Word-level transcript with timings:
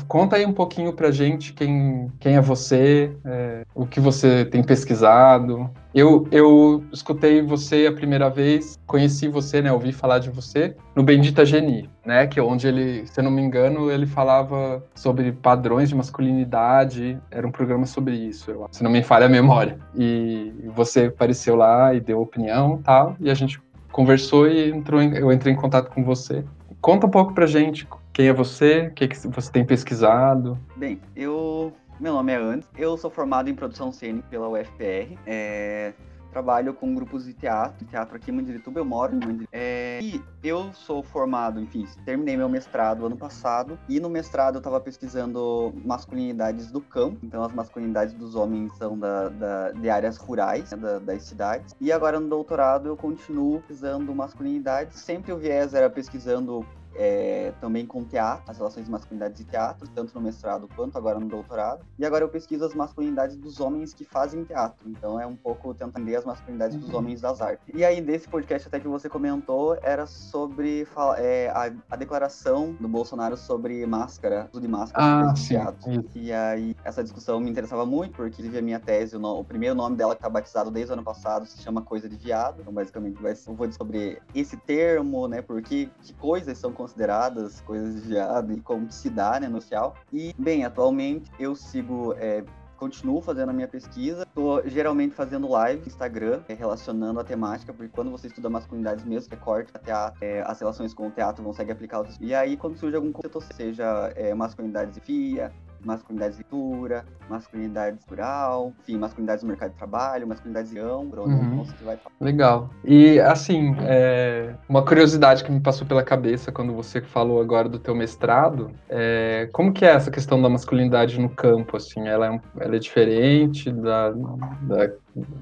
conta 0.09 0.37
aí 0.37 0.47
um 0.47 0.53
pouquinho 0.53 0.93
pra 0.93 1.11
gente 1.11 1.53
quem, 1.53 2.11
quem 2.19 2.37
é 2.37 2.41
você, 2.41 3.15
é, 3.25 3.65
o 3.75 3.87
que 3.87 4.01
você 4.01 4.45
tem 4.45 4.63
pesquisado. 4.63 5.71
Eu, 5.97 6.29
eu 6.31 6.85
escutei 6.93 7.41
você 7.41 7.87
a 7.87 7.93
primeira 7.93 8.29
vez, 8.29 8.79
conheci 8.87 9.29
você, 9.29 9.63
né, 9.63 9.73
ouvi 9.73 9.93
falar 9.93 10.19
de 10.19 10.29
você 10.29 10.77
no 10.95 11.03
Bendita 11.03 11.43
Geni, 11.43 11.89
né, 12.05 12.27
que 12.27 12.39
é 12.39 12.43
onde 12.43 12.69
ele, 12.69 13.07
se 13.07 13.19
eu 13.19 13.25
não 13.25 13.31
me 13.31 13.41
engano, 13.41 13.91
ele 13.91 14.05
falava 14.05 14.85
sobre 14.95 15.33
padrões 15.33 15.89
de 15.89 15.95
masculinidade, 15.95 17.19
era 17.31 17.47
um 17.47 17.51
programa 17.51 17.87
sobre 17.87 18.15
isso, 18.15 18.51
eu, 18.51 18.69
se 18.71 18.85
não 18.85 18.91
me 18.91 19.03
falha 19.03 19.25
a 19.25 19.29
memória. 19.31 19.79
E 19.97 20.53
você 20.75 21.07
apareceu 21.07 21.57
lá 21.57 21.95
e 21.95 22.01
deu 22.01 22.21
opinião, 22.21 22.79
tal, 22.85 23.17
e 23.19 23.31
a 23.31 23.35
gente 23.35 23.59
conversou 23.91 24.47
e 24.47 24.69
entrou 24.69 25.01
em, 25.01 25.17
eu 25.17 25.33
entrei 25.33 25.55
em 25.55 25.57
contato 25.57 25.91
com 25.91 26.05
você. 26.05 26.45
Conta 26.79 27.07
um 27.07 27.11
pouco 27.11 27.33
pra 27.33 27.47
gente 27.47 27.89
quem 28.13 28.29
é 28.29 28.35
você, 28.35 28.89
o 28.89 28.93
que, 28.93 29.09
que 29.09 29.29
você 29.29 29.51
tem 29.51 29.65
pesquisado. 29.65 30.59
Bem, 30.77 31.01
eu 31.17 31.73
meu 31.99 32.13
nome 32.13 32.33
é 32.33 32.37
Andes, 32.37 32.69
eu 32.77 32.97
sou 32.97 33.11
formado 33.11 33.49
em 33.49 33.55
produção 33.55 33.91
cênica 33.91 34.29
pela 34.29 34.49
UFPR. 34.49 35.19
É, 35.27 35.95
trabalho 36.31 36.75
com 36.75 36.95
grupos 36.95 37.25
de 37.25 37.33
teatro, 37.33 37.87
teatro 37.87 38.17
aqui 38.17 38.31
em 38.31 38.35
Mandirituba, 38.35 38.79
eu 38.79 38.85
moro 38.85 39.15
em 39.15 39.19
Mandirituba. 39.19 39.49
É, 39.51 39.99
e 40.03 40.23
eu 40.45 40.71
sou 40.75 41.03
formado, 41.03 41.59
enfim, 41.59 41.87
terminei 42.05 42.37
meu 42.37 42.49
mestrado 42.49 43.07
ano 43.07 43.17
passado, 43.17 43.79
e 43.89 43.99
no 43.99 44.11
mestrado 44.11 44.57
eu 44.57 44.59
estava 44.59 44.79
pesquisando 44.79 45.73
masculinidades 45.83 46.71
do 46.71 46.81
campo, 46.83 47.19
então 47.23 47.43
as 47.43 47.53
masculinidades 47.55 48.13
dos 48.13 48.35
homens 48.35 48.77
são 48.77 48.99
da, 48.99 49.31
da 49.31 49.73
de 49.73 49.89
áreas 49.89 50.19
rurais, 50.19 50.71
né, 50.73 50.77
da, 50.77 50.99
das 50.99 51.23
cidades. 51.23 51.75
E 51.81 51.91
agora 51.91 52.21
no 52.21 52.29
doutorado 52.29 52.89
eu 52.89 52.97
continuo 52.97 53.61
pesquisando 53.61 54.15
masculinidades, 54.15 55.01
sempre 55.01 55.33
o 55.33 55.39
viés 55.39 55.73
era 55.73 55.89
pesquisando 55.89 56.67
é, 56.99 57.53
também 57.61 57.87
com 57.87 58.05
teatro, 58.05 58.45
as 58.51 58.59
relações 58.59 58.87
de 58.87 58.91
masculinidades 58.91 59.41
e 59.41 59.45
teatro, 59.45 59.89
tanto 59.95 60.15
no 60.15 60.21
mestrado 60.21 60.69
quanto 60.75 60.97
agora 60.97 61.19
no 61.19 61.27
doutorado. 61.27 61.85
E 61.99 62.05
agora 62.05 62.25
eu 62.25 62.29
pesquiso 62.29 62.65
as 62.65 62.75
masculinidades 62.75 63.37
dos 63.37 63.61
homens 63.61 63.93
que 63.93 64.05
fazem 64.05 64.45
teatro. 64.45 64.89
Então 64.89 65.21
é 65.21 65.27
um 65.27 65.37
pouco 65.37 65.75
tentar 65.75 66.01
entender 66.01 66.17
as 66.17 66.25
masculinidades 66.25 66.77
dos 66.77 66.91
uhum. 66.91 66.99
homens 66.99 67.21
das 67.21 67.41
artes. 67.41 67.67
E 67.75 67.85
aí, 67.85 68.01
desse 68.01 68.29
podcast 68.29 68.69
até 68.69 68.79
que 68.79 68.89
você 68.89 69.09
comentou, 69.09 69.77
era 69.83 70.07
sobre 70.07 70.87
é, 71.19 71.49
a, 71.49 71.73
a, 71.91 71.97
declaração 71.97 72.77
do 72.81 72.89
Bolsonaro 72.89 73.37
sobre 73.37 73.85
máscara, 73.87 74.49
uso 74.53 74.61
de 74.61 74.69
máscara 74.69 75.31
ah, 75.31 75.35
teatro. 75.35 76.05
E 76.15 76.33
aí, 76.33 76.77
essa 76.85 77.03
discussão 77.03 77.41
me 77.41 77.51
interessava 77.51 77.85
muito, 77.85 78.15
porque 78.15 78.43
a 78.57 78.63
minha 78.63 78.79
tese, 78.79 79.17
o, 79.17 79.19
no, 79.19 79.41
o, 79.41 79.45
primeiro 79.45 79.75
nome 79.75 79.97
dela 79.97 80.15
que 80.15 80.23
tá 80.23 80.29
batizado 80.29 80.71
desde 80.71 80.93
o 80.93 80.95
ano 80.95 81.03
passado 81.03 81.47
se 81.47 81.61
chama 81.63 81.83
Coisa 81.83 82.09
de 82.09 82.17
Viado. 82.17 82.61
Então, 82.61 82.73
basicamente, 82.73 83.21
vai, 83.21 83.33
eu 83.33 83.55
vou 83.55 83.71
sobre 83.73 84.21
esse 84.35 84.57
termo, 84.57 85.27
né? 85.27 85.43
Porque 85.43 85.91
que 86.03 86.13
coisas 86.15 86.57
são 86.59 86.73
consideradas 86.87 87.61
coisas 87.63 87.95
de 87.95 88.09
viado 88.09 88.53
e 88.53 88.61
como 88.61 88.91
se 88.91 89.11
dá, 89.11 89.41
né, 89.41 89.49
no 89.49 89.61
social. 89.61 89.97
E, 90.13 90.33
bem, 90.39 90.65
atualmente 90.65 91.31
eu 91.39 91.57
sigo 91.57 92.15
é, 92.17 92.45
continuo 92.77 93.21
fazendo 93.21 93.49
a 93.51 93.53
minha 93.53 93.67
pesquisa. 93.67 94.23
Estou 94.23 94.63
geralmente 94.69 95.15
fazendo 95.15 95.49
live 95.49 95.81
no 95.81 95.89
Instagram, 95.89 96.43
é, 96.49 96.55
relacionando 96.55 97.19
a 97.19 97.25
temática, 97.25 97.73
porque 97.73 97.91
quando 97.93 98.11
você 98.11 98.29
estuda 98.29 98.49
masculinidades 98.49 99.05
mesmo, 99.05 99.29
que 99.29 99.35
é 99.35 99.39
corte, 99.39 99.73
é, 100.21 100.43
as 100.43 100.61
relações 100.61 100.95
com 100.95 101.09
o 101.09 101.11
teatro 101.11 101.43
consegue 101.43 101.73
aplicar 101.73 101.99
outros. 101.99 102.17
E 102.21 102.35
aí, 102.35 102.57
quando 102.57 102.77
surge 102.77 102.95
algum 102.95 103.11
conceito, 103.11 103.41
seja 103.55 104.13
é, 104.15 104.33
masculinidades 104.35 104.97
e 104.97 105.01
FIA, 105.01 105.53
masculinidades 105.85 106.39
leitura, 106.39 107.05
masculinidade 107.29 107.99
cultural, 107.99 108.73
enfim, 108.83 108.99
masculinidades 108.99 109.43
no 109.43 109.49
mercado 109.49 109.73
de 109.73 109.77
trabalho, 109.77 110.27
masculinidades 110.27 110.71
de 110.71 110.79
ambro, 110.79 111.23
uhum. 111.23 111.65
você 111.65 111.85
vai 111.85 111.97
falar. 111.97 112.15
Legal. 112.21 112.71
E, 112.85 113.19
assim, 113.21 113.75
é... 113.81 114.55
uma 114.69 114.85
curiosidade 114.85 115.45
que 115.45 115.51
me 115.51 115.61
passou 115.61 115.87
pela 115.87 116.03
cabeça 116.03 116.53
quando 116.53 116.73
você 116.75 117.01
falou 117.01 117.41
agora 117.41 117.69
do 117.69 117.79
teu 117.79 117.95
mestrado, 117.95 118.71
é... 118.89 119.49
como 119.53 119.73
que 119.73 119.85
é 119.85 119.91
essa 119.91 120.11
questão 120.11 120.41
da 120.41 120.49
masculinidade 120.49 121.21
no 121.21 121.29
campo, 121.29 121.77
assim? 121.77 122.07
Ela 122.07 122.35
é, 122.35 122.41
ela 122.61 122.77
é 122.77 122.79
diferente 122.79 123.71
da, 123.71 124.11
da, 124.11 124.93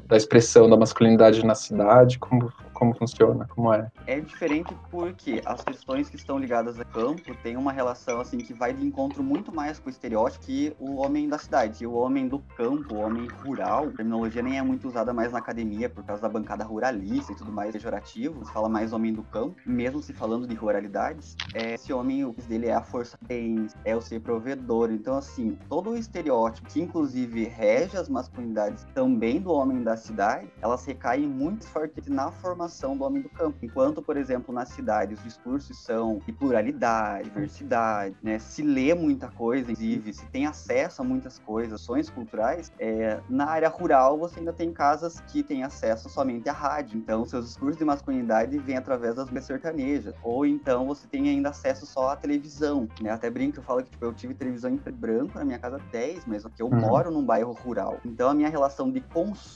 da 0.07 0.17
expressão 0.17 0.69
da 0.69 0.77
masculinidade 0.77 1.45
na 1.45 1.55
cidade? 1.55 2.19
Como, 2.19 2.53
como 2.73 2.95
funciona? 2.95 3.47
Como 3.47 3.73
é? 3.73 3.91
É 4.07 4.21
diferente 4.21 4.75
porque 4.91 5.43
as 5.45 5.63
questões 5.63 6.09
que 6.09 6.17
estão 6.17 6.39
ligadas 6.39 6.79
a 6.79 6.85
campo 6.85 7.35
têm 7.43 7.57
uma 7.57 7.73
relação 7.73 8.21
assim 8.21 8.39
que 8.39 8.53
vai 8.53 8.73
de 8.73 8.85
encontro 8.85 9.23
muito 9.23 9.55
mais 9.55 9.79
com 9.79 9.89
o 9.89 9.91
estereótipo 9.91 10.45
que 10.45 10.75
o 10.79 10.97
homem 10.97 11.29
da 11.29 11.39
cidade. 11.39 11.79
Que 11.79 11.87
o 11.87 11.95
homem 11.95 12.29
do 12.29 12.39
campo, 12.57 12.95
o 12.95 12.99
homem 12.99 13.27
rural, 13.45 13.87
a 13.87 13.97
terminologia 13.97 14.43
nem 14.43 14.59
é 14.59 14.63
muito 14.63 14.87
usada 14.87 15.13
mais 15.13 15.33
na 15.33 15.39
academia 15.39 15.89
por 15.89 16.05
causa 16.05 16.23
da 16.23 16.29
bancada 16.29 16.65
ruralista 16.65 17.33
e 17.33 17.37
tudo 17.37 17.51
mais 17.51 17.73
pejorativo. 17.73 18.45
Se 18.45 18.53
fala 18.53 18.69
mais 18.69 18.93
homem 18.93 19.13
do 19.13 19.23
campo, 19.23 19.57
mesmo 19.67 20.03
se 20.03 20.13
falando 20.13 20.47
de 20.47 20.55
ruralidades, 20.55 21.37
é, 21.55 21.75
esse 21.75 21.93
homem, 21.93 22.25
o 22.25 22.35
dele 22.47 22.67
é 22.67 22.75
a 22.75 22.83
força 22.83 23.19
bens, 23.27 23.75
é 23.85 23.97
o 23.97 24.01
ser 24.01 24.21
provedor. 24.21 24.91
Então, 24.91 25.17
assim, 25.17 25.59
todo 25.69 25.91
o 25.91 25.97
estereótipo 25.97 26.69
que 26.69 26.81
inclusive 26.81 27.45
rege 27.45 27.97
as 27.97 28.09
masculinidades 28.09 28.85
também 28.95 29.41
do 29.41 29.51
homem 29.53 29.64
da 29.85 29.97
cidade, 29.97 30.49
elas 30.61 30.85
recaem 30.85 31.27
muito 31.27 31.67
forte 31.67 32.11
na 32.11 32.31
formação 32.31 32.97
do 32.97 33.05
homem 33.05 33.23
do 33.23 33.29
campo. 33.29 33.59
Enquanto, 33.63 34.03
por 34.03 34.17
exemplo, 34.17 34.55
nas 34.55 34.69
cidades 34.71 35.19
os 35.19 35.25
discursos 35.25 35.79
são 35.79 36.21
de 36.27 36.33
pluralidade, 36.33 37.31
diversidade, 37.31 38.17
né? 38.23 38.39
Se 38.39 38.63
lê 38.63 38.95
muita 38.95 39.29
coisa, 39.29 39.73
inclusive, 39.73 40.13
se 40.13 40.27
tem 40.27 40.47
acesso 40.47 41.03
a 41.03 41.05
muitas 41.05 41.39
coisas, 41.39 41.81
ações 41.81 42.11
culturais, 42.11 42.73
é, 42.79 43.21
na 43.29 43.47
área 43.47 43.69
rural 43.69 44.19
você 44.19 44.39
ainda 44.39 44.53
tem 44.53 44.73
casas 44.73 45.21
que 45.29 45.43
têm 45.43 45.63
acesso 45.63 46.09
somente 46.09 46.49
à 46.49 46.53
rádio. 46.53 46.99
Então, 46.99 47.25
seus 47.25 47.47
discursos 47.47 47.79
de 47.79 47.85
masculinidade 47.85 48.59
vêm 48.59 48.77
através 48.77 49.15
das 49.15 49.29
sertanejas. 49.45 50.15
Ou 50.23 50.47
então 50.47 50.87
você 50.87 51.07
tem 51.07 51.29
ainda 51.29 51.51
acesso 51.51 51.87
só 51.87 52.11
à 52.11 52.17
televisão, 52.17 52.89
né? 53.01 53.11
Até 53.11 53.31
brinco, 53.31 53.59
eu 53.59 53.63
falo 53.63 53.83
que 53.83 53.91
tipo, 53.91 54.05
eu 54.05 54.13
tive 54.13 54.35
televisão 54.35 54.71
em 54.71 54.77
branco 54.93 55.39
na 55.39 55.45
minha 55.45 55.59
casa 55.59 55.79
10, 55.91 56.25
mas 56.27 56.45
que 56.45 56.63
eu 56.63 56.67
uhum. 56.67 56.81
moro 56.81 57.11
num 57.11 57.25
bairro 57.25 57.53
rural. 57.53 57.99
Então, 58.05 58.31
a 58.31 58.35
minha 58.35 58.49
relação 58.49 58.91
de 58.91 59.01
consumo 59.01 59.54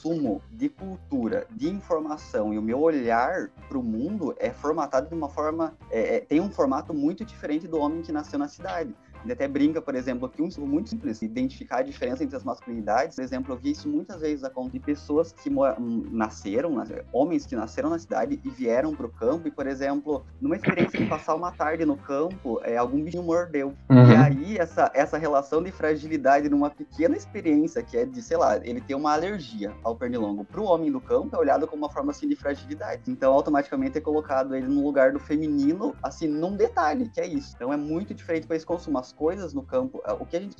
de 0.51 0.69
cultura, 0.69 1.47
de 1.51 1.69
informação 1.69 2.53
e 2.53 2.57
o 2.57 2.61
meu 2.61 2.79
olhar 2.79 2.99
olhar 2.99 3.49
para 3.67 3.77
o 3.77 3.83
mundo 3.83 4.35
é 4.37 4.51
formatado 4.51 5.07
de 5.07 5.15
uma 5.15 5.29
forma. 5.29 5.73
É, 5.89 6.17
é, 6.17 6.19
tem 6.19 6.39
um 6.39 6.49
formato 6.49 6.93
muito 6.93 7.23
diferente 7.25 7.67
do 7.67 7.79
homem 7.79 8.01
que 8.01 8.11
nasceu 8.11 8.37
na 8.37 8.47
cidade. 8.47 8.95
Ele 9.23 9.33
até 9.33 9.47
brinca, 9.47 9.81
por 9.81 9.95
exemplo, 9.95 10.29
que 10.29 10.41
um 10.41 10.47
estudo 10.47 10.67
muito 10.67 10.89
simples, 10.89 11.21
identificar 11.21 11.77
a 11.77 11.81
diferença 11.83 12.23
entre 12.23 12.35
as 12.35 12.43
masculinidades. 12.43 13.15
Por 13.15 13.23
exemplo, 13.23 13.53
eu 13.53 13.57
vi 13.57 13.71
isso 13.71 13.89
muitas 13.89 14.21
vezes 14.21 14.43
acontecer 14.43 14.69
de 14.69 14.79
pessoas 14.79 15.31
que 15.31 15.49
hum, 15.49 16.05
nasceram, 16.11 16.81
homens 17.11 17.45
que 17.45 17.55
nasceram 17.55 17.89
na 17.89 17.99
cidade 17.99 18.39
e 18.43 18.49
vieram 18.49 18.95
para 18.95 19.05
o 19.05 19.09
campo, 19.09 19.47
e, 19.47 19.51
por 19.51 19.67
exemplo, 19.67 20.23
numa 20.39 20.55
experiência 20.55 20.99
de 20.99 21.05
passar 21.05 21.35
uma 21.35 21.51
tarde 21.51 21.85
no 21.85 21.97
campo, 21.97 22.59
é, 22.63 22.77
algum 22.77 23.01
bichinho 23.03 23.23
mordeu. 23.23 23.73
Uhum. 23.89 24.11
E 24.11 24.15
aí, 24.15 24.57
essa, 24.57 24.91
essa 24.93 25.17
relação 25.17 25.61
de 25.63 25.71
fragilidade 25.71 26.49
numa 26.49 26.69
pequena 26.69 27.15
experiência, 27.15 27.81
que 27.81 27.97
é 27.97 28.05
de, 28.05 28.21
sei 28.21 28.37
lá, 28.37 28.57
ele 28.57 28.81
ter 28.81 28.95
uma 28.95 29.13
alergia 29.13 29.73
ao 29.83 29.95
pernilongo, 29.95 30.43
para 30.43 30.61
o 30.61 30.65
homem 30.65 30.91
do 30.91 31.01
campo 31.01 31.35
é 31.35 31.39
olhado 31.39 31.67
como 31.67 31.83
uma 31.83 31.91
forma 31.91 32.11
assim 32.11 32.27
de 32.27 32.35
fragilidade. 32.35 33.01
Então, 33.07 33.33
automaticamente 33.33 33.97
é 33.97 34.01
colocado 34.01 34.55
ele 34.55 34.67
no 34.67 34.83
lugar 34.83 35.11
do 35.11 35.19
feminino, 35.19 35.95
assim, 36.03 36.27
num 36.27 36.55
detalhe, 36.55 37.09
que 37.09 37.19
é 37.19 37.27
isso. 37.27 37.53
Então, 37.55 37.73
é 37.73 37.77
muito 37.77 38.13
diferente 38.13 38.45
para 38.45 38.55
esse 38.55 38.65
consumo 38.65 38.99
as 39.09 39.13
coisas 39.13 39.53
no 39.53 39.63
campo, 39.63 40.01
é, 40.05 40.13
o 40.13 40.25
que 40.25 40.37
a 40.37 40.39
gente 40.39 40.55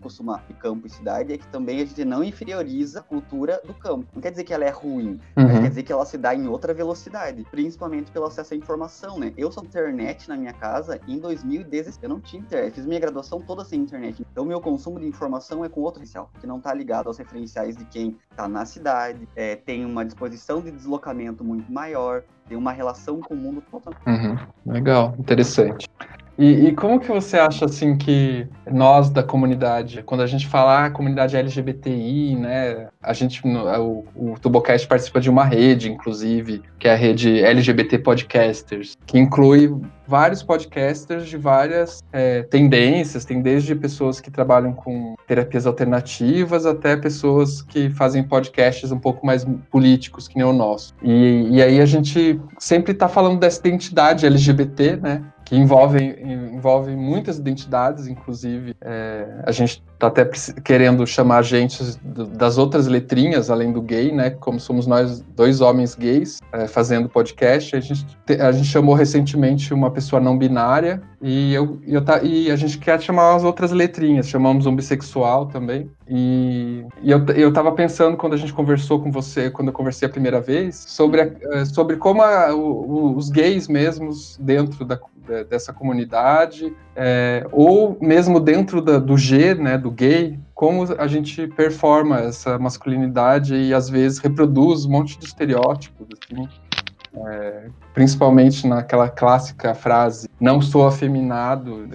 costuma 0.00 0.40
de 0.46 0.54
campo 0.54 0.86
e 0.86 0.90
cidade 0.90 1.32
é 1.32 1.38
que 1.38 1.46
também 1.48 1.80
a 1.80 1.84
gente 1.84 2.04
não 2.04 2.22
inferioriza 2.22 3.00
a 3.00 3.02
cultura 3.02 3.60
do 3.64 3.74
campo. 3.74 4.06
Não 4.14 4.22
quer 4.22 4.30
dizer 4.30 4.44
que 4.44 4.54
ela 4.54 4.64
é 4.64 4.70
ruim, 4.70 5.20
uhum. 5.36 5.62
quer 5.62 5.68
dizer 5.68 5.82
que 5.82 5.92
ela 5.92 6.04
se 6.04 6.16
dá 6.16 6.34
em 6.34 6.46
outra 6.46 6.72
velocidade, 6.72 7.44
principalmente 7.50 8.10
pelo 8.10 8.26
acesso 8.26 8.54
à 8.54 8.56
informação, 8.56 9.18
né? 9.18 9.32
Eu 9.36 9.50
sou 9.50 9.64
internet 9.64 10.28
na 10.28 10.36
minha 10.36 10.52
casa 10.52 11.00
em 11.08 11.18
2016, 11.18 11.98
eu 12.02 12.08
não 12.08 12.20
tinha 12.20 12.40
internet, 12.40 12.74
fiz 12.74 12.86
minha 12.86 13.00
graduação 13.00 13.40
toda 13.40 13.64
sem 13.64 13.80
internet. 13.80 14.24
Então 14.30 14.44
meu 14.44 14.60
consumo 14.60 15.00
de 15.00 15.06
informação 15.06 15.64
é 15.64 15.68
com 15.68 15.80
outro 15.80 16.00
referencial, 16.00 16.30
que 16.40 16.46
não 16.46 16.58
está 16.58 16.72
ligado 16.72 17.08
aos 17.08 17.18
referenciais 17.18 17.76
de 17.76 17.84
quem 17.86 18.16
está 18.30 18.48
na 18.48 18.64
cidade, 18.64 19.28
é, 19.34 19.56
tem 19.56 19.84
uma 19.84 20.04
disposição 20.04 20.60
de 20.60 20.70
deslocamento 20.70 21.44
muito 21.44 21.70
maior, 21.70 22.22
tem 22.48 22.56
uma 22.56 22.72
relação 22.72 23.20
com 23.20 23.34
o 23.34 23.36
mundo 23.36 23.62
total. 23.70 23.92
Uhum. 24.06 24.72
Legal, 24.72 25.14
interessante. 25.18 25.88
E, 26.38 26.68
e, 26.68 26.72
como 26.72 27.00
que 27.00 27.08
você 27.08 27.36
acha 27.36 27.64
assim 27.64 27.96
que 27.96 28.46
nós 28.70 29.10
da 29.10 29.24
comunidade, 29.24 30.04
quando 30.04 30.20
a 30.20 30.26
gente 30.26 30.46
fala 30.46 30.86
ah, 30.86 30.90
comunidade 30.90 31.36
LGBTI, 31.36 32.36
né, 32.36 32.86
a 33.02 33.12
gente 33.12 33.42
o, 33.44 34.04
o 34.14 34.38
Tubocast 34.40 34.86
participa 34.86 35.20
de 35.20 35.28
uma 35.28 35.44
rede, 35.44 35.90
inclusive, 35.90 36.62
que 36.78 36.86
é 36.86 36.92
a 36.92 36.96
rede 36.96 37.42
LGBT 37.42 37.98
Podcasters, 37.98 38.96
que 39.04 39.18
inclui 39.18 39.74
vários 40.06 40.42
podcasters 40.42 41.26
de 41.28 41.36
várias 41.36 42.02
é, 42.12 42.42
tendências, 42.44 43.24
tem 43.26 43.42
desde 43.42 43.74
pessoas 43.74 44.20
que 44.20 44.30
trabalham 44.30 44.72
com 44.72 45.14
terapias 45.26 45.66
alternativas 45.66 46.64
até 46.64 46.96
pessoas 46.96 47.60
que 47.60 47.90
fazem 47.90 48.22
podcasts 48.22 48.90
um 48.90 48.98
pouco 48.98 49.26
mais 49.26 49.44
políticos, 49.70 50.26
que 50.26 50.36
nem 50.36 50.46
o 50.46 50.52
nosso. 50.52 50.94
E, 51.02 51.48
e 51.50 51.62
aí 51.62 51.80
a 51.80 51.84
gente 51.84 52.40
sempre 52.58 52.92
está 52.92 53.08
falando 53.08 53.38
dessa 53.40 53.58
identidade 53.58 54.24
LGBT, 54.24 54.96
né? 54.96 55.22
Que 55.48 55.56
envolvem, 55.56 56.14
envolvem 56.54 56.94
muitas 56.94 57.38
identidades, 57.38 58.06
inclusive 58.06 58.76
é, 58.82 59.26
a 59.44 59.50
gente 59.50 59.82
está 59.94 60.08
até 60.08 60.28
querendo 60.62 61.06
chamar 61.06 61.42
gente 61.42 61.82
das 62.04 62.58
outras 62.58 62.86
letrinhas, 62.86 63.48
além 63.48 63.72
do 63.72 63.80
gay, 63.80 64.12
né? 64.12 64.28
Como 64.28 64.60
somos 64.60 64.86
nós 64.86 65.20
dois 65.34 65.62
homens 65.62 65.94
gays 65.94 66.42
é, 66.52 66.68
fazendo 66.68 67.08
podcast, 67.08 67.74
a 67.74 67.80
gente, 67.80 68.06
a 68.38 68.52
gente 68.52 68.68
chamou 68.68 68.94
recentemente 68.94 69.72
uma 69.72 69.90
pessoa 69.90 70.20
não 70.20 70.36
binária 70.36 71.00
e, 71.20 71.52
eu, 71.54 71.80
eu 71.86 72.04
tá, 72.04 72.22
e 72.22 72.50
a 72.50 72.56
gente 72.56 72.76
quer 72.78 73.00
chamar 73.00 73.34
as 73.34 73.42
outras 73.42 73.72
letrinhas, 73.72 74.28
chamamos 74.28 74.66
um 74.66 74.76
bissexual 74.76 75.46
também. 75.46 75.90
E, 76.06 76.84
e 77.02 77.10
eu, 77.10 77.24
eu 77.34 77.52
tava 77.52 77.72
pensando 77.72 78.18
quando 78.18 78.34
a 78.34 78.36
gente 78.36 78.52
conversou 78.52 79.00
com 79.00 79.10
você, 79.10 79.50
quando 79.50 79.68
eu 79.68 79.74
conversei 79.74 80.06
a 80.06 80.10
primeira 80.10 80.40
vez, 80.40 80.76
sobre, 80.76 81.22
a, 81.22 81.30
é, 81.54 81.64
sobre 81.64 81.96
como 81.96 82.22
a, 82.22 82.54
o, 82.54 83.16
os 83.16 83.30
gays 83.30 83.66
mesmos 83.66 84.38
dentro 84.40 84.84
da, 84.84 84.98
dessa 85.48 85.72
comunidade, 85.72 86.74
é, 86.96 87.46
ou 87.52 87.96
mesmo 88.00 88.40
dentro 88.40 88.80
da, 88.80 88.98
do 88.98 89.16
G, 89.16 89.54
né, 89.54 89.78
do 89.78 89.90
gay, 89.90 90.38
como 90.54 90.84
a 90.98 91.06
gente 91.06 91.46
performa 91.48 92.20
essa 92.20 92.58
masculinidade 92.58 93.54
e 93.54 93.72
às 93.72 93.88
vezes 93.88 94.18
reproduz 94.18 94.84
um 94.84 94.90
monte 94.90 95.18
de 95.18 95.26
estereótipos, 95.26 96.06
assim, 96.12 96.48
é, 97.26 97.68
principalmente 97.94 98.66
naquela 98.66 99.08
clássica 99.08 99.74
frase 99.74 100.28
não 100.40 100.60
sou 100.60 100.86
afeminado 100.86 101.88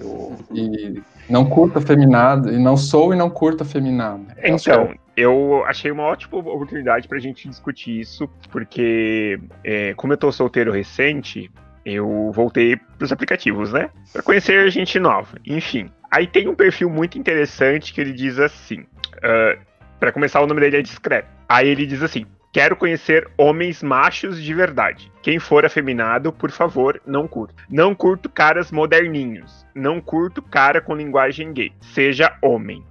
e 0.52 1.02
não 1.28 1.44
curto 1.44 1.78
afeminado 1.78 2.52
e 2.52 2.58
não 2.58 2.76
sou 2.76 3.14
e 3.14 3.16
não 3.16 3.30
curto 3.30 3.62
afeminado. 3.62 4.26
Então, 4.42 4.92
eu 5.16 5.64
achei 5.66 5.90
uma 5.90 6.02
ótima 6.02 6.38
oportunidade 6.38 7.06
para 7.06 7.18
a 7.18 7.20
gente 7.20 7.48
discutir 7.48 8.00
isso, 8.00 8.28
porque 8.50 9.38
é, 9.62 9.94
como 9.94 10.12
eu 10.12 10.16
tô 10.16 10.30
solteiro 10.32 10.72
recente, 10.72 11.50
eu 11.84 12.30
voltei 12.32 12.76
pros 12.98 13.12
aplicativos, 13.12 13.72
né? 13.72 13.90
Para 14.12 14.22
conhecer 14.22 14.70
gente 14.70 14.98
nova. 14.98 15.36
Enfim. 15.46 15.90
Aí 16.10 16.26
tem 16.26 16.48
um 16.48 16.54
perfil 16.54 16.88
muito 16.88 17.18
interessante 17.18 17.92
que 17.92 18.00
ele 18.00 18.12
diz 18.12 18.38
assim. 18.38 18.80
Uh, 19.16 19.58
para 19.98 20.12
começar, 20.12 20.40
o 20.40 20.46
nome 20.46 20.60
dele 20.60 20.78
é 20.78 20.82
discreto. 20.82 21.28
Aí 21.48 21.68
ele 21.68 21.86
diz 21.86 22.02
assim: 22.02 22.26
Quero 22.52 22.76
conhecer 22.76 23.28
homens 23.36 23.82
machos 23.82 24.40
de 24.40 24.54
verdade. 24.54 25.10
Quem 25.22 25.40
for 25.40 25.64
afeminado, 25.64 26.32
por 26.32 26.52
favor, 26.52 27.00
não 27.04 27.26
curto. 27.26 27.54
Não 27.68 27.94
curto 27.94 28.28
caras 28.28 28.70
moderninhos. 28.70 29.66
Não 29.74 30.00
curto 30.00 30.40
cara 30.40 30.80
com 30.80 30.94
linguagem 30.94 31.52
gay. 31.52 31.72
Seja 31.80 32.36
homem. 32.40 32.84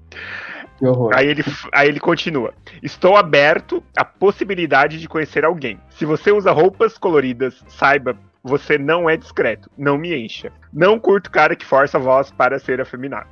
Aí 1.16 1.28
ele, 1.28 1.44
aí 1.72 1.88
ele 1.88 2.00
continua. 2.00 2.54
Estou 2.82 3.16
aberto 3.16 3.82
à 3.96 4.04
possibilidade 4.04 5.00
de 5.00 5.08
conhecer 5.08 5.46
alguém. 5.46 5.80
Se 5.92 6.04
você 6.06 6.30
usa 6.30 6.52
roupas 6.52 6.98
coloridas, 6.98 7.64
saiba 7.70 8.18
você 8.44 8.78
não 8.78 9.10
é 9.10 9.16
discreto. 9.16 9.70
Não 9.78 9.98
me 9.98 10.14
encha. 10.14 10.52
Não 10.72 11.00
curto 11.00 11.32
cara 11.32 11.56
que 11.56 11.66
força 11.66 11.98
a 11.98 12.02
voz 12.02 12.30
para 12.32 12.60
ser 12.60 12.82
afeminado. 12.82 13.30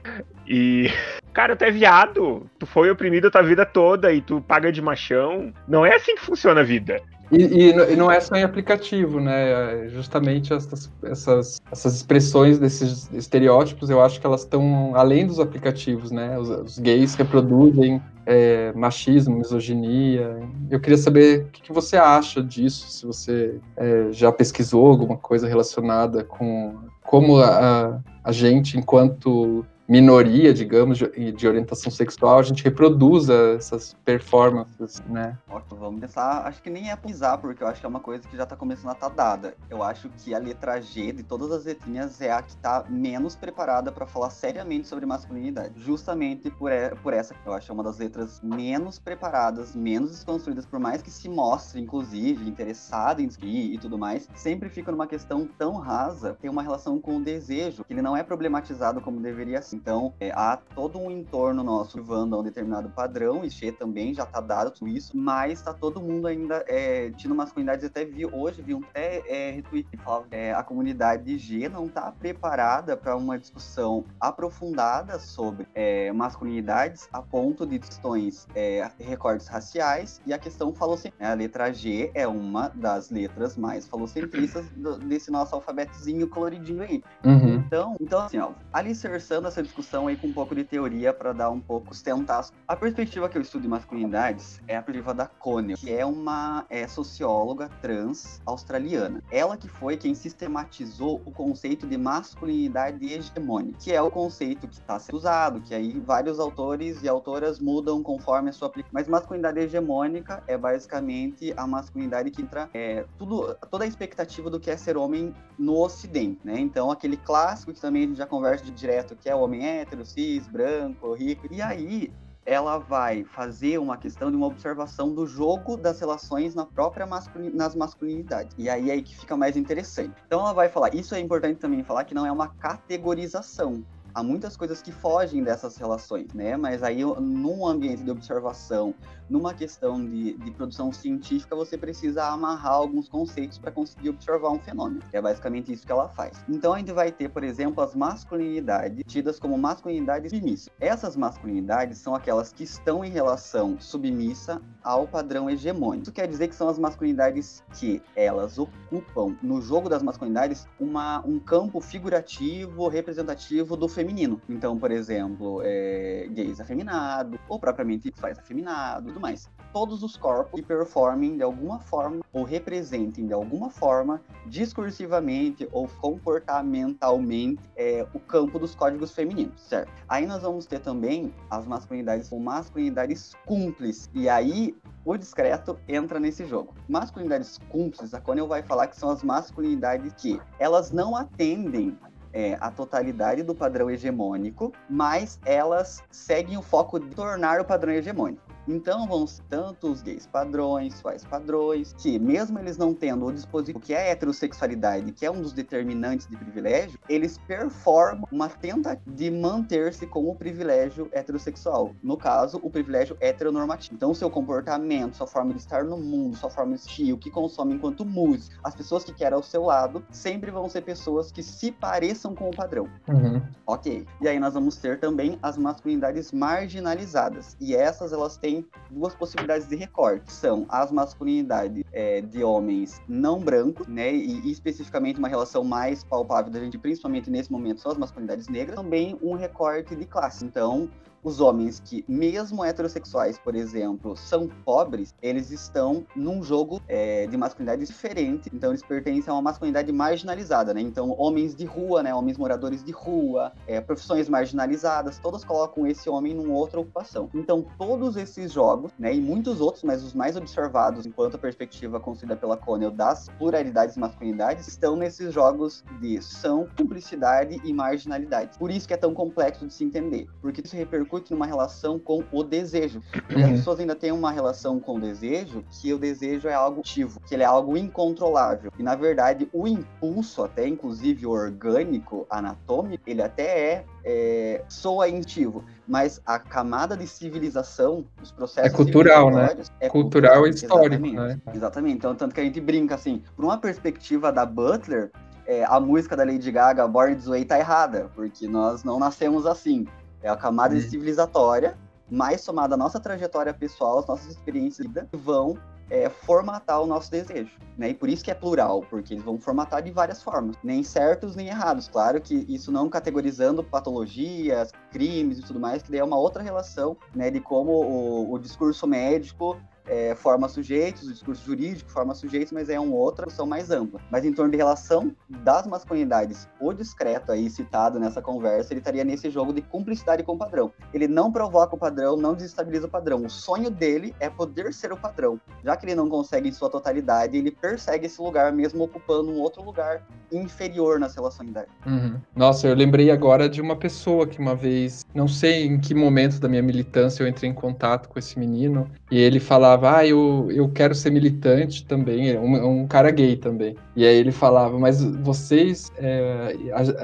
E. 0.48 0.90
Cara, 1.34 1.56
tu 1.56 1.64
é 1.64 1.72
viado. 1.72 2.46
Tu 2.60 2.66
foi 2.66 2.92
oprimido 2.92 3.28
a 3.28 3.32
tua 3.32 3.42
vida 3.42 3.66
toda 3.66 4.12
e 4.12 4.22
tu 4.22 4.42
paga 4.42 4.70
de 4.70 4.82
machão. 4.82 5.54
Não 5.66 5.86
é 5.86 5.96
assim 5.96 6.14
que 6.16 6.22
funciona 6.22 6.60
a 6.60 6.64
vida. 6.64 7.02
E, 7.32 7.70
e, 7.70 7.96
não 7.96 8.12
é 8.12 8.20
só 8.20 8.36
em 8.36 8.44
aplicativo, 8.44 9.22
né? 9.22 9.88
Justamente 9.88 10.54
essas, 10.54 10.92
essas, 11.02 11.62
essas 11.72 11.96
expressões 11.96 12.60
desses 12.60 13.10
estereótipos, 13.14 13.90
eu 13.90 14.02
acho 14.02 14.20
que 14.20 14.28
elas 14.28 14.42
estão 14.42 14.94
além 14.96 15.26
dos 15.26 15.40
aplicativos, 15.40 16.12
né? 16.12 16.38
Os, 16.38 16.50
os 16.50 16.80
gays 16.80 17.16
reproduzem 17.16 18.02
é, 18.26 18.72
machismo, 18.74 19.38
misoginia. 19.38 20.38
Eu 20.70 20.80
queria 20.80 20.98
saber 20.98 21.46
o 21.46 21.50
que, 21.50 21.62
que 21.62 21.74
você 21.74 21.98
acha 21.98 22.44
disso, 22.44 22.90
se 22.90 23.06
você 23.06 23.60
é, 23.78 24.12
já 24.12 24.32
pesquisou 24.32 24.88
alguma 24.88 25.18
coisa 25.18 25.48
relacionada 25.48 26.24
com 26.24 26.76
como 27.04 27.42
a, 27.42 28.02
a 28.24 28.32
gente, 28.32 28.78
enquanto 28.78 29.66
minoria, 29.92 30.54
digamos, 30.54 30.98
de, 30.98 31.34
de, 31.34 31.46
orientação 31.46 31.92
sexual, 31.92 32.40
a 32.40 32.44
gente 32.44 32.64
reproduza 32.64 33.56
essas 33.58 33.94
performances, 34.06 35.04
né? 35.06 35.38
Ótimo, 35.50 35.82
vamos 35.82 36.00
pensar, 36.00 36.48
acho 36.48 36.64
que 36.64 36.70
nem 36.70 36.90
é 36.90 36.96
pisar, 36.96 37.38
porque 37.40 37.62
eu 37.62 37.68
acho 37.68 37.82
que 37.82 37.86
é 37.86 37.90
uma 37.90 38.00
coisa 38.00 38.26
que 38.26 38.38
já 38.38 38.46
tá 38.46 38.56
começando 38.56 38.92
a 38.92 38.94
estar 38.94 39.10
tá 39.10 39.16
dada. 39.16 39.54
Eu 39.70 39.84
acho 39.84 40.08
que 40.08 40.34
a 40.34 40.38
letra 40.38 40.80
G 40.80 41.12
de 41.12 41.24
todas 41.24 41.52
as 41.52 41.66
letrinhas 41.66 42.22
é 42.22 42.32
a 42.32 42.42
que 42.42 42.56
tá 42.56 42.86
menos 42.88 43.36
preparada 43.36 43.92
para 43.92 44.06
falar 44.06 44.30
seriamente 44.30 44.88
sobre 44.88 45.06
masculinidade. 45.06 45.74
Justamente 45.82 46.50
por, 46.50 46.72
é, 46.72 46.96
por 46.96 47.12
essa, 47.12 47.36
eu 47.46 47.52
acho 47.52 47.66
que 47.66 47.72
é 47.72 47.74
uma 47.74 47.84
das 47.84 47.98
letras 47.98 48.40
menos 48.42 48.98
preparadas, 48.98 49.76
menos 49.76 50.12
desconstruídas, 50.12 50.66
por 50.66 50.80
mais 50.80 51.02
que 51.02 51.12
se 51.12 51.28
mostre, 51.28 51.82
inclusive, 51.82 52.48
interessada 52.48 53.22
em 53.22 53.26
escrever 53.26 53.74
e 53.74 53.78
tudo 53.78 53.98
mais, 53.98 54.30
sempre 54.36 54.70
fica 54.70 54.90
numa 54.90 55.06
questão 55.06 55.46
tão 55.58 55.76
rasa, 55.76 56.38
tem 56.40 56.50
uma 56.50 56.64
relação 56.64 56.98
com 56.98 57.18
o 57.18 57.22
desejo, 57.22 57.84
que 57.84 57.92
ele 57.92 58.02
não 58.02 58.16
é 58.16 58.24
problematizado 58.24 59.02
como 59.02 59.20
deveria 59.20 59.62
ser. 59.62 59.81
Então, 59.82 60.14
é, 60.20 60.32
há 60.32 60.58
todo 60.76 61.00
um 61.00 61.10
entorno 61.10 61.64
nosso 61.64 61.98
levando 61.98 62.36
a 62.36 62.40
um 62.40 62.44
determinado 62.44 62.90
padrão, 62.90 63.44
e 63.44 63.50
Xê 63.50 63.72
também 63.72 64.14
já 64.14 64.26
tá 64.26 64.40
dado 64.40 64.72
tudo 64.72 64.88
isso, 64.88 65.18
mas 65.18 65.62
tá 65.62 65.74
todo 65.74 66.00
mundo 66.00 66.28
ainda 66.28 66.64
é, 66.68 67.12
tendo 67.20 67.34
masculinidades. 67.34 67.86
Até 67.86 68.06
vi 68.06 68.26
hoje, 68.26 68.62
vi 68.62 68.76
um 68.76 68.84
até 68.92 69.24
é, 69.28 69.52
retweet 69.52 69.90
que 69.90 69.98
falava 69.98 70.28
é, 70.30 70.54
a 70.54 70.62
comunidade 70.62 71.38
G 71.38 71.68
não 71.68 71.88
tá 71.88 72.12
preparada 72.12 72.96
para 72.96 73.16
uma 73.16 73.40
discussão 73.40 74.06
aprofundada 74.20 75.18
sobre 75.18 75.68
é, 75.74 76.12
masculinidades 76.12 77.10
a 77.12 77.22
ponto 77.22 77.66
de 77.66 77.80
questões 77.80 78.48
é, 78.54 78.90
recortes 79.00 79.48
raciais 79.48 80.22
e 80.26 80.34
a 80.34 80.38
questão 80.38 80.74
falocentrismo. 80.74 81.26
A 81.26 81.34
letra 81.34 81.74
G 81.74 82.12
é 82.14 82.28
uma 82.28 82.70
das 82.70 83.10
letras 83.10 83.58
mais 83.58 83.88
falocentristas 83.88 84.66
do, 84.76 84.98
desse 85.00 85.32
nosso 85.32 85.56
alfabetozinho 85.56 86.28
coloridinho 86.28 86.84
aí. 86.84 87.04
Uhum. 87.24 87.56
Então, 87.56 87.96
então, 88.00 88.20
assim, 88.20 88.38
ó, 88.38 88.52
alicerçando 88.74 89.48
essa 89.48 89.61
discussão 89.62 90.08
aí 90.08 90.16
com 90.16 90.28
um 90.28 90.34
pouco 90.34 90.56
de 90.56 90.64
teoria 90.64 91.14
para 91.14 91.34
dar 91.34 91.50
um 91.50 91.60
pouco 91.60 91.94
sustentar. 91.94 92.48
A 92.68 92.76
perspectiva 92.76 93.28
que 93.28 93.38
eu 93.38 93.42
estudo 93.42 93.64
de 93.64 93.68
masculinidades 93.68 94.62
é 94.68 94.78
a 94.78 94.82
perspectiva 94.82 95.14
da 95.14 95.26
Conner, 95.26 95.78
que 95.78 95.92
é 95.92 96.06
uma 96.06 96.66
é, 96.70 96.88
socióloga 96.88 97.70
trans 97.82 98.42
australiana. 98.46 99.22
Ela 99.32 99.58
que 99.58 99.68
foi 99.68 99.98
quem 99.98 100.14
sistematizou 100.16 101.22
o 101.26 101.32
conceito 101.32 101.88
de 101.88 101.98
masculinidade 101.98 103.06
hegemônica, 103.06 103.78
que 103.80 103.92
é 103.92 104.02
o 104.02 104.10
conceito 104.10 104.68
que 104.68 104.76
está 104.76 105.00
sendo 105.00 105.16
usado, 105.16 105.62
que 105.62 105.74
aí 105.74 106.00
vários 106.00 106.40
autores 106.40 107.04
e 107.04 107.10
autoras 107.10 107.60
mudam 107.60 108.02
conforme 108.02 108.50
a 108.50 108.54
sua 108.54 108.68
aplicação. 108.68 108.94
Mas 108.94 109.08
masculinidade 109.08 109.60
hegemônica 109.60 110.44
é 110.48 110.58
basicamente 110.58 111.54
a 111.58 111.68
masculinidade 111.68 112.32
que 112.32 112.42
entra 112.42 112.70
é, 112.74 113.06
tudo, 113.18 113.56
toda 113.70 113.84
a 113.84 113.88
expectativa 113.88 114.50
do 114.50 114.60
que 114.60 114.70
é 114.70 114.78
ser 114.78 114.98
homem 114.98 115.34
no 115.58 115.80
ocidente, 115.82 116.40
né? 116.44 116.60
Então 116.60 116.92
aquele 116.92 117.18
clássico 117.18 117.74
que 117.74 117.80
também 117.80 118.04
a 118.04 118.08
gente 118.08 118.18
já 118.18 118.26
conversa 118.26 118.64
de 118.64 118.72
direto, 118.72 119.16
que 119.16 119.30
é 119.30 119.36
o 119.36 119.40
homem 119.40 119.51
hétero, 119.54 120.06
cis, 120.06 120.48
branco, 120.48 121.14
rico. 121.14 121.48
E 121.52 121.62
aí 121.62 122.12
ela 122.46 122.78
vai 122.80 123.24
fazer 123.24 123.78
uma 123.78 123.98
questão 123.98 124.32
de 124.32 124.38
uma 124.38 124.48
observação 124.48 125.14
do 125.14 125.28
jogo 125.28 125.78
das 125.78 126.00
relações 126.00 126.56
na 126.56 126.66
própria 126.66 127.06
masculin... 127.06 127.52
nas 127.52 127.76
masculinidades. 127.76 128.56
E 128.58 128.70
aí 128.70 128.90
é 128.90 128.94
aí 128.94 129.02
que 129.02 129.16
fica 129.16 129.38
mais 129.38 129.56
interessante. 129.56 130.14
Então 130.26 130.40
ela 130.40 130.54
vai 130.54 130.70
falar, 130.70 130.94
isso 130.96 131.14
é 131.14 131.20
importante 131.20 131.60
também 131.60 131.84
falar 131.84 132.04
que 132.04 132.14
não 132.14 132.26
é 132.26 132.32
uma 132.32 132.48
categorização 132.48 133.84
há 134.14 134.24
muitas 134.24 134.58
coisas 134.58 134.82
que 134.82 134.92
fogem 134.92 135.44
dessas 135.44 135.78
relações, 135.78 136.34
né? 136.34 136.58
Mas 136.58 136.84
aí, 136.84 137.04
num 137.04 137.66
ambiente 137.66 138.04
de 138.04 138.12
observação, 138.12 138.94
numa 139.32 139.54
questão 139.54 140.06
de, 140.06 140.34
de 140.34 140.52
produção 140.52 140.92
científica, 140.92 141.56
você 141.56 141.78
precisa 141.78 142.26
amarrar 142.26 142.74
alguns 142.74 143.08
conceitos 143.08 143.58
para 143.58 143.72
conseguir 143.72 144.10
observar 144.10 144.50
um 144.50 144.60
fenômeno. 144.60 145.02
É 145.14 145.22
basicamente 145.22 145.72
isso 145.72 145.86
que 145.86 145.92
ela 145.92 146.10
faz. 146.10 146.44
Então, 146.50 146.74
a 146.74 146.78
gente 146.78 146.92
vai 146.92 147.14
ter, 147.14 147.30
por 147.30 147.42
exemplo, 147.42 147.82
as 147.82 147.96
masculinidades 147.96 149.04
tidas 149.08 149.40
como 149.40 149.58
masculinidades 149.58 150.32
submissas. 150.32 150.70
Essas 150.80 151.16
masculinidades 151.16 151.98
são 151.98 152.14
aquelas 152.14 152.52
que 152.52 152.64
estão 152.64 153.06
em 153.06 153.10
relação 153.10 153.80
submissa 153.80 154.62
ao 154.84 155.08
padrão 155.08 155.50
hegemônico. 155.50 156.04
Isso 156.04 156.12
quer 156.12 156.28
dizer 156.28 156.50
que 156.50 156.56
são 156.56 156.68
as 156.68 156.78
masculinidades 156.78 157.64
que 157.80 158.02
elas 158.16 158.58
ocupam 158.58 159.38
no 159.42 159.62
jogo 159.62 159.88
das 159.88 160.04
masculinidades 160.04 160.68
uma, 160.78 161.26
um 161.26 161.40
campo 161.40 161.80
figurativo, 161.80 162.90
representativo 162.90 163.78
do 163.78 163.88
feminino. 163.88 164.42
Então, 164.50 164.78
por 164.78 164.92
exemplo, 164.92 165.62
é, 165.64 166.28
gays 166.32 166.60
afeminado, 166.60 167.40
ou 167.48 167.60
propriamente 167.60 168.12
faz 168.16 168.38
afeminado, 168.38 169.21
mais. 169.22 169.50
Todos 169.72 170.04
os 170.04 170.18
corpos 170.18 170.60
que 170.60 170.66
performem 170.66 171.38
de 171.38 171.44
alguma 171.44 171.80
forma 171.80 172.20
ou 172.34 172.44
representem 172.44 173.26
de 173.26 173.34
alguma 173.34 173.70
forma, 173.70 174.22
discursivamente 174.46 175.70
ou 175.72 175.88
comportamentalmente, 175.88 177.62
é, 177.78 178.06
o 178.14 178.20
campo 178.20 178.60
dos 178.60 178.76
códigos 178.76 179.14
femininos, 179.14 179.62
certo? 179.62 179.90
Aí 180.10 180.26
nós 180.26 180.42
vamos 180.42 180.66
ter 180.66 180.80
também 180.80 181.34
as 181.50 181.66
masculinidades 181.66 182.30
ou 182.32 182.40
masculinidades 182.40 183.34
cúmplices. 183.46 184.10
E 184.14 184.28
aí 184.28 184.76
o 185.06 185.16
discreto 185.16 185.80
entra 185.88 186.20
nesse 186.20 186.46
jogo. 186.46 186.74
Masculinidades 186.90 187.58
cúmplices, 187.70 188.14
a 188.14 188.20
Conel 188.20 188.48
vai 188.48 188.62
falar 188.62 188.88
que 188.88 188.98
são 188.98 189.10
as 189.10 189.24
masculinidades 189.24 190.14
que 190.18 190.42
elas 190.60 190.92
não 190.92 191.16
atendem 191.16 191.98
é, 192.34 192.58
a 192.60 192.72
totalidade 192.72 193.44
do 193.44 193.54
padrão 193.54 193.90
hegemônico, 193.90 194.72
mas 194.90 195.40
elas 195.46 196.04
seguem 196.10 196.58
o 196.58 196.62
foco 196.62 197.00
de 197.00 197.10
tornar 197.16 197.60
o 197.60 197.66
padrão 197.66 197.94
hegemônico. 197.94 198.51
Então 198.72 199.06
vão 199.06 199.28
ser 199.28 199.42
tanto 199.50 199.92
os 199.92 200.02
gays 200.02 200.26
padrões, 200.26 201.02
quais 201.02 201.26
padrões, 201.26 201.94
que 201.98 202.18
mesmo 202.18 202.58
eles 202.58 202.78
não 202.78 202.94
tendo 202.94 203.26
o 203.26 203.32
dispositivo 203.34 203.80
que 203.82 203.94
é 203.94 203.98
a 203.98 204.12
heterossexualidade, 204.12 205.12
que 205.12 205.26
é 205.26 205.32
um 205.32 205.42
dos 205.42 205.52
determinantes 205.52 206.26
de 206.26 206.38
privilégio, 206.38 206.98
eles 207.10 207.38
performam 207.38 208.28
uma 208.32 208.48
tentativa 208.48 209.02
de 209.06 209.30
manter-se 209.30 210.08
com 210.08 210.30
o 210.30 210.36
privilégio 210.36 211.10
heterossexual. 211.12 211.94
No 212.02 212.16
caso, 212.16 212.60
o 212.64 212.70
privilégio 212.70 213.18
heteronormativo. 213.20 213.96
Então, 213.96 214.14
seu 214.14 214.30
comportamento, 214.30 215.18
sua 215.18 215.28
forma 215.28 215.54
de 215.54 215.60
estar 215.60 215.84
no 215.84 215.98
mundo, 215.98 216.38
sua 216.38 216.50
forma 216.50 216.72
de 216.72 216.82
assistir, 216.82 217.12
o 217.12 217.18
que 217.18 217.30
consome 217.30 217.76
enquanto 217.76 218.06
música, 218.06 218.56
as 218.64 218.74
pessoas 218.74 219.04
que 219.04 219.14
querem 219.14 219.36
ao 219.36 219.44
seu 219.44 219.64
lado, 219.64 220.04
sempre 220.12 220.50
vão 220.50 220.70
ser 220.70 220.82
pessoas 220.82 221.32
que 221.32 221.44
se 221.44 221.72
pareçam 221.72 222.34
com 222.34 222.50
o 222.50 222.56
padrão. 222.56 222.88
Uhum. 223.08 223.42
Ok. 223.68 224.06
E 224.22 224.28
aí 224.28 224.40
nós 224.40 224.54
vamos 224.54 224.78
ter 224.78 225.00
também 225.00 225.38
as 225.42 225.58
masculinidades 225.58 226.32
marginalizadas. 226.32 227.58
E 227.60 227.76
essas, 227.76 228.14
elas 228.14 228.38
têm 228.38 228.61
tem 228.62 228.82
duas 228.90 229.16
possibilidades 229.16 229.68
de 229.68 229.76
recorte. 229.76 230.32
São 230.32 230.66
as 230.70 230.92
masculinidades 230.92 231.84
é, 231.92 232.22
de 232.22 232.44
homens 232.44 233.02
não 233.08 233.40
brancos, 233.40 233.88
né? 233.88 234.14
E, 234.14 234.40
e, 234.42 234.52
especificamente 234.52 235.20
uma 235.20 235.28
relação 235.28 235.64
mais 235.64 236.04
palpável 236.04 236.52
da 236.52 236.60
gente, 236.60 236.78
principalmente 236.78 237.30
nesse 237.30 237.52
momento, 237.52 237.82
são 237.82 237.92
as 237.92 237.98
masculinidades 237.98 238.48
negras. 238.48 238.76
Também 238.76 239.18
um 239.22 239.34
recorte 239.34 239.96
de 239.96 240.06
classe. 240.06 240.46
Então, 240.46 240.90
os 241.24 241.40
homens 241.40 241.80
que, 241.80 242.04
mesmo 242.08 242.64
heterossexuais, 242.64 243.38
por 243.38 243.56
exemplo, 243.56 244.16
são 244.16 244.48
pobres, 244.66 245.14
eles 245.22 245.52
estão 245.52 246.06
num 246.16 246.44
jogo 246.44 246.82
é, 246.88 247.28
de 247.28 247.38
masculinidade 247.38 247.86
diferente. 247.86 248.50
Então, 248.54 248.72
eles 248.72 248.82
pertencem 248.82 249.30
a 249.32 249.36
uma 249.36 249.42
masculinidade 249.42 249.92
marginalizada, 249.92 250.74
né? 250.74 250.82
Então, 250.82 251.16
homens 251.18 251.56
de 251.56 251.66
rua, 251.66 252.04
né? 252.04 252.14
Homens 252.14 252.38
moradores 252.38 252.84
de 252.84 252.92
rua, 252.92 253.52
é, 253.68 253.80
profissões 253.80 254.28
marginalizadas, 254.28 255.20
todos 255.20 255.44
colocam 255.44 255.86
esse 255.86 256.10
homem 256.10 256.34
numa 256.34 256.54
outra 256.54 256.80
ocupação. 256.80 257.30
Então, 257.34 257.66
todos 257.78 258.16
esses 258.16 258.52
jogos, 258.52 258.92
né? 258.98 259.14
E 259.14 259.22
muitos 259.22 259.62
outros, 259.62 259.84
mas 259.84 260.04
os 260.04 260.14
mais 260.14 260.36
observados, 260.36 261.06
enquanto 261.06 261.36
a 261.36 261.38
perspectiva 261.40 262.00
construída 262.00 262.36
pela 262.36 262.58
Connell 262.58 262.92
das 262.92 263.30
pluralidades 263.38 263.96
e 263.96 264.00
masculinidades, 264.00 264.68
estão 264.68 264.96
nesses 264.96 265.34
jogos 265.34 265.84
de 266.00 266.22
são, 266.22 266.68
cumplicidade 266.76 267.62
e 267.64 267.74
marginalidade. 267.74 268.58
Por 268.58 268.72
isso 268.72 268.88
que 268.88 268.94
é 268.94 268.98
tão 268.98 269.14
complexo 269.14 269.68
de 269.68 269.74
se 269.74 269.84
entender, 269.84 270.28
porque 270.42 270.62
isso 270.62 270.76
repercute 270.76 271.11
repercute 271.12 271.34
numa 271.34 271.46
relação 271.46 272.00
com 272.00 272.24
o 272.32 272.44
desejo. 272.44 273.02
As 273.30 273.50
pessoas 273.52 273.80
ainda 273.80 273.96
têm 273.96 274.12
uma 274.12 274.32
relação 274.32 274.80
com 274.80 274.96
o 274.96 275.00
desejo 275.00 275.64
que 275.70 275.94
o 275.94 275.98
desejo 275.98 276.48
é 276.48 276.54
algo 276.54 276.80
ativo, 276.80 277.20
que 277.28 277.36
ele 277.36 277.44
é 277.44 277.46
algo 277.46 277.76
incontrolável. 277.76 278.72
E 278.80 278.84
na 278.84 278.96
verdade, 278.96 279.50
o 279.52 279.68
impulso, 279.68 280.44
até 280.44 280.68
inclusive 280.68 281.26
orgânico, 281.26 282.26
anatômico, 282.30 283.04
ele 283.06 283.22
até 283.22 283.44
é, 283.44 283.86
é 284.06 284.64
soa 284.70 285.10
instintivo, 285.10 285.64
mas 285.88 286.22
a 286.26 286.40
camada 286.40 286.96
de 286.96 287.08
civilização, 287.08 288.06
os 288.22 288.32
processos 288.32 288.74
é 288.74 288.76
cultural, 288.76 289.30
né? 289.30 289.56
É 289.80 289.90
cultural, 289.90 290.48
e 290.48 290.52
histórico, 290.52 291.06
exatamente, 291.06 291.16
né? 291.16 291.42
Exatamente. 291.54 291.96
Então, 291.98 292.16
tanto 292.16 292.34
que 292.34 292.42
a 292.42 292.44
gente 292.44 292.62
brinca 292.62 292.96
assim, 292.96 293.24
por 293.36 293.44
uma 293.44 293.58
perspectiva 293.58 294.32
da 294.32 294.46
Butler, 294.46 295.12
é, 295.46 295.66
a 295.66 295.80
música 295.80 296.16
da 296.16 296.24
Lady 296.24 296.52
Gaga, 296.52 296.88
Born 296.88 297.16
This 297.16 297.26
Way, 297.26 297.46
tá 297.46 297.60
errada, 297.60 298.10
porque 298.16 298.48
nós 298.48 298.84
não 298.84 299.00
nascemos 299.00 299.46
assim. 299.46 299.86
É 300.24 300.30
a 300.30 300.36
camada 300.36 300.76
uhum. 300.76 300.82
civilizatória, 300.82 301.78
mais 302.10 302.42
somada 302.42 302.76
à 302.76 302.78
nossa 302.78 303.00
trajetória 303.00 303.54
pessoal, 303.54 304.00
as 304.00 304.08
nossas 304.08 304.32
experiências 304.32 304.86
de 304.86 304.94
vida, 304.94 305.08
que 305.10 305.18
vão 305.18 305.58
é, 305.90 306.10
formatar 306.10 306.82
o 306.82 306.88
nosso 306.88 307.12
desejo, 307.12 307.52
né? 307.78 307.90
E 307.90 307.94
por 307.94 308.08
isso 308.08 308.24
que 308.24 308.32
é 308.32 308.34
plural, 308.34 308.82
porque 308.90 309.14
eles 309.14 309.24
vão 309.24 309.38
formatar 309.38 309.84
de 309.84 309.92
várias 309.92 310.24
formas, 310.24 310.56
nem 310.64 310.84
certos 310.84 311.36
nem 311.36 311.48
errados. 311.48 311.90
Claro 311.90 312.22
que 312.22 312.46
isso 312.48 312.72
não 312.72 312.90
categorizando 312.90 313.62
patologias, 313.62 314.72
crimes 314.90 315.40
e 315.40 315.42
tudo 315.42 315.60
mais, 315.60 315.84
que 315.84 315.92
daí 315.92 316.00
é 316.00 316.04
uma 316.04 316.18
outra 316.18 316.42
relação, 316.42 316.96
né? 317.14 317.30
De 317.30 317.42
como 317.42 317.72
o, 317.74 318.34
o 318.34 318.40
discurso 318.40 318.88
médico 318.88 319.58
é, 319.86 320.16
forma 320.16 320.48
sujeitos, 320.48 321.08
o 321.08 321.14
discurso 321.14 321.44
jurídico 321.46 321.90
forma 321.92 322.14
sujeitos, 322.14 322.52
mas 322.52 322.70
é 322.70 322.80
uma 322.80 322.96
outra 322.96 323.26
discussão 323.26 323.46
mais 323.46 323.72
ampla. 323.72 324.00
Mas 324.10 324.26
em 324.26 324.34
torno 324.34 324.52
de 324.52 324.58
relação 324.58 325.12
das 325.30 325.66
masculinidades, 325.68 326.48
o 326.60 326.74
discreto 326.74 327.32
aí 327.32 327.50
citado 327.50 328.00
nessa 328.00 328.22
conversa, 328.22 328.74
ele 328.74 328.80
estaria 328.80 329.04
nesse 329.04 329.30
jogo 329.30 329.54
de 329.54 329.62
cumplicidade 329.62 330.24
com 330.24 330.34
o 330.34 330.38
padrão. 330.38 330.72
Ele 330.94 331.08
não 331.08 331.32
provoca 331.32 331.76
o 331.76 331.78
padrão, 331.78 332.16
não 332.16 332.34
desestabiliza 332.34 332.88
o 332.88 332.90
padrão. 332.90 333.26
O 333.26 333.30
sonho 333.30 333.70
dele 333.70 334.16
é 334.20 334.30
poder 334.30 334.74
ser 334.74 334.92
o 334.92 334.98
padrão. 334.98 335.40
Já 335.64 335.76
que 335.76 335.86
ele 335.86 335.96
não 335.96 336.10
consegue 336.10 336.50
em 336.50 336.52
sua 336.52 336.70
totalidade, 336.70 337.38
ele 337.38 337.52
persegue 337.52 338.06
esse 338.06 338.22
lugar, 338.22 338.52
mesmo 338.52 338.84
ocupando 338.84 339.32
um 339.32 339.40
outro 339.40 339.64
lugar 339.64 340.06
inferior 340.32 341.00
na 341.00 341.08
relacionalidade. 341.08 341.70
Uhum. 341.86 342.20
Nossa, 342.36 342.68
eu 342.68 342.76
lembrei 342.76 343.12
agora 343.12 343.50
de 343.50 343.62
uma 343.62 343.76
pessoa 343.76 344.26
que 344.26 344.40
uma 344.40 344.56
vez, 344.56 345.06
não 345.14 345.28
sei 345.28 345.66
em 345.66 345.80
que 345.80 345.94
momento 345.94 346.40
da 346.40 346.48
minha 346.48 346.62
militância 346.62 347.24
eu 347.24 347.28
entrei 347.28 347.50
em 347.50 347.54
contato 347.54 348.08
com 348.08 348.18
esse 348.18 348.40
menino, 348.40 348.90
e 349.10 349.20
ele 349.20 349.40
falava, 349.40 349.71
ah, 349.74 350.06
eu, 350.06 350.48
eu 350.52 350.70
quero 350.70 350.96
ser 350.96 351.12
militante 351.12 351.86
também, 351.86 352.38
um, 352.38 352.82
um 352.82 352.88
cara 352.88 353.12
gay 353.12 353.36
também. 353.36 353.76
E 353.96 354.06
aí 354.06 354.16
ele 354.16 354.32
falava, 354.32 354.78
mas 354.80 355.04
vocês, 355.04 355.92
é, 355.98 356.56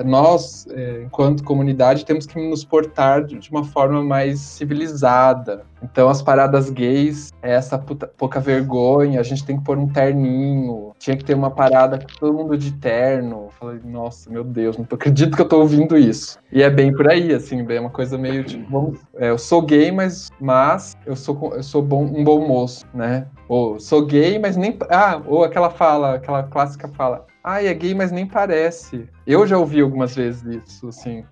nós, 0.06 0.68
é, 0.70 1.04
enquanto 1.04 1.44
comunidade, 1.44 2.06
temos 2.06 2.26
que 2.26 2.40
nos 2.40 2.64
portar 2.64 3.24
de 3.24 3.50
uma 3.50 3.64
forma 3.64 4.04
mais 4.04 4.40
civilizada. 4.40 5.66
Então 5.82 6.10
as 6.10 6.22
paradas 6.22 6.70
gays, 6.70 7.32
é 7.42 7.54
essa 7.54 7.78
puta, 7.78 8.08
pouca 8.08 8.40
vergonha, 8.40 9.20
a 9.20 9.24
gente 9.24 9.46
tem 9.46 9.58
que 9.58 9.64
pôr 9.64 9.78
um 9.78 9.88
terninho, 9.88 10.92
tinha 10.98 11.16
que 11.16 11.24
ter 11.24 11.34
uma 11.34 11.52
parada 11.52 12.00
com 12.00 12.08
todo 12.20 12.34
mundo 12.34 12.58
de 12.58 12.72
terno. 12.74 13.50
Falei, 13.60 13.80
nossa, 13.84 14.30
meu 14.30 14.44
Deus, 14.44 14.78
não 14.78 14.86
acredito 14.90 15.36
que 15.36 15.42
eu 15.42 15.48
tô 15.48 15.60
ouvindo 15.60 15.98
isso. 15.98 16.38
E 16.52 16.62
é 16.64 16.70
bem 16.70 16.94
por 16.94 17.10
aí, 17.10 17.34
assim, 17.34 17.66
é 17.70 17.80
uma 17.80 17.90
coisa 17.90 18.18
meio 18.18 18.44
tipo, 18.44 18.98
é, 19.16 19.30
eu 19.30 19.38
sou 19.38 19.62
gay, 19.62 19.92
mas, 19.92 20.30
mas 20.40 20.96
eu 21.06 21.16
sou, 21.16 21.54
eu 21.54 21.64
sou 21.64 21.82
bom, 21.82 22.04
um 22.04 22.24
bom 22.24 22.48
moço, 22.48 22.86
né? 22.94 23.28
Ou 23.48 23.80
sou 23.80 24.06
gay, 24.06 24.40
mas 24.40 24.58
nem. 24.58 24.78
Ah, 24.90 25.22
ou 25.26 25.44
aquela 25.44 25.70
fala, 25.70 26.16
aquela 26.16 26.44
clássica 26.44 26.88
fala. 26.90 27.26
Ah, 27.44 27.64
é 27.64 27.74
gay, 27.74 27.94
mas 27.94 28.12
nem 28.12 28.26
parece. 28.26 29.08
Eu 29.26 29.48
já 29.48 29.58
ouvi 29.58 29.80
algumas 29.80 30.16
vezes 30.16 30.44
isso, 30.66 30.90
assim. 30.90 31.24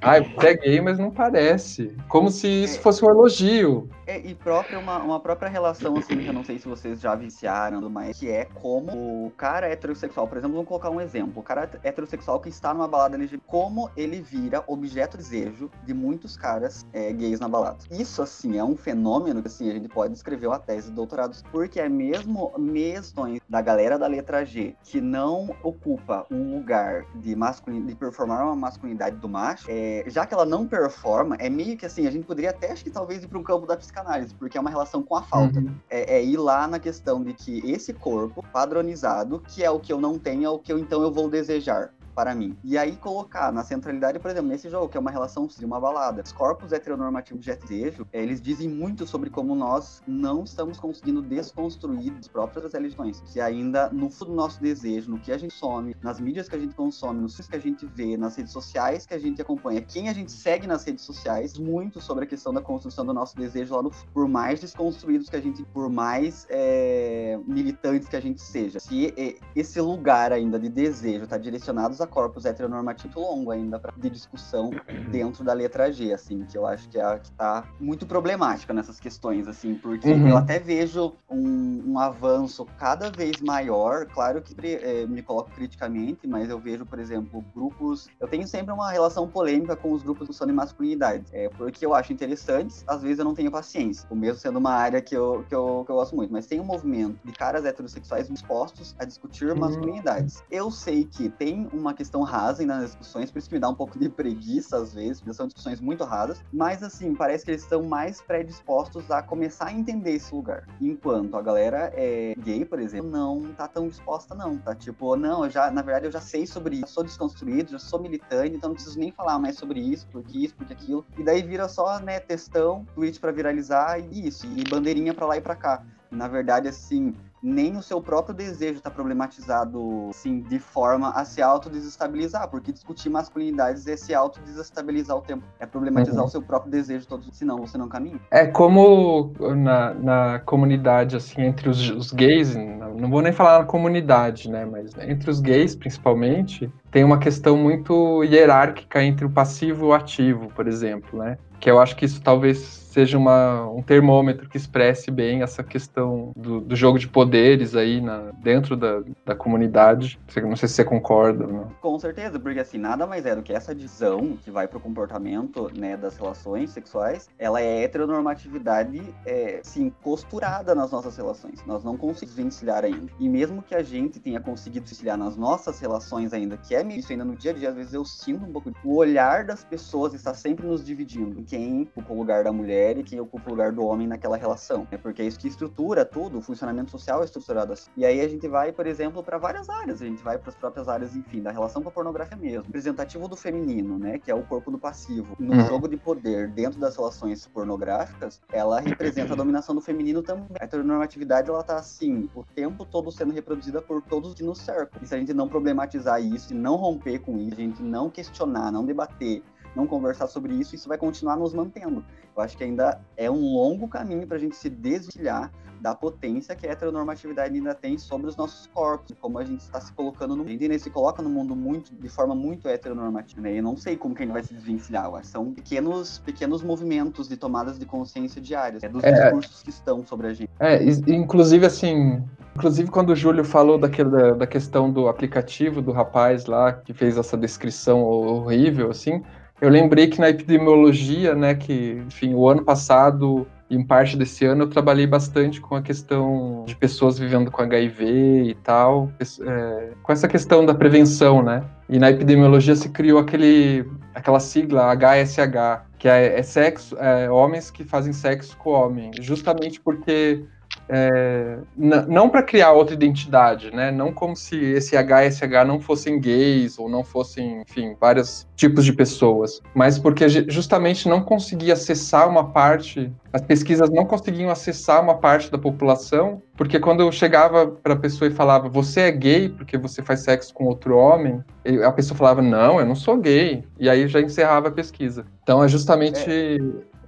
Ah, 0.00 0.20
você 0.20 0.48
é 0.48 0.54
gay, 0.54 0.80
mas 0.80 0.98
não 0.98 1.10
parece. 1.10 1.96
Como 2.08 2.30
se 2.30 2.48
isso 2.48 2.80
fosse 2.80 3.04
um 3.04 3.10
elogio. 3.10 3.88
É, 4.06 4.18
e 4.18 4.34
própria 4.34 4.78
uma, 4.78 4.98
uma 4.98 5.20
própria 5.20 5.48
relação, 5.48 5.96
assim, 5.96 6.18
que 6.18 6.26
eu 6.26 6.32
não 6.32 6.44
sei 6.44 6.58
se 6.58 6.66
vocês 6.66 7.00
já 7.00 7.14
viciaram, 7.14 7.88
mas 7.88 8.18
que 8.18 8.28
é 8.30 8.44
como 8.46 9.26
o 9.26 9.30
cara 9.30 9.68
heterossexual, 9.68 10.26
por 10.26 10.38
exemplo, 10.38 10.54
vamos 10.54 10.68
colocar 10.68 10.90
um 10.90 11.00
exemplo. 11.00 11.40
O 11.40 11.42
cara 11.42 11.70
heterossexual 11.84 12.40
que 12.40 12.48
está 12.48 12.72
numa 12.72 12.88
balada 12.88 13.16
LGBT, 13.16 13.44
como 13.46 13.90
ele 13.96 14.20
vira 14.20 14.64
objeto 14.66 15.16
de 15.16 15.28
desejo 15.28 15.70
de 15.84 15.92
muitos 15.92 16.36
caras 16.36 16.86
é, 16.92 17.12
gays 17.12 17.40
na 17.40 17.48
balada. 17.48 17.78
Isso, 17.90 18.22
assim, 18.22 18.58
é 18.58 18.64
um 18.64 18.76
fenômeno 18.76 19.42
que, 19.42 19.48
assim, 19.48 19.70
a 19.70 19.74
gente 19.74 19.88
pode 19.88 20.14
escrever 20.14 20.46
uma 20.46 20.58
tese 20.58 20.88
de 20.88 20.94
doutorado, 20.94 21.36
porque 21.50 21.80
é 21.80 21.88
mesmo 21.88 22.52
mesmo 22.58 23.38
da 23.48 23.60
galera 23.60 23.98
da 23.98 24.06
letra 24.06 24.44
G 24.44 24.74
que 24.82 25.00
não 25.00 25.54
ocupa 25.62 26.26
um 26.30 26.56
lugar 26.56 27.04
de 27.16 27.34
masculin... 27.36 27.84
de 27.84 27.94
performar 27.94 28.44
uma 28.44 28.56
masculinidade 28.56 29.16
do 29.16 29.28
macho, 29.28 29.67
é, 29.68 30.04
já 30.06 30.24
que 30.24 30.32
ela 30.32 30.46
não 30.46 30.66
performa, 30.66 31.36
é 31.38 31.50
meio 31.50 31.76
que 31.76 31.84
assim, 31.84 32.06
a 32.06 32.10
gente 32.10 32.26
poderia 32.26 32.50
até, 32.50 32.72
acho 32.72 32.82
que 32.82 32.90
talvez 32.90 33.22
ir 33.22 33.28
para 33.28 33.38
um 33.38 33.42
campo 33.42 33.66
da 33.66 33.76
psicanálise 33.76 34.34
porque 34.34 34.56
é 34.56 34.60
uma 34.60 34.70
relação 34.70 35.02
com 35.02 35.14
a 35.14 35.22
falta. 35.22 35.60
Uhum. 35.60 35.74
É, 35.90 36.16
é, 36.16 36.24
ir 36.24 36.38
lá 36.38 36.66
na 36.66 36.78
questão 36.78 37.22
de 37.22 37.34
que 37.34 37.60
esse 37.70 37.92
corpo 37.92 38.42
padronizado, 38.50 39.40
que 39.46 39.62
é 39.62 39.70
o 39.70 39.78
que 39.78 39.92
eu 39.92 40.00
não 40.00 40.18
tenho, 40.18 40.46
é 40.46 40.48
o 40.48 40.58
que 40.58 40.72
eu 40.72 40.78
então 40.78 41.02
eu 41.02 41.12
vou 41.12 41.28
desejar 41.28 41.92
para 42.18 42.34
mim. 42.34 42.58
E 42.64 42.76
aí 42.76 42.96
colocar 42.96 43.52
na 43.52 43.62
centralidade, 43.62 44.18
por 44.18 44.28
exemplo, 44.28 44.48
nesse 44.48 44.68
jogo, 44.68 44.88
que 44.88 44.96
é 44.96 45.00
uma 45.00 45.12
relação 45.12 45.46
de 45.46 45.64
uma 45.64 45.78
balada. 45.78 46.20
Os 46.20 46.32
corpos 46.32 46.72
heteronormativos 46.72 47.44
de 47.44 47.54
desejo, 47.54 48.08
é, 48.12 48.20
eles 48.20 48.42
dizem 48.42 48.68
muito 48.68 49.06
sobre 49.06 49.30
como 49.30 49.54
nós 49.54 50.02
não 50.04 50.42
estamos 50.42 50.80
conseguindo 50.80 51.22
desconstruir 51.22 52.12
as 52.18 52.26
próprias 52.26 52.72
religiões, 52.72 53.20
que 53.20 53.40
ainda 53.40 53.88
no 53.90 54.10
fundo 54.10 54.32
do 54.32 54.36
nosso 54.36 54.60
desejo, 54.60 55.12
no 55.12 55.20
que 55.20 55.30
a 55.30 55.38
gente 55.38 55.54
some, 55.54 55.94
nas 56.02 56.18
mídias 56.18 56.48
que 56.48 56.56
a 56.56 56.58
gente 56.58 56.74
consome, 56.74 57.20
nos 57.20 57.36
filmes 57.36 57.48
que 57.48 57.54
a 57.54 57.60
gente 57.60 57.86
vê, 57.86 58.16
nas 58.16 58.34
redes 58.34 58.52
sociais 58.52 59.06
que 59.06 59.14
a 59.14 59.18
gente 59.18 59.40
acompanha, 59.40 59.80
quem 59.80 60.08
a 60.08 60.12
gente 60.12 60.32
segue 60.32 60.66
nas 60.66 60.82
redes 60.82 61.04
sociais, 61.04 61.56
muito 61.56 62.00
sobre 62.00 62.24
a 62.24 62.26
questão 62.26 62.52
da 62.52 62.60
construção 62.60 63.06
do 63.06 63.14
nosso 63.14 63.36
desejo 63.36 63.76
lá 63.76 63.82
no 63.82 63.92
por 64.12 64.26
mais 64.26 64.60
desconstruídos 64.60 65.30
que 65.30 65.36
a 65.36 65.40
gente, 65.40 65.62
por 65.66 65.88
mais 65.88 66.48
é, 66.50 67.38
militantes 67.46 68.08
que 68.08 68.16
a 68.16 68.20
gente 68.20 68.40
seja. 68.40 68.80
Se 68.80 69.14
esse 69.54 69.80
lugar 69.80 70.32
ainda 70.32 70.58
de 70.58 70.68
desejo 70.68 71.22
está 71.22 71.38
direcionado 71.38 71.94
a 72.02 72.07
corpos 72.08 72.44
heteronormativos 72.44 73.16
longo 73.16 73.50
ainda 73.50 73.78
pra, 73.78 73.92
de 73.96 74.10
discussão 74.10 74.70
dentro 75.10 75.44
da 75.44 75.52
letra 75.52 75.92
G, 75.92 76.12
assim, 76.12 76.44
que 76.44 76.56
eu 76.56 76.66
acho 76.66 76.88
que 76.88 76.98
é 76.98 77.02
a 77.04 77.18
que 77.18 77.30
tá 77.32 77.68
muito 77.80 78.06
problemática 78.06 78.72
nessas 78.72 78.98
questões, 79.00 79.46
assim, 79.48 79.74
porque 79.74 80.08
Uhum. 80.08 80.28
eu 80.28 80.36
até 80.36 80.58
vejo 80.58 81.18
um, 81.30 81.92
um 81.92 81.98
avanço 81.98 82.64
cada 82.78 83.10
vez 83.10 83.40
maior, 83.40 84.06
claro 84.06 84.42
que 84.42 84.54
eh, 84.64 85.06
me 85.06 85.22
coloco 85.22 85.50
criticamente, 85.50 86.26
mas 86.26 86.48
eu 86.48 86.58
vejo, 86.60 86.86
por 86.86 86.98
exemplo, 86.98 87.42
grupos. 87.54 88.06
Eu 88.20 88.28
tenho 88.28 88.46
sempre 88.46 88.72
uma 88.72 88.90
relação 88.90 89.28
polêmica 89.28 89.76
com 89.76 89.92
os 89.92 90.02
grupos 90.02 90.36
são 90.36 90.46
de 90.46 90.52
masculinidade, 90.52 91.26
é, 91.32 91.48
porque 91.48 91.84
eu 91.84 91.94
acho 91.94 92.12
interessantes, 92.12 92.84
às 92.86 93.02
vezes 93.02 93.18
eu 93.18 93.24
não 93.24 93.34
tenho 93.34 93.50
paciência, 93.50 94.06
o 94.10 94.14
mesmo 94.16 94.40
sendo 94.40 94.58
uma 94.58 94.72
área 94.72 95.00
que 95.02 95.16
eu, 95.16 95.44
que 95.48 95.54
eu, 95.54 95.82
que 95.84 95.90
eu 95.92 95.96
gosto 95.96 96.14
muito, 96.14 96.32
mas 96.32 96.46
tem 96.46 96.60
um 96.60 96.64
movimento 96.64 97.18
de 97.24 97.32
caras 97.32 97.64
heterossexuais 97.64 98.28
dispostos 98.28 98.94
a 98.98 99.04
discutir 99.04 99.54
Hum. 99.54 99.58
masculinidades. 99.60 100.42
Eu 100.50 100.70
sei 100.70 101.04
que 101.04 101.28
tem 101.30 101.68
uma 101.72 101.94
questão 101.98 102.22
rasa 102.22 102.64
nas 102.64 102.86
discussões, 102.86 103.30
por 103.30 103.38
isso 103.38 103.48
que 103.48 103.54
me 103.56 103.60
dá 103.60 103.68
um 103.68 103.74
pouco 103.74 103.98
de 103.98 104.08
preguiça 104.08 104.76
às 104.76 104.94
vezes, 104.94 105.20
porque 105.20 105.34
são 105.34 105.46
discussões 105.46 105.80
muito 105.80 106.04
rasas, 106.04 106.40
mas 106.52 106.82
assim, 106.82 107.14
parece 107.14 107.44
que 107.44 107.50
eles 107.50 107.62
estão 107.62 107.82
mais 107.82 108.20
predispostos 108.20 109.10
a 109.10 109.20
começar 109.20 109.66
a 109.66 109.72
entender 109.72 110.12
esse 110.12 110.32
lugar. 110.32 110.66
Enquanto 110.80 111.36
a 111.36 111.42
galera 111.42 111.92
é 111.94 112.34
gay, 112.38 112.64
por 112.64 112.78
exemplo, 112.78 113.10
não 113.10 113.52
tá 113.52 113.66
tão 113.66 113.88
disposta, 113.88 114.34
não. 114.34 114.56
Tá 114.58 114.74
tipo, 114.74 115.16
não, 115.16 115.44
eu 115.44 115.50
já, 115.50 115.70
na 115.70 115.82
verdade, 115.82 116.06
eu 116.06 116.12
já 116.12 116.20
sei 116.20 116.46
sobre 116.46 116.76
isso, 116.76 116.94
sou 116.94 117.04
desconstruído, 117.04 117.72
já 117.72 117.78
sou 117.78 118.00
militante, 118.00 118.54
então 118.56 118.68
não 118.68 118.74
preciso 118.74 118.98
nem 118.98 119.10
falar 119.10 119.38
mais 119.38 119.56
sobre 119.56 119.80
isso, 119.80 120.06
porque 120.12 120.38
isso, 120.38 120.54
porque 120.54 120.72
aquilo. 120.72 121.04
E 121.18 121.24
daí 121.24 121.42
vira 121.42 121.68
só, 121.68 121.98
né, 121.98 122.20
textão, 122.20 122.86
tweet 122.94 123.18
pra 123.18 123.32
viralizar 123.32 123.98
e 123.98 124.28
isso, 124.28 124.46
e 124.46 124.62
bandeirinha 124.68 125.12
pra 125.12 125.26
lá 125.26 125.36
e 125.36 125.40
pra 125.40 125.56
cá. 125.56 125.82
Na 126.10 126.28
verdade, 126.28 126.68
assim, 126.68 127.14
nem 127.42 127.76
o 127.76 127.82
seu 127.82 128.00
próprio 128.00 128.34
desejo 128.34 128.78
está 128.78 128.90
problematizado, 128.90 130.08
assim, 130.10 130.40
de 130.40 130.58
forma 130.58 131.10
a 131.10 131.24
se 131.24 131.40
autodesestabilizar, 131.40 132.48
porque 132.48 132.72
discutir 132.72 133.08
masculinidades 133.08 133.86
é 133.86 133.96
se 133.96 134.14
autodesestabilizar 134.14 135.16
o 135.16 135.20
tempo, 135.20 135.44
é 135.58 135.66
problematizar 135.66 136.20
Uhum. 136.20 136.26
o 136.26 136.30
seu 136.30 136.42
próprio 136.42 136.70
desejo 136.70 137.06
todos, 137.06 137.28
senão 137.36 137.58
você 137.58 137.78
não 137.78 137.88
caminha. 137.88 138.20
É 138.30 138.46
como 138.46 139.32
na, 139.56 139.94
na 139.94 140.38
comunidade, 140.40 141.16
assim, 141.16 141.42
entre 141.42 141.68
os, 141.68 141.90
os 141.90 142.12
gays, 142.12 142.54
não 142.54 142.88
não 142.98 143.10
vou 143.10 143.22
nem 143.22 143.32
falar 143.32 143.60
na 143.60 143.64
comunidade, 143.64 144.50
né, 144.50 144.64
mas 144.64 144.90
entre 144.98 145.30
os 145.30 145.40
gays, 145.40 145.74
principalmente, 145.76 146.70
tem 146.90 147.04
uma 147.04 147.18
questão 147.18 147.56
muito 147.56 148.22
hierárquica 148.24 149.02
entre 149.02 149.24
o 149.24 149.30
passivo 149.30 149.86
e 149.86 149.88
o 149.88 149.92
ativo, 149.92 150.48
por 150.54 150.66
exemplo, 150.66 151.18
né, 151.18 151.38
que 151.60 151.70
eu 151.70 151.80
acho 151.80 151.96
que 151.96 152.04
isso 152.04 152.20
talvez 152.20 152.58
seja 152.88 153.18
uma, 153.18 153.68
um 153.70 153.82
termômetro 153.82 154.48
que 154.48 154.56
expresse 154.56 155.10
bem 155.10 155.42
essa 155.42 155.62
questão 155.62 156.32
do, 156.34 156.60
do 156.60 156.74
jogo 156.74 156.98
de 156.98 157.06
poderes 157.06 157.76
aí 157.76 158.00
na, 158.00 158.32
dentro 158.42 158.76
da, 158.76 159.02
da 159.24 159.34
comunidade. 159.34 160.18
Não 160.42 160.56
sei 160.56 160.68
se 160.68 160.74
você 160.74 160.84
concorda 160.84 161.46
não. 161.46 161.70
Com 161.80 161.98
certeza, 161.98 162.40
porque 162.40 162.58
assim, 162.58 162.78
nada 162.78 163.06
mais 163.06 163.26
é 163.26 163.36
do 163.36 163.42
que 163.42 163.52
essa 163.52 163.74
visão 163.74 164.36
que 164.42 164.50
vai 164.50 164.66
pro 164.66 164.80
comportamento, 164.80 165.70
né, 165.76 165.96
das 165.96 166.16
relações 166.16 166.70
sexuais, 166.70 167.28
ela 167.38 167.60
é 167.60 167.84
heteronormatividade, 167.84 169.02
é, 169.24 169.60
sim, 169.62 169.92
costurada 170.02 170.74
nas 170.74 170.90
nossas 170.90 171.16
relações. 171.16 171.64
Nós 171.66 171.84
não 171.84 171.96
conseguimos 171.96 172.36
vencilhar 172.36 172.84
ainda. 172.84 173.12
E 173.20 173.28
mesmo 173.28 173.62
que 173.62 173.74
a 173.74 173.82
gente 173.82 174.18
tenha 174.18 174.40
conseguido 174.40 174.86
vencilhar 174.86 175.16
nas 175.16 175.36
nossas 175.36 175.78
relações 175.78 176.32
ainda, 176.32 176.56
que 176.56 176.74
é 176.74 176.77
meio 176.84 177.00
isso 177.00 177.12
ainda 177.12 177.24
no 177.24 177.36
dia 177.36 177.50
a 177.50 177.54
dia, 177.54 177.68
às 177.70 177.74
vezes 177.74 177.94
eu 177.94 178.04
sinto 178.04 178.44
um 178.44 178.52
pouco, 178.52 178.72
o 178.84 178.96
olhar 178.96 179.44
das 179.44 179.64
pessoas 179.64 180.14
está 180.14 180.34
sempre 180.34 180.66
nos 180.66 180.84
dividindo. 180.84 181.42
Quem 181.44 181.82
ocupa 181.94 182.12
o 182.12 182.16
lugar 182.18 182.44
da 182.44 182.52
mulher 182.52 182.98
e 182.98 183.02
quem 183.02 183.20
ocupa 183.20 183.48
o 183.48 183.50
lugar 183.50 183.72
do 183.72 183.84
homem 183.84 184.06
naquela 184.06 184.36
relação. 184.36 184.86
É 184.90 184.96
porque 184.96 185.22
é 185.22 185.26
isso 185.26 185.38
que 185.38 185.48
estrutura 185.48 186.04
tudo, 186.04 186.38
o 186.38 186.42
funcionamento 186.42 186.90
social 186.90 187.22
é 187.22 187.24
estruturado 187.24 187.72
assim. 187.72 187.90
E 187.96 188.04
aí 188.04 188.20
a 188.20 188.28
gente 188.28 188.46
vai, 188.48 188.72
por 188.72 188.86
exemplo, 188.86 189.22
para 189.22 189.38
várias 189.38 189.68
áreas. 189.68 190.02
A 190.02 190.04
gente 190.06 190.22
vai 190.22 190.38
para 190.38 190.50
as 190.50 190.54
próprias 190.56 190.88
áreas, 190.88 191.14
enfim, 191.16 191.40
da 191.42 191.50
relação 191.50 191.82
com 191.82 191.88
a 191.88 191.92
pornografia 191.92 192.36
mesmo. 192.36 192.64
Representativo 192.64 193.28
do 193.28 193.36
feminino, 193.36 193.98
né, 193.98 194.18
que 194.18 194.30
é 194.30 194.34
o 194.34 194.42
corpo 194.42 194.70
do 194.70 194.78
passivo. 194.78 195.36
No 195.38 195.54
Uhum. 195.54 195.66
jogo 195.66 195.88
de 195.88 195.96
poder 195.96 196.48
dentro 196.48 196.78
das 196.78 196.96
relações 196.96 197.46
pornográficas, 197.46 198.40
ela 198.52 198.80
representa 198.80 199.32
a 199.32 199.36
dominação 199.36 199.74
do 199.74 199.80
feminino 199.80 200.22
também. 200.22 200.46
A 200.60 200.64
heteronormatividade, 200.64 201.48
ela 201.48 201.62
tá 201.62 201.76
assim, 201.76 202.28
o 202.34 202.42
tempo 202.42 202.84
todo 202.84 203.10
sendo 203.10 203.32
reproduzida 203.32 203.80
por 203.80 204.02
todos 204.02 204.34
que 204.34 204.42
nos 204.42 204.58
cercam. 204.58 205.00
E 205.02 205.06
se 205.06 205.14
a 205.14 205.18
gente 205.18 205.32
não 205.32 205.48
problematizar 205.48 206.20
isso, 206.22 206.52
e 206.52 206.56
não 206.56 206.67
romper 206.76 207.18
com 207.20 207.38
isso, 207.38 207.54
a 207.54 207.62
gente 207.62 207.82
não 207.82 208.10
questionar, 208.10 208.70
não 208.70 208.84
debater, 208.84 209.42
não 209.78 209.86
conversar 209.86 210.26
sobre 210.26 210.52
isso, 210.54 210.74
isso 210.74 210.88
vai 210.88 210.98
continuar 210.98 211.36
nos 211.36 211.54
mantendo. 211.54 212.04
Eu 212.36 212.42
acho 212.42 212.56
que 212.56 212.64
ainda 212.64 213.00
é 213.16 213.30
um 213.30 213.54
longo 213.54 213.86
caminho 213.88 214.26
para 214.26 214.36
a 214.36 214.40
gente 214.40 214.56
se 214.56 214.68
desviar 214.68 215.52
da 215.80 215.94
potência 215.94 216.56
que 216.56 216.66
a 216.66 216.72
heteronormatividade 216.72 217.54
ainda 217.54 217.72
tem 217.72 217.96
sobre 217.96 218.26
os 218.26 218.36
nossos 218.36 218.66
corpos, 218.66 219.14
como 219.20 219.38
a 219.38 219.44
gente 219.44 219.60
está 219.60 219.80
se 219.80 219.92
colocando 219.92 220.34
no 220.34 220.44
mundo. 220.44 220.72
A 220.74 220.78
se 220.78 220.90
coloca 220.90 221.22
no 221.22 221.30
mundo 221.30 221.54
muito, 221.54 221.94
de 221.94 222.08
forma 222.08 222.34
muito 222.34 222.68
heteronormativa, 222.68 223.40
né? 223.40 223.58
Eu 223.58 223.62
não 223.62 223.76
sei 223.76 223.96
como 223.96 224.14
que 224.14 224.22
a 224.22 224.26
gente 224.26 224.32
vai 224.32 224.42
se 224.42 224.52
desvencilhar. 224.52 225.08
São 225.24 225.52
pequenos, 225.52 226.18
pequenos 226.18 226.62
movimentos 226.62 227.28
de 227.28 227.36
tomadas 227.36 227.78
de 227.78 227.86
consciência 227.86 228.40
diárias, 228.40 228.82
é 228.82 228.88
dos 228.88 229.04
É. 229.04 229.12
discursos 229.12 229.62
que 229.62 229.70
estão 229.70 230.04
sobre 230.04 230.26
a 230.26 230.32
gente. 230.34 230.50
É, 230.58 230.82
inclusive 231.08 231.64
assim, 231.64 232.22
inclusive 232.56 232.90
quando 232.90 233.10
o 233.10 233.16
Júlio 233.16 233.44
falou 233.44 233.78
daquele, 233.78 234.10
da, 234.10 234.32
da 234.32 234.46
questão 234.46 234.90
do 234.90 235.08
aplicativo 235.08 235.80
do 235.80 235.92
rapaz 235.92 236.46
lá 236.46 236.72
que 236.72 236.92
fez 236.92 237.16
essa 237.16 237.36
descrição 237.36 238.02
horrível, 238.02 238.90
assim, 238.90 239.22
eu 239.60 239.68
lembrei 239.68 240.06
que 240.06 240.20
na 240.20 240.28
epidemiologia, 240.28 241.34
né, 241.34 241.54
que, 241.54 242.02
enfim, 242.06 242.34
o 242.34 242.48
ano 242.48 242.64
passado 242.64 243.46
e 243.70 243.76
em 243.76 243.84
parte 243.84 244.16
desse 244.16 244.44
ano 244.46 244.64
eu 244.64 244.68
trabalhei 244.68 245.06
bastante 245.06 245.60
com 245.60 245.74
a 245.74 245.82
questão 245.82 246.64
de 246.66 246.74
pessoas 246.74 247.18
vivendo 247.18 247.50
com 247.50 247.60
HIV 247.60 248.04
e 248.44 248.54
tal, 248.62 249.12
é, 249.20 249.90
com 250.02 250.12
essa 250.12 250.26
questão 250.26 250.64
da 250.64 250.74
prevenção, 250.74 251.42
né? 251.42 251.64
E 251.88 251.98
na 251.98 252.10
epidemiologia 252.10 252.74
se 252.74 252.88
criou 252.88 253.18
aquele, 253.18 253.84
aquela 254.14 254.40
sigla 254.40 254.94
HSH, 254.94 255.82
que 255.98 256.08
é, 256.08 256.38
é 256.38 256.42
sexo, 256.42 256.96
é, 256.98 257.30
homens 257.30 257.70
que 257.70 257.84
fazem 257.84 258.12
sexo 258.12 258.56
com 258.56 258.70
homem, 258.70 259.10
justamente 259.20 259.80
porque 259.80 260.44
é, 260.88 261.58
não 261.76 262.28
para 262.28 262.42
criar 262.42 262.72
outra 262.72 262.94
identidade, 262.94 263.70
né? 263.74 263.90
Não 263.90 264.12
como 264.12 264.34
se 264.34 264.56
esse 264.56 264.96
HSH 264.96 265.64
não 265.66 265.80
fossem 265.80 266.18
gays 266.20 266.78
ou 266.78 266.88
não 266.88 267.04
fossem, 267.04 267.62
enfim, 267.62 267.94
vários 268.00 268.46
tipos 268.56 268.84
de 268.84 268.92
pessoas, 268.92 269.60
mas 269.74 269.98
porque 269.98 270.28
ju- 270.28 270.44
justamente 270.48 271.08
não 271.08 271.20
conseguia 271.20 271.74
acessar 271.74 272.28
uma 272.28 272.50
parte, 272.50 273.12
as 273.32 273.42
pesquisas 273.42 273.90
não 273.90 274.04
conseguiam 274.06 274.50
acessar 274.50 275.02
uma 275.02 275.14
parte 275.14 275.50
da 275.50 275.58
população, 275.58 276.42
porque 276.56 276.80
quando 276.80 277.00
eu 277.00 277.12
chegava 277.12 277.66
para 277.66 277.92
a 277.92 277.98
pessoa 277.98 278.28
e 278.28 278.34
falava, 278.34 278.68
você 278.68 279.02
é 279.02 279.10
gay 279.10 279.48
porque 279.48 279.76
você 279.76 280.02
faz 280.02 280.20
sexo 280.20 280.52
com 280.54 280.64
outro 280.64 280.96
homem, 280.96 281.42
a 281.84 281.92
pessoa 281.92 282.16
falava, 282.16 282.40
não, 282.42 282.80
eu 282.80 282.86
não 282.86 282.94
sou 282.94 283.16
gay, 283.18 283.62
e 283.78 283.88
aí 283.88 284.08
já 284.08 284.20
encerrava 284.20 284.68
a 284.68 284.72
pesquisa. 284.72 285.26
Então 285.42 285.62
é 285.62 285.68
justamente 285.68 286.58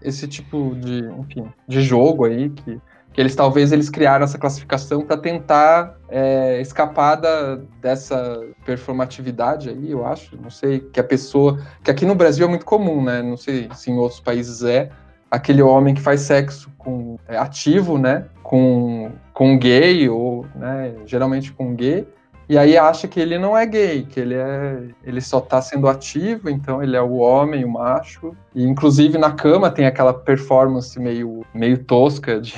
esse 0.02 0.26
tipo 0.26 0.74
de, 0.76 1.04
enfim, 1.18 1.46
de 1.68 1.80
jogo 1.82 2.24
aí 2.24 2.48
que 2.50 2.78
que 3.12 3.20
eles 3.20 3.34
talvez 3.34 3.72
eles 3.72 3.90
criaram 3.90 4.24
essa 4.24 4.38
classificação 4.38 5.02
para 5.02 5.16
tentar 5.16 5.96
é, 6.08 6.60
escapar 6.60 7.16
da, 7.16 7.58
dessa 7.80 8.40
performatividade 8.64 9.68
aí, 9.68 9.90
eu 9.90 10.06
acho. 10.06 10.36
Não 10.40 10.50
sei 10.50 10.80
que 10.80 11.00
a 11.00 11.04
pessoa, 11.04 11.60
que 11.82 11.90
aqui 11.90 12.06
no 12.06 12.14
Brasil 12.14 12.46
é 12.46 12.48
muito 12.48 12.64
comum, 12.64 13.02
né? 13.02 13.22
Não 13.22 13.36
sei 13.36 13.68
se 13.74 13.90
em 13.90 13.96
outros 13.96 14.20
países 14.20 14.62
é 14.62 14.90
aquele 15.30 15.62
homem 15.62 15.94
que 15.94 16.00
faz 16.00 16.20
sexo 16.20 16.70
com 16.78 17.18
é, 17.28 17.36
ativo, 17.36 17.98
né? 17.98 18.26
Com 18.42 19.10
com 19.32 19.58
gay 19.58 20.08
ou, 20.08 20.46
né? 20.54 20.94
Geralmente 21.06 21.52
com 21.52 21.74
gay. 21.74 22.06
E 22.48 22.58
aí 22.58 22.76
acha 22.76 23.06
que 23.06 23.20
ele 23.20 23.38
não 23.38 23.56
é 23.56 23.64
gay, 23.64 24.02
que 24.02 24.18
ele 24.18 24.34
é, 24.34 24.82
ele 25.04 25.20
só 25.20 25.40
tá 25.40 25.62
sendo 25.62 25.88
ativo, 25.88 26.50
então 26.50 26.82
ele 26.82 26.96
é 26.96 27.00
o 27.00 27.14
homem, 27.14 27.64
o 27.64 27.70
macho. 27.70 28.36
E 28.54 28.64
inclusive 28.64 29.16
na 29.18 29.30
cama 29.32 29.70
tem 29.70 29.86
aquela 29.86 30.12
performance 30.12 30.98
meio 30.98 31.44
meio 31.54 31.78
tosca 31.78 32.40
de 32.40 32.54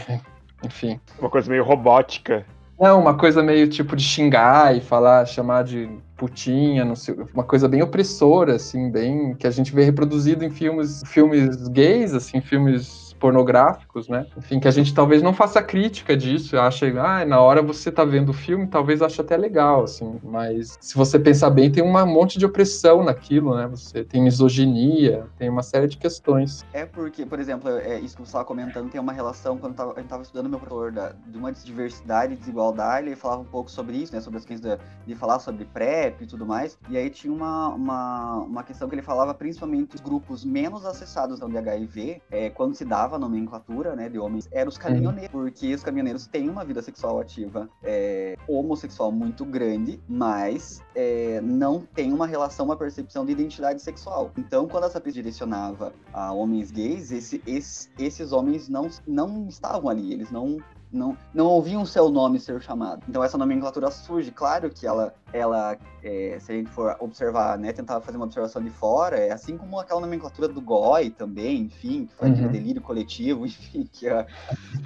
enfim. 0.62 1.00
Uma 1.18 1.30
coisa 1.30 1.50
meio 1.50 1.64
robótica. 1.64 2.46
Não, 2.80 3.00
uma 3.00 3.14
coisa 3.14 3.42
meio 3.42 3.68
tipo 3.68 3.94
de 3.94 4.02
xingar 4.02 4.76
e 4.76 4.80
falar, 4.80 5.24
chamar 5.26 5.62
de 5.62 5.88
putinha, 6.16 6.84
não 6.84 6.96
sei, 6.96 7.16
uma 7.32 7.44
coisa 7.44 7.68
bem 7.68 7.82
opressora, 7.82 8.56
assim, 8.56 8.90
bem 8.90 9.34
que 9.34 9.46
a 9.46 9.50
gente 9.50 9.74
vê 9.74 9.84
reproduzido 9.84 10.44
em 10.44 10.50
filmes, 10.50 11.02
filmes 11.06 11.68
gays, 11.68 12.14
assim, 12.14 12.40
filmes 12.40 13.01
pornográficos, 13.22 14.08
né? 14.08 14.26
Enfim, 14.36 14.58
que 14.58 14.66
a 14.66 14.70
gente 14.72 14.92
talvez 14.92 15.22
não 15.22 15.32
faça 15.32 15.62
crítica 15.62 16.16
disso, 16.16 16.58
acha, 16.58 16.86
ah, 17.00 17.24
na 17.24 17.40
hora 17.40 17.62
você 17.62 17.92
tá 17.92 18.04
vendo 18.04 18.30
o 18.30 18.32
filme, 18.32 18.66
talvez 18.66 19.00
ache 19.00 19.20
até 19.20 19.36
legal, 19.36 19.84
assim, 19.84 20.18
mas 20.24 20.76
se 20.80 20.96
você 20.96 21.20
pensar 21.20 21.50
bem, 21.50 21.70
tem 21.70 21.84
um 21.84 21.92
monte 22.04 22.36
de 22.36 22.44
opressão 22.44 23.04
naquilo, 23.04 23.54
né? 23.54 23.68
Você 23.68 24.02
tem 24.02 24.20
misoginia, 24.20 25.26
tem 25.38 25.48
uma 25.48 25.62
série 25.62 25.86
de 25.86 25.98
questões. 25.98 26.66
É 26.72 26.84
porque, 26.84 27.24
por 27.24 27.38
exemplo, 27.38 27.70
é 27.70 28.00
isso 28.00 28.16
que 28.16 28.22
você 28.22 28.30
estava 28.30 28.44
comentando, 28.44 28.90
tem 28.90 29.00
uma 29.00 29.12
relação, 29.12 29.56
quando 29.56 29.76
tava, 29.76 29.90
gente 29.90 30.06
estava 30.06 30.22
estudando 30.24 30.48
meu 30.48 30.58
professor 30.58 30.90
da, 30.90 31.12
de 31.24 31.38
uma 31.38 31.52
diversidade 31.52 32.32
e 32.32 32.36
desigualdade, 32.36 33.06
ele 33.06 33.14
falava 33.14 33.42
um 33.42 33.44
pouco 33.44 33.70
sobre 33.70 33.98
isso, 33.98 34.12
né, 34.12 34.20
sobre 34.20 34.38
as 34.38 34.44
questões 34.44 34.80
de, 35.06 35.14
falar 35.14 35.38
sobre 35.38 35.64
PrEP 35.64 36.22
e 36.22 36.26
tudo 36.26 36.44
mais, 36.44 36.76
e 36.90 36.96
aí 36.96 37.08
tinha 37.08 37.32
uma, 37.32 37.68
uma, 37.68 38.34
uma 38.38 38.64
questão 38.64 38.88
que 38.88 38.96
ele 38.96 39.02
falava 39.02 39.32
principalmente 39.32 39.94
os 39.94 40.00
grupos 40.00 40.44
menos 40.44 40.84
acessados 40.84 41.38
de 41.38 41.58
HIV, 41.58 42.20
é, 42.32 42.50
quando 42.50 42.74
se 42.74 42.84
dava 42.84 43.11
a 43.14 43.18
nomenclatura, 43.18 43.94
né, 43.94 44.08
de 44.08 44.18
homens, 44.18 44.48
eram 44.50 44.68
os 44.68 44.78
caminhoneiros, 44.78 45.30
porque 45.30 45.74
os 45.74 45.82
caminhoneiros 45.82 46.26
têm 46.26 46.48
uma 46.48 46.64
vida 46.64 46.82
sexual 46.82 47.20
ativa 47.20 47.68
é, 47.82 48.36
homossexual 48.48 49.12
muito 49.12 49.44
grande, 49.44 50.00
mas 50.08 50.82
é, 50.94 51.40
não 51.42 51.80
tem 51.94 52.12
uma 52.12 52.26
relação, 52.26 52.66
uma 52.66 52.76
percepção 52.76 53.24
de 53.24 53.32
identidade 53.32 53.80
sexual. 53.80 54.32
Então, 54.36 54.66
quando 54.66 54.84
essa 54.84 55.00
pesquisa 55.00 55.12
direcionava 55.12 55.92
a 56.12 56.32
homens 56.32 56.70
gays, 56.70 57.12
esse, 57.12 57.42
esse, 57.46 57.90
esses 57.98 58.32
homens 58.32 58.68
não, 58.68 58.88
não 59.06 59.46
estavam 59.46 59.90
ali, 59.90 60.12
eles 60.12 60.30
não 60.30 60.58
não, 60.92 61.16
não 61.32 61.46
ouviam 61.46 61.86
seu 61.86 62.10
nome 62.10 62.38
ser 62.38 62.60
chamado. 62.60 63.02
Então 63.08 63.24
essa 63.24 63.38
nomenclatura 63.38 63.90
surge, 63.90 64.30
claro 64.30 64.68
que 64.68 64.86
ela, 64.86 65.14
ela 65.32 65.76
é, 66.02 66.38
se 66.40 66.52
a 66.52 66.54
gente 66.54 66.70
for 66.70 66.96
observar, 67.00 67.58
né, 67.58 67.72
tentar 67.72 68.00
fazer 68.00 68.16
uma 68.16 68.26
observação 68.26 68.62
de 68.62 68.70
fora, 68.70 69.16
é 69.16 69.32
assim 69.32 69.56
como 69.56 69.78
aquela 69.78 70.00
nomenclatura 70.00 70.48
do 70.48 70.60
GOI 70.60 71.10
também, 71.10 71.62
enfim, 71.62 72.06
que 72.06 72.14
foi 72.14 72.28
uhum. 72.28 72.34
aquele 72.34 72.48
delírio 72.48 72.82
coletivo, 72.82 73.46
enfim, 73.46 73.88
que 73.90 74.08
é, 74.08 74.26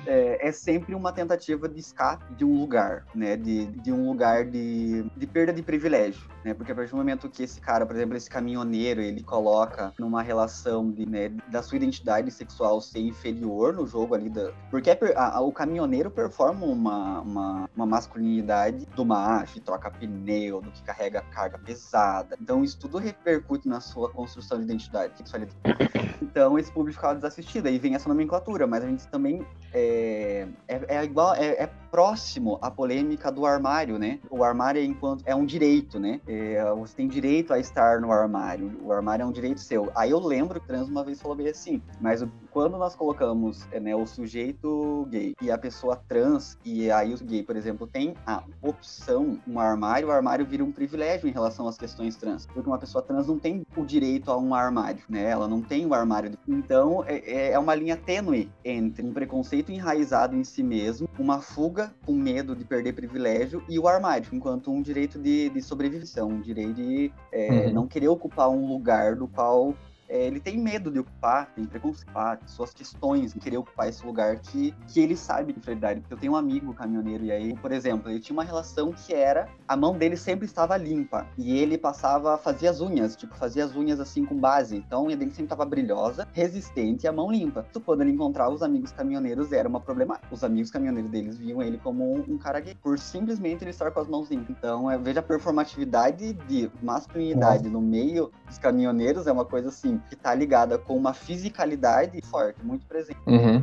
é, 0.07 0.49
é, 0.49 0.53
sempre 0.53 0.95
uma 0.95 1.13
tentativa 1.13 1.69
de 1.69 1.81
escape 1.81 2.35
de 2.35 2.45
um 2.45 2.59
lugar, 2.61 3.07
né, 3.15 3.37
de, 3.37 3.67
de 3.67 3.93
um 3.93 4.09
lugar 4.09 4.45
de, 4.45 5.05
de 5.17 5.27
perda 5.27 5.53
de 5.53 5.63
privilégio, 5.63 6.29
né, 6.45 6.53
porque 6.53 6.73
a 6.73 6.75
partir 6.75 6.91
do 6.91 6.97
momento 6.97 7.29
que 7.29 7.43
esse 7.43 7.61
cara, 7.61 7.87
por 7.87 7.97
exemplo, 7.97 8.17
esse 8.17 8.29
caminhoneiro, 8.29 9.01
ele 9.01 9.23
coloca 9.23 9.93
numa 9.99 10.23
relação 10.23 10.91
de, 10.91 11.07
né, 11.07 11.31
da 11.49 11.63
sua 11.63 11.77
identidade 11.77 12.31
sexual 12.31 12.81
ser 12.81 13.01
inferior 13.01 13.73
no 13.73 13.87
jogo 13.87 14.15
ali, 14.15 14.29
da, 14.29 14.53
porque 14.71 14.91
a, 14.91 15.37
a, 15.37 15.41
o 15.41 15.53
caminhoneiro 15.53 15.87
caminhoneiro 15.87 16.11
performa 16.11 16.67
uma, 16.67 17.21
uma, 17.21 17.71
uma 17.75 17.87
masculinidade 17.87 18.87
do 18.95 19.05
macho, 19.05 19.61
troca 19.61 19.91
pneu, 19.91 20.36
do 20.51 20.70
que 20.70 20.83
carrega 20.83 21.20
carga 21.33 21.59
pesada. 21.59 22.37
Então 22.40 22.62
isso 22.62 22.79
tudo 22.79 22.99
repercute 22.99 23.68
na 23.68 23.81
sua 23.81 24.11
construção 24.11 24.59
de 24.59 24.64
identidade, 24.64 25.16
sexualidade. 25.16 25.57
Então 26.20 26.59
esse 26.59 26.72
público 26.72 26.96
ficava 26.96 27.14
desassistido. 27.14 27.68
Aí 27.68 27.79
vem 27.79 27.94
essa 27.94 28.09
nomenclatura, 28.09 28.66
mas 28.66 28.83
a 28.83 28.87
gente 28.87 29.07
também 29.09 29.46
é, 29.72 30.46
é, 30.66 30.96
é 30.96 31.05
igual, 31.05 31.35
é, 31.35 31.64
é, 31.64 31.70
próximo 31.97 32.59
à 32.61 32.71
polêmica 32.71 33.33
do 33.33 33.47
armário, 33.47 33.99
né? 33.99 34.21
O 34.29 34.45
armário 34.45 34.79
é 34.79 34.85
enquanto 34.85 35.23
é 35.25 35.35
um 35.35 35.47
direito, 35.47 35.99
né? 35.99 36.21
É, 36.29 36.63
você 36.75 36.95
tem 36.95 37.09
direito 37.09 37.55
a 37.55 37.59
estar 37.59 38.03
no 38.03 38.13
armário. 38.13 38.79
O 38.85 38.93
armário 38.93 39.23
é 39.23 39.27
um 39.27 39.33
direito 39.33 39.63
seu. 39.63 39.91
Aí 39.95 40.11
eu 40.11 40.21
lembro 40.21 40.61
que 40.61 40.67
Trans 40.67 40.91
uma 40.91 41.03
vez 41.03 41.23
falou 41.23 41.35
bem 41.35 41.49
assim, 41.49 41.81
mas 41.99 42.23
quando 42.51 42.77
nós 42.77 42.95
colocamos 42.95 43.67
é, 43.73 43.81
né, 43.81 43.97
o 43.97 44.05
sujeito 44.07 45.07
gay 45.11 45.35
e 45.41 45.51
a 45.51 45.57
pessoa 45.57 45.97
trans 46.09 46.59
e 46.65 46.91
aí 46.91 47.15
o 47.15 47.25
gay, 47.25 47.43
por 47.43 47.57
exemplo, 47.57 47.87
tem 47.87 48.15
a 48.27 48.43
opção, 48.61 49.39
um 49.47 49.59
armário, 49.59 50.09
o 50.09 50.11
armário 50.11 50.45
vira 50.45 50.65
um 50.65 50.73
privilégio 50.73 51.29
em 51.29 51.33
relação 51.33 51.67
às 51.67 51.79
questões 51.79 52.15
trans. 52.17 52.47
Porque 52.47 52.69
uma 52.69 52.79
pessoa 52.79 53.03
trans 53.03 53.27
não 53.27 53.39
tem 53.39 53.65
o 53.75 53.85
direito 53.87 54.31
a 54.31 54.37
um 54.37 54.55
armário, 54.55 55.03
né? 55.09 55.31
Ela 55.31 55.49
não 55.49 55.63
tem 55.63 55.87
o 55.87 55.95
armário. 55.95 56.33
Então, 56.47 57.03
é, 57.07 57.17
é, 57.19 57.53
é 57.53 57.59
uma 57.59 57.75
linha 57.75 57.97
tênue 57.97 58.51
entre 58.63 59.03
um 59.03 59.15
preconceito 59.15 59.73
enraizado 59.73 60.37
em 60.37 60.45
si 60.45 60.63
mesmo, 60.63 61.09
uma 61.19 61.41
fuga 61.41 61.86
com 62.05 62.12
medo 62.12 62.55
de 62.55 62.64
perder 62.64 62.92
privilégio 62.92 63.62
e 63.68 63.79
o 63.79 63.87
armário, 63.88 64.27
enquanto 64.33 64.70
um 64.70 64.83
direito 64.83 65.18
de, 65.18 65.49
de 65.51 65.62
sobrevivência, 65.62 66.25
um 66.25 66.40
direito 66.40 66.75
de 66.75 67.12
é, 67.33 67.66
uhum. 67.66 67.72
não 67.72 67.87
querer 67.87 68.09
ocupar 68.09 68.49
um 68.49 68.66
lugar 68.66 69.14
do 69.16 69.27
qual 69.27 69.75
é, 70.09 70.27
ele 70.27 70.40
tem 70.40 70.59
medo 70.59 70.90
de 70.90 70.99
ocupar, 70.99 71.53
tem 71.55 71.64
preconceito, 71.64 72.07
suas 72.47 72.73
questões 72.73 73.35
em 73.35 73.38
querer 73.38 73.59
ocupar 73.59 73.88
esse 73.88 74.05
lugar 74.05 74.38
que, 74.38 74.75
que 74.88 75.01
ele 75.01 75.16
sabe 75.16 75.53
de 75.53 75.59
inferioridade. 75.59 76.01
Porque 76.01 76.14
eu 76.14 76.19
tenho 76.19 76.33
um 76.33 76.37
amigo 76.37 76.73
caminhoneiro 76.75 77.25
e 77.25 77.33
aí, 77.33 77.57
por 77.57 77.73
exemplo, 77.73 78.11
ele 78.11 78.21
tinha 78.21 78.35
uma 78.35 78.45
relação 78.45 78.92
que 78.92 79.14
era 79.14 79.49
a 79.66 79.77
mão 79.77 79.97
dele 79.97 80.16
sempre 80.16 80.47
estava 80.47 80.77
limpa 80.77 81.27
e 81.37 81.57
ele 81.59 81.77
passava, 81.77 82.37
fazia 82.38 82.71
as 82.71 82.81
unhas, 82.81 83.16
tipo, 83.16 83.35
fazia 83.37 83.64
as 83.64 83.75
unhas 83.75 84.01
assim 84.01 84.25
com 84.25 84.37
base. 84.37 84.77
Então 84.77 85.01
a 85.01 85.05
unha 85.05 85.16
dele 85.16 85.31
sempre 85.31 85.45
estava 85.45 85.64
brilhosa, 85.64 86.27
resistente 86.33 87.05
e 87.05 87.09
a 87.09 87.12
mão 87.12 87.31
limpa. 87.31 87.66
Então, 87.69 87.83
quando 87.83 88.03
ele 88.03 88.12
encontrava 88.12 88.51
os 88.51 88.62
amigos 88.62 88.92
caminhoneiros, 88.92 89.53
era 89.53 89.69
uma 89.69 89.81
problemática. 89.81 90.33
Os 90.33 90.45
amigos 90.45 90.71
caminhoneiros 90.71 91.11
deles 91.11 91.37
viam 91.37 91.62
ele 91.62 91.79
como 91.79 92.14
um, 92.14 92.35
um 92.35 92.38
cara 92.38 92.61
gay, 92.61 92.75
por 92.75 92.99
simplesmente 92.99 93.64
ele 93.64 93.71
estar 93.71 93.90
com 93.90 94.01
as 94.01 94.09
mãos 94.09 94.31
limpas. 94.31 94.51
Então, 94.51 94.90
é, 94.90 94.99
veja 94.99 95.21
a 95.21 95.23
performatividade 95.23 96.33
de 96.33 96.71
masculinidade 96.83 97.64
Nossa. 97.64 97.71
no 97.71 97.81
meio 97.81 98.31
dos 98.47 98.59
caminhoneiros, 98.59 99.27
é 99.27 99.33
uma 99.33 99.45
coisa 99.45 99.69
assim 99.69 99.96
que 99.99 100.17
tá 100.17 100.35
ligada 100.35 100.79
com 100.79 100.97
uma 100.97 101.13
fisicalidade 101.13 102.21
forte, 102.23 102.59
muito 102.63 102.87
presente. 102.87 103.19
Uhum. 103.27 103.63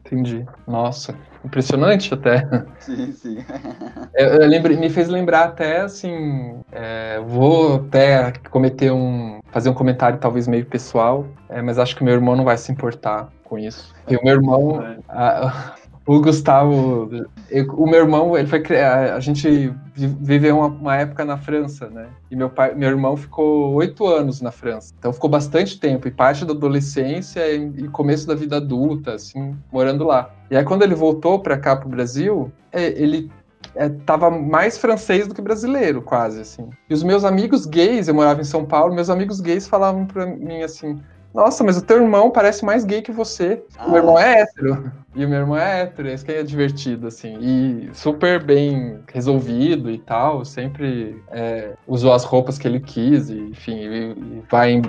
Entendi. 0.00 0.44
Nossa, 0.66 1.14
impressionante 1.44 2.12
até. 2.12 2.46
Sim, 2.80 3.12
sim. 3.12 3.44
eu, 4.14 4.28
eu 4.28 4.48
lembrei, 4.48 4.76
me 4.76 4.90
fez 4.90 5.08
lembrar 5.08 5.44
até 5.44 5.82
assim. 5.82 6.60
É, 6.72 7.20
vou 7.20 7.76
até 7.76 8.32
cometer 8.50 8.90
um. 8.90 9.40
fazer 9.50 9.68
um 9.68 9.74
comentário 9.74 10.18
talvez 10.18 10.48
meio 10.48 10.66
pessoal, 10.66 11.26
é, 11.48 11.62
mas 11.62 11.78
acho 11.78 11.94
que 11.94 12.02
meu 12.02 12.14
irmão 12.14 12.34
não 12.34 12.44
vai 12.44 12.56
se 12.56 12.72
importar 12.72 13.28
com 13.44 13.58
isso. 13.58 13.94
E 14.08 14.16
o 14.16 14.24
meu 14.24 14.34
irmão. 14.34 14.82
A, 15.08 15.74
o 16.06 16.20
Gustavo, 16.20 17.10
eu, 17.50 17.66
o 17.74 17.86
meu 17.86 18.00
irmão, 18.00 18.36
ele 18.36 18.48
foi 18.48 18.62
a, 18.76 19.14
a 19.14 19.20
gente 19.20 19.72
viveu 19.94 20.58
uma, 20.58 20.66
uma, 20.66 20.96
época 20.96 21.24
na 21.24 21.36
França, 21.36 21.88
né? 21.88 22.08
E 22.30 22.36
meu 22.36 22.48
pai, 22.48 22.74
meu 22.74 22.88
irmão 22.88 23.16
ficou 23.16 23.74
oito 23.74 24.06
anos 24.06 24.40
na 24.40 24.50
França, 24.50 24.94
então 24.98 25.12
ficou 25.12 25.28
bastante 25.28 25.78
tempo 25.78 26.08
e 26.08 26.10
parte 26.10 26.44
da 26.44 26.52
adolescência 26.52 27.46
e, 27.52 27.84
e 27.84 27.88
começo 27.88 28.26
da 28.26 28.34
vida 28.34 28.56
adulta, 28.56 29.14
assim, 29.14 29.54
morando 29.70 30.04
lá. 30.04 30.30
E 30.50 30.56
aí 30.56 30.64
quando 30.64 30.82
ele 30.82 30.94
voltou 30.94 31.38
para 31.38 31.58
cá 31.58 31.76
pro 31.76 31.88
Brasil, 31.88 32.50
é, 32.72 32.86
ele 33.00 33.30
é, 33.74 33.88
tava 33.88 34.30
mais 34.30 34.78
francês 34.78 35.28
do 35.28 35.34
que 35.34 35.42
brasileiro, 35.42 36.02
quase, 36.02 36.40
assim. 36.40 36.70
E 36.88 36.94
os 36.94 37.02
meus 37.02 37.24
amigos 37.24 37.66
gays, 37.66 38.08
eu 38.08 38.14
morava 38.14 38.40
em 38.40 38.44
São 38.44 38.64
Paulo, 38.64 38.94
meus 38.94 39.10
amigos 39.10 39.40
gays 39.40 39.68
falavam 39.68 40.06
para 40.06 40.26
mim 40.26 40.62
assim: 40.62 41.00
nossa, 41.32 41.62
mas 41.62 41.76
o 41.76 41.82
teu 41.82 42.02
irmão 42.02 42.30
parece 42.30 42.64
mais 42.64 42.84
gay 42.84 43.02
que 43.02 43.12
você. 43.12 43.62
Ah. 43.78 43.86
O 43.86 43.90
meu 43.90 43.98
irmão 43.98 44.18
é 44.18 44.40
hétero. 44.40 44.92
E 45.14 45.24
o 45.24 45.28
meu 45.28 45.40
irmão 45.40 45.56
é 45.56 45.82
hétero, 45.82 46.08
isso 46.08 46.24
que 46.24 46.30
é 46.30 46.42
divertido, 46.42 47.08
assim. 47.08 47.36
E 47.40 47.90
super 47.92 48.42
bem 48.42 49.00
resolvido 49.12 49.90
e 49.90 49.98
tal. 49.98 50.44
Sempre 50.44 51.20
é, 51.30 51.72
usou 51.86 52.12
as 52.12 52.24
roupas 52.24 52.58
que 52.58 52.66
ele 52.66 52.78
quis, 52.78 53.28
e, 53.28 53.38
enfim, 53.38 53.76
e, 53.76 54.10
e 54.12 54.42
vai 54.50 54.80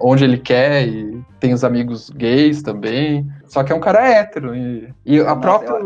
onde 0.00 0.24
ele 0.24 0.38
quer. 0.38 0.88
E 0.88 1.22
tem 1.38 1.52
os 1.52 1.62
amigos 1.62 2.10
gays 2.10 2.62
também. 2.62 3.28
Só 3.46 3.62
que 3.62 3.72
é 3.72 3.74
um 3.74 3.80
cara 3.80 4.08
hétero. 4.08 4.54
E, 4.54 4.92
e 5.06 5.20
a 5.20 5.36
própria 5.36 5.80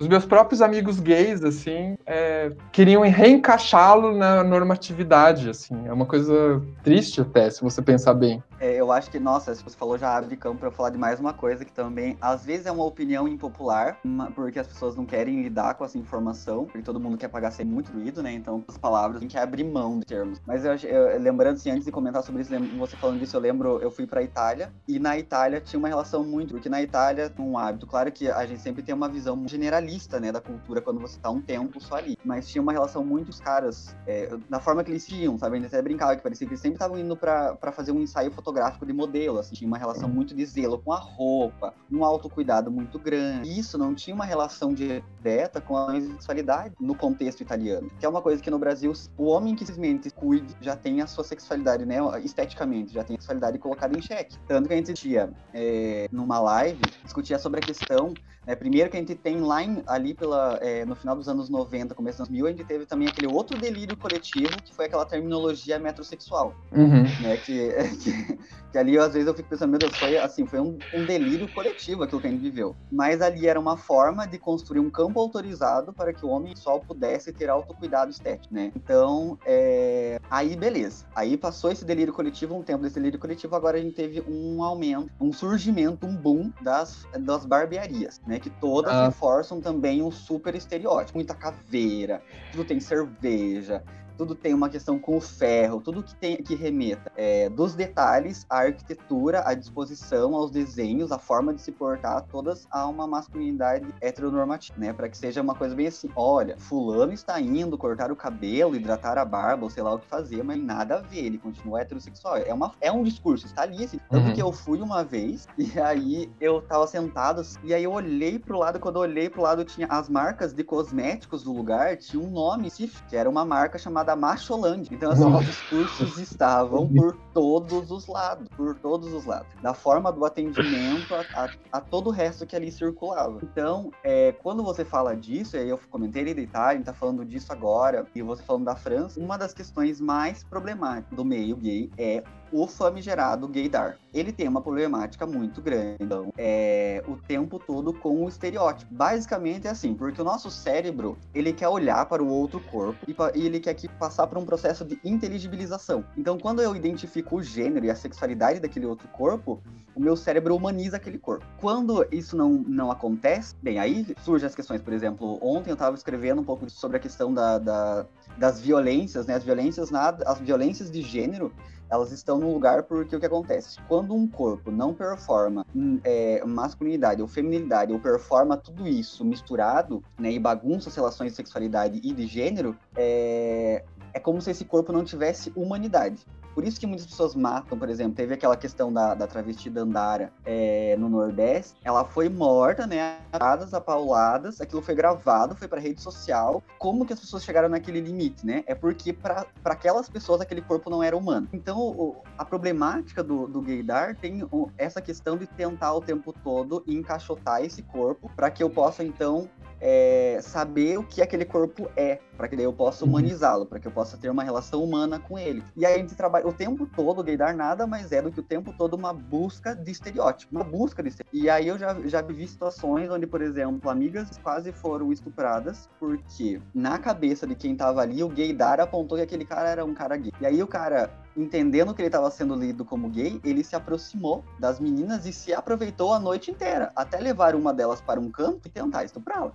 os 0.00 0.08
meus 0.08 0.24
próprios 0.24 0.62
amigos 0.62 0.98
gays, 0.98 1.44
assim, 1.44 1.94
é, 2.06 2.50
queriam 2.72 3.02
reencaixá-lo 3.02 4.16
na 4.16 4.42
normatividade, 4.42 5.50
assim. 5.50 5.86
É 5.86 5.92
uma 5.92 6.06
coisa 6.06 6.62
triste 6.82 7.20
até, 7.20 7.50
se 7.50 7.60
você 7.60 7.82
pensar 7.82 8.14
bem. 8.14 8.42
É, 8.60 8.74
eu 8.78 8.92
acho 8.92 9.10
que, 9.10 9.18
nossa, 9.18 9.54
se 9.54 9.64
você 9.64 9.74
falou, 9.74 9.96
já 9.96 10.14
abre 10.14 10.36
campo 10.36 10.58
para 10.58 10.70
falar 10.70 10.90
de 10.90 10.98
mais 10.98 11.18
uma 11.18 11.32
coisa 11.32 11.64
que 11.64 11.72
também, 11.72 12.18
às 12.20 12.44
vezes, 12.44 12.66
é 12.66 12.70
uma 12.70 12.84
opinião 12.84 13.26
impopular, 13.26 13.98
porque 14.34 14.58
as 14.58 14.66
pessoas 14.66 14.94
não 14.94 15.06
querem 15.06 15.42
lidar 15.42 15.74
com 15.74 15.84
essa 15.84 15.96
informação, 15.96 16.66
porque 16.66 16.82
todo 16.82 17.00
mundo 17.00 17.16
quer 17.16 17.28
pagar 17.28 17.50
sem 17.52 17.64
muito 17.64 17.90
ruído, 17.90 18.22
né? 18.22 18.30
Então, 18.32 18.62
as 18.68 18.76
palavras, 18.76 19.20
tem 19.20 19.28
que 19.28 19.38
abrir 19.38 19.64
mão 19.64 19.98
de 19.98 20.04
termos. 20.04 20.42
Mas 20.46 20.66
eu, 20.66 20.74
eu 20.74 21.18
lembrando, 21.18 21.54
assim, 21.54 21.70
antes 21.70 21.86
de 21.86 21.90
comentar 21.90 22.22
sobre 22.22 22.42
isso, 22.42 22.52
você 22.76 22.96
falando 22.96 23.18
disso, 23.18 23.34
eu 23.34 23.40
lembro, 23.40 23.78
eu 23.80 23.90
fui 23.90 24.06
pra 24.06 24.22
Itália, 24.22 24.70
e 24.86 24.98
na 24.98 25.18
Itália 25.18 25.58
tinha 25.58 25.78
uma 25.78 25.88
relação 25.88 26.22
muito, 26.22 26.52
porque 26.52 26.68
na 26.68 26.82
Itália, 26.82 27.32
um 27.38 27.56
hábito, 27.56 27.86
claro 27.86 28.12
que 28.12 28.30
a 28.30 28.44
gente 28.44 28.60
sempre 28.60 28.82
tem 28.82 28.94
uma 28.94 29.08
visão 29.08 29.42
generalista 29.48 30.20
né, 30.20 30.30
da 30.30 30.40
cultura 30.40 30.82
quando 30.82 31.00
você 31.00 31.18
tá 31.18 31.30
um 31.30 31.40
tempo 31.40 31.80
só 31.80 31.94
ali. 31.94 32.18
Mas 32.22 32.46
tinha 32.46 32.60
uma 32.60 32.72
relação 32.72 33.02
muito 33.02 33.30
os 33.30 33.40
caras, 33.40 33.96
é, 34.06 34.28
da 34.50 34.60
forma 34.60 34.84
que 34.84 34.90
eles 34.90 35.08
iam, 35.10 35.38
sabe? 35.38 35.56
A 35.56 35.60
gente 35.60 35.68
até 35.68 35.80
brincava 35.80 36.14
que 36.14 36.22
parecia 36.22 36.46
que 36.46 36.52
eles 36.52 36.60
sempre 36.60 36.76
estavam 36.76 36.98
indo 36.98 37.16
para 37.16 37.72
fazer 37.72 37.92
um 37.92 38.00
ensaio 38.00 38.30
fotográfico 38.30 38.49
de 38.86 38.92
modelo, 38.92 39.38
assim. 39.38 39.54
Tinha 39.54 39.68
uma 39.68 39.78
relação 39.78 40.08
uhum. 40.08 40.14
muito 40.14 40.34
de 40.34 40.44
zelo 40.44 40.78
com 40.78 40.92
a 40.92 40.98
roupa, 40.98 41.74
um 41.90 42.04
autocuidado 42.04 42.70
muito 42.70 42.98
grande. 42.98 43.58
Isso 43.58 43.76
não 43.76 43.94
tinha 43.94 44.14
uma 44.14 44.24
relação 44.24 44.72
direta 44.72 45.60
com 45.60 45.76
a 45.76 46.00
sexualidade 46.00 46.74
no 46.80 46.94
contexto 46.94 47.40
italiano. 47.40 47.90
Que 47.98 48.06
é 48.06 48.08
uma 48.08 48.22
coisa 48.22 48.42
que 48.42 48.50
no 48.50 48.58
Brasil, 48.58 48.92
o 49.16 49.24
homem 49.24 49.54
que 49.54 49.64
simplesmente 49.64 50.10
cuide 50.10 50.54
já 50.60 50.76
tem 50.76 51.00
a 51.00 51.06
sua 51.06 51.24
sexualidade, 51.24 51.84
né, 51.84 51.96
esteticamente, 52.22 52.92
já 52.92 53.04
tem 53.04 53.16
a 53.16 53.20
sexualidade 53.20 53.58
colocada 53.58 53.96
em 53.96 54.02
xeque. 54.02 54.36
Tanto 54.46 54.68
que 54.68 54.74
a 54.74 54.76
gente 54.76 54.92
tinha, 54.94 55.32
é, 55.52 56.08
numa 56.10 56.40
live, 56.40 56.80
discutia 57.04 57.38
sobre 57.38 57.60
a 57.60 57.62
questão 57.62 58.14
é, 58.46 58.56
primeiro 58.56 58.90
que 58.90 58.96
a 58.96 59.00
gente 59.00 59.14
tem 59.14 59.40
lá 59.40 59.62
em, 59.62 59.82
ali 59.86 60.14
pela, 60.14 60.58
é, 60.62 60.84
no 60.84 60.96
final 60.96 61.14
dos 61.14 61.28
anos 61.28 61.48
90, 61.48 61.94
começo 61.94 62.18
dos 62.18 62.28
anos 62.28 62.30
2000, 62.30 62.46
a 62.46 62.50
gente 62.50 62.64
teve 62.64 62.86
também 62.86 63.06
aquele 63.06 63.26
outro 63.26 63.58
delírio 63.58 63.96
coletivo, 63.96 64.50
que 64.64 64.74
foi 64.74 64.86
aquela 64.86 65.04
terminologia 65.04 65.78
metrosexual. 65.78 66.54
Uhum. 66.72 67.02
Né, 67.20 67.36
que, 67.36 67.68
que, 68.02 68.38
que, 68.72 68.78
ali, 68.78 68.98
às 68.98 69.12
vezes, 69.12 69.26
eu 69.26 69.34
fico 69.34 69.48
pensando, 69.48 69.70
meu 69.70 69.78
Deus, 69.78 69.96
foi, 69.96 70.16
assim, 70.16 70.46
foi 70.46 70.60
um, 70.60 70.78
um, 70.94 71.04
delírio 71.04 71.52
coletivo 71.52 72.02
aquilo 72.02 72.20
que 72.20 72.26
a 72.26 72.30
gente 72.30 72.42
viveu. 72.42 72.76
Mas 72.90 73.20
ali 73.20 73.46
era 73.46 73.58
uma 73.58 73.76
forma 73.76 74.26
de 74.26 74.38
construir 74.38 74.80
um 74.80 74.90
campo 74.90 75.18
autorizado 75.18 75.92
para 75.92 76.12
que 76.12 76.24
o 76.24 76.28
homem 76.28 76.54
só 76.54 76.78
pudesse 76.78 77.32
ter 77.32 77.50
autocuidado 77.50 78.10
estético, 78.10 78.54
né? 78.54 78.72
Então, 78.74 79.38
é, 79.44 80.20
aí 80.30 80.56
beleza. 80.56 81.04
Aí 81.14 81.36
passou 81.36 81.70
esse 81.70 81.84
delírio 81.84 82.12
coletivo, 82.12 82.56
um 82.56 82.62
tempo 82.62 82.82
desse 82.82 82.94
delírio 82.94 83.18
coletivo, 83.18 83.56
agora 83.56 83.78
a 83.78 83.80
gente 83.80 83.94
teve 83.94 84.22
um 84.28 84.62
aumento, 84.62 85.10
um 85.20 85.32
surgimento, 85.32 86.06
um 86.06 86.14
boom 86.14 86.52
das, 86.60 87.06
das 87.18 87.44
barbearias, 87.44 88.20
né? 88.26 88.38
Que 88.38 88.50
todas 88.50 88.92
ah. 88.92 89.06
reforçam 89.06 89.60
também 89.60 90.02
um 90.02 90.10
super 90.10 90.54
estereótipo. 90.54 91.18
Muita 91.18 91.34
caveira, 91.34 92.22
tudo 92.52 92.64
tem 92.64 92.80
cerveja, 92.80 93.82
tudo 94.20 94.34
tem 94.34 94.52
uma 94.52 94.68
questão 94.68 94.98
com 94.98 95.16
o 95.16 95.20
ferro, 95.20 95.80
tudo 95.80 96.02
que 96.02 96.14
tem 96.14 96.36
que 96.36 96.54
remeta 96.54 97.10
é, 97.16 97.48
dos 97.48 97.74
detalhes, 97.74 98.44
a 98.50 98.58
arquitetura, 98.58 99.42
a 99.46 99.54
disposição, 99.54 100.34
aos 100.34 100.50
desenhos, 100.50 101.10
a 101.10 101.18
forma 101.18 101.54
de 101.54 101.62
se 101.62 101.72
portar, 101.72 102.26
todas 102.30 102.68
a 102.70 102.86
uma 102.86 103.06
masculinidade 103.06 103.86
heteronormativa, 103.98 104.78
né? 104.78 104.92
Para 104.92 105.08
que 105.08 105.16
seja 105.16 105.40
uma 105.40 105.54
coisa 105.54 105.74
bem 105.74 105.86
assim, 105.86 106.10
olha, 106.14 106.54
fulano 106.58 107.14
está 107.14 107.40
indo 107.40 107.78
cortar 107.78 108.12
o 108.12 108.16
cabelo, 108.16 108.76
hidratar 108.76 109.16
a 109.16 109.24
barba, 109.24 109.64
ou 109.64 109.70
sei 109.70 109.82
lá 109.82 109.94
o 109.94 109.98
que 109.98 110.06
fazer, 110.06 110.42
mas 110.42 110.62
nada 110.62 110.96
a 110.96 111.00
ver, 111.00 111.24
ele 111.24 111.38
continua 111.38 111.80
heterossexual. 111.80 112.36
É, 112.36 112.52
uma, 112.52 112.74
é 112.78 112.92
um 112.92 113.02
discurso, 113.02 113.46
está 113.46 113.62
ali 113.62 113.84
assim. 113.84 113.98
Tanto 114.10 114.26
uhum. 114.26 114.34
que 114.34 114.42
eu 114.42 114.52
fui 114.52 114.82
uma 114.82 115.02
vez, 115.02 115.48
e 115.56 115.80
aí 115.80 116.30
eu 116.38 116.60
tava 116.60 116.86
sentado, 116.86 117.40
e 117.64 117.72
aí 117.72 117.84
eu 117.84 117.92
olhei 117.92 118.38
pro 118.38 118.58
lado, 118.58 118.78
quando 118.78 118.96
eu 118.96 119.02
olhei 119.02 119.30
pro 119.30 119.40
lado, 119.40 119.64
tinha 119.64 119.86
as 119.86 120.10
marcas 120.10 120.52
de 120.52 120.62
cosméticos 120.62 121.42
do 121.42 121.54
lugar, 121.54 121.96
tinha 121.96 122.22
um 122.22 122.30
nome, 122.30 122.70
que 123.08 123.16
era 123.16 123.30
uma 123.30 123.46
marca 123.46 123.78
chamada 123.78 124.09
Macholândia. 124.16 124.94
Então, 124.94 125.10
assim, 125.10 125.24
Nossa. 125.24 125.38
os 125.38 125.46
discursos 125.46 126.18
estavam 126.18 126.88
por 126.88 127.16
todos 127.32 127.90
os 127.90 128.06
lados, 128.06 128.48
por 128.56 128.74
todos 128.76 129.12
os 129.12 129.24
lados. 129.24 129.48
Da 129.62 129.74
forma 129.74 130.12
do 130.12 130.24
atendimento 130.24 131.14
a, 131.14 131.24
a, 131.32 131.50
a 131.72 131.80
todo 131.80 132.08
o 132.08 132.10
resto 132.10 132.46
que 132.46 132.56
ali 132.56 132.70
circulava. 132.70 133.38
Então, 133.42 133.90
é, 134.04 134.32
quando 134.32 134.62
você 134.62 134.84
fala 134.84 135.16
disso, 135.16 135.56
e 135.56 135.60
aí 135.60 135.68
eu 135.68 135.78
comentei 135.90 136.22
ele 136.22 136.34
da 136.34 136.42
Itália, 136.42 136.84
tá 136.84 136.92
falando 136.92 137.24
disso 137.24 137.52
agora, 137.52 138.06
e 138.14 138.22
você 138.22 138.42
falando 138.42 138.64
da 138.64 138.76
França, 138.76 139.20
uma 139.20 139.36
das 139.36 139.52
questões 139.52 140.00
mais 140.00 140.44
problemáticas 140.44 141.16
do 141.16 141.24
meio 141.24 141.56
gay 141.56 141.90
é 141.96 142.22
o 142.52 142.66
famigerado 142.66 143.48
gaydar. 143.48 143.96
Ele 144.12 144.32
tem 144.32 144.48
uma 144.48 144.60
problemática 144.60 145.26
muito 145.26 145.60
grande, 145.62 145.96
então, 146.00 146.32
é, 146.36 147.02
o 147.06 147.16
tempo 147.16 147.58
todo 147.58 147.92
com 147.92 148.24
o 148.24 148.28
estereótipo. 148.28 148.92
Basicamente 148.92 149.66
é 149.66 149.70
assim, 149.70 149.94
porque 149.94 150.20
o 150.20 150.24
nosso 150.24 150.50
cérebro, 150.50 151.16
ele 151.34 151.52
quer 151.52 151.68
olhar 151.68 152.04
para 152.06 152.22
o 152.22 152.28
outro 152.28 152.60
corpo 152.60 152.98
e, 153.06 153.14
e 153.38 153.46
ele 153.46 153.60
quer 153.60 153.74
que 153.74 153.88
passar 153.88 154.26
por 154.26 154.38
um 154.38 154.44
processo 154.44 154.84
de 154.84 154.98
inteligibilização. 155.04 156.04
Então, 156.16 156.38
quando 156.38 156.60
eu 156.60 156.74
identifico 156.74 157.36
o 157.36 157.42
gênero 157.42 157.86
e 157.86 157.90
a 157.90 157.94
sexualidade 157.94 158.60
daquele 158.60 158.86
outro 158.86 159.08
corpo, 159.08 159.62
o 159.94 160.00
meu 160.00 160.16
cérebro 160.16 160.56
humaniza 160.56 160.96
aquele 160.96 161.18
corpo. 161.18 161.44
Quando 161.58 162.06
isso 162.10 162.36
não, 162.36 162.50
não 162.50 162.90
acontece, 162.90 163.54
bem, 163.62 163.78
aí 163.78 164.06
surgem 164.24 164.46
as 164.46 164.54
questões, 164.54 164.80
por 164.82 164.92
exemplo, 164.92 165.38
ontem 165.42 165.70
eu 165.70 165.74
estava 165.74 165.94
escrevendo 165.94 166.40
um 166.40 166.44
pouco 166.44 166.68
sobre 166.70 166.96
a 166.96 167.00
questão 167.00 167.32
da, 167.32 167.58
da 167.58 168.06
das 168.36 168.60
violências, 168.60 169.26
né? 169.26 169.34
As 169.34 169.44
violências, 169.44 169.90
na, 169.90 170.08
as 170.26 170.38
violências 170.38 170.90
de 170.90 171.02
gênero, 171.02 171.52
elas 171.90 172.12
estão 172.12 172.38
no 172.38 172.52
lugar 172.52 172.84
porque 172.84 173.16
o 173.16 173.20
que 173.20 173.26
acontece? 173.26 173.78
Quando 173.88 174.14
um 174.14 174.26
corpo 174.26 174.70
não 174.70 174.94
performa 174.94 175.66
hum, 175.74 175.98
é, 176.04 176.42
masculinidade 176.44 177.20
ou 177.20 177.28
feminilidade, 177.28 177.92
ou 177.92 177.98
performa 177.98 178.56
tudo 178.56 178.86
isso 178.86 179.24
misturado, 179.24 180.02
né, 180.18 180.30
e 180.30 180.38
bagunça 180.38 180.88
as 180.88 180.94
relações 180.94 181.32
de 181.32 181.36
sexualidade 181.36 182.00
e 182.02 182.12
de 182.12 182.26
gênero, 182.26 182.76
é, 182.96 183.84
é 184.14 184.20
como 184.20 184.40
se 184.40 184.50
esse 184.50 184.64
corpo 184.64 184.92
não 184.92 185.04
tivesse 185.04 185.52
humanidade. 185.56 186.24
Por 186.54 186.64
isso 186.64 186.78
que 186.80 186.86
muitas 186.86 187.06
pessoas 187.06 187.34
matam, 187.34 187.78
por 187.78 187.88
exemplo, 187.88 188.14
teve 188.14 188.34
aquela 188.34 188.56
questão 188.56 188.92
da, 188.92 189.14
da 189.14 189.26
travesti 189.26 189.70
Dandara 189.70 190.32
é, 190.44 190.96
no 190.98 191.08
Nordeste, 191.08 191.74
ela 191.84 192.04
foi 192.04 192.28
morta, 192.28 192.86
né, 192.86 193.18
atadas, 193.32 193.72
apauladas, 193.72 194.60
aquilo 194.60 194.82
foi 194.82 194.94
gravado, 194.94 195.54
foi 195.54 195.68
para 195.68 195.80
rede 195.80 196.00
social. 196.00 196.62
Como 196.78 197.06
que 197.06 197.12
as 197.12 197.20
pessoas 197.20 197.44
chegaram 197.44 197.68
naquele 197.68 198.00
limite, 198.00 198.44
né? 198.44 198.64
É 198.66 198.74
porque 198.74 199.12
para 199.12 199.46
aquelas 199.64 200.08
pessoas 200.08 200.40
aquele 200.40 200.60
corpo 200.60 200.90
não 200.90 201.02
era 201.02 201.16
humano. 201.16 201.48
Então, 201.52 201.78
o, 201.78 202.22
a 202.36 202.44
problemática 202.44 203.22
do, 203.22 203.46
do 203.46 203.60
gaydar 203.60 204.16
tem 204.16 204.46
essa 204.76 205.00
questão 205.00 205.36
de 205.36 205.46
tentar 205.46 205.94
o 205.94 206.00
tempo 206.00 206.32
todo 206.32 206.82
encaixotar 206.86 207.62
esse 207.62 207.82
corpo 207.82 208.30
para 208.34 208.50
que 208.50 208.62
eu 208.62 208.70
possa, 208.70 209.04
então, 209.04 209.48
é, 209.80 210.38
saber 210.42 210.98
o 210.98 211.02
que 211.02 211.22
aquele 211.22 211.44
corpo 211.44 211.90
é, 211.96 212.18
para 212.36 212.48
que 212.48 212.56
daí 212.56 212.64
eu 212.64 212.72
possa 212.72 213.04
uhum. 213.04 213.10
humanizá-lo, 213.10 213.66
para 213.66 213.78
que 213.78 213.88
eu 213.88 213.92
possa 213.92 214.16
ter 214.16 214.28
uma 214.30 214.42
relação 214.42 214.82
humana 214.82 215.18
com 215.18 215.38
ele. 215.38 215.62
E 215.76 215.86
aí 215.86 215.94
a 215.94 215.98
gente 215.98 216.14
trabalha 216.14 216.46
o 216.46 216.52
tempo 216.52 216.86
todo, 216.86 217.20
o 217.20 217.24
gaydar 217.24 217.56
nada 217.56 217.86
mais 217.86 218.12
é 218.12 218.20
do 218.20 218.30
que 218.30 218.40
o 218.40 218.42
tempo 218.42 218.72
todo 218.76 218.94
uma 218.94 219.12
busca 219.12 219.74
de 219.74 219.90
estereótipo, 219.90 220.54
uma 220.54 220.64
busca 220.64 221.02
de 221.02 221.08
estereótipo. 221.08 221.44
E 221.44 221.48
aí 221.48 221.68
eu 221.68 221.78
já, 221.78 221.94
já 222.04 222.20
vivi 222.20 222.46
situações 222.46 223.10
onde, 223.10 223.26
por 223.26 223.40
exemplo, 223.40 223.90
amigas 223.90 224.38
quase 224.42 224.72
foram 224.72 225.12
estupradas 225.12 225.88
porque 225.98 226.60
na 226.74 226.98
cabeça 226.98 227.46
de 227.46 227.54
quem 227.54 227.74
tava 227.74 228.00
ali, 228.00 228.22
o 228.22 228.28
gaydar 228.28 228.80
apontou 228.80 229.16
que 229.16 229.24
aquele 229.24 229.44
cara 229.44 229.68
era 229.68 229.84
um 229.84 229.94
cara 229.94 230.16
gay. 230.16 230.32
E 230.40 230.46
aí 230.46 230.62
o 230.62 230.66
cara 230.66 231.10
entendendo 231.36 231.94
que 231.94 232.02
ele 232.02 232.08
estava 232.08 232.30
sendo 232.30 232.54
lido 232.54 232.84
como 232.84 233.08
gay, 233.08 233.40
ele 233.44 233.62
se 233.62 233.76
aproximou 233.76 234.44
das 234.58 234.80
meninas 234.80 235.26
e 235.26 235.32
se 235.32 235.52
aproveitou 235.52 236.12
a 236.12 236.18
noite 236.18 236.50
inteira, 236.50 236.90
até 236.94 237.18
levar 237.18 237.54
uma 237.54 237.72
delas 237.72 238.00
para 238.00 238.20
um 238.20 238.30
canto 238.30 238.66
e 238.66 238.68
tentar 238.68 239.04
estuprá-la. 239.04 239.52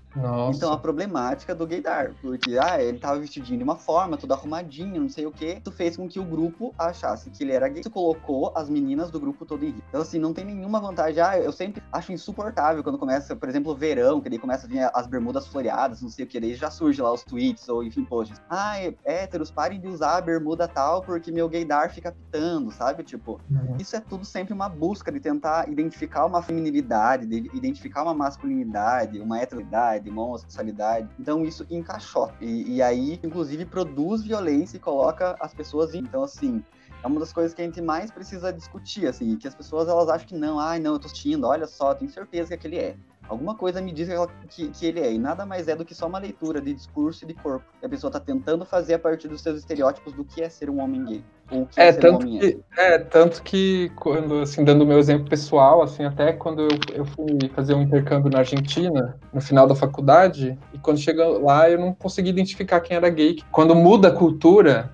Então 0.56 0.72
a 0.72 0.78
problemática 0.78 1.54
do 1.54 1.68
gaydar, 1.68 2.14
porque 2.22 2.58
ah, 2.58 2.82
ele 2.82 2.98
estava 2.98 3.20
vestidinho 3.20 3.58
de 3.58 3.64
uma 3.64 3.76
forma, 3.76 4.18
tudo 4.18 4.34
arrumadinho, 4.34 5.02
não 5.02 5.10
sei 5.10 5.26
o 5.26 5.32
que, 5.32 5.62
isso 5.62 5.72
fez 5.72 5.98
com 5.98 6.08
que 6.08 6.20
o 6.20 6.24
grupo 6.24 6.74
achasse 6.78 7.30
que 7.30 7.44
ele 7.44 7.52
era 7.52 7.68
gay. 7.68 7.82
Isso 7.82 7.90
colocou 7.90 8.54
as 8.56 8.70
meninas 8.70 9.12
do 9.12 9.20
grupo 9.20 9.46
todo 9.46 9.64
em 9.64 9.70
risco. 9.70 9.84
Então 9.90 10.02
assim, 10.02 10.20
não 10.20 10.34
tem 10.34 10.46
nenhuma 10.46 10.80
vantagem. 10.80 11.22
Ah, 11.22 11.38
eu 11.38 11.52
sempre 11.52 11.84
acho 11.92 12.12
insuportável 12.12 12.84
quando 12.84 12.98
começa, 12.98 13.36
por 13.36 13.50
exemplo, 13.50 13.72
o 13.72 13.76
verão, 13.76 14.22
que 14.22 14.30
daí 14.30 14.40
começa 14.40 14.66
a 14.66 14.70
vir 14.70 14.90
as 14.94 15.08
bermudas 15.08 15.48
floreadas, 15.48 16.02
não 16.02 16.10
sei 16.10 16.26
o 16.26 16.28
que, 16.28 16.40
daí 16.40 16.56
já 16.56 16.70
surge 16.70 17.02
lá 17.02 17.12
os 17.12 17.24
tweets 17.24 17.68
ou 17.68 17.84
enfim, 17.84 18.04
posts. 18.06 18.42
Ah, 18.50 18.76
héteros, 19.04 19.52
parem 19.52 19.80
de 19.80 19.88
usar 19.88 20.18
a 20.18 20.22
bermuda 20.22 20.68
tal 20.68 21.02
porque 21.02 21.32
meu 21.32 21.50
gaydar 21.50 21.65
radar 21.66 21.94
fica 21.94 22.12
pitando, 22.12 22.72
sabe? 22.72 23.04
Tipo, 23.04 23.40
uhum. 23.50 23.78
isso 23.80 23.96
é 23.96 24.00
tudo 24.00 24.24
sempre 24.24 24.54
uma 24.54 24.70
busca 24.70 25.12
de 25.12 25.20
tentar 25.20 25.70
identificar 25.70 26.26
uma 26.26 26.42
feminilidade, 26.42 27.26
de 27.26 27.50
identificar 27.54 28.04
uma 28.04 28.14
masculinidade, 28.14 29.20
uma 29.20 29.40
heteroidade, 29.40 30.10
uma 30.10 30.24
homossexualidade. 30.24 31.10
Então 31.20 31.44
isso 31.44 31.66
encaixou. 31.70 32.32
E, 32.40 32.76
e 32.76 32.82
aí, 32.82 33.20
inclusive, 33.24 33.66
produz 33.66 34.24
violência 34.24 34.78
e 34.78 34.80
coloca 34.80 35.36
as 35.40 35.54
pessoas 35.54 35.94
em. 35.94 36.06
Então, 36.06 36.24
assim, 36.24 36.64
é 37.04 37.08
uma 37.08 37.20
das 37.20 37.34
coisas 37.34 37.54
que 37.54 37.62
a 37.62 37.66
gente 37.66 37.82
mais 37.82 38.12
precisa 38.12 38.54
discutir, 38.54 39.08
assim, 39.08 39.36
que 39.38 39.48
as 39.48 39.56
pessoas 39.56 39.88
elas 39.88 40.08
acham 40.08 40.28
que 40.28 40.36
não, 40.36 40.60
ai, 40.60 40.80
não, 40.80 40.94
eu 40.94 41.00
tô 41.00 41.08
assistindo, 41.08 41.46
olha 41.46 41.68
só, 41.68 41.94
tenho 41.94 42.10
certeza 42.10 42.50
que 42.50 42.54
aquele 42.54 42.78
é. 42.78 42.96
Alguma 43.28 43.56
coisa 43.56 43.82
me 43.82 43.92
diz 43.92 44.08
que, 44.50 44.70
que, 44.70 44.86
ele 44.86 45.00
é, 45.00 45.12
e 45.12 45.18
nada 45.18 45.46
mais 45.46 45.68
é 45.68 45.76
do 45.76 45.84
que 45.84 45.96
só 45.96 46.08
uma 46.08 46.20
leitura 46.20 46.62
de 46.62 46.74
discurso 46.74 47.24
e 47.24 47.28
de 47.28 47.34
corpo. 47.34 47.66
Que 47.80 47.86
a 47.86 47.90
pessoa 47.90 48.10
está 48.10 48.20
tentando 48.20 48.66
fazer 48.66 48.94
a 48.94 49.00
partir 49.00 49.28
dos 49.28 49.42
seus 49.42 49.60
estereótipos 49.60 50.14
do 50.14 50.24
que 50.24 50.42
é 50.42 50.50
ser 50.50 50.70
um 50.70 50.80
homem 50.80 51.04
gay. 51.04 51.24
Ou 51.52 51.66
que 51.66 51.80
é, 51.80 51.88
é 51.88 51.94
tanto 51.94 52.26
um 52.26 52.40
que, 52.40 52.60
é. 52.78 52.94
é. 52.94 53.00
tanto 53.00 53.42
que, 53.44 53.92
quando, 53.96 54.42
assim, 54.42 54.64
dando 54.64 54.84
o 54.84 54.88
meu 54.88 55.00
exemplo 55.00 55.28
pessoal, 55.28 55.82
assim, 55.82 56.04
até 56.04 56.34
quando 56.34 56.62
eu, 56.62 56.80
eu 56.94 57.06
fui 57.06 57.50
fazer 57.54 57.74
um 57.74 57.82
intercâmbio 57.82 58.32
na 58.32 58.40
Argentina, 58.40 59.20
no 59.34 59.42
final 59.42 59.68
da 59.68 59.76
faculdade, 59.76 60.58
e 60.74 60.78
quando 60.78 61.00
chega 61.00 61.28
lá 61.28 61.70
eu 61.70 61.80
não 61.80 61.94
consegui 61.94 62.30
identificar 62.30 62.80
quem 62.80 62.96
era 62.96 63.10
gay. 63.10 63.38
Quando 63.52 63.76
muda 63.76 64.10
a 64.10 64.12
cultura, 64.12 64.92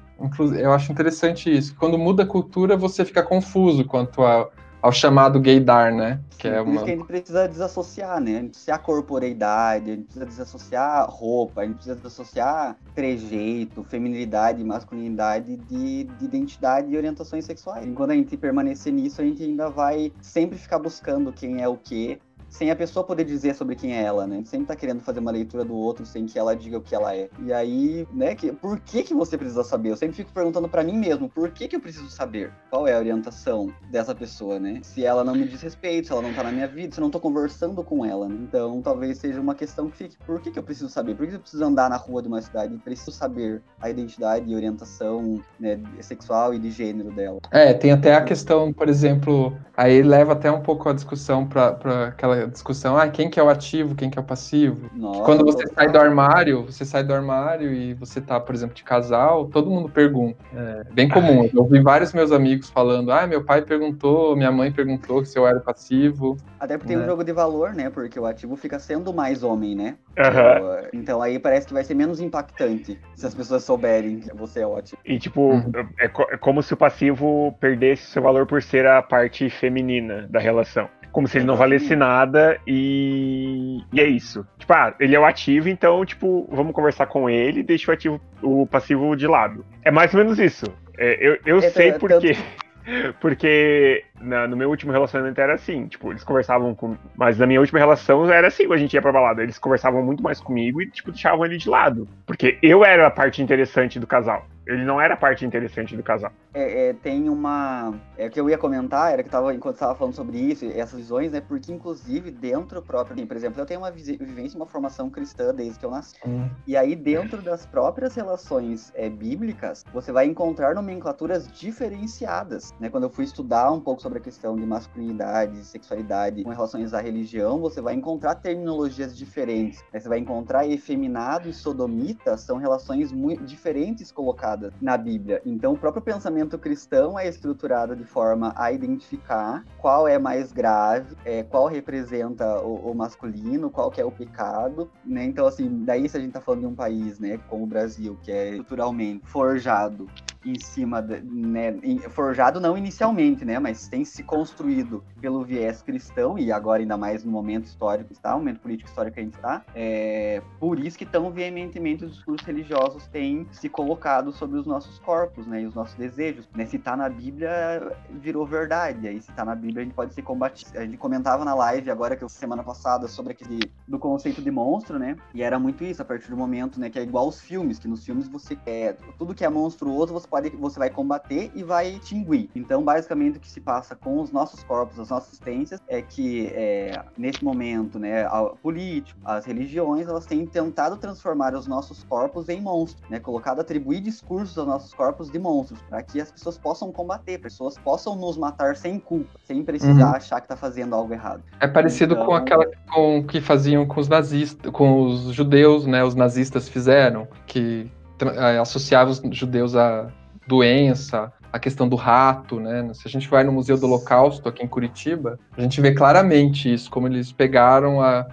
eu 0.58 0.72
acho 0.72 0.92
interessante 0.92 1.52
isso. 1.56 1.76
Quando 1.76 1.98
muda 1.98 2.24
a 2.24 2.26
cultura, 2.26 2.78
você 2.78 3.04
fica 3.04 3.24
confuso 3.24 3.86
quanto 3.86 4.24
a 4.24 4.50
ao 4.82 4.92
chamado 4.92 5.40
gaydar, 5.40 5.94
né? 5.94 6.20
Que 6.38 6.48
é 6.48 6.62
uma... 6.62 6.64
Por 6.64 6.74
isso 6.74 6.86
que 6.86 6.92
a 6.92 6.96
gente 6.96 7.06
precisa 7.06 7.48
desassociar, 7.48 8.20
né? 8.20 8.32
A 8.32 8.42
gente 8.42 8.50
precisa 8.52 8.78
corporeidade, 8.80 9.92
a 9.92 9.96
gente 9.96 10.06
precisa 10.06 10.26
desassociar 10.26 11.10
roupa, 11.10 11.62
a 11.62 11.66
gente 11.66 11.76
precisa 11.76 11.96
desassociar 11.96 12.76
trejeito, 12.96 13.84
feminilidade, 13.84 14.64
masculinidade 14.64 15.58
de, 15.58 16.06
de 16.06 16.26
identidade 16.26 16.92
e 16.92 16.98
orientações 16.98 17.46
sexuais. 17.46 17.86
Enquanto 17.86 18.12
a 18.12 18.16
gente 18.16 18.36
permanecer 18.36 18.92
nisso, 18.92 19.22
a 19.22 19.24
gente 19.24 19.44
ainda 19.44 19.70
vai 19.70 20.12
sempre 20.22 20.58
ficar 20.58 20.80
buscando 20.80 21.32
quem 21.32 21.62
é 21.62 21.68
o 21.68 21.78
quê 21.78 22.20
sem 22.52 22.70
a 22.70 22.76
pessoa 22.76 23.04
poder 23.04 23.24
dizer 23.24 23.56
sobre 23.56 23.76
quem 23.76 23.96
é 23.96 24.04
ela, 24.04 24.28
né? 24.28 24.44
Sempre 24.46 24.68
tá 24.68 24.76
querendo 24.76 25.00
fazer 25.02 25.20
uma 25.20 25.32
leitura 25.32 25.64
do 25.64 25.74
outro 25.74 26.06
sem 26.06 26.26
que 26.26 26.38
ela 26.38 26.56
diga 26.56 26.78
o 26.78 26.82
que 26.82 26.94
ela 26.94 27.16
é. 27.16 27.30
E 27.40 27.52
aí, 27.52 28.06
né, 28.14 28.36
que, 28.36 28.52
por 28.52 28.80
que 28.80 29.04
que 29.04 29.14
você 29.14 29.38
precisa 29.38 29.64
saber? 29.64 29.90
Eu 29.92 29.98
sempre 29.98 30.18
fico 30.18 30.32
perguntando 30.34 30.68
para 30.68 30.84
mim 30.84 30.98
mesmo, 30.98 31.30
por 31.30 31.50
que 31.52 31.68
que 31.68 31.76
eu 31.76 31.80
preciso 31.80 32.10
saber 32.10 32.52
qual 32.70 32.86
é 32.86 32.94
a 32.94 33.00
orientação 33.00 33.74
dessa 33.90 34.14
pessoa, 34.14 34.60
né? 34.60 34.82
Se 34.84 35.06
ela 35.06 35.24
não 35.24 35.34
me 35.34 35.48
diz 35.48 35.62
respeito, 35.62 36.08
se 36.08 36.14
ela 36.14 36.22
não 36.22 36.34
tá 36.34 36.44
na 36.44 36.52
minha 36.52 36.68
vida, 36.68 36.94
se 36.94 37.00
eu 37.00 37.04
não 37.04 37.10
tô 37.10 37.20
conversando 37.20 37.82
com 37.84 38.06
ela, 38.06 38.28
né? 38.28 38.36
Então, 38.42 38.82
talvez 38.82 39.18
seja 39.18 39.40
uma 39.40 39.56
questão 39.56 39.90
que 39.90 39.98
fique, 39.98 40.18
por 40.26 40.42
que 40.42 40.52
que 40.52 40.60
eu 40.60 40.64
preciso 40.64 40.90
saber? 40.90 41.16
Por 41.16 41.26
que 41.26 41.36
eu 41.36 41.40
preciso 41.40 41.64
andar 41.64 41.90
na 41.90 41.96
rua 41.96 42.22
de 42.22 42.28
uma 42.28 42.42
cidade 42.42 42.76
e 42.76 42.78
preciso 42.78 43.12
saber 43.12 43.62
a 43.80 43.90
identidade 43.90 44.52
e 44.52 44.56
orientação 44.56 45.42
né, 45.58 45.80
sexual 46.02 46.54
e 46.54 46.60
de 46.60 46.70
gênero 46.70 47.12
dela? 47.12 47.40
É, 47.50 47.74
tem 47.74 47.92
até 47.92 48.14
a 48.14 48.22
questão, 48.22 48.74
por 48.74 48.90
exemplo, 48.90 49.58
aí 49.76 50.02
leva 50.02 50.34
até 50.34 50.52
um 50.52 50.62
pouco 50.62 50.90
a 50.90 50.94
discussão 50.94 51.48
para 51.48 52.08
aquela 52.08 52.41
discussão, 52.48 52.98
ah, 52.98 53.08
quem 53.08 53.30
que 53.30 53.40
é 53.40 53.44
o 53.44 53.50
ativo, 53.50 53.96
quem 53.96 54.10
que 54.10 54.18
é 54.18 54.22
o 54.22 54.26
passivo. 54.26 54.90
Nossa, 54.94 55.22
Quando 55.24 55.46
você 55.46 55.68
sai 55.68 55.90
do 55.90 56.00
armário, 56.00 56.66
você 56.66 56.86
sai 56.86 57.04
do 57.04 57.14
armário 57.14 57.74
e 57.74 57.94
você 57.94 58.22
tá, 58.22 58.40
por 58.40 58.56
exemplo, 58.56 58.76
de 58.76 58.84
casal, 58.84 59.46
todo 59.46 59.70
mundo 59.70 59.90
pergunta. 59.90 60.38
É 60.56 60.84
bem 60.92 61.10
comum. 61.10 61.42
Ai. 61.42 61.52
Eu 61.54 61.62
ouvi 61.62 61.82
vários 61.82 62.14
meus 62.14 62.32
amigos 62.32 62.70
falando, 62.70 63.12
ah, 63.12 63.26
meu 63.28 63.44
pai 63.44 63.62
perguntou, 63.62 64.36
minha 64.36 64.52
mãe 64.52 64.72
perguntou 64.72 65.24
se 65.26 65.38
eu 65.38 65.48
era 65.48 65.60
passivo. 65.60 66.38
Até 66.60 66.78
porque 66.78 66.90
tem 66.90 66.98
um 66.98 67.04
é. 67.04 67.06
jogo 67.06 67.24
de 67.24 67.32
valor, 67.32 67.74
né? 67.74 67.90
Porque 67.90 68.20
o 68.20 68.26
ativo 68.26 68.56
fica 68.56 68.80
sendo 68.80 69.14
mais 69.14 69.44
homem, 69.44 69.76
né? 69.76 69.96
Uhum. 70.18 70.88
Então 70.94 71.22
aí 71.22 71.40
parece 71.40 71.68
que 71.68 71.74
vai 71.74 71.84
ser 71.84 71.96
menos 71.96 72.20
impactante 72.20 73.00
se 73.16 73.26
as 73.26 73.34
pessoas 73.34 73.64
souberem 73.64 74.20
que 74.20 74.36
você 74.36 74.62
é 74.62 74.68
ótimo. 74.68 75.00
E 75.06 75.18
tipo, 75.18 75.42
uhum. 75.42 75.72
é, 76.00 76.06
é 76.06 76.38
como 76.38 76.62
se 76.62 76.74
o 76.74 76.78
passivo 76.78 77.56
perdesse 77.60 78.08
seu 78.08 78.22
valor 78.22 78.46
por 78.46 78.62
ser 78.62 78.86
a 78.86 79.02
parte 79.02 79.50
feminina 79.50 80.28
da 80.30 80.40
relação. 80.40 80.90
Como 81.12 81.28
se 81.28 81.38
ele 81.38 81.46
não 81.46 81.56
valesse 81.56 81.96
nada 81.96 82.60
e, 82.66 83.84
e 83.92 84.00
é 84.00 84.08
isso. 84.08 84.46
Tipo, 84.58 84.74
ah, 84.74 84.96
ele 85.00 85.16
é 85.16 85.20
o 85.20 85.26
ativo, 85.26 85.70
então, 85.70 86.06
tipo, 86.06 86.48
vamos 86.52 86.74
conversar 86.74 87.08
com 87.08 87.30
ele 87.30 87.60
e 87.60 87.64
deixa 87.64 87.92
o 87.92 87.94
ativo, 87.94 88.22
o 88.42 88.66
passivo 88.66 89.16
de 89.16 89.28
lado. 89.28 89.66
É 89.84 89.92
mais 89.92 90.14
ou 90.14 90.20
menos 90.20 90.40
isso. 90.40 90.66
É, 90.98 91.18
eu 91.20 91.38
eu 91.46 91.58
é, 91.58 91.70
sei 91.70 91.94
porque. 91.94 92.38
Porque 93.20 94.04
na, 94.20 94.48
no 94.48 94.58
meu 94.58 94.68
último 94.68 94.92
relacionamento 94.92 95.40
era 95.40 95.54
assim, 95.54 95.86
tipo, 95.86 96.12
eles 96.12 96.24
conversavam 96.24 96.74
com. 96.74 96.98
Mas 97.16 97.38
na 97.38 97.46
minha 97.46 97.60
última 97.60 97.80
relação 97.80 98.30
era 98.32 98.48
assim, 98.48 98.72
a 98.72 98.78
gente 98.78 98.94
ia 98.94 99.02
pra 99.02 99.12
balada. 99.12 99.44
Eles 99.44 99.60
conversavam 99.60 100.04
muito 100.04 100.24
mais 100.24 100.40
comigo 100.40 100.82
e, 100.82 100.90
tipo, 100.90 101.12
deixavam 101.12 101.46
ele 101.46 101.58
de 101.58 101.70
lado. 101.70 102.08
Porque 102.26 102.58
eu 102.62 102.84
era 102.84 103.08
a 103.08 103.12
parte 103.12 103.42
interessante 103.42 104.00
do 104.00 104.08
casal. 104.08 104.48
Ele 104.72 104.86
não 104.86 105.02
era 105.02 105.18
parte 105.18 105.46
interessante 105.46 105.98
do 105.98 106.04
casal. 106.04 106.32
É, 106.54 106.90
é, 106.90 106.94
tem 106.94 107.28
uma. 107.28 107.94
É 108.18 108.30
que 108.30 108.40
eu 108.40 108.50
ia 108.50 108.58
comentar, 108.58 109.12
era 109.12 109.22
que 109.22 109.30
tava, 109.30 109.54
enquanto 109.54 109.76
estava 109.76 109.96
falando 109.96 110.14
sobre 110.14 110.38
isso, 110.38 110.66
essas 110.66 111.00
visões, 111.00 111.32
né? 111.32 111.42
Porque, 111.42 111.72
inclusive, 111.72 112.32
dentro 112.32 112.82
próprio. 112.82 113.16
Assim, 113.16 113.26
por 113.26 113.36
exemplo, 113.36 113.62
eu 113.62 113.66
tenho 113.66 113.82
uma 113.82 113.92
vivência, 113.92 114.58
uma 114.58 114.66
formação 114.66 115.10
cristã 115.10 115.54
desde 115.54 115.78
que 115.78 115.86
eu 115.86 115.92
nasci. 115.92 116.16
Hum. 116.26 116.50
E 116.66 116.78
aí, 116.78 116.96
dentro 116.96 117.42
das 117.42 117.66
próprias 117.66 118.16
relações 118.16 118.92
é, 118.96 119.10
bíblicas, 119.10 119.84
você 119.94 120.12
vai 120.12 120.26
encontrar 120.26 120.74
nomenclaturas 120.74 121.52
diferenciadas. 121.52 122.74
Né? 122.80 122.90
Quando 122.90 123.04
eu 123.04 123.10
fui 123.10 123.26
estudar 123.26 123.72
um 123.72 123.80
pouco 123.80 124.02
sobre 124.02 124.20
a 124.20 124.22
questão 124.22 124.56
de 124.56 124.66
masculinidade, 124.66 125.66
sexualidade 125.66 126.44
com 126.44 126.50
relações 126.50 126.94
à 126.94 127.02
religião, 127.02 127.60
você 127.60 127.82
vai 127.82 127.94
encontrar 127.94 128.36
terminologias 128.36 129.18
diferentes. 129.18 129.84
Né? 129.94 130.00
Você 130.00 130.08
vai 130.08 130.20
encontrar 130.20 130.66
efeminado 130.66 131.50
e 131.50 131.54
sodomita 131.54 132.38
são 132.38 132.58
relações 132.58 133.12
muito 133.12 133.44
diferentes 133.44 134.12
colocadas 134.12 134.61
na 134.82 134.98
Bíblia. 134.98 135.42
Então, 135.46 135.74
o 135.74 135.78
próprio 135.78 136.02
pensamento 136.02 136.58
cristão 136.58 137.18
é 137.18 137.28
estruturado 137.28 137.96
de 137.96 138.04
forma 138.04 138.54
a 138.56 138.72
identificar 138.72 139.64
qual 139.78 140.08
é 140.08 140.20
mais 140.20 140.52
grave, 140.52 141.16
é, 141.26 141.44
qual 141.44 141.68
representa 141.68 142.62
o, 142.62 142.92
o 142.92 142.96
masculino, 142.96 143.70
qual 143.70 143.90
que 143.90 144.02
é 144.02 144.06
o 144.06 144.12
pecado, 144.12 144.90
né? 145.06 145.24
Então, 145.24 145.46
assim, 145.48 145.84
daí 145.84 146.08
se 146.08 146.18
a 146.18 146.20
gente 146.20 146.34
tá 146.34 146.42
falando 146.42 146.62
de 146.62 146.68
um 146.68 146.76
país, 146.76 147.20
né, 147.20 147.40
como 147.50 147.64
o 147.64 147.68
Brasil, 147.68 148.18
que 148.22 148.32
é 148.32 148.50
estruturalmente 148.52 149.26
forjado 149.26 150.08
em 150.46 150.60
cima, 150.60 151.02
de, 151.02 151.22
né, 151.22 151.74
forjado 152.10 152.60
não 152.60 152.78
inicialmente, 152.78 153.46
né, 153.46 153.60
mas 153.60 153.88
tem 153.88 154.04
se 154.04 154.24
construído 154.24 155.04
pelo 155.20 155.44
viés 155.44 155.82
cristão 155.82 156.38
e 156.38 156.52
agora 156.52 156.82
ainda 156.82 156.98
mais 156.98 157.24
no 157.24 157.32
momento 157.32 157.66
histórico 157.66 158.12
está, 158.12 158.34
momento 158.36 158.60
político 158.60 158.90
histórico 158.90 159.16
que 159.16 159.20
a 159.20 159.24
gente 159.24 159.36
está, 159.36 159.64
é 159.76 160.42
por 160.60 160.80
isso 160.80 160.98
que 160.98 161.06
tão 161.06 161.32
veementemente 161.32 162.06
os 162.06 162.14
discursos 162.14 162.46
religiosos 162.46 163.08
têm 163.08 163.48
se 163.52 163.70
colocado 163.70 164.32
sobre 164.32 164.58
os 164.58 164.66
nossos 164.66 164.98
corpos, 165.00 165.46
né, 165.46 165.62
e 165.62 165.66
os 165.66 165.76
nossos 165.76 165.96
desejos, 165.96 166.50
né, 166.56 166.66
se 166.66 166.80
tá 166.80 166.96
na 166.98 167.10
Bíblia 167.10 167.96
virou 168.10 168.46
verdade, 168.46 169.08
aí 169.08 169.22
se 169.22 169.32
tá 169.32 169.46
na 169.46 169.56
Bíblia 169.56 169.82
a 169.82 169.86
gente 169.86 169.94
pode 169.94 170.14
ser 170.14 170.22
combatido. 170.22 170.78
A 170.78 170.82
gente 170.86 170.98
comentava 170.98 171.46
na 171.46 171.54
live 171.54 171.92
agora 171.92 172.16
que 172.16 172.24
eu 172.24 172.30
semana 172.30 172.64
passada 172.64 173.08
sobre 173.08 173.34
aquele 173.34 173.72
do 173.88 174.00
conceito 174.00 174.42
de 174.42 174.50
monstro, 174.50 174.98
né, 174.98 175.16
e 175.34 175.44
era 175.44 175.60
muito 175.60 175.84
isso 175.84 176.02
a 176.02 176.06
partir 176.06 176.30
do 176.30 176.38
momento, 176.38 176.80
né, 176.80 176.90
que 176.90 176.98
é 176.98 177.04
igual 177.04 177.26
aos 177.26 177.40
filmes, 177.40 177.78
que 177.78 177.88
nos 177.88 178.04
filmes 178.04 178.28
você 178.28 178.58
é 178.66 178.96
tudo 179.18 179.36
que 179.36 179.46
é 179.46 179.50
monstruoso 179.50 180.14
você 180.14 180.28
pode, 180.32 180.50
você 180.52 180.80
vai 180.80 180.90
combater 180.90 181.52
e 181.54 181.62
vai 181.62 181.90
extinguir. 181.90 182.50
Então, 182.56 182.82
basicamente, 182.82 183.38
o 183.38 183.40
que 183.42 183.50
se 183.50 183.60
passa 183.60 183.96
com 183.96 184.22
os 184.22 184.32
nossos 184.32 184.64
corpos, 184.64 184.98
as 184.98 185.10
nossas 185.10 185.34
existências, 185.34 185.82
é 185.88 186.02
que 186.02 186.48
é, 186.54 187.04
nesse 187.18 187.44
momento, 187.44 188.00
né, 188.00 188.26
a 188.26 188.44
político, 188.64 189.20
as 189.26 189.46
religiões, 189.46 190.08
elas 190.08 190.26
têm 190.26 190.46
tentado 190.46 190.96
transformar 190.96 191.54
os 191.54 191.68
nossos 191.68 192.04
corpos 192.04 192.48
em 192.48 192.62
monstros, 192.62 193.08
né, 193.10 193.20
colocado 193.20 193.60
atribuir 193.60 194.00
discursos 194.00 194.58
aos 194.58 194.68
nossos 194.68 194.94
corpos 194.94 195.30
de 195.30 195.38
monstros, 195.38 195.82
para 195.82 196.02
que 196.02 196.22
as 196.22 196.32
pessoas 196.32 196.58
possam 196.58 196.92
combater, 196.92 197.38
pessoas 197.40 197.78
possam 197.78 198.16
nos 198.16 198.38
matar 198.38 198.76
sem 198.78 198.98
culpa, 198.98 199.38
sem 199.44 199.64
precisar 199.64 200.10
uhum. 200.10 200.16
achar 200.16 200.40
que 200.40 200.48
tá 200.48 200.56
fazendo 200.56 200.96
algo 200.96 201.14
errado. 201.14 201.44
É 201.60 201.68
parecido 201.68 202.14
então... 202.14 202.26
com 202.26 202.34
aquela 202.34 202.66
com 202.94 203.24
que 203.26 203.42
faziam 203.42 203.86
com 203.86 204.00
os 204.00 204.08
nazistas, 204.08 204.72
com 204.72 205.04
os 205.04 205.34
judeus, 205.34 205.86
né, 205.86 206.04
os 206.04 206.16
nazistas 206.16 206.70
fizeram, 206.70 207.28
que 207.46 207.92
é, 208.22 208.60
associavam 208.60 209.12
os 209.12 209.22
judeus 209.36 209.76
a 209.76 210.12
doença, 210.48 211.32
a 211.52 211.60
questão 211.60 211.88
do 211.88 211.96
rato, 211.96 212.60
né? 212.60 212.92
Se 212.94 213.08
a 213.08 213.10
gente 213.10 213.30
vai 213.30 213.44
no 213.44 213.52
Museu 213.52 213.78
do 213.78 213.86
Holocausto 213.86 214.48
aqui 214.48 214.64
em 214.64 214.68
Curitiba, 214.68 215.40
a 215.58 215.62
gente 215.62 215.82
vê 215.82 215.94
claramente 215.94 216.72
isso, 216.72 216.90
como 216.90 217.08
eles 217.08 217.32
pegaram 217.32 218.02
a 218.02 218.28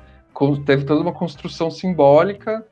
teve 0.65 0.85
toda 0.85 1.01
uma 1.01 1.13
construção 1.13 1.71
simbólica 1.71 2.65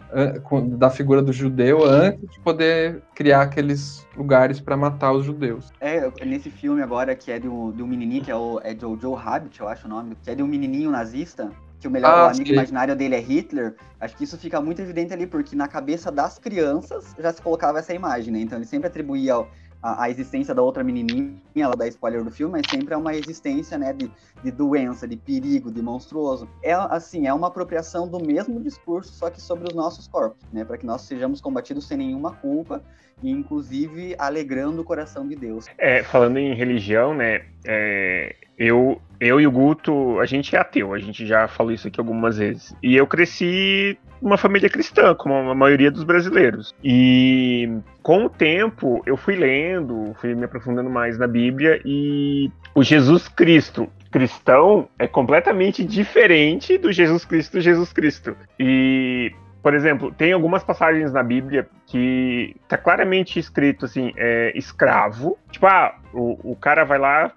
da 0.76 0.88
figura 0.88 1.20
do 1.20 1.32
judeu 1.32 1.84
antes 1.84 2.30
de 2.30 2.40
poder 2.40 3.02
criar 3.14 3.42
aqueles 3.42 4.06
lugares 4.16 4.60
para 4.60 4.76
matar 4.76 5.12
os 5.12 5.24
judeus. 5.24 5.72
É, 5.80 6.08
nesse 6.24 6.48
filme 6.48 6.80
agora 6.80 7.14
que 7.16 7.32
é 7.32 7.40
um, 7.44 7.72
de 7.72 7.82
um 7.82 7.86
menininho, 7.86 8.22
que 8.22 8.30
é 8.30 8.36
o 8.36 8.60
é 8.62 8.76
Joe 8.78 9.16
Rabbit, 9.16 9.58
eu 9.58 9.68
acho 9.68 9.86
o 9.86 9.90
nome, 9.90 10.16
que 10.22 10.30
é 10.30 10.34
de 10.34 10.42
um 10.42 10.46
menininho 10.46 10.90
nazista, 10.90 11.50
que 11.86 11.88
o 11.88 11.90
melhor 11.90 12.10
ah, 12.10 12.30
amigo 12.30 12.46
sim. 12.46 12.52
imaginário 12.52 12.96
dele 12.96 13.14
é 13.14 13.20
Hitler, 13.20 13.74
acho 14.00 14.16
que 14.16 14.24
isso 14.24 14.36
fica 14.36 14.60
muito 14.60 14.82
evidente 14.82 15.12
ali, 15.12 15.26
porque 15.26 15.54
na 15.54 15.68
cabeça 15.68 16.10
das 16.10 16.36
crianças 16.38 17.14
já 17.18 17.32
se 17.32 17.40
colocava 17.40 17.78
essa 17.78 17.94
imagem, 17.94 18.32
né? 18.32 18.40
Então 18.40 18.58
ele 18.58 18.66
sempre 18.66 18.88
atribuía 18.88 19.34
a, 19.80 20.02
a, 20.04 20.10
existência 20.10 20.52
da 20.52 20.62
outra 20.62 20.82
menininha, 20.82 21.38
ela 21.54 21.76
dá 21.76 21.86
spoiler 21.86 22.24
do 22.24 22.30
filme, 22.30 22.58
mas 22.58 22.68
sempre 22.68 22.92
é 22.92 22.96
uma 22.96 23.14
existência, 23.14 23.78
né, 23.78 23.92
de, 23.92 24.10
de 24.42 24.50
doença, 24.50 25.06
de 25.06 25.16
perigo, 25.16 25.70
de 25.70 25.80
monstruoso. 25.80 26.48
É, 26.60 26.72
assim, 26.72 27.28
é 27.28 27.32
uma 27.32 27.46
apropriação 27.46 28.08
do 28.08 28.18
mesmo 28.18 28.60
discurso, 28.60 29.12
só 29.12 29.30
que 29.30 29.40
sobre 29.40 29.68
os 29.68 29.74
nossos 29.74 30.08
corpos, 30.08 30.42
né, 30.52 30.64
para 30.64 30.76
que 30.76 30.86
nós 30.86 31.02
sejamos 31.02 31.40
combatidos 31.40 31.86
sem 31.86 31.98
nenhuma 31.98 32.32
culpa 32.32 32.82
e, 33.22 33.30
inclusive, 33.30 34.16
alegrando 34.18 34.82
o 34.82 34.84
coração 34.84 35.28
de 35.28 35.36
Deus. 35.36 35.66
É, 35.78 36.02
falando 36.02 36.38
em 36.38 36.52
religião, 36.54 37.14
né, 37.14 37.42
é, 37.64 38.34
eu, 38.58 39.00
eu 39.20 39.40
e 39.40 39.46
o 39.46 39.50
Guto, 39.50 40.18
a 40.20 40.26
gente 40.26 40.54
é 40.54 40.58
ateu, 40.58 40.94
a 40.94 40.98
gente 40.98 41.26
já 41.26 41.46
falou 41.48 41.72
isso 41.72 41.88
aqui 41.88 42.00
algumas 42.00 42.38
vezes. 42.38 42.74
E 42.82 42.96
eu 42.96 43.06
cresci 43.06 43.98
numa 44.20 44.38
família 44.38 44.68
cristã, 44.68 45.14
como 45.14 45.34
a 45.34 45.54
maioria 45.54 45.90
dos 45.90 46.04
brasileiros. 46.04 46.74
E 46.82 47.68
com 48.02 48.24
o 48.24 48.30
tempo 48.30 49.02
eu 49.06 49.16
fui 49.16 49.36
lendo, 49.36 50.14
fui 50.20 50.34
me 50.34 50.44
aprofundando 50.44 50.88
mais 50.88 51.18
na 51.18 51.26
Bíblia 51.26 51.80
e 51.84 52.50
o 52.74 52.82
Jesus 52.82 53.28
Cristo 53.28 53.88
cristão 54.10 54.88
é 54.98 55.06
completamente 55.06 55.84
diferente 55.84 56.78
do 56.78 56.90
Jesus 56.90 57.24
Cristo 57.24 57.60
Jesus 57.60 57.92
Cristo. 57.92 58.34
E 58.58 59.30
por 59.66 59.74
exemplo, 59.74 60.12
tem 60.12 60.32
algumas 60.32 60.62
passagens 60.62 61.12
na 61.12 61.24
Bíblia 61.24 61.68
que 61.86 62.54
tá 62.68 62.78
claramente 62.78 63.36
escrito 63.40 63.86
assim, 63.86 64.12
é, 64.16 64.56
escravo. 64.56 65.36
Tipo, 65.50 65.66
ah, 65.66 65.96
o, 66.14 66.52
o 66.52 66.54
cara 66.54 66.84
vai 66.84 67.00
lá, 67.00 67.32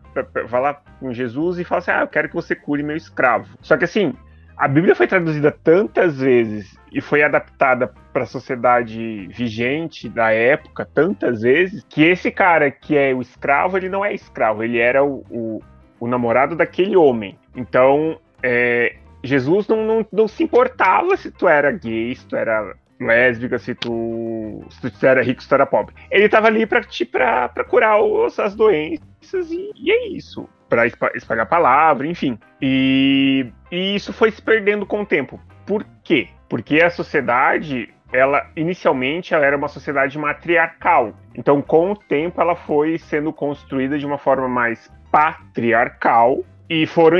vai 0.47 0.61
lá 0.61 0.79
com 0.99 1.11
Jesus 1.11 1.57
e 1.57 1.63
fala 1.63 1.79
assim, 1.79 1.89
ah, 1.89 2.01
eu 2.01 2.07
quero 2.07 2.29
que 2.29 2.35
você 2.35 2.53
cure 2.53 2.83
meu 2.83 2.95
escravo. 2.95 3.57
Só 3.63 3.75
que 3.75 3.85
assim, 3.85 4.13
a 4.55 4.67
Bíblia 4.67 4.93
foi 4.93 5.07
traduzida 5.07 5.51
tantas 5.51 6.19
vezes 6.19 6.77
e 6.93 7.01
foi 7.01 7.23
adaptada 7.23 7.91
para 8.13 8.21
a 8.21 8.27
sociedade 8.27 9.25
vigente 9.29 10.07
da 10.07 10.31
época 10.31 10.85
tantas 10.85 11.41
vezes 11.41 11.83
que 11.89 12.03
esse 12.03 12.29
cara 12.29 12.69
que 12.69 12.95
é 12.95 13.11
o 13.11 13.23
escravo, 13.23 13.75
ele 13.75 13.89
não 13.89 14.05
é 14.05 14.13
escravo, 14.13 14.63
ele 14.63 14.77
era 14.77 15.03
o, 15.03 15.25
o, 15.31 15.63
o 15.99 16.07
namorado 16.07 16.55
daquele 16.55 16.95
homem. 16.95 17.39
Então, 17.55 18.19
é, 18.43 18.97
Jesus 19.23 19.67
não, 19.67 19.85
não, 19.85 20.05
não 20.11 20.27
se 20.27 20.43
importava 20.43 21.15
se 21.17 21.31
tu 21.31 21.47
era 21.47 21.71
gay, 21.71 22.15
se 22.15 22.25
tu 22.25 22.35
era 22.35 22.75
lésbica, 22.99 23.57
se 23.57 23.73
tu, 23.73 24.65
se 24.69 24.91
tu 24.91 25.05
era 25.05 25.23
rico, 25.23 25.41
se 25.41 25.47
tu 25.47 25.55
era 25.55 25.65
pobre. 25.65 25.95
Ele 26.11 26.27
tava 26.27 26.47
ali 26.47 26.65
pra, 26.65 26.81
pra, 27.11 27.49
pra 27.49 27.63
curar 27.63 28.01
os, 28.01 28.37
as 28.39 28.55
doenças 28.55 29.49
e, 29.49 29.71
e 29.75 29.91
é 29.91 30.07
isso. 30.09 30.47
Pra 30.67 30.85
espalhar 30.85 31.43
a 31.43 31.49
palavra, 31.49 32.05
enfim. 32.05 32.37
E, 32.61 33.51
e 33.71 33.95
isso 33.95 34.13
foi 34.13 34.29
se 34.31 34.41
perdendo 34.41 34.85
com 34.85 35.01
o 35.01 35.05
tempo. 35.05 35.39
Por 35.65 35.85
quê? 36.03 36.27
Porque 36.47 36.81
a 36.81 36.89
sociedade, 36.89 37.89
ela 38.11 38.49
inicialmente 38.55 39.33
ela 39.33 39.45
era 39.45 39.57
uma 39.57 39.67
sociedade 39.67 40.17
matriarcal. 40.17 41.13
Então, 41.33 41.61
com 41.61 41.91
o 41.91 41.95
tempo, 41.95 42.39
ela 42.39 42.55
foi 42.55 42.97
sendo 42.99 43.33
construída 43.33 43.97
de 43.97 44.05
uma 44.05 44.17
forma 44.17 44.47
mais 44.47 44.91
patriarcal 45.11 46.43
e 46.69 46.85
foram 46.85 47.19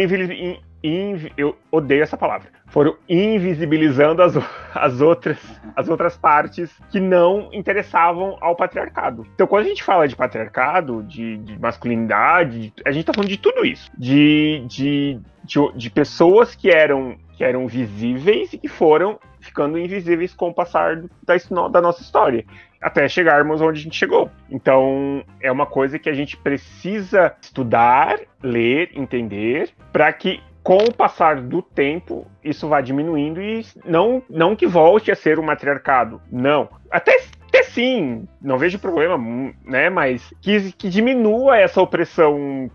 inv... 0.84 1.32
eu 1.38 1.56
odeio 1.72 2.04
essa 2.04 2.18
palavra. 2.18 2.50
Foram 2.68 2.96
invisibilizando 3.08 4.22
as, 4.22 4.34
as, 4.74 5.02
outras, 5.02 5.38
as 5.76 5.90
outras 5.90 6.18
partes 6.18 6.72
que 6.90 7.00
não 7.00 7.50
interessavam 7.52 8.38
ao 8.42 8.56
patriarcado. 8.56 9.26
Então, 9.34 9.48
quando 9.48 9.66
a 9.66 9.70
gente 9.70 9.84
fala 9.84 10.08
de 10.08 10.16
patriarcado, 10.16 11.04
de, 11.04 11.38
de 11.38 11.60
masculinidade, 11.60 12.74
a 12.86 12.92
gente 12.92 13.02
está 13.02 13.14
falando 13.14 13.30
de 13.30 13.38
tudo 13.38 13.66
isso. 13.66 13.90
De, 13.98 14.64
de, 14.68 15.20
de, 15.44 15.60
de 15.76 15.90
pessoas 15.90 16.56
que 16.56 16.70
eram, 16.70 17.18
que 17.34 17.44
eram 17.44 17.68
visíveis 17.68 18.54
e 18.54 18.58
que 18.58 18.68
foram 18.68 19.20
ficando 19.40 19.80
invisíveis 19.80 20.34
com 20.34 20.50
o 20.50 20.54
passar 20.54 21.02
da, 21.24 21.68
da 21.70 21.82
nossa 21.82 22.02
história 22.02 22.46
até 22.82 23.08
chegarmos 23.08 23.62
onde 23.62 23.80
a 23.80 23.84
gente 23.84 23.96
chegou. 23.96 24.30
Então, 24.50 25.24
é 25.42 25.52
uma 25.52 25.66
coisa 25.66 26.00
que 26.00 26.10
a 26.10 26.14
gente 26.14 26.38
precisa 26.38 27.36
estudar, 27.42 28.20
ler, 28.42 28.92
entender, 28.94 29.70
para 29.92 30.12
que 30.14 30.42
com 30.70 30.84
o 30.84 30.94
passar 30.94 31.42
do 31.42 31.64
tempo, 31.64 32.28
isso 32.44 32.68
vai 32.68 32.84
diminuindo 32.84 33.42
e 33.42 33.66
não, 33.84 34.22
não 34.30 34.56
que 34.56 34.68
volte 34.68 35.12
a 35.12 35.16
ser 35.16 35.40
um 35.40 35.42
matriarcado. 35.42 36.22
Não. 36.32 36.70
Até, 36.92 37.24
até 37.48 37.64
sim, 37.64 38.28
não 38.40 38.56
vejo 38.56 38.78
problema, 38.78 39.18
né? 39.66 39.90
Mas 39.90 40.32
que, 40.40 40.72
que 40.74 40.88
diminua 40.88 41.58
essa 41.58 41.82
opressão 41.82 42.70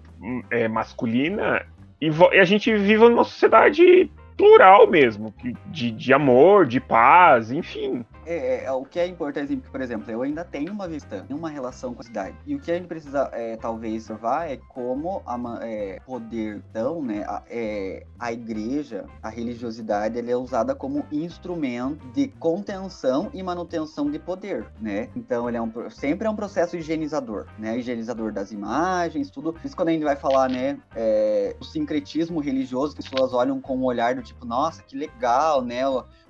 é, 0.50 0.66
masculina 0.66 1.64
e, 2.00 2.10
e 2.32 2.40
a 2.40 2.44
gente 2.44 2.74
vive 2.74 3.08
numa 3.08 3.22
sociedade 3.22 4.10
plural 4.36 4.88
mesmo, 4.88 5.32
de, 5.66 5.92
de 5.92 6.12
amor, 6.12 6.66
de 6.66 6.80
paz, 6.80 7.52
enfim. 7.52 8.04
É, 8.26 8.34
é, 8.34 8.64
é, 8.64 8.72
o 8.72 8.84
que 8.84 8.98
é 8.98 9.06
importante, 9.06 9.56
por 9.56 9.80
exemplo, 9.80 10.10
eu 10.10 10.22
ainda 10.22 10.44
tenho 10.44 10.72
uma 10.72 10.88
vista, 10.88 11.26
uma 11.28 11.50
relação 11.50 11.92
com 11.94 12.00
a 12.00 12.04
cidade. 12.04 12.36
E 12.46 12.54
o 12.54 12.60
que 12.60 12.70
a 12.70 12.74
gente 12.74 12.86
precisa, 12.86 13.28
é, 13.32 13.56
talvez, 13.56 14.04
observar 14.04 14.50
é 14.50 14.56
como 14.68 15.22
a 15.26 15.36
é, 15.62 16.00
poder, 16.06 16.62
então, 16.70 17.02
né, 17.02 17.24
a, 17.26 17.42
é, 17.48 18.06
a 18.18 18.32
igreja, 18.32 19.06
a 19.22 19.28
religiosidade, 19.28 20.18
ela 20.18 20.30
é 20.30 20.36
usada 20.36 20.74
como 20.74 21.04
instrumento 21.10 22.06
de 22.12 22.28
contenção 22.28 23.30
e 23.32 23.42
manutenção 23.42 24.10
de 24.10 24.18
poder, 24.18 24.66
né? 24.80 25.08
Então, 25.16 25.48
ele 25.48 25.56
é 25.56 25.62
um, 25.62 25.90
sempre 25.90 26.26
é 26.26 26.30
um 26.30 26.36
processo 26.36 26.76
higienizador, 26.76 27.46
né? 27.58 27.78
Higienizador 27.78 28.32
das 28.32 28.52
imagens, 28.52 29.30
tudo. 29.30 29.54
Isso 29.64 29.76
quando 29.76 29.88
a 29.88 29.92
gente 29.92 30.04
vai 30.04 30.16
falar, 30.16 30.48
né, 30.48 30.78
é, 30.94 31.56
o 31.60 31.64
sincretismo 31.64 32.40
religioso, 32.40 32.96
as 32.98 33.08
pessoas 33.08 33.32
olham 33.32 33.60
com 33.60 33.76
um 33.76 33.84
olhar 33.84 34.14
do 34.14 34.22
tipo, 34.22 34.44
nossa, 34.46 34.82
que 34.82 34.96
legal, 34.96 35.62
né? 35.62 35.82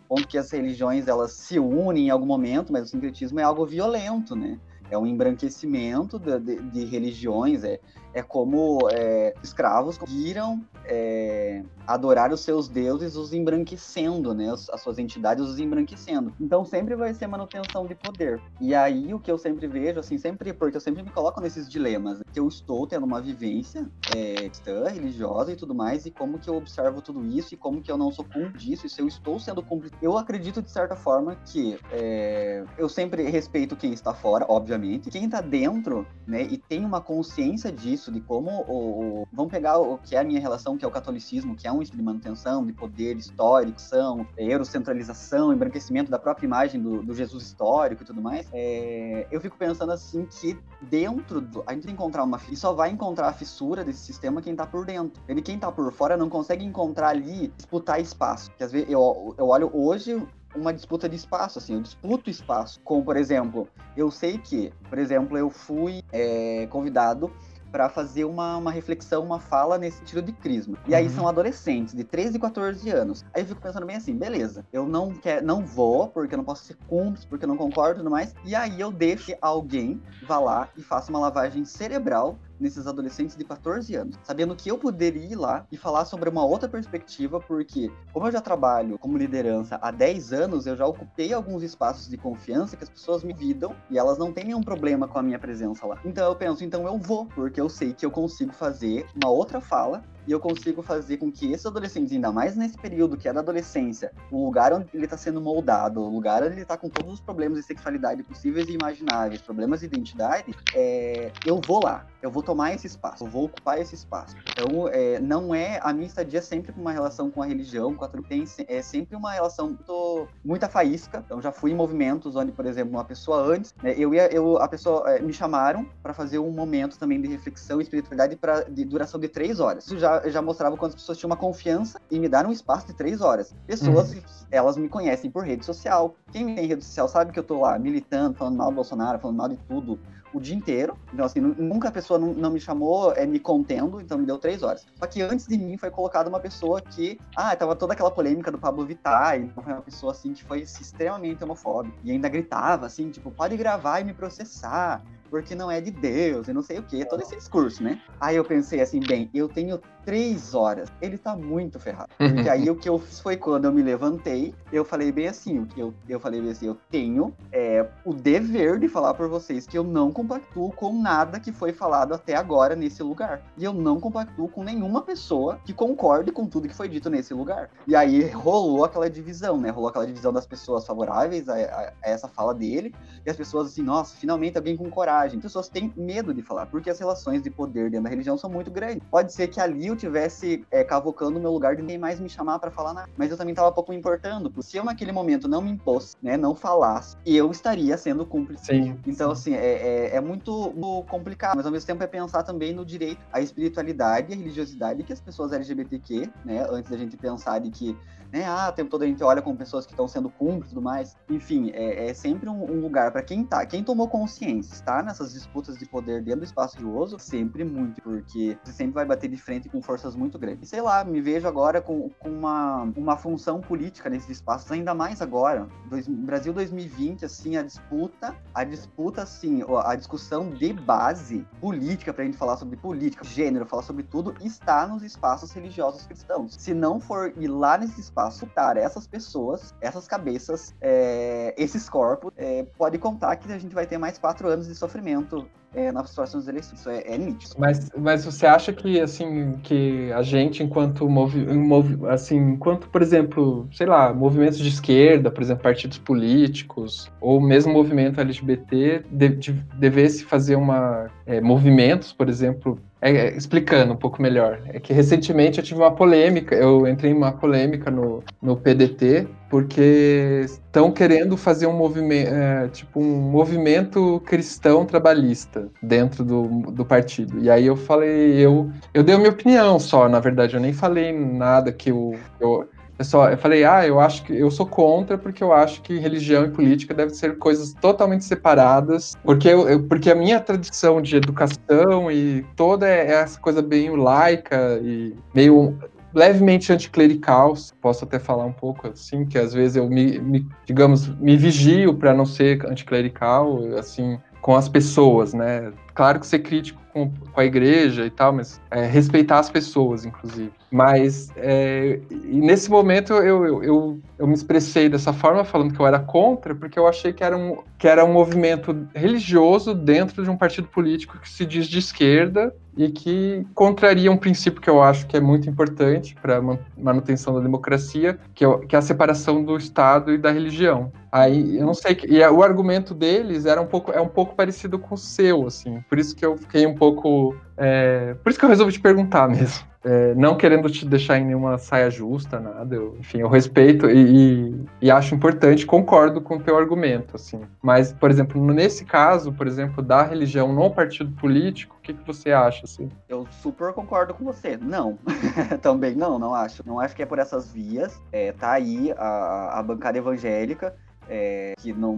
Ponto 0.09 0.29
que 0.29 0.39
as 0.39 0.51
religiões 0.51 1.09
elas 1.09 1.33
se 1.33 1.59
unem 1.59 2.07
em 2.07 2.11
algum 2.11 2.27
momento, 2.27 2.73
mas 2.73 2.85
o 2.85 2.87
sincretismo 2.87 3.41
é 3.41 3.43
algo 3.43 3.67
violento, 3.67 4.35
né? 4.37 4.59
É 4.91 4.99
um 4.99 5.07
embranquecimento 5.07 6.19
de, 6.19 6.39
de, 6.39 6.57
de 6.71 6.85
religiões, 6.85 7.65
é, 7.65 7.81
é 8.15 8.23
como 8.23 8.89
é, 8.93 9.35
escravos 9.43 9.99
viram 10.07 10.65
é, 10.87 11.63
adorar 11.87 12.33
os 12.33 12.41
seus 12.41 12.69
deuses 12.69 13.17
os 13.17 13.33
embranquecendo, 13.33 14.33
né? 14.33 14.51
As 14.51 14.81
suas 14.81 14.99
entidades 14.99 15.45
os 15.45 15.59
embranquecendo. 15.59 16.33
Então 16.41 16.65
sempre 16.65 16.95
vai 16.95 17.13
ser 17.13 17.27
manutenção 17.27 17.87
de 17.87 17.95
poder. 17.95 18.41
E 18.61 18.75
aí 18.75 19.13
o 19.13 19.19
que 19.19 19.31
eu 19.31 19.39
sempre 19.39 19.67
vejo, 19.67 19.99
assim, 19.99 20.17
sempre, 20.17 20.53
porque 20.53 20.77
eu 20.77 20.81
sempre 20.81 21.03
me 21.03 21.11
coloco 21.11 21.41
nesses 21.41 21.69
dilemas, 21.69 22.21
que 22.33 22.39
eu 22.39 22.49
estou 22.49 22.87
tendo 22.87 23.05
uma 23.05 23.21
vivência 23.21 23.91
é, 24.15 24.49
cristã, 24.49 24.89
religiosa 24.89 25.53
e 25.53 25.57
tudo 25.57 25.75
mais, 25.75 26.07
e 26.07 26.11
como 26.11 26.39
que 26.39 26.49
eu 26.49 26.57
observo 26.57 27.03
tudo 27.03 27.25
isso, 27.27 27.55
e 27.55 27.57
como 27.57 27.83
que 27.83 27.91
eu 27.91 27.97
não 27.97 28.13
sou 28.13 28.25
cúmplice 28.25 28.55
disso, 28.55 28.87
e 28.87 28.91
se 28.91 29.01
eu 29.01 29.09
estou 29.09 29.39
sendo 29.41 29.63
cúmplice. 29.63 29.95
Eu 30.01 30.17
acredito, 30.17 30.63
de 30.63 30.71
certa 30.71 30.95
forma, 30.95 31.37
que 31.47 31.79
é, 31.91 32.65
eu 32.79 32.89
sempre 32.89 33.25
respeito 33.31 33.77
quem 33.77 33.93
está 33.93 34.15
fora, 34.15 34.47
obviamente. 34.49 35.11
Quem 35.11 35.25
está 35.25 35.41
dentro, 35.41 36.07
né, 36.27 36.43
e 36.43 36.57
tem 36.57 36.85
uma 36.85 37.01
consciência 37.01 37.73
disso, 37.73 38.04
de 38.11 38.21
como 38.21 38.51
o, 38.69 39.23
o, 39.23 39.29
Vamos 39.33 39.51
pegar 39.51 39.79
o 39.79 39.99
que 39.99 40.17
é 40.17 40.21
a 40.21 40.25
minha 40.25 40.41
relação, 40.41 40.77
que 40.77 40.85
é 40.85 40.89
o 40.89 40.91
catolicismo, 40.91 41.55
que 41.55 41.67
é 41.67 41.73
um 41.73 41.81
de 41.81 42.03
manutenção 42.03 42.65
de 42.65 42.73
poder 42.73 43.17
histórico, 43.17 43.81
são 43.81 44.27
eurocentralização, 44.37 45.53
embranquecimento 45.53 46.11
da 46.11 46.19
própria 46.19 46.47
imagem 46.47 46.81
do, 46.81 47.03
do 47.03 47.15
Jesus 47.15 47.45
histórico 47.45 48.03
e 48.03 48.07
tudo 48.07 48.23
mais. 48.23 48.47
É, 48.53 49.27
eu 49.31 49.41
fico 49.41 49.57
pensando 49.57 49.93
assim 49.93 50.27
que 50.27 50.59
dentro 50.83 51.41
do. 51.41 51.63
A 51.67 51.73
gente 51.73 51.87
tem 51.87 51.95
que 51.95 52.03
encontrar 52.03 52.25
uma. 52.25 52.41
E 52.51 52.57
só 52.57 52.73
vai 52.73 52.91
encontrar 52.91 53.29
a 53.29 53.33
fissura 53.33 53.85
desse 53.85 54.01
sistema 54.01 54.41
quem 54.41 54.55
tá 54.55 54.67
por 54.67 54.87
dentro. 54.87 55.23
Ele, 55.29 55.43
quem 55.43 55.59
tá 55.59 55.71
por 55.71 55.93
fora, 55.93 56.17
não 56.17 56.29
consegue 56.29 56.65
encontrar 56.65 57.09
ali, 57.09 57.49
disputar 57.57 58.01
espaço. 58.01 58.51
Às 58.61 58.73
vezes 58.73 58.89
eu, 58.91 59.35
eu 59.37 59.49
olho 59.49 59.71
hoje 59.73 60.27
uma 60.55 60.73
disputa 60.73 61.09
de 61.09 61.17
espaço, 61.17 61.59
assim, 61.59 61.75
eu 61.75 61.81
disputo 61.81 62.31
espaço. 62.31 62.81
Como, 62.85 63.05
por 63.05 63.17
exemplo, 63.17 63.69
eu 63.97 64.11
sei 64.11 64.39
que, 64.39 64.73
por 64.89 64.99
exemplo, 64.99 65.37
eu 65.37 65.51
fui 65.51 66.03
é, 66.13 66.67
convidado 66.69 67.33
para 67.75 67.89
fazer 67.89 68.25
uma, 68.25 68.57
uma 68.57 68.71
reflexão, 68.71 69.25
uma 69.25 69.41
fala 69.41 69.77
nesse 69.77 69.99
sentido 69.99 70.23
de 70.23 70.31
crisma. 70.31 70.79
E 70.87 70.95
aí 70.95 71.09
uhum. 71.09 71.11
são 71.13 71.27
adolescentes 71.27 71.93
de 71.93 72.05
13 72.05 72.37
e 72.37 72.41
14 72.41 72.89
anos. 72.91 73.25
Aí 73.35 73.43
eu 73.43 73.47
fico 73.49 73.61
pensando 73.61 73.85
bem 73.85 73.97
assim, 73.97 74.15
beleza, 74.15 74.65
eu 74.73 74.87
não 74.87 75.13
quero, 75.13 75.45
não 75.45 75.67
vou, 75.67 76.07
porque 76.07 76.35
eu 76.35 76.37
não 76.37 76.45
posso 76.45 76.63
ser 76.63 76.77
cúmplice, 76.87 77.27
porque 77.27 77.45
eu 77.45 77.49
não 77.49 77.57
concordo 77.57 77.95
e 77.95 77.99
tudo 78.05 78.13
mais. 78.13 78.33
E 78.45 78.55
aí 78.55 78.81
eu 78.81 78.93
deixo 78.93 79.27
que 79.27 79.37
alguém 79.41 80.01
vá 80.25 80.39
lá 80.39 80.69
e 80.77 80.83
faça 80.83 81.11
uma 81.11 81.19
lavagem 81.19 81.65
cerebral 81.65 82.39
nesses 82.59 82.87
adolescentes 82.87 83.37
de 83.37 83.45
14 83.45 83.95
anos, 83.95 84.19
sabendo 84.23 84.55
que 84.55 84.71
eu 84.71 84.79
poderia 84.79 85.33
ir 85.33 85.37
lá 85.37 85.67
e 85.71 85.77
falar 85.77 86.05
sobre 86.05 86.29
uma 86.29 86.45
outra 86.45 86.69
perspectiva, 86.69 87.41
porque 87.41 87.91
como 88.13 88.27
eu 88.27 88.33
já 88.33 88.41
trabalho 88.41 88.99
como 88.99 89.19
liderança 89.19 89.79
há 89.81 89.91
10 89.91 90.33
anos, 90.33 90.67
eu 90.67 90.77
já 90.77 90.87
ocupei 90.87 91.33
alguns 91.33 91.63
espaços 91.63 92.09
de 92.09 92.17
confiança 92.17 92.77
que 92.77 92.85
as 92.85 92.91
pessoas 92.91 93.25
me 93.25 93.33
vidam 93.33 93.75
e 93.91 93.99
elas 93.99 94.19
não 94.19 94.33
têm 94.33 94.45
nenhum 94.45 94.63
problema 94.63 95.09
com 95.09 95.19
a 95.19 95.23
minha 95.23 95.39
presença 95.39 95.87
lá. 95.87 96.01
Então 96.05 96.27
eu 96.27 96.37
penso, 96.37 96.65
então 96.65 96.87
eu 96.87 96.99
vou, 96.99 97.27
porque 97.27 97.61
eu 97.61 97.69
sei 97.69 97.93
que 97.93 98.05
eu 98.05 98.11
consigo 98.11 98.53
fazer 98.53 99.07
uma 99.15 99.31
outra 99.31 99.61
fala 99.61 100.03
e 100.27 100.33
eu 100.33 100.41
consigo 100.41 100.83
fazer 100.83 101.17
com 101.19 101.31
que 101.31 101.53
esses 101.53 101.67
adolescentes, 101.67 102.13
ainda 102.13 102.33
mais 102.33 102.57
nesse 102.57 102.79
período 102.79 103.17
que 103.17 103.29
é 103.29 103.33
da 103.33 103.41
adolescência, 103.41 104.13
o 104.31 104.45
lugar 104.45 104.73
onde 104.73 104.87
ele 104.95 105.05
está 105.05 105.17
sendo 105.17 105.41
moldado, 105.41 106.01
o 106.01 106.09
lugar 106.09 106.43
onde 106.43 106.55
ele 106.55 106.63
está 106.63 106.77
com 106.77 106.89
todos 106.89 107.15
os 107.15 107.21
problemas 107.21 107.59
de 107.59 107.65
sexualidade 107.65 108.23
possíveis 108.23 108.69
e 108.69 108.73
imagináveis, 108.73 109.41
problemas 109.41 109.81
de 109.81 109.87
identidade, 109.87 110.55
é, 110.75 111.31
eu 111.45 111.61
vou 111.61 111.83
lá, 111.83 112.07
eu 112.23 112.31
vou 112.31 112.43
tomar 112.43 112.75
esse 112.75 112.87
espaço, 112.87 113.25
eu 113.25 113.29
vou 113.29 113.45
ocupar 113.45 113.81
esse 113.81 113.95
espaço. 113.95 114.37
Então, 114.53 114.89
é, 114.89 115.21
não 115.21 115.55
é 115.55 115.79
a 115.83 115.93
minha 115.93 116.07
estadia 116.07 116.39
é 116.39 116.43
sempre 116.43 116.73
uma 116.77 116.91
relação 116.91 117.31
com 117.31 117.43
a 117.43 117.47
religião, 117.47 117.95
com 117.95 118.05
a 118.05 118.09
tem 118.09 118.45
é 118.67 118.83
sempre 118.83 119.17
uma 119.17 119.33
relação 119.33 119.69
muito, 119.69 120.29
muita 120.45 120.69
faísca. 120.69 121.23
Então, 121.25 121.41
já 121.41 121.53
fui 121.53 121.71
em 121.71 121.75
movimentos 121.75 122.35
onde, 122.35 122.51
por 122.53 122.67
exemplo, 122.67 122.93
uma 122.93 123.05
pessoa 123.05 123.43
antes, 123.43 123.75
né, 123.83 123.95
eu 123.97 124.15
ia, 124.15 124.33
eu, 124.33 124.59
a 124.59 124.69
pessoa 124.69 125.09
é, 125.11 125.21
me 125.21 125.33
chamaram 125.33 125.87
para 126.03 126.13
fazer 126.13 126.39
um 126.39 126.51
momento 126.51 126.99
também 126.99 127.21
de 127.21 127.29
reflexão 127.29 127.81
e 127.81 127.83
espiritualidade 127.83 128.37
para 128.37 128.63
de 128.63 128.85
duração 128.85 129.21
de 129.21 129.29
três 129.29 129.61
horas. 129.61 129.85
Isso 129.85 129.99
já 129.99 130.14
já, 130.29 130.43
mostrava 130.43 130.77
quantas 130.77 130.95
pessoas 130.95 131.19
tinham 131.19 131.31
uma 131.31 131.37
confiança 131.37 132.01
em 132.11 132.19
me 132.19 132.29
dar 132.29 132.47
um 132.47 132.53
espaço 132.53 132.87
de 132.87 132.95
três 132.95 133.21
horas. 133.21 133.55
Pessoas, 133.67 134.13
uhum. 134.13 134.23
elas 134.51 134.77
me 134.77 134.89
conhecem 134.89 135.31
por 135.31 135.45
rede 135.45 135.65
social. 135.65 136.15
Quem 136.33 136.55
tem 136.55 136.67
rede 136.67 136.85
social 136.85 137.09
sabe 137.09 137.33
que 137.33 137.39
eu 137.39 137.45
tô 137.45 137.61
lá 137.61 137.79
militando, 137.79 138.37
falando 138.37 138.57
mal 138.57 138.71
do 138.71 138.75
Bolsonaro, 138.75 139.19
falando 139.19 139.37
mal 139.37 139.49
de 139.49 139.57
tudo 139.57 139.99
o 140.35 140.41
dia 140.41 140.55
inteiro. 140.55 140.99
Então, 141.13 141.25
assim, 141.25 141.41
nunca 141.41 141.89
a 141.89 141.93
pessoa 141.93 142.19
não, 142.19 142.35
não, 142.35 142.51
me 142.51 142.59
chamou 142.59 143.13
é, 143.13 143.25
me 143.25 143.39
contendo, 143.39 144.01
então 144.01 144.19
me 144.19 144.27
deu 144.27 144.37
três 144.37 144.63
horas. 144.63 144.85
Só 144.99 145.07
que 145.07 145.23
antes 145.23 145.47
de 145.47 145.57
mim 145.57 145.79
foi 145.79 145.91
colocada 145.91 146.29
uma 146.29 146.41
pessoa 146.41 146.81
que, 146.81 147.19
ah, 147.37 147.55
tava 147.55 147.77
toda 147.77 147.93
aquela 147.93 148.11
polêmica 148.11 148.51
do 148.51 148.59
Pablo 148.59 148.85
Vittar, 148.85 149.37
então 149.37 149.63
foi 149.63 149.73
uma 149.73 149.83
pessoa, 149.83 150.13
assim, 150.13 150.33
que 150.33 150.43
foi 150.43 150.61
extremamente 150.61 151.43
homofóbica. 151.45 151.97
E 152.03 152.11
ainda 152.11 152.29
gritava, 152.29 152.87
assim, 152.87 153.11
tipo, 153.11 153.31
pode 153.31 153.57
gravar 153.57 154.01
e 154.01 154.05
me 154.05 154.13
processar 154.13 155.03
porque 155.35 155.53
não 155.53 155.69
é 155.69 155.81
de 155.81 155.91
Deus 155.91 156.47
e 156.47 156.53
não 156.53 156.63
sei 156.63 156.79
o 156.79 156.83
que, 156.85 157.05
todo 157.05 157.21
esse 157.21 157.35
discurso, 157.35 157.83
né? 157.83 158.01
Aí 158.21 158.37
eu 158.37 158.45
pensei 158.45 158.81
assim, 158.81 159.01
bem, 159.01 159.29
eu 159.35 159.49
tenho 159.49 159.81
três 160.05 160.55
horas, 160.55 160.93
ele 161.01 161.19
tá 161.19 161.35
muito 161.35 161.81
ferrado. 161.81 162.11
Porque 162.17 162.49
aí 162.49 162.71
o 162.71 162.77
que 162.77 162.89
eu 162.89 162.99
fiz 162.99 163.19
foi 163.19 163.37
quando 163.37 163.65
eu 163.65 163.73
me 163.73 163.83
levantei, 163.83 164.55
eu 164.73 164.85
falei 164.85 165.11
bem 165.11 165.27
assim, 165.27 165.67
eu, 165.77 165.93
eu 166.09 166.21
falei 166.21 166.41
bem 166.41 166.51
assim, 166.51 166.67
eu 166.67 166.77
tenho 166.89 167.35
é, 167.51 167.85
o 168.05 168.13
dever 168.13 168.79
de 168.79 168.87
falar 168.87 169.15
por 169.15 169.29
vocês 169.29 169.67
que 169.67 169.77
eu 169.77 169.83
não 169.83 170.13
compactuo 170.13 170.71
com 170.73 171.01
nada 171.01 171.41
que 171.41 171.51
foi 171.51 171.73
falado 171.73 172.15
até 172.15 172.37
agora 172.37 172.77
nesse 172.77 173.03
lugar. 173.03 173.43
E 173.57 173.65
eu 173.65 173.73
não 173.73 173.99
compactuo 173.99 174.49
com 174.49 174.63
nenhuma 174.63 175.03
pessoa 175.03 175.59
que 175.65 175.73
concorde 175.73 176.31
com 176.31 176.47
tudo 176.47 176.69
que 176.69 176.75
foi 176.75 176.89
dito 176.89 177.11
nesse 177.11 177.35
lugar. 177.35 177.71
E 177.89 177.97
aí 177.97 178.29
rolou 178.31 178.85
aquela 178.85 179.11
divisão, 179.11 179.59
né? 179.59 179.71
Rolou 179.71 179.89
aquela 179.89 180.07
divisão 180.07 180.33
das 180.33 180.47
pessoas 180.47 180.87
favoráveis 180.87 181.49
a, 181.49 181.55
a, 181.55 181.93
a 182.05 182.11
essa 182.11 182.29
fala 182.29 182.55
dele, 182.55 182.95
e 183.25 183.31
as 183.31 183.37
pessoas 183.37 183.69
assim, 183.69 183.83
nossa, 183.83 184.15
finalmente 184.17 184.57
alguém 184.57 184.77
com 184.77 184.89
coragem. 184.91 185.24
As 185.27 185.35
pessoas 185.35 185.69
têm 185.69 185.93
medo 185.97 186.33
de 186.33 186.43
falar, 186.43 186.67
porque 186.67 186.91
as 186.91 186.99
relações 186.99 187.43
de 187.43 187.51
poder 187.51 187.91
dentro 187.91 188.05
da 188.05 188.11
religião 188.11 188.37
são 188.37 188.51
muito 188.51 188.71
grandes. 188.71 189.07
Pode 189.11 189.33
ser 189.33 189.49
que 189.49 189.61
ali 189.61 189.87
eu 189.87 189.97
tivesse 189.97 190.65
é, 190.71 190.85
cavocando 190.85 191.39
o 191.39 191.43
meu 191.43 191.53
lugar 191.53 191.77
de 191.77 191.83
ninguém 191.83 191.99
mais 191.99 192.21
me 192.21 192.29
chamar 192.29 192.59
para 192.59 192.71
falar 192.71 192.95
nada. 192.95 193.09
Mas 193.17 193.31
eu 193.31 193.37
também 193.37 193.55
tava 193.55 193.71
pouco 193.73 193.93
me 193.93 193.99
importando. 193.99 194.53
Se 194.63 194.77
eu 194.77 194.85
naquele 194.85 195.13
momento 195.13 195.49
não 195.49 195.61
me 195.61 195.71
impôs, 195.71 196.17
né, 196.23 196.37
não 196.37 196.55
falasse, 196.55 197.17
eu 197.25 197.51
estaria 197.51 197.97
sendo 197.97 198.27
cúmplice. 198.27 198.67
Sim. 198.67 198.99
Então, 199.07 199.31
assim, 199.31 199.55
é, 199.55 200.11
é, 200.11 200.17
é 200.17 200.21
muito, 200.21 200.73
muito, 200.73 201.07
complicado. 201.09 201.57
Mas 201.57 201.67
ao 201.67 201.73
mesmo 201.73 201.87
tempo 201.87 202.03
é 202.03 202.07
pensar 202.07 202.43
também 202.43 202.73
no 202.73 202.85
direito 202.85 203.21
à 203.33 203.41
espiritualidade 203.41 204.31
e 204.31 204.35
à 204.35 204.37
religiosidade 204.37 205.03
que 205.03 205.13
as 205.13 205.21
pessoas 205.21 205.53
LGBTQ, 205.53 206.31
né, 206.45 206.67
antes 206.71 206.91
da 206.91 206.97
gente 206.97 207.17
pensar 207.17 207.59
de 207.59 207.71
que 207.71 207.97
né? 208.35 208.45
Ah, 208.45 208.69
o 208.69 208.73
tempo 208.73 208.91
todo 208.91 209.03
a 209.03 209.07
gente 209.07 209.23
olha 209.23 209.41
com 209.41 209.55
pessoas 209.55 209.87
que 209.87 209.93
estão 209.93 210.09
sendo 210.09 210.29
cúmplices 210.29 210.73
e 210.73 210.75
tudo 210.75 210.83
mais. 210.83 211.17
Enfim, 211.31 211.71
é, 211.73 212.09
é 212.09 212.15
sempre 212.15 212.49
um, 212.49 212.65
um 212.65 212.81
lugar 212.81 213.13
para 213.13 213.23
quem 213.23 213.45
tá, 213.45 213.65
quem 213.65 213.85
tomou 213.85 214.09
consciência, 214.09 214.75
está 214.75 215.03
nessas 215.03 215.33
disputas 215.33 215.79
de 215.79 215.87
poder 215.87 216.21
dentro 216.21 216.41
do 216.41 216.45
espaço 216.45 216.77
religioso, 216.77 217.17
sempre 217.21 217.63
muito, 217.63 218.03
porque 218.03 218.59
você 218.65 218.73
sempre 218.73 218.95
vai 218.95 219.05
bater 219.05 219.31
de 219.31 219.37
frente 219.37 219.69
com 219.69 219.81
forças 219.81 220.17
muito 220.17 220.37
grandes. 220.37 220.67
E 220.67 220.71
sei 220.71 220.81
lá, 220.81 221.05
me 221.05 221.21
vejo 221.21 221.47
agora 221.47 221.81
com, 221.81 222.11
com 222.19 222.29
uma, 222.29 222.93
uma 222.97 223.17
função 223.17 223.61
política 223.61 224.11
nesses 224.11 224.31
espaços, 224.31 224.71
ainda 224.73 224.95
mais 224.95 225.23
agora. 225.23 225.69
Dois, 225.89 226.09
Brasil 226.09 226.53
2020, 226.53 227.25
assim, 227.25 227.57
a 227.57 227.63
disputa, 227.63 228.35
a 228.53 228.65
disputa, 228.65 229.23
assim, 229.23 229.63
a 229.85 229.95
discussão 229.95 230.51
de 230.51 230.73
base 230.73 231.47
política, 231.61 232.13
pra 232.13 232.25
gente 232.25 232.37
falar 232.37 232.57
sobre 232.57 232.77
política, 232.77 233.25
gênero, 233.25 233.65
falar 233.65 233.83
sobre 233.83 234.03
tudo, 234.03 234.35
está 234.41 234.89
nos 234.89 235.05
espaços 235.05 235.53
religiosos 235.53 236.05
cristãos. 236.05 236.57
Se 236.59 236.75
não 236.75 236.99
for 236.99 237.33
ir 237.37 237.49
lá 237.49 237.79
nesses 237.79 237.99
espaços, 237.99 238.24
assustar 238.27 238.77
essas 238.77 239.07
pessoas, 239.07 239.75
essas 239.81 240.07
cabeças, 240.07 240.75
é, 240.81 241.55
esses 241.57 241.89
corpos, 241.89 242.33
é, 242.37 242.65
pode 242.77 242.99
contar 242.99 243.37
que 243.37 243.51
a 243.53 243.59
gente 243.59 243.75
vai 243.75 243.87
ter 243.87 243.99
mais 243.99 244.19
quatro 244.19 244.49
anos 244.49 244.67
de 244.67 244.75
sofrimento 244.75 245.49
é, 245.75 245.93
nas 245.93 246.15
próximas 246.15 246.49
eleições. 246.49 246.81
Isso 246.81 246.91
é, 246.91 247.03
é 247.07 247.19
nítido. 247.19 247.55
Mas, 247.59 247.91
mas 247.97 248.25
você 248.25 248.47
acha 248.47 248.73
que, 248.73 249.01
assim, 249.01 249.55
que 249.63 250.11
a 250.13 250.23
gente, 250.23 250.63
enquanto, 250.63 251.09
movi, 251.09 251.45
movi, 251.47 251.99
assim, 252.09 252.37
enquanto, 252.37 252.89
por 252.89 253.03
exemplo, 253.03 253.69
sei 253.73 253.87
lá, 253.87 254.13
movimentos 254.13 254.59
de 254.59 254.69
esquerda, 254.69 255.31
por 255.31 255.43
exemplo, 255.43 255.63
partidos 255.63 255.99
políticos, 255.99 257.11
ou 257.21 257.41
mesmo 257.41 257.73
movimento 257.73 258.21
LGBT, 258.21 259.05
de, 259.11 259.29
de, 259.31 259.53
devesse 259.79 260.25
fazer 260.25 260.57
uma, 260.57 261.11
é, 261.27 261.41
movimentos, 261.41 262.13
por 262.13 262.29
exemplo, 262.29 262.79
é, 263.05 263.11
é, 263.11 263.37
explicando 263.37 263.93
um 263.93 263.97
pouco 263.97 264.23
melhor. 264.23 264.63
É 264.67 264.81
que 264.81 264.93
recentemente 264.93 265.59
eu 265.59 265.65
tive 265.65 265.79
uma 265.79 265.95
polêmica, 265.95 266.55
eu 266.55 266.89
entrei 266.89 267.11
em 267.11 267.15
uma 267.15 267.33
polêmica 267.33 267.91
no, 267.91 268.25
no 268.41 268.57
PDT, 268.57 269.29
porque 269.49 270.43
estão 270.45 270.91
querendo 270.91 271.37
fazer 271.37 271.67
um 271.67 271.77
movimento, 271.77 272.33
é, 272.33 272.69
tipo 272.69 273.01
um 273.01 273.21
movimento 273.21 274.21
cristão 274.27 274.85
trabalhista 274.85 275.69
dentro 275.83 276.25
do, 276.25 276.49
do 276.73 276.85
partido. 276.85 277.39
E 277.41 277.51
aí 277.51 277.67
eu 277.67 277.77
falei, 277.77 278.35
eu, 278.39 278.71
eu 278.93 279.03
dei 279.03 279.15
a 279.15 279.19
minha 279.19 279.31
opinião 279.31 279.79
só, 279.79 280.09
na 280.09 280.21
verdade, 280.21 280.55
eu 280.55 280.61
nem 280.61 280.73
falei 280.73 281.13
nada 281.13 281.73
que 281.73 281.91
eu, 281.91 282.15
eu 282.41 282.69
eu, 282.99 283.05
só, 283.05 283.29
eu 283.29 283.37
falei, 283.37 283.65
ah, 283.65 283.87
eu 283.87 283.99
acho 283.99 284.23
que 284.25 284.33
eu 284.33 284.51
sou 284.51 284.67
contra 284.67 285.19
porque 285.19 285.43
eu 285.43 285.53
acho 285.53 285.83
que 285.83 285.99
religião 285.99 286.45
e 286.45 286.51
política 286.51 286.95
devem 286.95 287.13
ser 287.13 287.39
coisas 287.39 287.75
totalmente 287.75 288.25
separadas, 288.25 289.15
porque, 289.25 289.49
eu, 289.49 289.83
porque 289.85 290.11
a 290.11 290.15
minha 290.15 290.39
tradição 290.39 291.03
de 291.03 291.17
educação 291.17 292.11
e 292.11 292.47
toda 292.55 292.89
é 292.89 293.15
essa 293.15 293.41
coisa 293.41 293.61
bem 293.61 293.91
laica 293.97 294.79
e 294.83 295.13
meio 295.35 295.77
levemente 296.15 296.73
anticlerical, 296.73 297.55
posso 297.81 298.05
até 298.05 298.19
falar 298.19 298.45
um 298.45 298.53
pouco 298.53 298.87
assim, 298.87 299.27
que 299.27 299.37
às 299.37 299.53
vezes 299.53 299.77
eu 299.77 299.89
me, 299.89 300.19
me 300.19 300.47
digamos, 300.65 301.09
me 301.19 301.37
vigio 301.37 301.95
para 301.95 302.15
não 302.15 302.25
ser 302.25 302.65
anticlerical, 302.67 303.59
assim, 303.77 304.19
com 304.41 304.55
as 304.55 304.69
pessoas, 304.69 305.35
né? 305.35 305.73
Claro 305.95 306.19
que 306.19 306.27
ser 306.27 306.41
crítico 306.41 306.83
com, 306.95 307.11
com 307.11 307.41
a 307.41 307.45
igreja 307.45 308.07
e 308.07 308.11
tal, 308.11 308.33
mas 308.33 308.61
é, 308.71 308.87
respeitar 308.87 309.41
as 309.41 309.51
pessoas, 309.51 310.05
inclusive. 310.05 310.53
Mas 310.71 311.31
é, 311.37 312.01
nesse 312.11 312.71
momento 312.71 313.13
eu, 313.13 313.45
eu, 313.45 313.63
eu, 313.63 314.01
eu, 314.19 314.27
me 314.27 314.35
expressei 314.35 314.89
dessa 314.89 315.13
forma, 315.13 315.45
falando 315.45 315.75
que 315.75 315.81
eu 315.81 315.87
era 315.87 315.99
contra, 315.99 316.55
porque 316.55 316.79
eu 316.79 316.87
achei 316.87 317.13
que 317.13 317.23
era, 317.23 317.37
um, 317.37 317.59
que 317.79 317.89
era 317.89 318.05
um 318.05 318.13
movimento 318.13 318.89
religioso 318.95 319.75
dentro 319.75 320.23
de 320.23 320.31
um 320.31 320.37
partido 320.37 320.69
político 320.69 321.19
que 321.19 321.29
se 321.29 321.45
diz 321.45 321.67
de 321.67 321.79
esquerda 321.79 322.55
e 322.77 322.91
que 322.91 323.47
contraria 323.55 324.11
um 324.11 324.17
princípio 324.17 324.61
que 324.61 324.69
eu 324.71 324.83
acho 324.83 325.07
que 325.07 325.17
é 325.17 325.21
muito 325.21 325.49
importante 325.49 326.17
para 326.21 326.39
a 326.39 326.59
manutenção 326.77 327.35
da 327.35 327.41
democracia, 327.41 328.19
que 328.35 328.45
é, 328.45 328.59
que 328.67 328.75
é 328.75 328.79
a 328.79 328.83
separação 328.83 329.45
do 329.45 329.57
Estado 329.57 330.13
e 330.13 330.19
da 330.19 330.31
religião. 330.31 330.93
Aí 331.13 331.57
eu 331.57 331.67
não 331.67 331.75
sei, 331.75 331.97
e 332.09 332.21
o 332.21 332.43
argumento 332.43 332.93
deles 332.93 333.47
era 333.47 333.63
um 333.63 333.67
pouco 333.67 333.93
é 333.93 334.01
um 334.01 334.09
pouco 334.09 334.35
parecido 334.35 334.77
com 334.81 334.97
o 334.97 334.99
seu, 334.99 335.47
assim. 335.47 335.84
Por 335.89 335.99
isso 335.99 336.15
que 336.15 336.25
eu 336.25 336.37
fiquei 336.37 336.67
um 336.67 336.75
pouco 336.75 337.35
é, 337.57 338.15
por 338.23 338.31
isso 338.31 338.39
que 338.39 338.45
eu 338.45 338.49
resolvi 338.49 338.73
te 338.73 338.81
perguntar 338.81 339.29
mesmo. 339.29 339.65
É, 339.87 340.15
não 340.15 340.35
querendo 340.35 340.71
te 340.71 340.87
deixar 340.87 341.19
em 341.19 341.27
nenhuma 341.27 341.59
saia 341.59 341.91
justa, 341.91 342.41
nada. 342.41 342.75
Eu, 342.75 342.97
enfim, 342.99 343.19
eu 343.19 343.29
respeito 343.29 343.89
e, 343.91 344.49
e, 344.49 344.65
e, 344.81 344.91
acho 344.91 345.15
importante, 345.15 345.67
concordo 345.67 346.23
com 346.23 346.37
o 346.37 346.41
teu 346.41 346.57
argumento, 346.57 347.17
assim. 347.17 347.43
Mas, 347.63 347.93
por 347.93 348.11
exemplo, 348.11 348.43
nesse 348.53 348.87
caso, 348.87 349.31
por 349.31 349.47
exemplo, 349.47 349.83
da 349.83 350.03
religião 350.03 350.55
no 350.55 350.71
partido 350.71 351.13
político, 351.13 351.77
o 351.79 351.83
que, 351.83 351.93
que 351.93 352.07
você 352.07 352.33
acha, 352.33 352.63
assim? 352.65 352.89
Eu 353.07 353.27
super 353.31 353.75
concordo 353.75 354.15
com 354.15 354.25
você. 354.25 354.57
Não. 354.57 354.99
Também 355.61 355.95
não, 355.95 356.19
não 356.19 356.35
acho. 356.35 356.67
Não 356.67 356.81
acho 356.81 356.97
que 356.97 357.03
é 357.03 357.07
por 357.07 357.19
essas 357.19 357.53
vias. 357.53 358.01
É, 358.11 358.33
tá 358.33 358.53
aí 358.53 358.91
a, 358.97 359.59
a 359.59 359.63
bancada 359.63 359.99
evangélica 359.99 360.75
é, 361.09 361.55
que 361.59 361.73
não, 361.73 361.97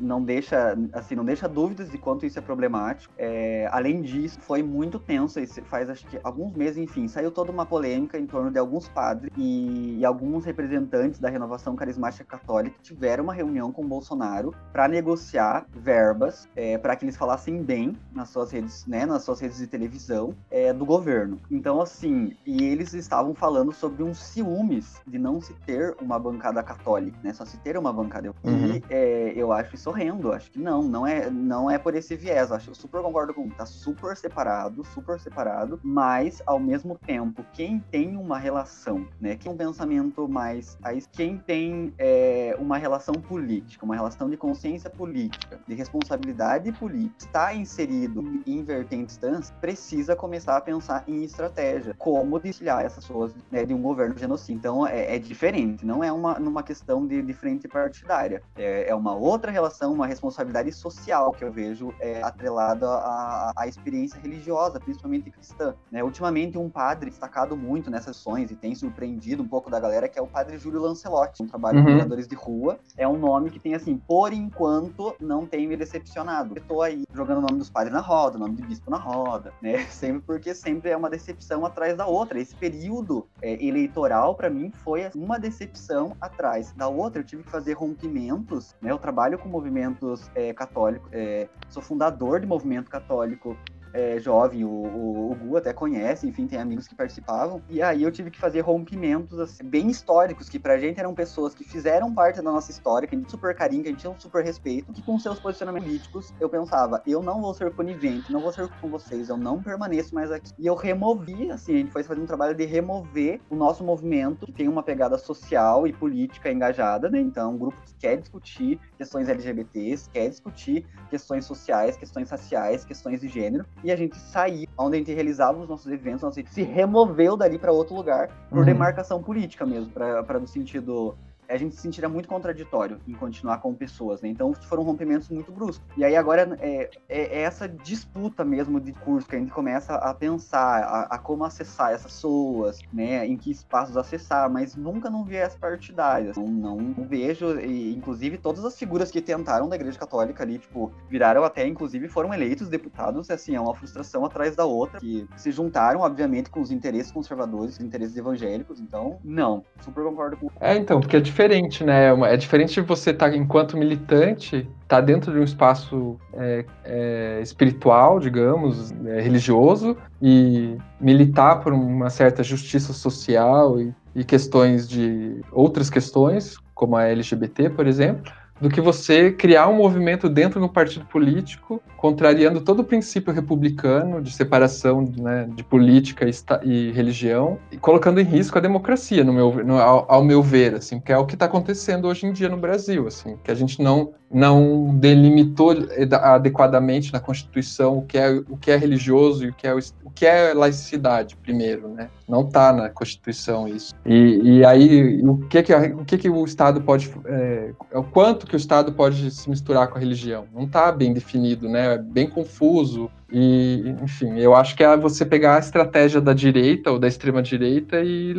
não 0.00 0.22
deixa 0.22 0.76
assim 0.92 1.14
não 1.14 1.24
deixa 1.24 1.48
dúvidas 1.48 1.90
de 1.90 1.98
quanto 1.98 2.26
isso 2.26 2.38
é 2.38 2.42
problemático. 2.42 3.12
É, 3.18 3.68
além 3.72 4.02
disso, 4.02 4.38
foi 4.40 4.62
muito 4.62 4.98
tenso. 4.98 5.38
Faz 5.64 5.90
acho 5.90 6.06
que 6.06 6.18
alguns 6.22 6.54
meses, 6.54 6.78
enfim, 6.78 7.08
saiu 7.08 7.30
toda 7.30 7.50
uma 7.50 7.66
polêmica 7.66 8.18
em 8.18 8.26
torno 8.26 8.50
de 8.50 8.58
alguns 8.58 8.88
padres 8.88 9.32
e, 9.36 9.98
e 9.98 10.04
alguns 10.04 10.44
representantes 10.44 11.20
da 11.20 11.28
renovação 11.28 11.74
carismática 11.76 12.24
católica 12.24 12.76
tiveram 12.82 13.24
uma 13.24 13.34
reunião 13.34 13.72
com 13.72 13.86
Bolsonaro 13.86 14.54
para 14.72 14.88
negociar 14.88 15.66
verbas 15.72 16.48
é, 16.54 16.78
para 16.78 16.96
que 16.96 17.04
eles 17.04 17.16
falassem 17.16 17.62
bem 17.62 17.96
nas 18.12 18.30
suas 18.30 18.50
redes, 18.50 18.86
né, 18.86 19.06
nas 19.06 19.22
suas 19.22 19.40
redes 19.40 19.58
de 19.58 19.66
televisão 19.66 20.34
é, 20.50 20.72
do 20.72 20.84
governo. 20.84 21.40
Então, 21.50 21.80
assim, 21.80 22.36
e 22.46 22.64
eles 22.64 22.94
estavam 22.94 23.34
falando 23.34 23.72
sobre 23.72 24.02
uns 24.02 24.18
ciúmes 24.18 25.00
de 25.06 25.18
não 25.18 25.40
se 25.40 25.54
ter 25.66 25.96
uma 26.00 26.18
bancada 26.18 26.62
católica, 26.62 27.16
né, 27.22 27.32
só 27.32 27.44
se 27.44 27.56
ter 27.58 27.76
uma 27.76 27.92
bancada 27.92 28.32
Uhum. 28.48 28.76
E 28.76 28.82
é, 28.90 29.32
eu 29.34 29.52
acho 29.52 29.74
isso 29.74 29.90
horrendo. 29.90 30.32
Acho 30.32 30.50
que 30.50 30.58
não, 30.58 30.82
não 30.82 31.06
é, 31.06 31.28
não 31.28 31.70
é 31.70 31.78
por 31.78 31.94
esse 31.94 32.14
viés. 32.14 32.52
Acho, 32.52 32.70
eu 32.70 32.74
super 32.74 33.02
concordo 33.02 33.34
com 33.34 33.48
tá 33.48 33.66
super 33.66 34.16
separado, 34.16 34.84
super 34.84 35.18
separado, 35.18 35.80
mas 35.82 36.40
ao 36.46 36.60
mesmo 36.60 36.96
tempo, 37.06 37.44
quem 37.52 37.80
tem 37.90 38.16
uma 38.16 38.38
relação, 38.38 39.06
né? 39.20 39.36
Quem 39.36 39.48
tem 39.48 39.52
um 39.52 39.56
pensamento 39.56 40.28
mais. 40.28 40.78
Quem 41.12 41.38
tem 41.38 41.94
é, 41.98 42.54
uma 42.58 42.76
relação 42.76 43.14
política, 43.14 43.84
uma 43.84 43.94
relação 43.94 44.28
de 44.28 44.36
consciência 44.36 44.90
política, 44.90 45.58
de 45.66 45.74
responsabilidade 45.74 46.70
política, 46.72 47.14
está 47.18 47.54
inserido 47.54 48.42
em 48.46 48.62
vertentes 48.62 49.16
trans, 49.16 49.50
precisa 49.60 50.14
começar 50.14 50.56
a 50.56 50.60
pensar 50.60 51.04
em 51.06 51.24
estratégia, 51.24 51.94
como 51.98 52.38
desviar 52.38 52.84
essas 52.84 53.04
pessoas 53.04 53.34
né, 53.50 53.64
de 53.64 53.72
um 53.72 53.80
governo 53.80 54.16
genocida. 54.18 54.58
Então 54.58 54.86
é, 54.86 55.16
é 55.16 55.18
diferente, 55.18 55.86
não 55.86 56.04
é 56.04 56.12
uma, 56.12 56.38
numa 56.38 56.62
questão 56.62 57.06
de, 57.06 57.22
de 57.22 57.32
frente 57.32 57.66
partidária. 57.66 58.37
É, 58.56 58.90
é 58.90 58.94
uma 58.94 59.14
outra 59.14 59.50
relação, 59.50 59.92
uma 59.92 60.06
responsabilidade 60.06 60.70
social 60.72 61.32
que 61.32 61.44
eu 61.44 61.50
vejo 61.50 61.94
é, 62.00 62.22
atrelada 62.22 62.86
à, 62.88 63.52
à 63.56 63.66
experiência 63.66 64.20
religiosa, 64.20 64.78
principalmente 64.78 65.30
cristã. 65.30 65.74
Né? 65.90 66.02
Ultimamente, 66.02 66.58
um 66.58 66.68
padre 66.68 67.10
destacado 67.10 67.56
muito 67.56 67.90
nessas 67.90 68.18
sessões 68.18 68.50
e 68.50 68.56
tem 68.56 68.74
surpreendido 68.74 69.42
um 69.42 69.48
pouco 69.48 69.70
da 69.70 69.78
galera, 69.78 70.08
que 70.08 70.18
é 70.18 70.22
o 70.22 70.26
padre 70.26 70.58
Júlio 70.58 70.80
Lancelotti, 70.80 71.42
um 71.42 71.46
trabalho 71.46 71.78
uhum. 71.78 71.84
de 71.84 71.90
cuidadores 71.92 72.28
de 72.28 72.34
rua. 72.34 72.78
É 72.96 73.06
um 73.06 73.16
nome 73.16 73.50
que 73.50 73.58
tem, 73.58 73.74
assim, 73.74 73.96
por 73.96 74.32
enquanto, 74.32 75.14
não 75.20 75.46
tem 75.46 75.66
me 75.66 75.76
decepcionado. 75.76 76.58
Estou 76.58 76.82
aí 76.82 77.04
jogando 77.14 77.38
o 77.38 77.42
nome 77.42 77.58
dos 77.58 77.70
padres 77.70 77.92
na 77.92 78.00
roda, 78.00 78.36
o 78.36 78.40
nome 78.40 78.56
de 78.56 78.62
bispo 78.62 78.90
na 78.90 78.98
roda, 78.98 79.52
né? 79.62 79.86
Sempre 79.98 80.22
porque 80.22 80.54
sempre 80.54 80.90
é 80.90 80.96
uma 80.96 81.10
decepção 81.10 81.64
atrás 81.64 81.96
da 81.96 82.06
outra. 82.06 82.40
Esse 82.40 82.54
período 82.54 83.26
é, 83.40 83.64
eleitoral, 83.64 84.34
para 84.34 84.50
mim, 84.50 84.70
foi 84.84 85.10
uma 85.14 85.38
decepção 85.38 86.16
atrás 86.20 86.72
da 86.72 86.88
outra. 86.88 87.20
Eu 87.20 87.24
tive 87.24 87.42
que 87.42 87.50
fazer 87.50 87.74
rompimento 87.74 88.18
movimentos, 88.28 88.74
né? 88.80 88.90
Eu 88.90 88.98
trabalho 88.98 89.38
com 89.38 89.48
movimentos 89.48 90.30
é, 90.34 90.52
católicos, 90.52 91.08
é, 91.12 91.48
sou 91.68 91.82
fundador 91.82 92.40
de 92.40 92.46
movimento 92.46 92.90
católico 92.90 93.56
é, 93.92 94.18
jovem, 94.18 94.64
o, 94.64 94.68
o, 94.68 95.32
o, 95.32 95.34
Gu 95.34 95.56
até 95.56 95.72
conhece, 95.72 96.26
enfim, 96.26 96.46
tem 96.46 96.58
amigos 96.58 96.86
que 96.86 96.94
participavam. 96.94 97.62
E 97.68 97.82
aí 97.82 98.02
eu 98.02 98.10
tive 98.10 98.30
que 98.30 98.38
fazer 98.38 98.60
rompimentos 98.60 99.38
assim, 99.38 99.64
bem 99.64 99.88
históricos, 99.88 100.48
que 100.48 100.58
pra 100.58 100.78
gente 100.78 100.98
eram 100.98 101.14
pessoas 101.14 101.54
que 101.54 101.64
fizeram 101.64 102.14
parte 102.14 102.36
da 102.36 102.50
nossa 102.50 102.70
história, 102.70 103.06
que 103.06 103.14
a 103.14 103.18
gente 103.18 103.30
super 103.30 103.54
carinho, 103.54 103.82
que 103.82 103.88
a 103.88 103.92
gente 103.92 104.00
tinha 104.00 104.10
um 104.10 104.18
super 104.18 104.44
respeito, 104.44 104.92
que 104.92 105.02
com 105.02 105.18
seus 105.18 105.38
posicionamentos 105.38 105.88
políticos 105.88 106.34
eu 106.38 106.48
pensava, 106.48 107.02
eu 107.06 107.22
não 107.22 107.40
vou 107.40 107.54
ser 107.54 107.72
conivente, 107.74 108.32
não 108.32 108.40
vou 108.40 108.52
ser 108.52 108.68
com 108.80 108.88
vocês, 108.88 109.28
eu 109.28 109.36
não 109.36 109.62
permaneço 109.62 110.14
mais 110.14 110.30
aqui. 110.30 110.52
E 110.58 110.66
eu 110.66 110.74
removi, 110.74 111.50
assim, 111.50 111.74
a 111.74 111.78
gente 111.78 111.90
foi 111.90 112.02
fazer 112.02 112.20
um 112.20 112.26
trabalho 112.26 112.54
de 112.54 112.64
remover 112.64 113.40
o 113.50 113.56
nosso 113.56 113.82
movimento, 113.82 114.46
que 114.46 114.52
tem 114.52 114.68
uma 114.68 114.82
pegada 114.82 115.18
social 115.18 115.86
e 115.86 115.92
política 115.92 116.50
engajada, 116.50 117.08
né? 117.08 117.20
Então, 117.20 117.54
um 117.54 117.58
grupo 117.58 117.80
que 117.82 117.94
quer 117.94 118.16
discutir 118.16 118.78
questões 118.96 119.28
LGBTs, 119.28 120.10
quer 120.10 120.28
discutir 120.28 120.86
questões 121.10 121.44
sociais, 121.44 121.96
questões 121.96 122.30
raciais, 122.30 122.84
questões 122.84 123.20
de 123.20 123.28
gênero, 123.28 123.64
e 123.82 123.92
a 123.92 123.96
gente 123.96 124.16
saiu, 124.16 124.66
onde 124.76 124.96
a 124.96 124.98
gente 124.98 125.12
realizava 125.12 125.58
os 125.58 125.68
nossos 125.68 125.90
eventos, 125.90 126.24
a 126.24 126.30
gente 126.30 126.50
se 126.50 126.62
removeu 126.62 127.36
dali 127.36 127.58
para 127.58 127.72
outro 127.72 127.94
lugar 127.94 128.28
por 128.50 128.58
uhum. 128.58 128.64
demarcação 128.64 129.22
política 129.22 129.64
mesmo, 129.64 129.90
para 129.90 130.38
no 130.38 130.46
sentido 130.46 131.14
a 131.48 131.56
gente 131.56 131.74
se 131.74 131.80
sentiria 131.80 132.08
muito 132.08 132.28
contraditório 132.28 133.00
em 133.08 133.14
continuar 133.14 133.58
com 133.58 133.74
pessoas, 133.74 134.20
né? 134.20 134.28
Então 134.28 134.52
foram 134.52 134.82
rompimentos 134.82 135.28
muito 135.28 135.50
bruscos. 135.50 135.86
E 135.96 136.04
aí 136.04 136.14
agora 136.14 136.56
é, 136.60 136.90
é, 137.08 137.38
é 137.38 137.42
essa 137.42 137.68
disputa 137.68 138.44
mesmo 138.44 138.80
de 138.80 138.92
curso 138.92 139.26
que 139.26 139.36
a 139.36 139.38
gente 139.38 139.50
começa 139.50 139.94
a 139.94 140.12
pensar 140.12 140.82
a, 140.82 141.02
a, 141.14 141.18
como 141.18 141.44
acessar 141.44 141.92
essas 141.92 142.18
pessoas, 142.18 142.80
né? 142.92 143.26
Em 143.26 143.36
que 143.36 143.50
espaços 143.50 143.96
acessar, 143.96 144.50
mas 144.50 144.74
nunca 144.74 145.08
num 145.08 145.24
viés 145.24 145.54
partidário. 145.54 146.32
Não, 146.36 146.76
não 146.76 147.06
vejo, 147.06 147.58
e, 147.60 147.94
inclusive 147.94 148.38
todas 148.38 148.64
as 148.64 148.76
figuras 148.76 149.10
que 149.10 149.20
tentaram 149.20 149.68
da 149.68 149.76
Igreja 149.76 149.98
Católica 149.98 150.42
ali, 150.42 150.58
tipo, 150.58 150.92
viraram 151.08 151.44
até, 151.44 151.66
inclusive 151.66 152.08
foram 152.08 152.34
eleitos 152.34 152.68
deputados, 152.68 153.30
assim, 153.30 153.54
é 153.54 153.60
uma 153.60 153.74
frustração 153.74 154.24
atrás 154.24 154.56
da 154.56 154.64
outra, 154.64 154.98
que 154.98 155.26
se 155.36 155.52
juntaram, 155.52 156.00
obviamente, 156.00 156.50
com 156.50 156.60
os 156.60 156.70
interesses 156.70 157.12
conservadores, 157.12 157.74
os 157.74 157.80
interesses 157.80 158.16
evangélicos, 158.16 158.80
então, 158.80 159.18
não, 159.22 159.64
super 159.80 160.04
concordo 160.04 160.36
com... 160.36 160.50
É, 160.60 160.76
então, 160.76 161.00
porque 161.00 161.16
é 161.16 161.20
diferente, 161.38 161.84
né? 161.84 162.08
É 162.32 162.36
diferente 162.36 162.74
de 162.74 162.80
você 162.80 163.10
estar, 163.10 163.30
tá, 163.30 163.36
enquanto 163.36 163.76
militante, 163.76 164.68
tá 164.88 165.00
dentro 165.00 165.32
de 165.32 165.38
um 165.38 165.44
espaço 165.44 166.16
é, 166.34 166.64
é, 166.84 167.40
espiritual, 167.40 168.18
digamos, 168.18 168.92
é, 169.06 169.20
religioso, 169.20 169.96
e 170.20 170.76
militar 171.00 171.60
por 171.60 171.72
uma 171.72 172.10
certa 172.10 172.42
justiça 172.42 172.92
social 172.92 173.80
e, 173.80 173.94
e 174.16 174.24
questões 174.24 174.88
de 174.88 175.40
outras 175.52 175.88
questões, 175.88 176.56
como 176.74 176.96
a 176.96 177.04
LGBT, 177.04 177.70
por 177.70 177.86
exemplo, 177.86 178.32
do 178.60 178.68
que 178.68 178.80
você 178.80 179.30
criar 179.30 179.68
um 179.68 179.76
movimento 179.76 180.28
dentro 180.28 180.58
do 180.58 180.68
partido 180.68 181.06
político, 181.06 181.80
contrariando 181.98 182.60
todo 182.60 182.80
o 182.80 182.84
princípio 182.84 183.32
republicano 183.32 184.22
de 184.22 184.30
separação 184.30 185.04
né, 185.18 185.48
de 185.52 185.64
política 185.64 186.24
e, 186.62 186.92
religião, 186.92 187.58
e 187.72 187.76
colocando 187.76 188.20
em 188.20 188.24
risco 188.24 188.56
a 188.56 188.60
democracia, 188.60 189.24
no 189.24 189.32
meu, 189.32 189.64
no, 189.64 189.78
ao, 189.78 190.06
ao, 190.08 190.24
meu 190.24 190.40
ver, 190.40 190.76
assim, 190.76 191.00
que 191.00 191.12
é 191.12 191.18
o 191.18 191.26
que 191.26 191.34
está 191.34 191.46
acontecendo 191.46 192.06
hoje 192.06 192.24
em 192.24 192.32
dia 192.32 192.48
no 192.48 192.56
Brasil, 192.56 193.08
assim, 193.08 193.36
que 193.42 193.50
a 193.50 193.54
gente 193.54 193.82
não 193.82 194.12
não 194.30 194.94
delimitou 194.94 195.74
adequadamente 196.12 197.12
na 197.12 197.20
Constituição 197.20 197.98
o 197.98 198.02
que 198.02 198.18
é, 198.18 198.30
o 198.30 198.56
que 198.56 198.70
é 198.70 198.76
religioso 198.76 199.44
e 199.44 199.48
o 199.48 199.54
que 199.54 199.66
é, 199.66 199.74
o 199.74 200.10
que 200.10 200.26
é 200.26 200.52
laicidade, 200.52 201.36
primeiro, 201.36 201.88
né? 201.88 202.10
Não 202.28 202.42
está 202.42 202.72
na 202.72 202.90
Constituição 202.90 203.66
isso. 203.66 203.94
E, 204.04 204.58
e 204.58 204.64
aí, 204.64 205.22
o 205.22 205.38
que 205.38 205.62
que, 205.62 205.74
o 205.74 206.04
que 206.04 206.18
que 206.18 206.28
o 206.28 206.44
Estado 206.44 206.80
pode... 206.82 207.10
É, 207.24 207.72
o 207.94 208.02
quanto 208.02 208.46
que 208.46 208.54
o 208.54 208.56
Estado 208.56 208.92
pode 208.92 209.30
se 209.30 209.48
misturar 209.48 209.88
com 209.88 209.96
a 209.96 210.00
religião? 210.00 210.44
Não 210.54 210.64
está 210.64 210.92
bem 210.92 211.14
definido, 211.14 211.68
né? 211.68 211.87
Bem 211.96 212.28
confuso. 212.28 213.10
E, 213.30 213.94
enfim, 214.02 214.38
eu 214.38 214.54
acho 214.54 214.74
que 214.74 214.82
é 214.82 214.96
você 214.96 215.24
pegar 215.24 215.56
a 215.56 215.58
estratégia 215.58 216.20
da 216.20 216.32
direita 216.32 216.90
ou 216.90 216.98
da 216.98 217.06
extrema 217.06 217.42
direita 217.42 218.00
e, 218.00 218.34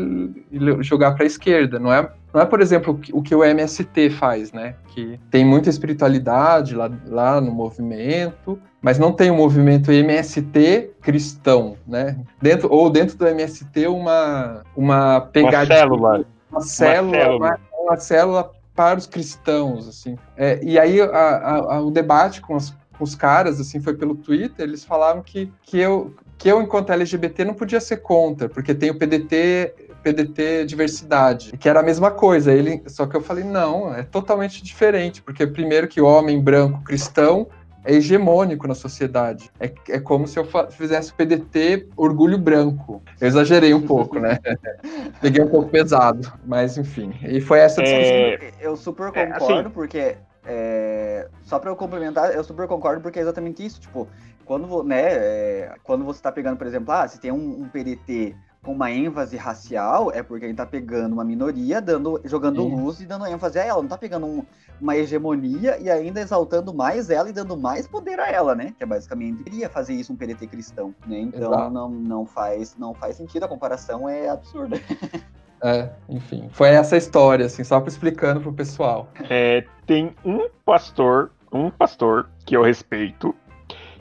e 0.52 0.84
jogar 0.84 1.12
para 1.12 1.24
a 1.24 1.28
esquerda. 1.28 1.80
Não 1.80 1.94
é, 1.94 2.10
não 2.34 2.42
é, 2.42 2.46
por 2.46 2.60
exemplo, 2.60 3.00
o 3.14 3.22
que 3.22 3.36
o 3.36 3.44
MST 3.44 4.10
faz, 4.12 4.52
né? 4.52 4.76
Que 4.88 5.20
tem 5.30 5.46
muita 5.46 5.70
espiritualidade 5.70 6.76
lá, 6.76 6.92
lá 7.08 7.40
no 7.40 7.52
movimento, 7.52 8.60
mas 8.82 8.98
não 8.98 9.12
tem 9.12 9.30
um 9.30 9.36
movimento 9.36 9.92
MST 9.92 10.92
cristão, 11.02 11.78
né? 11.88 12.20
Dentro, 12.42 12.72
ou 12.72 12.90
dentro 12.90 13.16
do 13.16 13.28
MST 13.28 13.88
uma, 13.88 14.64
uma 14.76 15.22
pegada. 15.22 15.58
Uma 15.58 15.66
célula. 15.66 16.26
Uma 16.52 16.62
célula, 16.62 17.08
uma 17.08 17.22
célula. 17.22 17.38
Uma, 17.38 17.60
uma 17.84 17.98
célula 17.98 18.52
para 18.80 18.98
os 18.98 19.06
cristãos, 19.06 19.90
assim. 19.90 20.18
É, 20.38 20.58
e 20.64 20.80
aí 20.80 21.02
a, 21.02 21.56
a, 21.76 21.82
o 21.82 21.92
debate 21.92 22.40
com, 22.40 22.56
as, 22.56 22.74
os 23.04 23.16
caras, 23.16 23.60
assim, 23.60 23.80
foi 23.80 23.94
pelo 23.94 24.16
Twitter, 24.16 24.66
eles 24.66 24.84
falavam 24.84 25.22
que, 25.22 25.52
que, 25.62 25.78
eu, 25.78 26.16
que 26.38 26.50
eu, 26.50 26.62
enquanto 26.62 26.92
LGBT, 26.92 27.46
não 27.46 27.54
podia 27.54 27.80
ser 27.80 27.98
contra, 27.98 28.50
porque 28.50 28.74
tem 28.74 28.90
o 28.90 28.98
PDT 28.98 29.88
PDT 30.02 30.66
diversidade, 30.66 31.58
que 31.58 31.68
era 31.68 31.82
a 31.82 31.84
mesma 31.84 32.10
coisa. 32.10 32.54
Ele, 32.54 32.82
só 32.88 33.06
que 33.06 33.18
eu 33.18 33.22
falei, 33.22 33.44
não, 33.44 33.94
é 33.94 34.02
totalmente 34.02 34.64
diferente, 34.64 35.22
porque 35.22 35.46
primeiro 35.46 35.90
que 35.90 36.00
o 36.00 36.06
homem 36.06 36.42
branco 36.42 36.82
cristão 36.84 37.48
é 37.84 37.94
hegemônico 37.94 38.68
na 38.68 38.76
sociedade. 38.76 39.50
É, 39.60 39.72
é 39.90 40.00
como 40.00 40.28
se 40.28 40.38
eu 40.38 40.48
fizesse 40.70 41.12
o 41.12 41.16
PDT 41.16 41.88
orgulho 41.96 42.38
branco. 42.38 43.02
Eu 43.20 43.28
exagerei 43.28 43.74
um 43.74 43.82
pouco, 43.82 44.20
né? 44.20 44.38
Peguei 45.22 45.44
um 45.44 45.50
pouco 45.50 45.70
pesado, 45.70 46.32
mas 46.46 46.78
enfim. 46.78 47.14
E 47.24 47.40
foi 47.40 47.60
essa 47.60 47.82
discussão. 47.82 48.16
É... 48.16 48.52
Eu 48.62 48.76
super 48.76 49.12
é, 49.14 49.26
concordo, 49.26 49.54
é, 49.54 49.60
assim... 49.62 49.70
porque. 49.70 50.18
É... 50.46 51.28
Só 51.44 51.60
para 51.60 51.70
eu 51.70 51.76
complementar, 51.76 52.34
eu 52.34 52.44
super 52.44 52.68
concordo 52.68 53.02
porque 53.02 53.20
é 53.20 53.22
exatamente 53.22 53.66
isso. 53.66 53.80
Tipo, 53.80 54.08
quando, 54.46 54.84
né, 54.84 55.04
é... 55.04 55.76
quando 55.84 56.04
você 56.04 56.20
está 56.20 56.32
pegando, 56.32 56.58
por 56.58 56.68
exemplo, 56.68 56.92
ah, 56.94 57.08
se 57.08 57.20
tem 57.20 57.32
um, 57.32 57.62
um 57.62 57.70
PDT 57.70 58.36
com 58.62 58.74
uma 58.74 58.92
ênfase 58.92 59.38
racial, 59.38 60.12
é 60.12 60.22
porque 60.22 60.46
a 60.46 60.48
gente 60.48 60.58
tá 60.58 60.66
pegando 60.66 61.14
uma 61.14 61.24
minoria, 61.24 61.82
dando, 61.82 62.20
jogando 62.26 62.62
luz 62.64 63.00
e 63.00 63.06
dando 63.06 63.26
ênfase 63.26 63.58
a 63.58 63.64
ela. 63.64 63.82
Não 63.82 63.88
tá 63.88 63.98
pegando 63.98 64.26
um, 64.26 64.46
uma 64.82 64.98
hegemonia 64.98 65.78
e 65.80 65.90
ainda 65.90 66.20
exaltando 66.20 66.74
mais 66.74 67.10
ela 67.10 67.30
e 67.30 67.34
dando 67.34 67.56
mais 67.56 67.88
poder 67.88 68.20
a 68.20 68.30
ela, 68.30 68.56
né? 68.56 68.74
Que 68.78 68.84
é 68.84 68.86
basicamente 68.86 69.44
queria 69.44 69.70
fazer 69.70 69.94
isso 69.94 70.12
um 70.12 70.16
PDT 70.16 70.48
cristão, 70.48 70.94
né? 71.08 71.20
Então 71.20 71.70
não, 71.70 71.90
não 71.90 72.26
faz 72.26 72.76
não 72.78 72.94
faz 72.94 73.16
sentido, 73.16 73.44
a 73.44 73.48
comparação 73.48 74.10
é 74.10 74.28
absurda. 74.28 74.78
É, 75.64 75.90
enfim, 76.08 76.48
foi 76.52 76.70
essa 76.70 76.96
história, 76.96 77.46
assim, 77.46 77.64
só 77.64 77.84
explicando 77.86 78.42
pro 78.42 78.54
pessoal. 78.54 79.10
É, 79.30 79.64
tem 79.86 80.16
um 80.24 80.48
pastor, 80.66 81.32
um 81.52 81.70
pastor 81.70 82.30
que 82.46 82.56
eu 82.56 82.64
respeito, 82.64 83.36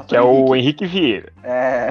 que 0.06 0.16
é 0.16 0.22
o 0.22 0.54
Henrique 0.54 0.86
Vieira. 0.86 1.32
É. 1.42 1.88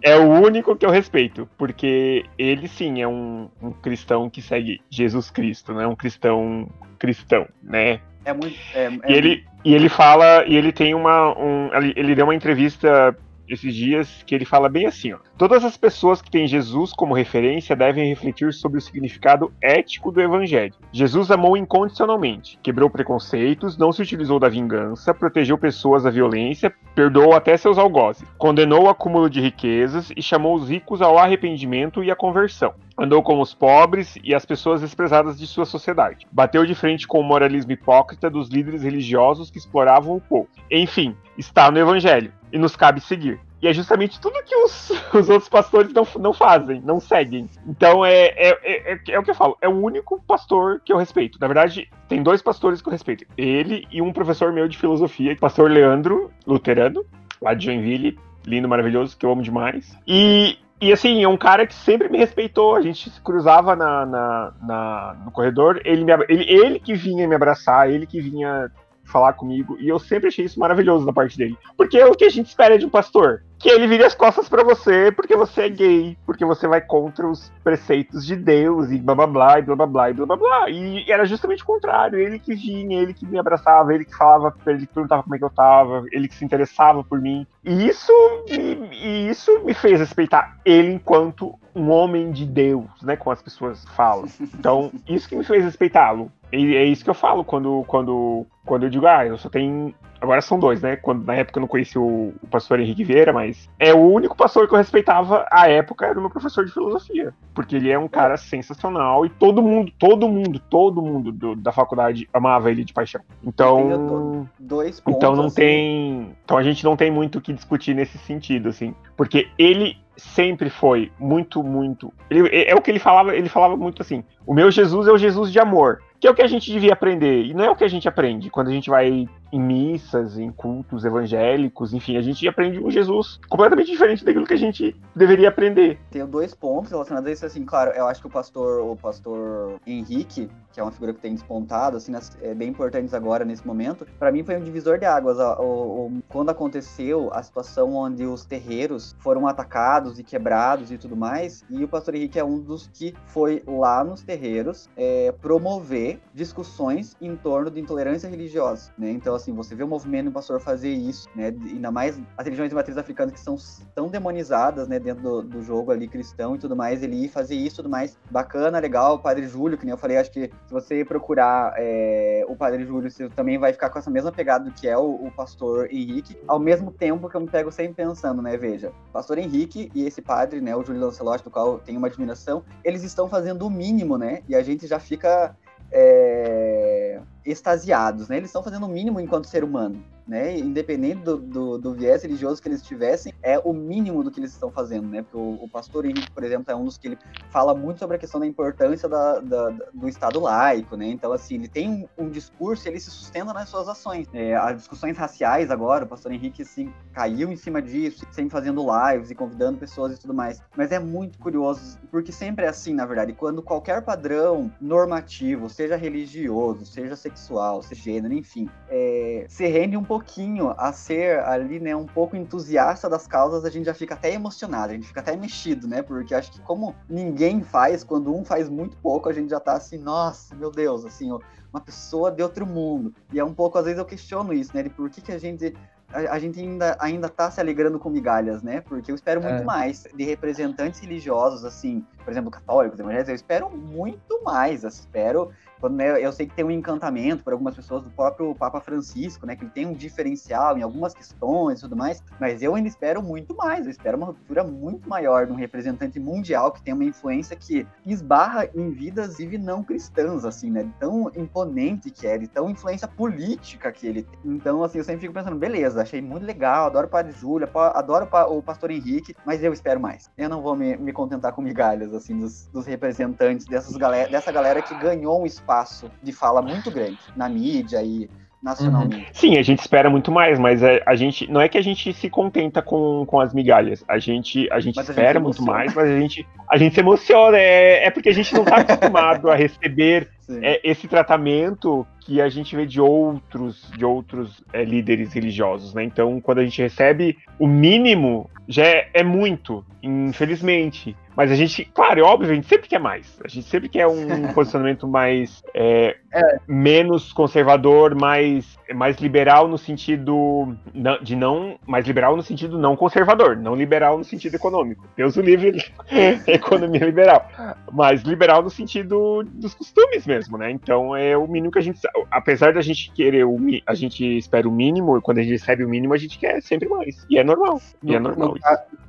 é 0.10 0.16
o 0.16 0.28
único 0.28 0.76
que 0.76 0.86
eu 0.86 0.90
respeito, 0.90 1.48
porque 1.58 2.24
ele 2.38 2.68
sim 2.68 3.02
é 3.02 3.08
um, 3.08 3.50
um 3.60 3.72
cristão 3.72 4.30
que 4.30 4.40
segue 4.40 4.80
Jesus 4.88 5.30
Cristo, 5.30 5.74
né? 5.74 5.86
Um 5.86 5.96
cristão 5.96 6.68
cristão, 6.98 7.46
né? 7.62 8.00
É 8.24 8.32
muito. 8.32 8.56
É, 8.74 8.86
é 8.86 8.90
e, 9.08 9.14
ele, 9.14 9.44
e 9.64 9.74
ele 9.74 9.88
fala, 9.88 10.44
e 10.46 10.56
ele 10.56 10.72
tem 10.72 10.94
uma. 10.94 11.38
Um, 11.38 11.70
ele 11.96 12.14
deu 12.14 12.24
uma 12.24 12.34
entrevista 12.34 13.14
esses 13.48 13.74
dias 13.74 14.22
que 14.26 14.34
ele 14.34 14.44
fala 14.44 14.68
bem 14.68 14.86
assim, 14.86 15.12
ó. 15.12 15.18
Todas 15.36 15.64
as 15.64 15.76
pessoas 15.76 16.22
que 16.22 16.30
têm 16.30 16.46
Jesus 16.46 16.92
como 16.92 17.14
referência 17.14 17.74
devem 17.74 18.08
refletir 18.08 18.52
sobre 18.52 18.78
o 18.78 18.80
significado 18.80 19.52
ético 19.62 20.12
do 20.12 20.20
evangelho. 20.20 20.74
Jesus 20.92 21.30
amou 21.30 21.56
incondicionalmente, 21.56 22.58
quebrou 22.62 22.88
preconceitos, 22.88 23.76
não 23.76 23.92
se 23.92 24.02
utilizou 24.02 24.38
da 24.38 24.48
vingança, 24.48 25.12
protegeu 25.12 25.58
pessoas 25.58 26.04
da 26.04 26.10
violência, 26.10 26.72
perdoou 26.94 27.34
até 27.34 27.56
seus 27.56 27.78
algozes, 27.78 28.26
condenou 28.38 28.84
o 28.84 28.88
acúmulo 28.88 29.28
de 29.28 29.40
riquezas 29.40 30.10
e 30.16 30.22
chamou 30.22 30.54
os 30.54 30.68
ricos 30.68 31.02
ao 31.02 31.18
arrependimento 31.18 32.02
e 32.02 32.10
à 32.10 32.16
conversão. 32.16 32.74
Andou 32.96 33.22
com 33.22 33.40
os 33.40 33.52
pobres 33.52 34.16
e 34.22 34.34
as 34.34 34.46
pessoas 34.46 34.80
desprezadas 34.80 35.38
de 35.38 35.46
sua 35.46 35.64
sociedade. 35.64 36.26
Bateu 36.30 36.64
de 36.64 36.74
frente 36.74 37.06
com 37.06 37.18
o 37.18 37.24
moralismo 37.24 37.72
hipócrita 37.72 38.30
dos 38.30 38.48
líderes 38.48 38.82
religiosos 38.82 39.50
que 39.50 39.58
exploravam 39.58 40.16
o 40.16 40.20
povo. 40.20 40.48
Enfim, 40.70 41.16
está 41.36 41.70
no 41.70 41.78
Evangelho 41.78 42.32
e 42.52 42.58
nos 42.58 42.76
cabe 42.76 43.00
seguir. 43.00 43.40
E 43.60 43.66
é 43.66 43.72
justamente 43.72 44.20
tudo 44.20 44.42
que 44.44 44.54
os, 44.54 44.90
os 45.14 45.28
outros 45.28 45.48
pastores 45.48 45.92
não, 45.92 46.06
não 46.20 46.32
fazem, 46.32 46.82
não 46.82 47.00
seguem. 47.00 47.48
Então 47.66 48.04
é, 48.04 48.26
é, 48.36 48.92
é, 48.92 49.00
é, 49.08 49.18
o 49.18 49.22
que 49.22 49.30
eu 49.30 49.34
falo, 49.34 49.56
é 49.60 49.68
o 49.68 49.72
único 49.72 50.22
pastor 50.22 50.80
que 50.84 50.92
eu 50.92 50.98
respeito. 50.98 51.38
Na 51.40 51.46
verdade, 51.46 51.88
tem 52.06 52.22
dois 52.22 52.42
pastores 52.42 52.80
que 52.80 52.88
eu 52.88 52.92
respeito. 52.92 53.24
Ele 53.36 53.86
e 53.90 54.02
um 54.02 54.12
professor 54.12 54.52
meu 54.52 54.68
de 54.68 54.76
filosofia, 54.76 55.34
pastor 55.36 55.70
Leandro, 55.70 56.30
luterano, 56.46 57.04
lá 57.40 57.54
de 57.54 57.64
Joinville, 57.64 58.18
lindo, 58.46 58.68
maravilhoso, 58.68 59.16
que 59.16 59.24
eu 59.24 59.32
amo 59.32 59.42
demais. 59.42 59.98
E 60.06 60.58
e 60.84 60.92
assim, 60.92 61.22
é 61.22 61.28
um 61.28 61.36
cara 61.36 61.66
que 61.66 61.74
sempre 61.74 62.08
me 62.08 62.18
respeitou. 62.18 62.76
A 62.76 62.82
gente 62.82 63.10
se 63.10 63.20
cruzava 63.20 63.74
na, 63.74 64.04
na, 64.04 64.52
na 64.62 65.16
no 65.24 65.30
corredor, 65.30 65.80
ele, 65.84 66.04
me, 66.04 66.12
ele, 66.28 66.44
ele 66.48 66.78
que 66.78 66.94
vinha 66.94 67.26
me 67.26 67.34
abraçar, 67.34 67.90
ele 67.90 68.06
que 68.06 68.20
vinha 68.20 68.70
falar 69.04 69.34
comigo. 69.34 69.76
E 69.80 69.88
eu 69.88 69.98
sempre 69.98 70.28
achei 70.28 70.44
isso 70.44 70.58
maravilhoso 70.58 71.06
da 71.06 71.12
parte 71.12 71.36
dele. 71.36 71.56
Porque 71.76 71.98
é 71.98 72.06
o 72.06 72.14
que 72.14 72.24
a 72.24 72.30
gente 72.30 72.46
espera 72.46 72.78
de 72.78 72.86
um 72.86 72.90
pastor 72.90 73.42
que 73.64 73.70
ele 73.70 73.86
vire 73.86 74.04
as 74.04 74.14
costas 74.14 74.46
para 74.46 74.62
você 74.62 75.10
porque 75.10 75.34
você 75.34 75.62
é 75.62 75.68
gay, 75.70 76.18
porque 76.26 76.44
você 76.44 76.68
vai 76.68 76.82
contra 76.82 77.26
os 77.26 77.50
preceitos 77.64 78.26
de 78.26 78.36
Deus 78.36 78.90
e 78.90 78.98
blá 78.98 79.14
blá 79.14 79.26
blá 79.26 79.58
e 79.58 79.62
blá 79.62 79.74
blá 79.74 79.86
blá 79.86 80.10
e 80.10 80.12
blá 80.12 80.26
blá 80.26 80.36
blá. 80.36 80.68
E 80.68 81.10
era 81.10 81.24
justamente 81.24 81.62
o 81.62 81.66
contrário, 81.66 82.18
ele 82.18 82.38
que 82.38 82.54
vinha, 82.54 83.00
ele 83.00 83.14
que 83.14 83.24
me 83.24 83.38
abraçava, 83.38 83.94
ele 83.94 84.04
que 84.04 84.14
falava, 84.14 84.54
ele 84.66 84.86
que 84.86 84.92
perguntava 84.92 85.22
como 85.22 85.34
é 85.34 85.38
que 85.38 85.44
eu 85.44 85.48
tava, 85.48 86.04
ele 86.12 86.28
que 86.28 86.34
se 86.34 86.44
interessava 86.44 87.02
por 87.02 87.18
mim. 87.22 87.46
E 87.64 87.88
isso 87.88 88.12
me, 88.50 88.90
e 88.92 89.30
isso 89.30 89.50
me 89.64 89.72
fez 89.72 89.98
respeitar 89.98 90.58
ele 90.62 90.92
enquanto 90.92 91.58
um 91.74 91.90
homem 91.90 92.32
de 92.32 92.44
Deus, 92.44 92.84
né, 93.02 93.16
como 93.16 93.32
as 93.32 93.40
pessoas 93.40 93.82
falam. 93.96 94.28
Então, 94.64 94.92
isso 95.08 95.28
que 95.28 95.36
me 95.36 95.44
fez 95.44 95.64
respeitá-lo. 95.64 96.30
E 96.52 96.76
é 96.76 96.84
isso 96.84 97.02
que 97.02 97.10
eu 97.10 97.14
falo 97.14 97.44
quando, 97.44 97.82
quando, 97.86 98.46
quando 98.64 98.84
eu 98.84 98.90
digo, 98.90 99.06
ah, 99.06 99.26
eu 99.26 99.36
só 99.38 99.48
tenho 99.48 99.94
Agora 100.24 100.40
são 100.40 100.58
dois, 100.58 100.80
né? 100.80 100.96
Quando, 100.96 101.22
na 101.26 101.34
época 101.34 101.58
eu 101.58 101.60
não 101.60 101.68
conheci 101.68 101.98
o, 101.98 102.32
o, 102.42 102.46
pastor 102.50 102.80
Henrique 102.80 103.04
Vieira, 103.04 103.30
mas 103.30 103.68
é 103.78 103.92
o 103.92 103.98
único 103.98 104.34
pastor 104.34 104.66
que 104.66 104.72
eu 104.72 104.78
respeitava 104.78 105.46
à 105.50 105.68
época 105.68 106.06
era 106.06 106.18
o 106.18 106.22
meu 106.22 106.30
professor 106.30 106.64
de 106.64 106.72
filosofia. 106.72 107.34
Porque 107.54 107.76
ele 107.76 107.90
é 107.90 107.98
um 107.98 108.08
cara 108.08 108.38
sensacional 108.38 109.26
e 109.26 109.28
todo 109.28 109.60
mundo, 109.60 109.92
todo 109.98 110.26
mundo, 110.26 110.58
todo 110.70 111.02
mundo 111.02 111.30
do, 111.30 111.54
da 111.54 111.72
faculdade 111.72 112.26
amava 112.32 112.70
ele 112.70 112.84
de 112.84 112.94
paixão. 112.94 113.20
Então. 113.42 114.48
Dois 114.58 114.98
pontos, 114.98 115.16
então 115.18 115.36
não 115.36 115.46
assim. 115.46 115.56
tem. 115.56 116.36
Então 116.42 116.56
a 116.56 116.62
gente 116.62 116.82
não 116.84 116.96
tem 116.96 117.10
muito 117.10 117.36
o 117.36 117.40
que 117.42 117.52
discutir 117.52 117.94
nesse 117.94 118.16
sentido, 118.16 118.70
assim. 118.70 118.94
Porque 119.18 119.48
ele 119.58 119.98
sempre 120.16 120.70
foi 120.70 121.12
muito, 121.18 121.62
muito. 121.62 122.10
Ele, 122.30 122.48
é 122.50 122.74
o 122.74 122.80
que 122.80 122.90
ele 122.90 122.98
falava, 122.98 123.36
ele 123.36 123.50
falava 123.50 123.76
muito 123.76 124.00
assim: 124.00 124.24
o 124.46 124.54
meu 124.54 124.70
Jesus 124.70 125.06
é 125.06 125.12
o 125.12 125.18
Jesus 125.18 125.52
de 125.52 125.58
amor 125.58 126.00
que 126.24 126.28
é 126.28 126.30
o 126.30 126.34
que 126.34 126.40
a 126.40 126.46
gente 126.46 126.72
devia 126.72 126.94
aprender. 126.94 127.44
E 127.44 127.52
não 127.52 127.64
é 127.66 127.70
o 127.70 127.76
que 127.76 127.84
a 127.84 127.88
gente 127.88 128.08
aprende 128.08 128.48
quando 128.48 128.68
a 128.68 128.72
gente 128.72 128.88
vai 128.88 129.28
em 129.54 129.60
missas, 129.60 130.36
em 130.36 130.50
cultos 130.50 131.04
evangélicos, 131.04 131.94
enfim, 131.94 132.16
a 132.16 132.20
gente 132.20 132.46
aprende 132.48 132.80
um 132.80 132.90
Jesus 132.90 133.38
completamente 133.48 133.88
diferente 133.88 134.24
daquilo 134.24 134.44
que 134.44 134.54
a 134.54 134.58
gente 134.58 134.96
deveria 135.14 135.48
aprender. 135.48 136.00
Tenho 136.10 136.26
dois 136.26 136.52
pontos 136.52 136.90
relacionados 136.90 137.28
a 137.28 137.32
isso, 137.32 137.46
assim, 137.46 137.64
claro, 137.64 137.92
eu 137.92 138.08
acho 138.08 138.20
que 138.20 138.26
o 138.26 138.30
pastor, 138.30 138.80
o 138.80 138.96
pastor 138.96 139.80
Henrique, 139.86 140.50
que 140.72 140.80
é 140.80 140.82
uma 140.82 140.90
figura 140.90 141.14
que 141.14 141.20
tem 141.20 141.34
despontado, 141.34 141.96
assim, 141.96 142.12
é 142.42 142.52
bem 142.52 142.70
importantes 142.70 143.14
agora 143.14 143.44
nesse 143.44 143.64
momento, 143.64 144.04
para 144.18 144.32
mim 144.32 144.42
foi 144.42 144.56
um 144.56 144.60
divisor 144.60 144.98
de 144.98 145.04
águas. 145.04 145.38
O, 145.38 146.10
quando 146.28 146.50
aconteceu 146.50 147.30
a 147.32 147.40
situação 147.40 147.94
onde 147.94 148.26
os 148.26 148.44
terreiros 148.44 149.14
foram 149.20 149.46
atacados 149.46 150.18
e 150.18 150.24
quebrados 150.24 150.90
e 150.90 150.98
tudo 150.98 151.16
mais, 151.16 151.64
e 151.70 151.84
o 151.84 151.86
pastor 151.86 152.16
Henrique 152.16 152.40
é 152.40 152.44
um 152.44 152.58
dos 152.58 152.88
que 152.92 153.14
foi 153.26 153.62
lá 153.68 154.02
nos 154.02 154.22
terreiros 154.22 154.88
é, 154.96 155.32
promover 155.40 156.20
discussões 156.34 157.16
em 157.20 157.36
torno 157.36 157.70
de 157.70 157.80
intolerância 157.80 158.28
religiosa, 158.28 158.90
né? 158.98 159.12
Então, 159.12 159.34
assim, 159.34 159.43
você 159.52 159.74
vê 159.74 159.82
o 159.82 159.88
movimento 159.88 160.26
do 160.26 160.32
pastor 160.32 160.60
fazer 160.60 160.90
isso, 160.90 161.28
né? 161.34 161.46
Ainda 161.46 161.90
mais 161.90 162.20
as 162.36 162.44
religiões 162.44 162.68
de 162.68 162.74
matriz 162.74 162.96
africana 162.96 163.32
que 163.32 163.40
são 163.40 163.56
tão 163.94 164.08
demonizadas, 164.08 164.88
né? 164.88 164.98
Dentro 164.98 165.22
do, 165.22 165.42
do, 165.42 165.62
jogo 165.62 165.90
ali 165.90 166.08
cristão 166.08 166.54
e 166.54 166.58
tudo 166.58 166.76
mais, 166.76 167.02
ele 167.02 167.24
ir 167.24 167.28
fazer 167.28 167.54
isso 167.54 167.76
tudo 167.76 167.88
mais 167.88 168.18
bacana, 168.30 168.78
legal. 168.78 169.14
O 169.16 169.18
Padre 169.18 169.46
Júlio, 169.46 169.78
que 169.78 169.84
nem 169.84 169.92
eu 169.92 169.98
falei, 169.98 170.16
acho 170.16 170.30
que 170.30 170.50
se 170.66 170.72
você 170.72 171.04
procurar 171.04 171.74
é, 171.76 172.44
o 172.48 172.56
Padre 172.56 172.84
Júlio, 172.84 173.10
você 173.10 173.28
também 173.30 173.58
vai 173.58 173.72
ficar 173.72 173.90
com 173.90 173.98
essa 173.98 174.10
mesma 174.10 174.32
pegada 174.32 174.64
do 174.64 174.72
que 174.72 174.88
é 174.88 174.96
o, 174.96 175.14
o 175.14 175.30
pastor 175.30 175.88
Henrique, 175.90 176.36
ao 176.46 176.58
mesmo 176.58 176.90
tempo 176.90 177.28
que 177.28 177.36
eu 177.36 177.40
me 177.40 177.48
pego 177.48 177.70
sempre 177.70 177.94
pensando, 177.94 178.42
né? 178.42 178.56
Veja, 178.56 178.92
pastor 179.12 179.38
Henrique 179.38 179.90
e 179.94 180.04
esse 180.04 180.20
padre, 180.20 180.60
né? 180.60 180.74
O 180.76 180.84
Júlio 180.84 181.00
Lancelotti, 181.00 181.44
do 181.44 181.50
qual 181.50 181.74
eu 181.74 181.78
tenho 181.78 181.98
uma 181.98 182.08
admiração, 182.08 182.64
eles 182.82 183.02
estão 183.02 183.28
fazendo 183.28 183.66
o 183.66 183.70
mínimo, 183.70 184.16
né? 184.16 184.42
E 184.48 184.54
a 184.54 184.62
gente 184.62 184.86
já 184.86 184.98
fica 184.98 185.56
é, 185.90 187.20
extasiados, 187.44 188.28
né? 188.28 188.36
Eles 188.36 188.48
estão 188.48 188.62
fazendo 188.62 188.86
o 188.86 188.88
mínimo 188.88 189.20
enquanto 189.20 189.46
ser 189.46 189.64
humano 189.64 190.02
né? 190.26 190.58
Independente 190.58 191.22
do, 191.22 191.36
do, 191.36 191.78
do, 191.78 191.94
viés 191.94 192.22
religioso 192.22 192.60
que 192.60 192.68
eles 192.68 192.82
tivessem, 192.82 193.32
é 193.42 193.58
o 193.58 193.72
mínimo 193.72 194.22
do 194.22 194.30
que 194.30 194.40
eles 194.40 194.52
estão 194.52 194.70
fazendo, 194.70 195.08
né? 195.08 195.22
Porque 195.22 195.36
o, 195.36 195.64
o, 195.64 195.68
pastor 195.68 196.04
Henrique, 196.04 196.30
por 196.30 196.42
exemplo, 196.42 196.72
é 196.72 196.76
um 196.76 196.84
dos 196.84 196.96
que 196.96 197.08
ele 197.08 197.18
fala 197.50 197.74
muito 197.74 197.98
sobre 197.98 198.16
a 198.16 198.18
questão 198.18 198.40
da 198.40 198.46
importância 198.46 199.08
da, 199.08 199.40
da, 199.40 199.70
do 199.92 200.08
Estado 200.08 200.40
laico, 200.40 200.96
né? 200.96 201.06
Então, 201.06 201.32
assim, 201.32 201.56
ele 201.56 201.68
tem 201.68 202.08
um, 202.18 202.24
um 202.24 202.30
discurso 202.30 202.86
e 202.86 202.90
ele 202.90 203.00
se 203.00 203.10
sustenta 203.10 203.52
nas 203.52 203.68
suas 203.68 203.88
ações. 203.88 204.26
É, 204.32 204.54
as 204.54 204.76
discussões 204.76 205.16
raciais 205.16 205.70
agora, 205.70 206.04
o 206.04 206.08
pastor 206.08 206.32
Henrique, 206.32 206.62
assim, 206.62 206.92
caiu 207.12 207.52
em 207.52 207.56
cima 207.56 207.82
disso, 207.82 208.26
sempre 208.30 208.50
fazendo 208.50 208.84
lives 208.84 209.30
e 209.30 209.34
convidando 209.34 209.78
pessoas 209.78 210.16
e 210.16 210.20
tudo 210.20 210.32
mais. 210.32 210.62
Mas 210.76 210.92
é 210.92 210.98
muito 210.98 211.38
curioso, 211.38 211.98
porque 212.10 212.32
sempre 212.32 212.64
é 212.64 212.68
assim, 212.68 212.94
na 212.94 213.04
verdade, 213.04 213.32
quando 213.32 213.62
qualquer 213.62 214.02
padrão 214.02 214.72
normativo, 214.80 215.68
seja 215.68 215.96
religioso, 215.96 216.86
seja 216.86 217.16
sexual, 217.16 217.82
seja 217.82 218.04
gênero, 218.04 218.34
enfim, 218.34 218.68
é, 218.88 219.46
se 219.48 219.66
rende 219.66 219.96
um 219.96 220.04
pouquinho 220.14 220.72
a 220.78 220.92
ser 220.92 221.40
ali, 221.40 221.80
né, 221.80 221.96
um 221.96 222.06
pouco 222.06 222.36
entusiasta 222.36 223.08
das 223.08 223.26
causas, 223.26 223.64
a 223.64 223.70
gente 223.70 223.86
já 223.86 223.94
fica 223.94 224.14
até 224.14 224.32
emocionado, 224.32 224.92
a 224.92 224.94
gente 224.94 225.08
fica 225.08 225.18
até 225.18 225.34
mexido, 225.36 225.88
né? 225.88 226.02
Porque 226.02 226.32
acho 226.32 226.52
que 226.52 226.60
como 226.60 226.94
ninguém 227.08 227.62
faz, 227.62 228.04
quando 228.04 228.32
um 228.32 228.44
faz 228.44 228.68
muito 228.68 228.96
pouco, 228.98 229.28
a 229.28 229.32
gente 229.32 229.50
já 229.50 229.58
tá 229.58 229.72
assim, 229.72 229.98
nossa, 229.98 230.54
meu 230.54 230.70
Deus, 230.70 231.04
assim, 231.04 231.32
uma 231.72 231.80
pessoa 231.80 232.30
de 232.30 232.44
outro 232.44 232.64
mundo. 232.64 233.12
E 233.32 233.40
é 233.40 233.44
um 233.44 233.52
pouco, 233.52 233.76
às 233.76 233.86
vezes 233.86 233.98
eu 233.98 234.04
questiono 234.04 234.52
isso, 234.52 234.70
né? 234.72 234.84
De 234.84 234.90
por 234.90 235.10
que, 235.10 235.20
que 235.20 235.32
a 235.32 235.38
gente 235.38 235.74
a, 236.12 236.38
gente 236.38 236.60
ainda, 236.60 236.96
ainda 237.00 237.28
tá 237.28 237.50
se 237.50 237.60
alegrando 237.60 237.98
com 237.98 238.08
migalhas, 238.08 238.62
né? 238.62 238.80
Porque 238.82 239.10
eu 239.10 239.16
espero 239.16 239.42
muito 239.42 239.62
é. 239.62 239.64
mais 239.64 240.06
de 240.14 240.22
representantes 240.22 241.00
religiosos, 241.00 241.64
assim, 241.64 242.06
por 242.24 242.30
exemplo, 242.30 242.50
católicos, 242.50 242.98
evangélicos, 242.98 243.28
eu 243.28 243.34
espero 243.34 243.70
muito 243.70 244.42
mais. 244.42 244.82
Eu 244.82 244.88
espero 244.88 245.50
quando, 245.84 245.96
né, 245.96 246.24
eu 246.24 246.32
sei 246.32 246.46
que 246.46 246.54
tem 246.54 246.64
um 246.64 246.70
encantamento 246.70 247.44
por 247.44 247.52
algumas 247.52 247.74
pessoas 247.74 248.02
do 248.02 248.08
próprio 248.08 248.54
Papa 248.54 248.80
Francisco, 248.80 249.44
né? 249.44 249.54
Que 249.54 249.64
ele 249.64 249.70
tem 249.70 249.84
um 249.84 249.92
diferencial 249.92 250.78
em 250.78 250.82
algumas 250.82 251.12
questões 251.12 251.78
e 251.78 251.82
tudo 251.82 251.94
mais, 251.94 252.22
mas 252.40 252.62
eu 252.62 252.74
ainda 252.74 252.88
espero 252.88 253.22
muito 253.22 253.54
mais. 253.54 253.84
Eu 253.84 253.90
espero 253.90 254.16
uma 254.16 254.28
ruptura 254.28 254.64
muito 254.64 255.06
maior 255.06 255.44
de 255.44 255.52
um 255.52 255.56
representante 255.56 256.18
mundial 256.18 256.72
que 256.72 256.82
tem 256.82 256.94
uma 256.94 257.04
influência 257.04 257.54
que 257.54 257.86
esbarra 258.06 258.66
em 258.74 258.92
vidas 258.92 259.38
e 259.38 259.58
não 259.58 259.84
cristãs, 259.84 260.46
assim, 260.46 260.70
né? 260.70 260.90
Tão 260.98 261.30
imponente 261.36 262.10
que 262.10 262.26
é, 262.26 262.38
de 262.38 262.48
tão 262.48 262.70
influência 262.70 263.06
política 263.06 263.92
que 263.92 264.06
ele 264.06 264.22
tem. 264.22 264.38
Então, 264.46 264.82
assim, 264.82 264.96
eu 264.96 265.04
sempre 265.04 265.20
fico 265.20 265.34
pensando, 265.34 265.56
beleza, 265.56 266.00
achei 266.00 266.22
muito 266.22 266.46
legal, 266.46 266.86
adoro 266.86 267.08
o 267.08 267.10
Padre 267.10 267.32
Júlia, 267.32 267.68
adoro 267.92 268.26
o 268.48 268.62
Pastor 268.62 268.90
Henrique, 268.90 269.36
mas 269.44 269.62
eu 269.62 269.70
espero 269.70 270.00
mais. 270.00 270.30
Eu 270.38 270.48
não 270.48 270.62
vou 270.62 270.74
me, 270.74 270.96
me 270.96 271.12
contentar 271.12 271.52
com 271.52 271.60
migalhas, 271.60 272.13
assim, 272.16 272.38
dos, 272.38 272.66
dos 272.72 272.86
representantes 272.86 273.66
dessas 273.66 273.96
galera, 273.96 274.28
dessa 274.30 274.50
galera 274.52 274.82
que 274.82 274.94
ganhou 274.94 275.42
um 275.42 275.46
espaço 275.46 276.10
de 276.22 276.32
fala 276.32 276.62
muito 276.62 276.90
grande 276.90 277.18
na 277.36 277.48
mídia 277.48 278.02
e 278.02 278.28
nacionalmente. 278.64 279.16
Uhum. 279.16 279.34
Sim, 279.34 279.58
a 279.58 279.62
gente 279.62 279.80
espera 279.80 280.08
muito 280.08 280.32
mais, 280.32 280.58
mas 280.58 280.82
a, 280.82 280.88
a, 281.04 281.14
gente 281.14 281.50
não 281.50 281.60
é 281.60 281.68
que 281.68 281.76
a 281.76 281.82
gente 281.82 282.14
se 282.14 282.30
contenta 282.30 282.80
com, 282.80 283.26
com 283.26 283.38
as 283.38 283.52
migalhas. 283.52 284.02
A 284.08 284.18
gente, 284.18 284.66
a 284.72 284.80
gente 284.80 284.98
espera 284.98 285.30
a 285.30 285.32
gente 285.34 285.42
muito 285.42 285.62
mais, 285.62 285.94
mas 285.94 286.10
a 286.10 286.18
gente, 286.18 286.46
a 286.70 286.78
gente 286.78 286.94
se 286.94 287.00
emociona. 287.00 287.58
É, 287.58 288.06
é 288.06 288.10
porque 288.10 288.30
a 288.30 288.32
gente 288.32 288.54
não 288.54 288.62
está 288.62 288.76
acostumado 288.80 289.50
a 289.50 289.54
receber 289.54 290.30
é, 290.62 290.80
esse 290.82 291.06
tratamento 291.06 292.06
que 292.24 292.40
a 292.40 292.48
gente 292.48 292.74
vê 292.74 292.86
de 292.86 293.00
outros, 293.00 293.90
de 293.96 294.04
outros 294.04 294.64
é, 294.72 294.82
líderes 294.82 295.32
religiosos, 295.32 295.92
né? 295.94 296.02
Então, 296.02 296.40
quando 296.40 296.58
a 296.58 296.64
gente 296.64 296.80
recebe 296.80 297.36
o 297.58 297.66
mínimo, 297.66 298.50
já 298.66 298.84
é, 298.84 299.10
é 299.12 299.22
muito, 299.22 299.84
infelizmente. 300.02 301.16
Mas 301.36 301.50
a 301.50 301.54
gente, 301.54 301.84
claro, 301.86 302.20
é 302.20 302.22
óbvio, 302.22 302.50
a 302.50 302.54
gente 302.54 302.68
sempre 302.68 302.88
quer 302.88 303.00
mais. 303.00 303.40
A 303.44 303.48
gente 303.48 303.66
sempre 303.66 303.88
quer 303.88 304.06
um 304.06 304.52
posicionamento 304.54 305.06
mais. 305.06 305.62
É, 305.74 306.16
é. 306.32 306.58
menos 306.66 307.32
conservador, 307.32 308.14
mais, 308.14 308.78
mais 308.94 309.16
liberal 309.18 309.66
no 309.66 309.76
sentido 309.76 310.76
de 311.22 311.34
não. 311.34 311.76
Mais 311.86 312.06
liberal 312.06 312.36
no 312.36 312.42
sentido 312.42 312.78
não 312.78 312.96
conservador, 312.96 313.56
não 313.56 313.74
liberal 313.74 314.16
no 314.16 314.24
sentido 314.24 314.54
econômico. 314.54 315.08
Deus 315.16 315.36
o 315.36 315.40
livre, 315.40 315.84
economia 316.46 317.04
liberal. 317.04 317.48
Mas 317.92 318.22
liberal 318.22 318.62
no 318.62 318.70
sentido 318.70 319.42
dos 319.44 319.74
costumes 319.74 320.26
mesmo, 320.26 320.56
né? 320.56 320.70
Então 320.70 321.16
é 321.16 321.36
o 321.36 321.46
mínimo 321.48 321.72
que 321.72 321.78
a 321.78 321.82
gente. 321.82 322.00
Apesar 322.30 322.72
da 322.74 322.80
gente 322.80 323.10
querer 323.12 323.44
o 323.44 323.58
a 323.86 323.94
gente 323.94 324.24
espera 324.36 324.68
o 324.68 324.72
mínimo, 324.72 325.20
quando 325.22 325.38
a 325.38 325.42
gente 325.42 325.52
recebe 325.52 325.84
o 325.84 325.88
mínimo, 325.88 326.14
a 326.14 326.18
gente 326.18 326.38
quer 326.38 326.60
sempre 326.62 326.88
mais. 326.88 327.24
E 327.30 327.38
é 327.38 327.44
normal. 327.44 327.80
No, 328.02 328.12
e 328.12 328.14
é 328.14 328.18
normal. 328.18 328.56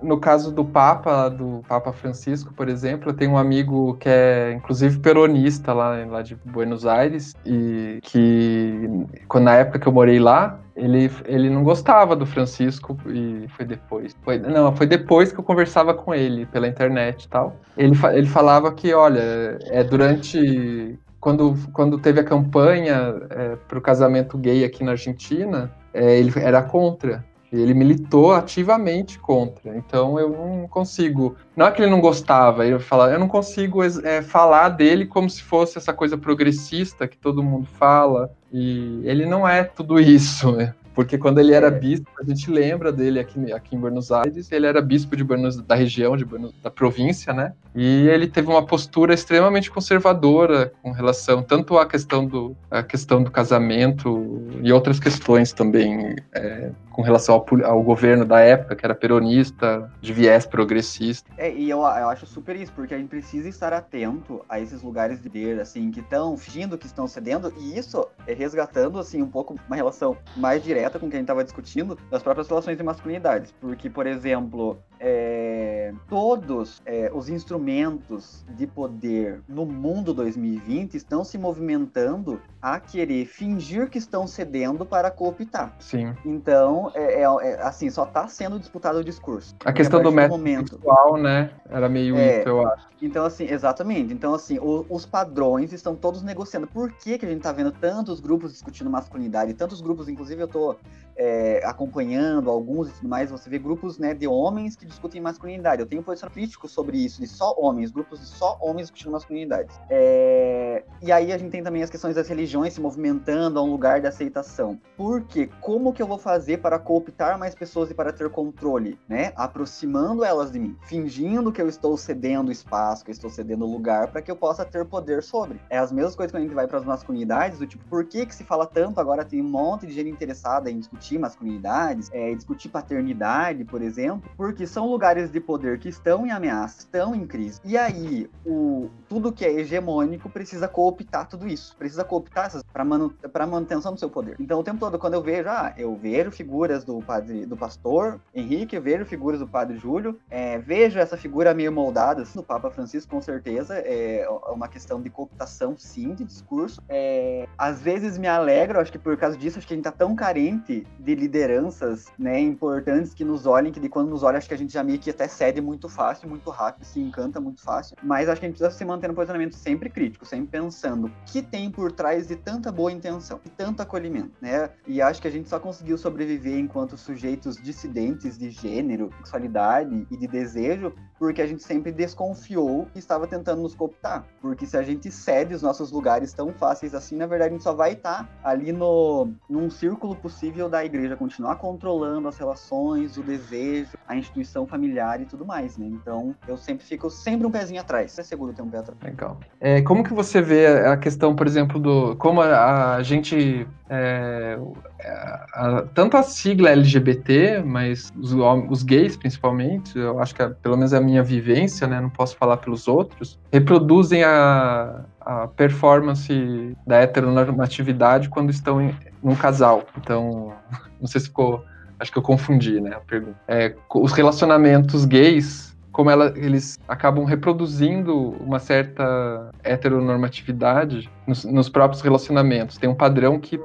No, 0.01 0.09
no 0.09 0.19
caso 0.19 0.51
do 0.51 0.63
Papa, 0.63 1.29
do 1.29 1.61
Papa 1.67 1.91
Francisco 1.91 2.15
Francisco, 2.15 2.53
por 2.53 2.69
exemplo, 2.69 3.09
eu 3.09 3.13
tenho 3.13 3.31
um 3.31 3.37
amigo 3.37 3.95
que 3.95 4.09
é, 4.09 4.53
inclusive, 4.53 4.99
peronista 4.99 5.73
lá, 5.73 6.05
lá 6.05 6.21
de 6.21 6.35
Buenos 6.35 6.85
Aires, 6.85 7.33
e 7.45 7.99
que, 8.01 8.89
quando, 9.27 9.45
na 9.45 9.55
época 9.55 9.79
que 9.79 9.87
eu 9.87 9.91
morei 9.91 10.19
lá, 10.19 10.59
ele, 10.75 11.09
ele 11.25 11.49
não 11.49 11.63
gostava 11.63 12.15
do 12.15 12.25
Francisco 12.25 12.97
e 13.07 13.47
foi 13.49 13.65
depois. 13.65 14.15
Foi, 14.23 14.37
não, 14.39 14.75
foi 14.75 14.85
depois 14.85 15.31
que 15.31 15.39
eu 15.39 15.43
conversava 15.43 15.93
com 15.93 16.13
ele 16.13 16.45
pela 16.45 16.67
internet 16.67 17.23
e 17.23 17.27
tal. 17.29 17.55
Ele, 17.77 17.95
ele 18.13 18.27
falava 18.27 18.71
que, 18.71 18.93
olha, 18.93 19.57
é 19.63 19.83
durante. 19.83 20.97
Quando, 21.25 21.57
quando 21.73 21.97
teve 21.97 22.19
a 22.19 22.23
campanha 22.23 23.15
é, 23.31 23.55
para 23.55 23.79
o 23.79 23.81
casamento 23.81 24.37
gay 24.37 24.63
aqui 24.63 24.83
na 24.83 24.91
Argentina, 24.91 25.73
é, 25.91 26.19
ele 26.19 26.31
era 26.35 26.61
contra. 26.61 27.25
Ele 27.51 27.73
militou 27.73 28.31
ativamente 28.31 29.17
contra. 29.17 29.75
Então 29.75 30.19
eu 30.19 30.29
não 30.29 30.67
consigo. 30.67 31.35
Não 31.55 31.65
é 31.65 31.71
que 31.71 31.81
ele 31.81 31.89
não 31.89 31.99
gostava, 31.99 32.63
ele 32.63 32.77
fala, 32.77 33.11
eu 33.11 33.17
não 33.17 33.27
consigo 33.27 33.81
é, 33.83 34.21
falar 34.21 34.69
dele 34.69 35.07
como 35.07 35.27
se 35.27 35.41
fosse 35.41 35.79
essa 35.79 35.91
coisa 35.91 36.15
progressista 36.15 37.07
que 37.07 37.17
todo 37.17 37.41
mundo 37.41 37.65
fala. 37.65 38.29
E 38.53 39.01
ele 39.03 39.25
não 39.25 39.47
é 39.47 39.63
tudo 39.63 39.99
isso. 39.99 40.51
Né? 40.51 40.75
Porque 40.95 41.17
quando 41.17 41.39
ele 41.39 41.53
era 41.53 41.67
é. 41.67 41.71
bispo, 41.71 42.09
a 42.19 42.23
gente 42.23 42.49
lembra 42.49 42.91
dele 42.91 43.19
aqui, 43.19 43.51
aqui 43.51 43.75
em 43.75 43.79
Buenos 43.79 44.11
Aires, 44.11 44.51
ele 44.51 44.65
era 44.65 44.81
bispo 44.81 45.15
de 45.15 45.23
Buenos, 45.23 45.57
da 45.61 45.75
região, 45.75 46.15
de 46.17 46.25
Buenos, 46.25 46.53
da 46.63 46.71
província, 46.71 47.33
né? 47.33 47.53
E 47.75 48.07
ele 48.07 48.27
teve 48.27 48.47
uma 48.47 48.65
postura 48.65 49.13
extremamente 49.13 49.69
conservadora 49.69 50.71
com 50.81 50.91
relação 50.91 51.43
tanto 51.43 51.77
à 51.77 51.85
questão 51.85 52.25
do, 52.25 52.55
à 52.71 52.81
questão 52.81 53.21
do 53.21 53.29
casamento 53.29 54.41
e 54.61 54.71
outras 54.71 54.99
questões 54.99 55.51
também 55.51 56.15
é, 56.33 56.71
com 56.91 57.01
relação 57.01 57.35
ao, 57.35 57.65
ao, 57.65 57.83
governo 57.83 58.23
da 58.23 58.39
época, 58.39 58.75
que 58.75 58.85
era 58.85 58.95
peronista, 58.95 59.91
de 59.99 60.13
viés 60.13 60.45
progressista. 60.45 61.29
É, 61.37 61.53
e 61.53 61.69
eu, 61.69 61.79
eu 61.79 62.09
acho 62.09 62.25
super 62.25 62.55
isso, 62.55 62.71
porque 62.71 62.93
a 62.93 62.97
gente 62.97 63.09
precisa 63.09 63.49
estar 63.49 63.73
atento 63.73 64.43
a 64.47 64.61
esses 64.61 64.81
lugares 64.81 65.21
de 65.21 65.29
poder, 65.29 65.59
assim, 65.59 65.91
que 65.91 65.99
estão 65.99 66.37
fingindo 66.37 66.77
que 66.77 66.85
estão 66.85 67.05
cedendo, 67.07 67.53
e 67.57 67.77
isso 67.77 68.07
é 68.25 68.33
resgatando, 68.33 68.97
assim, 68.97 69.21
um 69.21 69.27
pouco 69.27 69.55
uma 69.67 69.75
relação 69.75 70.15
mais 70.37 70.63
direta 70.63 70.84
com 70.93 71.09
quem 71.09 71.17
a 71.17 71.19
gente 71.19 71.23
estava 71.23 71.43
discutindo, 71.43 71.97
das 72.09 72.23
próprias 72.23 72.47
relações 72.47 72.77
de 72.77 72.83
masculinidades. 72.83 73.51
Porque, 73.59 73.89
por 73.89 74.07
exemplo, 74.07 74.77
é, 75.07 75.93
todos 76.09 76.81
é, 76.83 77.11
os 77.13 77.29
instrumentos 77.29 78.43
de 78.49 78.65
poder 78.65 79.39
no 79.47 79.63
mundo 79.63 80.15
2020 80.15 80.95
estão 80.95 81.23
se 81.23 81.37
movimentando 81.37 82.41
a 82.59 82.79
querer 82.79 83.27
fingir 83.27 83.87
que 83.87 83.99
estão 83.99 84.25
cedendo 84.25 84.83
para 84.83 85.11
cooptar. 85.11 85.75
Sim. 85.77 86.11
Então, 86.25 86.91
é, 86.95 87.21
é, 87.21 87.21
é 87.21 87.61
assim, 87.61 87.87
só 87.91 88.05
está 88.05 88.27
sendo 88.27 88.57
disputado 88.57 88.97
o 88.97 89.03
discurso. 89.03 89.55
A 89.63 89.71
questão 89.71 89.99
a 89.99 90.03
do 90.03 90.11
método 90.11 90.39
momento, 90.39 90.71
sexual, 90.71 91.17
né? 91.17 91.51
Era 91.69 91.87
meio 91.87 92.17
é, 92.17 92.39
isso, 92.39 92.49
eu 92.49 92.67
acho. 92.67 92.87
Então, 92.99 93.25
assim, 93.25 93.45
exatamente. 93.45 94.11
Então, 94.11 94.33
assim, 94.33 94.57
o, 94.57 94.87
os 94.89 95.05
padrões 95.05 95.71
estão 95.71 95.95
todos 95.95 96.23
negociando. 96.23 96.65
Por 96.65 96.91
que, 96.91 97.19
que 97.19 97.25
a 97.27 97.29
gente 97.29 97.37
está 97.37 97.51
vendo 97.51 97.71
tantos 97.71 98.19
grupos 98.19 98.53
discutindo 98.53 98.89
masculinidade? 98.89 99.53
Tantos 99.53 99.81
grupos, 99.81 100.09
inclusive 100.09 100.41
eu 100.41 100.47
estou 100.47 100.79
é, 101.15 101.61
acompanhando 101.63 102.49
alguns 102.49 102.89
e 102.89 102.93
tudo 102.93 103.07
mais, 103.07 103.29
você 103.29 103.49
vê 103.49 103.57
grupos 103.57 103.97
né, 103.97 104.13
de 104.13 104.27
homens 104.27 104.75
que 104.75 104.85
discutem 104.95 105.21
masculinidade. 105.21 105.81
Eu 105.81 105.85
tenho 105.85 106.01
um 106.01 106.03
posicionamento 106.03 106.35
crítico 106.35 106.67
sobre 106.67 106.97
isso, 106.97 107.21
de 107.21 107.27
só 107.27 107.53
homens, 107.57 107.91
grupos 107.91 108.19
de 108.19 108.25
só 108.25 108.57
homens 108.59 108.87
discutindo 108.87 109.11
masculinidade. 109.11 109.69
É, 109.89 110.83
e 111.01 111.11
aí 111.11 111.31
a 111.31 111.37
gente 111.37 111.51
tem 111.51 111.63
também 111.63 111.83
as 111.83 111.89
questões 111.89 112.15
das 112.15 112.27
religiões 112.27 112.73
se 112.73 112.81
movimentando 112.81 113.59
a 113.59 113.63
um 113.63 113.69
lugar 113.71 114.01
de 114.01 114.07
aceitação. 114.07 114.79
Porque 114.97 115.49
como 115.61 115.93
que 115.93 116.01
eu 116.01 116.07
vou 116.07 116.17
fazer 116.17 116.57
para 116.57 116.79
cooptar 116.79 117.37
mais 117.37 117.53
pessoas 117.53 117.91
e 117.91 117.93
para 117.93 118.11
ter 118.11 118.29
controle? 118.29 118.97
Né? 119.07 119.31
Aproximando 119.35 120.23
elas 120.23 120.51
de 120.51 120.59
mim, 120.59 120.75
fingindo 120.83 121.51
que 121.51 121.61
eu 121.61 121.67
estou 121.67 121.97
cedendo 121.97 122.51
espaço, 122.51 123.03
que 123.03 123.11
eu 123.11 123.13
estou 123.13 123.29
cedendo 123.29 123.65
lugar 123.65 124.11
para 124.11 124.21
que 124.21 124.31
eu 124.31 124.35
possa 124.35 124.65
ter 124.65 124.85
poder 124.85 125.21
sobre. 125.21 125.59
É 125.69 125.77
as 125.77 125.91
mesmas 125.91 126.15
coisas 126.15 126.31
quando 126.31 126.41
a 126.41 126.45
gente 126.45 126.55
vai 126.55 126.67
para 126.67 126.79
as 126.79 126.85
masculinidades, 126.85 127.59
do 127.59 127.67
tipo, 127.67 127.83
por 127.89 128.05
que 128.05 128.25
que 128.25 128.35
se 128.35 128.43
fala 128.43 128.65
tanto 128.65 128.99
agora 128.99 129.23
tem 129.23 129.41
um 129.41 129.49
monte 129.49 129.85
de 129.85 129.93
gente 129.93 130.09
interessada 130.09 130.69
em 130.69 130.79
discutir 130.79 131.19
masculinidades, 131.19 132.09
é, 132.11 132.33
discutir 132.33 132.69
paternidade, 132.69 133.63
por 133.65 133.81
exemplo, 133.81 134.29
porque 134.37 134.65
são 134.75 134.89
lugares 134.89 135.31
de 135.31 135.39
poder 135.39 135.79
que 135.79 135.87
estão 135.87 136.27
em 136.27 136.31
ameaça, 136.31 136.79
estão 136.79 137.15
em 137.15 137.25
crise. 137.25 137.61
E 137.63 137.77
aí, 137.77 138.29
o, 138.45 138.89
tudo 139.07 139.31
que 139.31 139.45
é 139.45 139.49
hegemônico 139.49 140.29
precisa 140.29 140.67
cooptar 140.67 141.29
tudo 141.29 141.47
isso, 141.47 141.73
precisa 141.77 142.03
cooptar 142.03 142.51
para 142.73 142.83
manu, 142.83 143.15
manutenção 143.33 143.93
do 143.93 143.99
seu 143.99 144.09
poder. 144.09 144.35
Então, 144.37 144.59
o 144.59 144.63
tempo 144.63 144.77
todo, 144.77 144.99
quando 144.99 145.13
eu 145.13 145.21
vejo, 145.21 145.47
ah, 145.47 145.73
eu 145.77 145.95
vejo 145.95 146.29
figuras 146.29 146.83
do 146.83 146.99
padre, 146.99 147.45
do 147.45 147.55
pastor 147.55 148.19
Henrique, 148.33 148.77
vejo 148.77 149.05
figuras 149.05 149.39
do 149.39 149.47
padre 149.47 149.77
Júlio, 149.77 150.19
é, 150.29 150.57
vejo 150.57 150.99
essa 150.99 151.15
figura 151.15 151.53
meio 151.53 151.71
moldada 151.71 152.23
assim, 152.23 152.37
do 152.37 152.43
Papa 152.43 152.69
Francisco, 152.69 153.09
com 153.11 153.21
certeza, 153.21 153.75
é 153.77 154.27
uma 154.49 154.67
questão 154.67 155.01
de 155.01 155.09
cooptação, 155.09 155.77
sim, 155.77 156.13
de 156.13 156.25
discurso. 156.25 156.81
É, 156.89 157.47
às 157.57 157.81
vezes 157.81 158.17
me 158.17 158.27
alegro, 158.27 158.81
acho 158.81 158.91
que 158.91 158.99
por 158.99 159.15
causa 159.15 159.37
disso, 159.37 159.57
acho 159.57 159.65
que 159.65 159.73
a 159.73 159.77
gente 159.77 159.85
tá 159.85 159.91
tão 159.91 160.17
carente 160.17 160.85
de 160.99 161.15
lideranças, 161.15 162.07
né, 162.19 162.41
importantes 162.41 163.13
que 163.13 163.23
nos 163.23 163.45
olhem, 163.45 163.71
que 163.71 163.79
de 163.79 163.87
quando 163.87 164.09
nos 164.09 164.21
olha, 164.21 164.37
acho 164.37 164.49
que 164.49 164.53
a 164.53 164.57
gente 164.57 164.64
já 164.73 164.83
meio 164.83 164.99
que 164.99 165.09
até 165.09 165.27
cede 165.27 165.61
muito 165.61 165.89
fácil, 165.89 166.29
muito 166.29 166.49
rápido, 166.49 166.85
se 166.85 166.99
encanta 166.99 167.39
muito 167.39 167.61
fácil. 167.61 167.95
Mas 168.03 168.29
acho 168.29 168.39
que 168.39 168.45
a 168.45 168.49
gente 168.49 168.57
precisa 168.57 168.77
se 168.77 168.85
manter 168.85 169.07
no 169.07 169.13
posicionamento 169.13 169.55
sempre 169.55 169.89
crítico, 169.89 170.25
sempre 170.25 170.47
pensando 170.47 171.07
o 171.07 171.11
que 171.25 171.41
tem 171.41 171.69
por 171.69 171.91
trás 171.91 172.27
de 172.27 172.35
tanta 172.35 172.71
boa 172.71 172.91
intenção, 172.91 173.39
de 173.43 173.51
tanto 173.51 173.81
acolhimento, 173.81 174.31
né? 174.41 174.69
E 174.87 175.01
acho 175.01 175.21
que 175.21 175.27
a 175.27 175.31
gente 175.31 175.49
só 175.49 175.59
conseguiu 175.59 175.97
sobreviver 175.97 176.57
enquanto 176.57 176.97
sujeitos 176.97 177.57
dissidentes 177.57 178.37
de 178.37 178.49
gênero, 178.49 179.09
sexualidade 179.17 180.07
e 180.09 180.17
de 180.17 180.27
desejo, 180.27 180.93
porque 181.17 181.41
a 181.41 181.47
gente 181.47 181.63
sempre 181.63 181.91
desconfiou 181.91 182.87
e 182.95 182.99
estava 182.99 183.27
tentando 183.27 183.61
nos 183.61 183.75
cooptar. 183.75 184.25
Porque 184.41 184.65
se 184.65 184.77
a 184.77 184.83
gente 184.83 185.11
cede 185.11 185.53
os 185.53 185.61
nossos 185.61 185.91
lugares 185.91 186.33
tão 186.33 186.53
fáceis 186.53 186.93
assim, 186.93 187.15
na 187.15 187.25
verdade 187.25 187.49
a 187.49 187.53
gente 187.53 187.63
só 187.63 187.73
vai 187.73 187.93
estar 187.93 188.23
tá 188.23 188.29
ali 188.43 188.71
no 188.71 189.33
num 189.49 189.69
círculo 189.69 190.15
possível 190.15 190.69
da 190.69 190.83
igreja 190.83 191.15
continuar 191.15 191.55
controlando 191.57 192.27
as 192.27 192.37
relações, 192.37 193.17
o 193.17 193.23
desejo, 193.23 193.97
a 194.07 194.15
instituição 194.15 194.54
familiar 194.67 195.19
e 195.19 195.25
tudo 195.25 195.43
mais, 195.43 195.75
né? 195.75 195.87
Então, 195.87 196.35
eu 196.47 196.55
sempre 196.55 196.85
fico 196.85 197.09
sempre 197.09 197.47
um 197.47 197.51
pezinho 197.51 197.81
atrás. 197.81 198.19
É 198.19 198.21
seguro 198.21 198.53
ter 198.53 198.61
um 198.61 198.69
pé 198.69 198.77
atrás. 198.77 198.99
Legal. 199.01 199.39
É, 199.59 199.81
como 199.81 200.03
que 200.03 200.13
você 200.13 200.39
vê 200.39 200.67
a 200.67 200.95
questão, 200.95 201.35
por 201.35 201.47
exemplo, 201.47 201.79
do 201.79 202.15
como 202.17 202.41
a, 202.41 202.95
a 202.95 203.01
gente 203.01 203.67
é, 203.89 204.59
a, 205.03 205.45
a, 205.53 205.81
tanto 205.93 206.17
a 206.17 206.23
sigla 206.23 206.69
LGBT, 206.69 207.63
mas 207.63 208.11
os, 208.15 208.33
os, 208.69 208.83
gays 208.83 209.15
principalmente, 209.15 209.97
eu 209.97 210.19
acho 210.19 210.33
que 210.33 210.41
é, 210.41 210.49
pelo 210.49 210.75
menos 210.75 210.93
é 210.93 210.97
a 210.97 211.01
minha 211.01 211.23
vivência, 211.23 211.87
né, 211.87 211.99
não 212.01 212.09
posso 212.09 212.35
falar 212.35 212.57
pelos 212.57 212.87
outros, 212.87 213.39
reproduzem 213.51 214.23
a, 214.23 215.05
a 215.21 215.47
performance 215.47 216.75
da 216.85 216.97
heteronormatividade 216.97 218.29
quando 218.29 218.49
estão 218.49 218.81
em 218.81 218.95
um 219.23 219.35
casal. 219.35 219.83
Então, 219.97 220.53
não 220.99 221.07
sei 221.07 221.21
se 221.21 221.27
ficou. 221.27 221.63
Acho 221.99 222.11
que 222.11 222.17
eu 222.17 222.23
confundi, 222.23 222.79
né? 222.81 222.95
A 222.95 222.99
pergunta. 222.99 223.37
É, 223.47 223.75
os 223.93 224.11
relacionamentos 224.11 225.05
gays 225.05 225.75
como 225.91 226.09
ela, 226.09 226.33
eles 226.35 226.77
acabam 226.89 227.23
reproduzindo 227.23 228.31
uma 228.41 228.59
certa 228.59 229.49
heteronormatividade 229.63 231.09
nos, 231.25 231.45
nos 231.45 231.69
próprios 231.69 232.01
relacionamentos. 232.01 232.77
Tem 232.77 232.89
um 232.89 232.93
padrão 232.93 233.39
que 233.39 233.57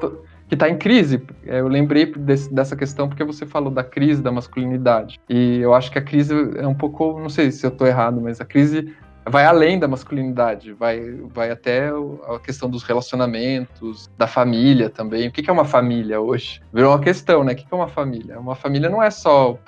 que 0.51 0.55
está 0.57 0.69
em 0.69 0.77
crise. 0.77 1.23
É, 1.47 1.61
eu 1.61 1.69
lembrei 1.69 2.07
desse, 2.07 2.53
dessa 2.53 2.75
questão 2.75 3.09
porque 3.09 3.23
você 3.23 3.47
falou 3.47 3.71
da 3.71 3.85
crise 3.85 4.21
da 4.21 4.33
masculinidade. 4.33 5.21
E 5.29 5.61
eu 5.61 5.73
acho 5.73 5.93
que 5.93 5.99
a 5.99 6.03
crise 6.03 6.35
é 6.57 6.67
um 6.67 6.75
pouco, 6.75 7.21
não 7.21 7.29
sei 7.29 7.53
se 7.53 7.65
eu 7.65 7.71
estou 7.71 7.87
errado, 7.87 8.21
mas 8.21 8.41
a 8.41 8.45
crise 8.45 8.93
vai 9.27 9.45
além 9.45 9.79
da 9.79 9.87
masculinidade, 9.87 10.73
vai, 10.73 11.01
vai 11.33 11.51
até 11.51 11.89
a 11.89 12.39
questão 12.39 12.69
dos 12.69 12.83
relacionamentos, 12.83 14.11
da 14.17 14.27
família 14.27 14.89
também. 14.89 15.29
O 15.29 15.33
que 15.33 15.49
é 15.49 15.53
uma 15.53 15.65
família 15.65 16.21
hoje? 16.21 16.61
Virou 16.73 16.93
uma 16.93 17.01
questão, 17.01 17.45
né? 17.45 17.53
O 17.53 17.57
que 17.57 17.67
é 17.71 17.75
uma 17.75 17.89
família? 17.89 18.39
Uma 18.39 18.55
família 18.55 18.89
não 18.89 19.03
é 19.03 19.11
só 19.11 19.59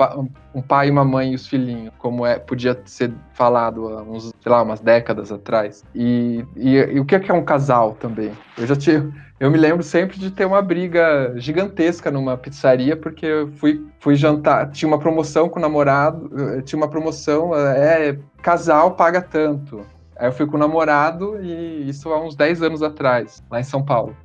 um 0.55 0.63
pai, 0.63 0.91
uma 0.91 1.05
mãe 1.05 1.33
e 1.33 1.35
os 1.35 1.47
filhinhos, 1.47 1.93
como 1.99 2.27
é, 2.27 2.39
podia 2.39 2.81
ser 2.85 3.13
falado 3.43 3.89
há 3.89 4.03
uns, 4.03 4.33
sei 4.41 4.53
lá, 4.53 4.63
umas 4.63 4.81
décadas 4.81 5.33
atrás. 5.33 5.85
E, 5.95 6.45
e, 6.57 6.77
e 6.77 7.01
o 7.01 7.05
que 7.05 7.17
é 7.17 7.35
um 7.35 7.45
casal 7.45 7.95
também? 7.95 8.33
Eu 8.57 8.67
já 8.67 8.77
tive 8.77 9.13
eu 9.43 9.51
me 9.51 9.59
lembro 9.59 9.83
sempre 9.83 10.21
de 10.21 10.31
ter 10.31 10.45
uma 10.45 10.63
briga 10.63 11.35
gigantesca 11.37 12.13
numa 12.13 12.37
pizzaria, 12.37 12.97
porque 12.97 13.27
eu 13.27 13.49
fui, 13.49 13.85
fui 13.99 14.15
jantar, 14.15 14.71
tinha 14.71 14.87
uma 14.87 15.01
promoção 15.01 15.49
com 15.49 15.59
o 15.59 15.63
namorado, 15.63 16.31
eh, 16.33 16.63
tinha 16.63 16.81
uma 16.81 16.89
promoção, 16.89 17.53
eh, 17.53 18.11
é, 18.11 18.19
casal 18.41 18.93
paga 18.93 19.21
tanto. 19.21 19.85
Aí 20.17 20.29
eu 20.29 20.33
fui 20.33 20.47
com 20.47 20.55
o 20.55 20.61
namorado, 20.61 21.43
e 21.43 21.89
isso 21.89 22.09
há 22.11 22.25
uns 22.25 22.37
10 22.37 22.63
anos 22.63 22.85
atrás, 22.85 23.43
lá 23.51 23.59
em 23.59 23.65
São 23.65 23.85
Paulo. 23.85 24.17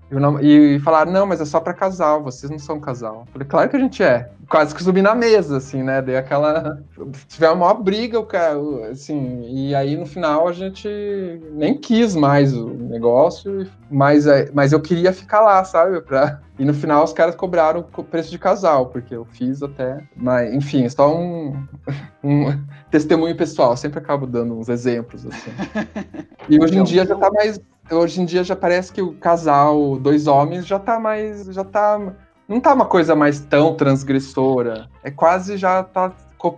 E, 0.41 0.79
falaram, 0.79 1.11
não, 1.11 1.25
mas 1.25 1.41
é 1.41 1.45
só 1.45 1.59
para 1.59 1.73
casal, 1.73 2.23
vocês 2.23 2.49
não 2.49 2.59
são 2.59 2.79
casal. 2.79 3.25
Eu 3.27 3.31
falei, 3.33 3.47
claro 3.47 3.69
que 3.69 3.75
a 3.75 3.79
gente 3.79 4.01
é. 4.01 4.29
Quase 4.49 4.73
que 4.73 4.81
subi 4.81 5.01
na 5.01 5.13
mesa, 5.13 5.57
assim, 5.57 5.83
né? 5.83 6.01
Dei 6.01 6.15
aquela. 6.15 6.81
Tiver 7.27 7.49
uma 7.49 7.65
maior 7.65 7.83
briga, 7.83 8.17
o 8.17 8.25
cara, 8.25 8.57
assim. 8.89 9.43
E 9.43 9.75
aí 9.75 9.97
no 9.97 10.05
final 10.05 10.47
a 10.47 10.53
gente 10.53 10.87
nem 11.51 11.77
quis 11.77 12.15
mais 12.15 12.55
o 12.55 12.69
negócio, 12.69 13.69
mas, 13.91 14.25
é, 14.25 14.49
mas 14.53 14.71
eu 14.71 14.79
queria 14.79 15.11
ficar 15.11 15.41
lá, 15.41 15.61
sabe? 15.65 15.99
Pra... 15.99 16.39
E 16.57 16.63
no 16.63 16.73
final 16.73 17.03
os 17.03 17.11
caras 17.11 17.35
cobraram 17.35 17.85
o 17.95 18.03
preço 18.03 18.31
de 18.31 18.39
casal, 18.39 18.85
porque 18.85 19.13
eu 19.13 19.25
fiz 19.25 19.61
até. 19.61 20.01
Mas, 20.15 20.53
enfim, 20.53 20.85
é 20.85 20.89
só 20.89 21.13
um, 21.13 21.67
um 22.23 22.57
testemunho 22.89 23.35
pessoal. 23.35 23.71
Eu 23.71 23.77
sempre 23.77 23.99
acabo 23.99 24.25
dando 24.25 24.57
uns 24.57 24.69
exemplos, 24.69 25.25
assim. 25.25 25.51
E 26.49 26.57
hoje 26.63 26.77
em 26.77 26.83
dia 26.83 27.05
já 27.05 27.13
tá 27.13 27.29
mais 27.29 27.59
hoje 27.91 28.21
em 28.21 28.25
dia 28.25 28.43
já 28.43 28.55
parece 28.55 28.91
que 28.91 29.01
o 29.01 29.13
casal, 29.13 29.97
dois 29.97 30.27
homens, 30.27 30.65
já 30.65 30.79
tá 30.79 30.99
mais. 30.99 31.45
já 31.45 31.63
tá. 31.63 31.99
Não 32.47 32.59
tá 32.59 32.73
uma 32.73 32.85
coisa 32.85 33.15
mais 33.15 33.39
tão 33.39 33.75
transgressora. 33.75 34.89
É 35.03 35.11
quase 35.11 35.57
já 35.57 35.83
tá. 35.83 36.11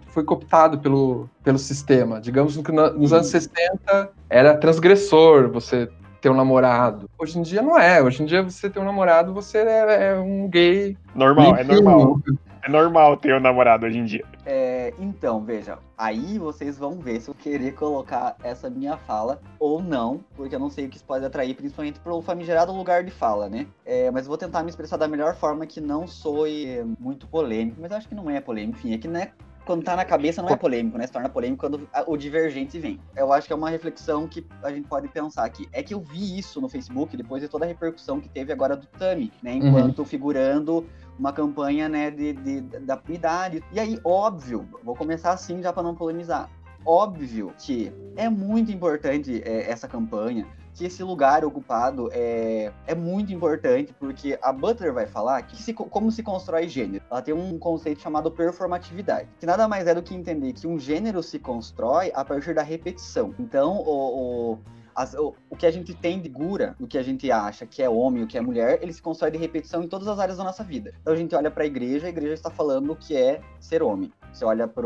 Foi 0.07 0.23
cooptado 0.23 0.77
pelo, 0.79 1.29
pelo 1.41 1.57
sistema. 1.57 2.19
Digamos 2.19 2.57
que 2.57 2.71
nos 2.71 3.13
anos 3.13 3.27
60 3.27 4.11
era 4.29 4.57
transgressor 4.57 5.49
você 5.49 5.89
ter 6.19 6.29
um 6.29 6.35
namorado. 6.35 7.09
Hoje 7.17 7.39
em 7.39 7.41
dia 7.41 7.61
não 7.61 7.79
é. 7.79 8.01
Hoje 8.03 8.21
em 8.21 8.25
dia 8.25 8.43
você 8.43 8.69
ter 8.69 8.79
um 8.79 8.85
namorado, 8.85 9.33
você 9.33 9.59
é, 9.59 10.11
é 10.11 10.15
um 10.15 10.47
gay. 10.49 10.97
Normal, 11.15 11.55
é 11.55 11.63
normal. 11.63 12.19
É 12.61 12.69
normal 12.69 13.15
ter 13.17 13.35
um 13.35 13.39
namorado 13.39 13.85
hoje 13.85 13.97
em 13.97 14.05
dia. 14.05 14.25
É, 14.45 14.93
então, 14.99 15.43
veja, 15.43 15.79
aí 15.97 16.37
vocês 16.37 16.77
vão 16.77 16.99
ver 16.99 17.21
se 17.21 17.29
eu 17.29 17.35
querer 17.35 17.73
colocar 17.73 18.35
essa 18.43 18.69
minha 18.69 18.97
fala 18.97 19.41
ou 19.59 19.81
não, 19.81 20.23
porque 20.35 20.55
eu 20.55 20.59
não 20.59 20.69
sei 20.69 20.85
o 20.85 20.89
que 20.89 20.97
isso 20.97 21.05
pode 21.05 21.25
atrair, 21.25 21.55
principalmente 21.55 21.99
pro 21.99 22.21
famigerado 22.21 22.71
lugar 22.71 23.03
de 23.03 23.11
fala, 23.11 23.49
né? 23.49 23.67
É, 23.85 24.11
mas 24.11 24.27
vou 24.27 24.37
tentar 24.37 24.63
me 24.63 24.69
expressar 24.69 24.97
da 24.97 25.07
melhor 25.07 25.35
forma 25.35 25.65
que 25.65 25.79
não 25.79 26.07
soe 26.07 26.83
muito 26.99 27.27
polêmico, 27.27 27.77
mas 27.79 27.91
acho 27.91 28.07
que 28.07 28.15
não 28.15 28.29
é 28.29 28.41
polêmico, 28.41 28.77
enfim, 28.77 28.93
é 28.93 28.97
que 28.97 29.07
não 29.07 29.19
é 29.19 29.31
quando 29.69 29.83
tá 29.83 29.95
na 29.95 30.03
cabeça 30.03 30.41
não 30.41 30.49
é 30.49 30.55
polêmico, 30.55 30.97
né? 30.97 31.05
Se 31.05 31.13
torna 31.13 31.29
polêmico 31.29 31.61
quando 31.61 31.87
o 32.07 32.17
divergente 32.17 32.79
vem. 32.79 32.99
Eu 33.15 33.31
acho 33.31 33.45
que 33.45 33.53
é 33.53 33.55
uma 33.55 33.69
reflexão 33.69 34.27
que 34.27 34.43
a 34.63 34.71
gente 34.71 34.87
pode 34.87 35.07
pensar 35.09 35.45
aqui. 35.45 35.69
É 35.71 35.83
que 35.83 35.93
eu 35.93 35.99
vi 35.99 36.39
isso 36.39 36.59
no 36.59 36.67
Facebook 36.67 37.15
depois 37.15 37.43
de 37.43 37.47
toda 37.47 37.65
a 37.65 37.67
repercussão 37.67 38.19
que 38.19 38.27
teve 38.27 38.51
agora 38.51 38.75
do 38.75 38.87
Tami, 38.87 39.31
né? 39.43 39.51
Uhum. 39.51 39.67
Enquanto 39.67 39.99
uhum. 39.99 40.05
figurando 40.05 40.87
uma 41.19 41.33
campanha, 41.33 41.89
né, 41.89 42.09
de, 42.09 42.33
de, 42.33 42.61
da 42.61 42.99
idade. 43.09 43.61
E 43.73 43.79
aí, 43.79 43.99
óbvio, 44.03 44.67
vou 44.83 44.95
começar 44.95 45.31
assim 45.31 45.61
já 45.61 45.73
para 45.73 45.83
não 45.83 45.93
polemizar. 45.93 46.49
Óbvio 46.85 47.53
que 47.57 47.91
é 48.15 48.29
muito 48.29 48.71
importante 48.71 49.41
é, 49.45 49.69
essa 49.69 49.85
campanha, 49.85 50.47
que 50.73 50.85
esse 50.85 51.03
lugar 51.03 51.43
ocupado 51.43 52.09
é, 52.13 52.71
é 52.87 52.95
muito 52.95 53.33
importante, 53.33 53.93
porque 53.99 54.39
a 54.41 54.53
Butler 54.53 54.93
vai 54.93 55.05
falar 55.05 55.41
que 55.41 55.61
se, 55.61 55.73
como 55.73 56.09
se 56.09 56.23
constrói 56.23 56.69
gênero. 56.69 57.03
Ela 57.11 57.21
tem 57.21 57.33
um 57.33 57.59
conceito 57.59 58.01
chamado 58.01 58.31
performatividade, 58.31 59.27
que 59.37 59.45
nada 59.45 59.67
mais 59.67 59.87
é 59.87 59.93
do 59.93 60.01
que 60.01 60.15
entender 60.15 60.53
que 60.53 60.65
um 60.65 60.79
gênero 60.79 61.21
se 61.21 61.37
constrói 61.37 62.13
a 62.15 62.23
partir 62.23 62.55
da 62.55 62.63
repetição. 62.63 63.35
Então, 63.37 63.77
o, 63.79 64.53
o 64.53 64.59
as, 64.99 65.13
o, 65.13 65.33
o, 65.49 65.55
que 65.55 65.65
a 65.65 65.71
gente 65.71 65.93
tem 65.93 66.19
de 66.19 66.27
gura, 66.27 66.75
o 66.77 66.85
que 66.85 66.97
a 66.97 67.01
gente 67.01 67.31
acha 67.31 67.65
que 67.65 67.81
é 67.81 67.89
homem, 67.89 68.21
o 68.21 68.27
que 68.27 68.37
é 68.37 68.41
mulher, 68.41 68.79
ele 68.81 68.91
se 68.91 69.01
constrói 69.01 69.31
de 69.31 69.37
repetição 69.37 69.81
em 69.81 69.87
todas 69.87 70.09
as 70.09 70.19
áreas 70.19 70.37
da 70.37 70.43
nossa 70.43 70.61
vida. 70.61 70.93
Então 70.99 71.13
a 71.13 71.15
gente 71.15 71.33
olha 71.33 71.49
para 71.49 71.63
a 71.63 71.65
igreja, 71.65 72.07
a 72.07 72.09
igreja 72.09 72.33
está 72.33 72.49
falando 72.49 72.91
o 72.91 72.95
que 72.97 73.15
é 73.15 73.39
ser 73.61 73.81
homem. 73.81 74.11
Você 74.33 74.43
olha 74.43 74.67
para 74.67 74.85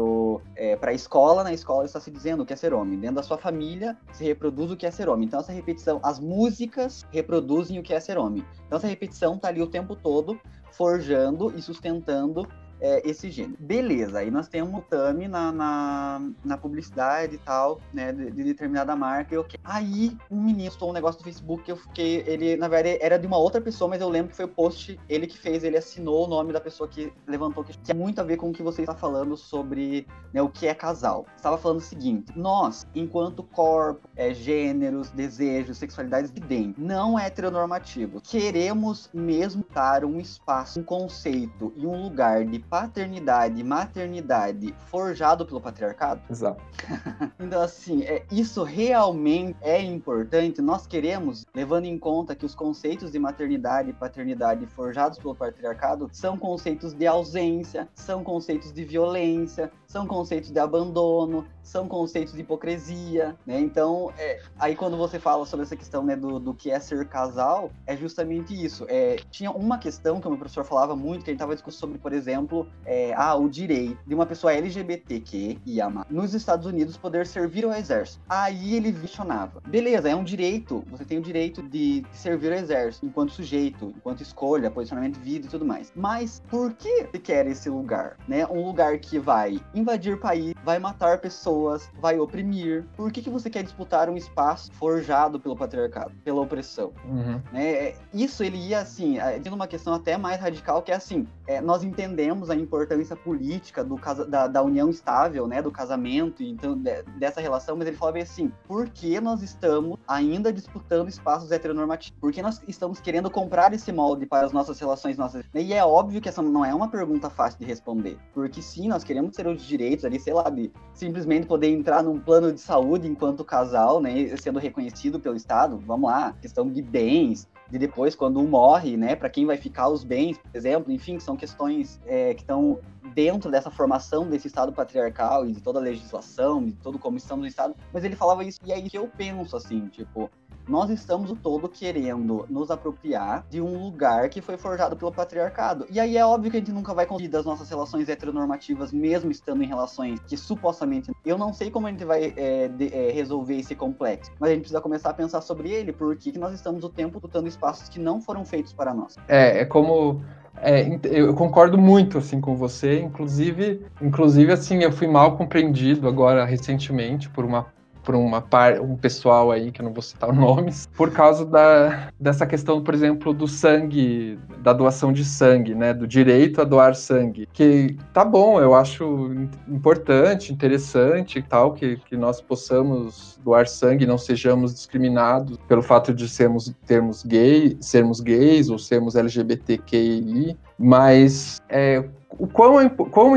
é, 0.55 0.77
a 0.79 0.93
escola, 0.93 1.43
na 1.43 1.51
escola 1.51 1.85
está 1.85 1.99
se 1.99 2.11
dizendo 2.11 2.43
o 2.43 2.45
que 2.45 2.53
é 2.53 2.55
ser 2.55 2.75
homem. 2.75 2.99
Dentro 2.99 3.15
da 3.15 3.23
sua 3.23 3.39
família 3.39 3.97
se 4.11 4.23
reproduz 4.23 4.69
o 4.69 4.77
que 4.77 4.85
é 4.85 4.91
ser 4.91 5.09
homem. 5.09 5.25
Então 5.25 5.39
essa 5.39 5.51
repetição, 5.51 5.99
as 6.03 6.19
músicas 6.19 7.07
reproduzem 7.11 7.79
o 7.79 7.83
que 7.83 7.93
é 7.93 7.99
ser 7.99 8.19
homem. 8.19 8.45
Então 8.67 8.77
essa 8.77 8.87
repetição 8.87 9.33
está 9.33 9.47
ali 9.47 9.63
o 9.63 9.67
tempo 9.67 9.95
todo 9.95 10.39
forjando 10.71 11.51
e 11.57 11.61
sustentando 11.61 12.47
é, 12.83 13.01
esse 13.09 13.31
gênero. 13.31 13.55
Beleza, 13.59 14.19
aí 14.19 14.29
nós 14.29 14.49
temos 14.49 14.77
o 14.77 14.81
Tami 14.81 15.29
na, 15.29 15.51
na, 15.53 16.21
na, 16.43 16.57
publicidade 16.57 17.35
e 17.35 17.37
tal, 17.37 17.79
né, 17.93 18.11
de, 18.11 18.29
de 18.29 18.43
determinada 18.43 18.93
marca, 18.93 19.33
e 19.33 19.37
ok. 19.37 19.57
Aí 19.63 20.17
um 20.29 20.41
menino 20.41 20.69
postou 20.73 20.89
um 20.89 20.93
negócio 20.93 21.19
no 21.19 21.23
Facebook 21.23 21.63
que 21.63 21.71
eu 21.71 21.77
fiquei, 21.77 22.23
ele, 22.27 22.57
na 22.57 22.67
verdade, 22.67 22.97
era 23.01 23.17
de 23.17 23.25
uma 23.25 23.37
outra 23.37 23.61
pessoa, 23.61 23.87
mas 23.87 24.01
eu 24.01 24.09
lembro 24.09 24.31
que 24.31 24.35
foi 24.35 24.45
o 24.45 24.49
post, 24.49 24.99
ele 25.07 25.27
que 25.27 25.37
fez, 25.37 25.63
ele 25.63 25.77
assinou 25.77 26.25
o 26.25 26.27
nome 26.27 26.51
da 26.51 26.59
pessoa 26.59 26.89
que 26.89 27.13
levantou, 27.25 27.63
que 27.63 27.77
tem 27.77 27.95
muito 27.95 28.19
a 28.19 28.23
ver 28.23 28.37
com 28.37 28.49
o 28.49 28.53
que 28.53 28.61
você 28.61 28.81
está 28.81 28.95
falando 28.95 29.37
sobre 29.37 30.05
né, 30.33 30.41
o 30.41 30.49
que 30.49 30.67
é 30.67 30.73
casal. 30.73 31.25
Estava 31.37 31.57
falando 31.57 31.77
o 31.77 31.81
seguinte, 31.81 32.33
nós, 32.35 32.85
enquanto 32.93 33.43
corpo, 33.43 34.09
é, 34.15 34.33
gêneros, 34.33 35.09
desejos, 35.11 35.77
sexualidades 35.77 36.31
de 36.31 36.41
dentro, 36.41 36.83
não 36.83 37.17
heteronormativos, 37.17 38.23
queremos 38.29 39.09
mesmo 39.13 39.63
dar 39.73 40.03
um 40.03 40.19
espaço, 40.19 40.79
um 40.79 40.83
conceito 40.83 41.71
e 41.77 41.85
um 41.85 42.01
lugar 42.01 42.43
de 42.45 42.59
paternidade 42.73 43.59
e 43.59 43.63
maternidade 43.63 44.73
forjado 44.89 45.45
pelo 45.45 45.61
patriarcado? 45.61 46.19
Exato. 46.27 46.59
então, 47.39 47.61
assim, 47.61 48.01
é, 48.01 48.25
isso 48.31 48.63
realmente 48.63 49.55
é 49.61 49.79
importante. 49.79 50.59
Nós 50.59 50.87
queremos, 50.87 51.45
levando 51.53 51.85
em 51.85 51.99
conta 51.99 52.35
que 52.35 52.43
os 52.43 52.55
conceitos 52.55 53.11
de 53.11 53.19
maternidade 53.19 53.91
e 53.91 53.93
paternidade 53.93 54.65
forjados 54.65 55.19
pelo 55.19 55.35
patriarcado 55.35 56.09
são 56.11 56.35
conceitos 56.35 56.93
de 56.93 57.05
ausência, 57.05 57.87
são 57.93 58.23
conceitos 58.23 58.73
de 58.73 58.83
violência, 58.83 59.71
são 59.93 60.07
conceitos 60.07 60.49
de 60.49 60.57
abandono, 60.57 61.45
são 61.61 61.87
conceitos 61.87 62.33
de 62.33 62.41
hipocrisia, 62.41 63.35
né? 63.45 63.59
Então, 63.59 64.11
é, 64.17 64.41
aí 64.59 64.75
quando 64.75 64.97
você 64.97 65.19
fala 65.19 65.45
sobre 65.45 65.67
essa 65.67 65.75
questão 65.75 66.03
né, 66.03 66.15
do, 66.15 66.39
do 66.39 66.51
que 66.51 66.71
é 66.71 66.79
ser 66.79 67.07
casal, 67.07 67.69
é 67.85 67.95
justamente 67.95 68.53
isso. 68.53 68.87
É, 68.89 69.17
tinha 69.29 69.51
uma 69.51 69.77
questão 69.77 70.19
que 70.19 70.25
o 70.25 70.31
meu 70.31 70.39
professor 70.39 70.65
falava 70.65 70.95
muito, 70.95 71.23
que 71.23 71.29
a 71.29 71.33
gente 71.33 71.37
estava 71.37 71.53
discutindo 71.53 71.79
sobre, 71.79 71.99
por 71.99 72.11
exemplo, 72.11 72.67
é, 72.83 73.13
ah, 73.15 73.35
o 73.35 73.47
direito 73.47 73.99
de 74.05 74.15
uma 74.15 74.25
pessoa 74.25 74.51
LGBTQ 74.51 75.59
e 75.63 75.79
nos 76.09 76.33
Estados 76.33 76.65
Unidos 76.65 76.97
poder 76.97 77.27
servir 77.27 77.63
ao 77.63 77.71
exército. 77.73 78.19
Aí 78.27 78.73
ele 78.73 78.91
questionava, 78.91 79.61
beleza, 79.67 80.09
é 80.09 80.15
um 80.15 80.23
direito, 80.23 80.83
você 80.89 81.05
tem 81.05 81.19
o 81.19 81.21
direito 81.21 81.61
de 81.61 82.03
servir 82.11 82.51
ao 82.51 82.57
exército 82.57 83.05
enquanto 83.05 83.31
sujeito, 83.31 83.93
enquanto 83.95 84.21
escolha, 84.21 84.71
posicionamento 84.71 85.19
de 85.19 85.23
vida 85.23 85.45
e 85.45 85.49
tudo 85.49 85.63
mais. 85.65 85.93
Mas 85.95 86.41
por 86.49 86.73
que 86.73 87.03
você 87.03 87.19
quer 87.19 87.45
esse 87.45 87.69
lugar? 87.69 88.17
Né? 88.27 88.43
Um 88.47 88.65
lugar 88.65 88.97
que 88.97 89.19
vai 89.19 89.61
invadir 89.83 90.19
país, 90.19 90.53
vai 90.63 90.79
matar 90.79 91.19
pessoas, 91.19 91.89
vai 91.99 92.17
oprimir. 92.17 92.85
Por 92.95 93.11
que, 93.11 93.21
que 93.21 93.29
você 93.29 93.49
quer 93.49 93.63
disputar 93.63 94.09
um 94.09 94.17
espaço 94.17 94.71
forjado 94.73 95.39
pelo 95.39 95.55
patriarcado, 95.55 96.11
pela 96.23 96.41
opressão? 96.41 96.91
Uhum. 97.05 97.41
Né? 97.51 97.93
Isso 98.13 98.43
ele 98.43 98.57
ia 98.57 98.79
assim, 98.79 99.17
tendo 99.43 99.53
uma 99.53 99.67
questão 99.67 99.93
até 99.93 100.17
mais 100.17 100.39
radical 100.39 100.81
que 100.81 100.91
é 100.91 100.95
assim, 100.95 101.27
é, 101.45 101.61
nós 101.61 101.83
entendemos 101.83 102.49
a 102.49 102.55
importância 102.55 103.15
política 103.15 103.83
do 103.83 103.99
da, 104.27 104.47
da 104.47 104.61
união 104.61 104.89
estável, 104.89 105.47
né, 105.47 105.61
do 105.61 105.71
casamento, 105.71 106.41
então 106.43 106.77
de, 106.77 107.03
dessa 107.17 107.39
relação, 107.41 107.75
mas 107.75 107.87
ele 107.87 107.97
falava 107.97 108.19
assim, 108.19 108.51
por 108.67 108.89
que 108.89 109.19
nós 109.19 109.41
estamos 109.41 109.97
ainda 110.07 110.51
disputando 110.51 111.09
espaços 111.09 111.51
heteronormativos? 111.51 112.17
Por 112.19 112.31
que 112.31 112.41
nós 112.41 112.61
estamos 112.67 112.99
querendo 112.99 113.29
comprar 113.29 113.73
esse 113.73 113.91
molde 113.91 114.25
para 114.25 114.45
as 114.45 114.51
nossas 114.51 114.79
relações 114.79 115.17
nossas? 115.17 115.43
E 115.53 115.73
é 115.73 115.85
óbvio 115.85 116.21
que 116.21 116.29
essa 116.29 116.41
não 116.41 116.63
é 116.63 116.73
uma 116.73 116.87
pergunta 116.87 117.29
fácil 117.29 117.59
de 117.59 117.65
responder, 117.65 118.17
porque 118.33 118.61
sim, 118.61 118.87
nós 118.87 119.03
queremos 119.03 119.29
os 119.29 119.35
direitos 119.77 120.05
ali, 120.05 120.19
sei 120.19 120.33
lá, 120.33 120.49
de 120.49 120.71
simplesmente 120.93 121.47
poder 121.47 121.69
entrar 121.69 122.03
num 122.03 122.19
plano 122.19 122.51
de 122.51 122.59
saúde 122.59 123.07
enquanto 123.07 123.43
casal, 123.43 123.99
né, 123.99 124.35
sendo 124.37 124.59
reconhecido 124.59 125.19
pelo 125.19 125.35
Estado, 125.35 125.81
vamos 125.85 126.09
lá, 126.09 126.33
questão 126.41 126.69
de 126.69 126.81
bens, 126.81 127.47
de 127.69 127.79
depois, 127.79 128.15
quando 128.15 128.39
um 128.39 128.47
morre, 128.47 128.95
né, 128.95 129.15
para 129.15 129.29
quem 129.29 129.45
vai 129.45 129.57
ficar 129.57 129.89
os 129.89 130.03
bens, 130.03 130.37
por 130.37 130.55
exemplo, 130.55 130.91
enfim, 130.91 131.19
são 131.19 131.35
questões 131.35 131.99
é, 132.05 132.33
que 132.33 132.41
estão 132.41 132.79
dentro 133.13 133.51
dessa 133.51 133.69
formação 133.69 134.27
desse 134.29 134.47
Estado 134.47 134.71
patriarcal 134.71 135.47
e 135.47 135.51
de 135.51 135.61
toda 135.61 135.79
a 135.79 135.81
legislação, 135.81 136.63
de 136.63 136.73
todo 136.73 136.99
como 136.99 137.17
estamos 137.17 137.43
no 137.43 137.47
Estado, 137.47 137.75
mas 137.91 138.03
ele 138.03 138.15
falava 138.15 138.43
isso, 138.43 138.59
e 138.65 138.71
é 138.71 138.79
isso 138.79 138.89
que 138.89 138.97
eu 138.97 139.07
penso, 139.07 139.55
assim, 139.55 139.87
tipo, 139.87 140.29
nós 140.67 140.89
estamos 140.89 141.29
o 141.29 141.35
todo 141.35 141.67
querendo 141.67 142.45
nos 142.49 142.71
apropriar 142.71 143.45
de 143.49 143.59
um 143.59 143.83
lugar 143.83 144.29
que 144.29 144.41
foi 144.41 144.57
forjado 144.57 144.95
pelo 144.95 145.11
patriarcado. 145.11 145.85
E 145.89 145.99
aí 145.99 146.17
é 146.17 146.25
óbvio 146.25 146.51
que 146.51 146.57
a 146.57 146.59
gente 146.59 146.71
nunca 146.71 146.93
vai 146.93 147.05
conseguir 147.05 147.29
das 147.29 147.45
nossas 147.45 147.69
relações 147.69 148.07
heteronormativas, 148.07 148.91
mesmo 148.91 149.29
estando 149.29 149.61
em 149.61 149.67
relações 149.67 150.19
que 150.21 150.37
supostamente. 150.37 151.11
Eu 151.25 151.37
não 151.37 151.53
sei 151.53 151.69
como 151.69 151.87
a 151.87 151.91
gente 151.91 152.05
vai 152.05 152.33
é, 152.37 152.67
de, 152.69 152.93
é, 152.93 153.11
resolver 153.11 153.57
esse 153.57 153.75
complexo, 153.75 154.31
mas 154.39 154.51
a 154.51 154.53
gente 154.53 154.61
precisa 154.61 154.81
começar 154.81 155.09
a 155.09 155.13
pensar 155.13 155.41
sobre 155.41 155.69
ele, 155.69 155.91
porque 155.91 156.31
nós 156.37 156.53
estamos 156.53 156.83
o 156.83 156.89
tempo 156.89 157.19
lutando 157.21 157.47
espaços 157.47 157.89
que 157.89 157.99
não 157.99 158.21
foram 158.21 158.45
feitos 158.45 158.71
para 158.71 158.93
nós. 158.93 159.17
É, 159.27 159.59
é 159.59 159.65
como 159.65 160.23
é, 160.57 160.99
eu 161.03 161.33
concordo 161.33 161.77
muito 161.77 162.17
assim 162.17 162.39
com 162.39 162.55
você, 162.55 162.99
inclusive, 162.99 163.85
inclusive 164.01 164.51
assim, 164.51 164.83
eu 164.83 164.91
fui 164.91 165.07
mal 165.07 165.35
compreendido 165.37 166.07
agora 166.07 166.45
recentemente 166.45 167.29
por 167.29 167.43
uma 167.43 167.67
por 168.03 168.15
uma 168.15 168.41
par, 168.41 168.79
um 168.79 168.95
pessoal 168.95 169.51
aí, 169.51 169.71
que 169.71 169.81
eu 169.81 169.85
não 169.85 169.93
vou 169.93 170.01
citar 170.01 170.31
nomes, 170.33 170.87
por 170.95 171.11
causa 171.11 171.45
da, 171.45 172.09
dessa 172.19 172.45
questão, 172.45 172.83
por 172.83 172.93
exemplo, 172.93 173.33
do 173.33 173.47
sangue, 173.47 174.37
da 174.59 174.73
doação 174.73 175.11
de 175.11 175.23
sangue, 175.25 175.73
né? 175.73 175.93
Do 175.93 176.07
direito 176.07 176.61
a 176.61 176.63
doar 176.63 176.95
sangue. 176.95 177.47
Que 177.51 177.97
tá 178.13 178.23
bom, 178.23 178.59
eu 178.59 178.73
acho 178.75 179.31
importante, 179.67 180.51
interessante 180.51 181.39
e 181.39 181.41
tal, 181.41 181.73
que, 181.73 181.97
que 181.97 182.15
nós 182.15 182.41
possamos 182.41 183.39
doar 183.43 183.67
sangue, 183.67 184.05
não 184.05 184.17
sejamos 184.17 184.73
discriminados 184.73 185.57
pelo 185.67 185.81
fato 185.81 186.13
de 186.13 186.27
sermos, 186.27 186.73
termos 186.85 187.23
gay, 187.23 187.77
sermos 187.79 188.19
gays 188.19 188.69
ou 188.69 188.77
sermos 188.77 189.15
LGBTQI, 189.15 190.57
mas 190.77 191.61
é, 191.69 192.03
o 192.37 192.47
quão, 192.47 192.89
quão, 192.89 193.35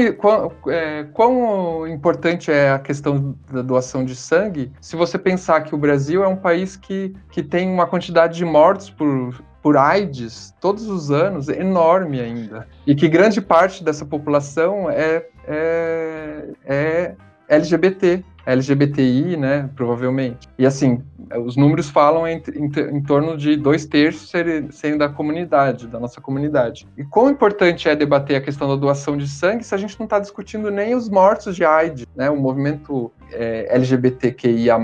é, 0.69 1.05
quão 1.13 1.87
importante 1.87 2.51
é 2.51 2.71
a 2.71 2.79
questão 2.79 3.37
da 3.53 3.63
doação 3.63 4.05
de 4.05 4.15
sangue 4.15 4.73
se 4.81 4.97
você 4.97 5.19
pensar 5.19 5.63
que 5.63 5.75
o 5.75 5.79
Brasil 5.79 6.25
é 6.25 6.29
um 6.29 6.37
país 6.37 6.77
que, 6.77 7.15
que 7.31 7.43
tem 7.43 7.71
uma 7.71 7.87
quantidade 7.87 8.37
de 8.37 8.45
mortos 8.45 8.91
por, 8.91 9.35
por 9.63 9.77
AIDS 9.77 10.55
todos 10.61 10.87
os 10.89 11.11
anos 11.11 11.49
enorme 11.49 12.21
ainda. 12.21 12.67
E 12.87 12.95
que 12.95 13.09
grande 13.09 13.41
parte 13.41 13.83
dessa 13.85 14.05
população 14.05 14.91
é, 14.91 15.27
é, 15.47 16.49
é 16.65 17.15
LGBT. 17.49 18.25
LGBTI, 18.47 19.37
né, 19.37 19.69
provavelmente. 19.75 20.49
E 20.57 20.65
assim, 20.65 21.03
os 21.45 21.57
números 21.57 21.91
falam 21.91 22.27
em, 22.27 22.41
em, 22.55 22.97
em 22.97 23.03
torno 23.03 23.37
de 23.37 23.57
dois 23.57 23.85
terços 23.85 24.31
sendo 24.71 24.99
da 24.99 25.09
comunidade, 25.09 25.89
da 25.89 25.99
nossa 25.99 26.21
comunidade. 26.21 26.87
E 26.97 27.05
quão 27.05 27.29
importante 27.29 27.89
é 27.89 27.97
debater 27.97 28.37
a 28.37 28.41
questão 28.41 28.69
da 28.69 28.77
doação 28.77 29.17
de 29.17 29.29
sangue 29.29 29.65
se 29.65 29.75
a 29.75 29.79
gente 29.79 29.99
não 29.99 30.05
está 30.05 30.19
discutindo 30.19 30.71
nem 30.71 30.95
os 30.95 31.09
mortos 31.09 31.57
de 31.57 31.65
AIDS, 31.65 32.07
né? 32.15 32.31
O 32.31 32.37
movimento 32.37 33.11
é, 33.33 33.67
LGBTQIA+, 33.71 34.79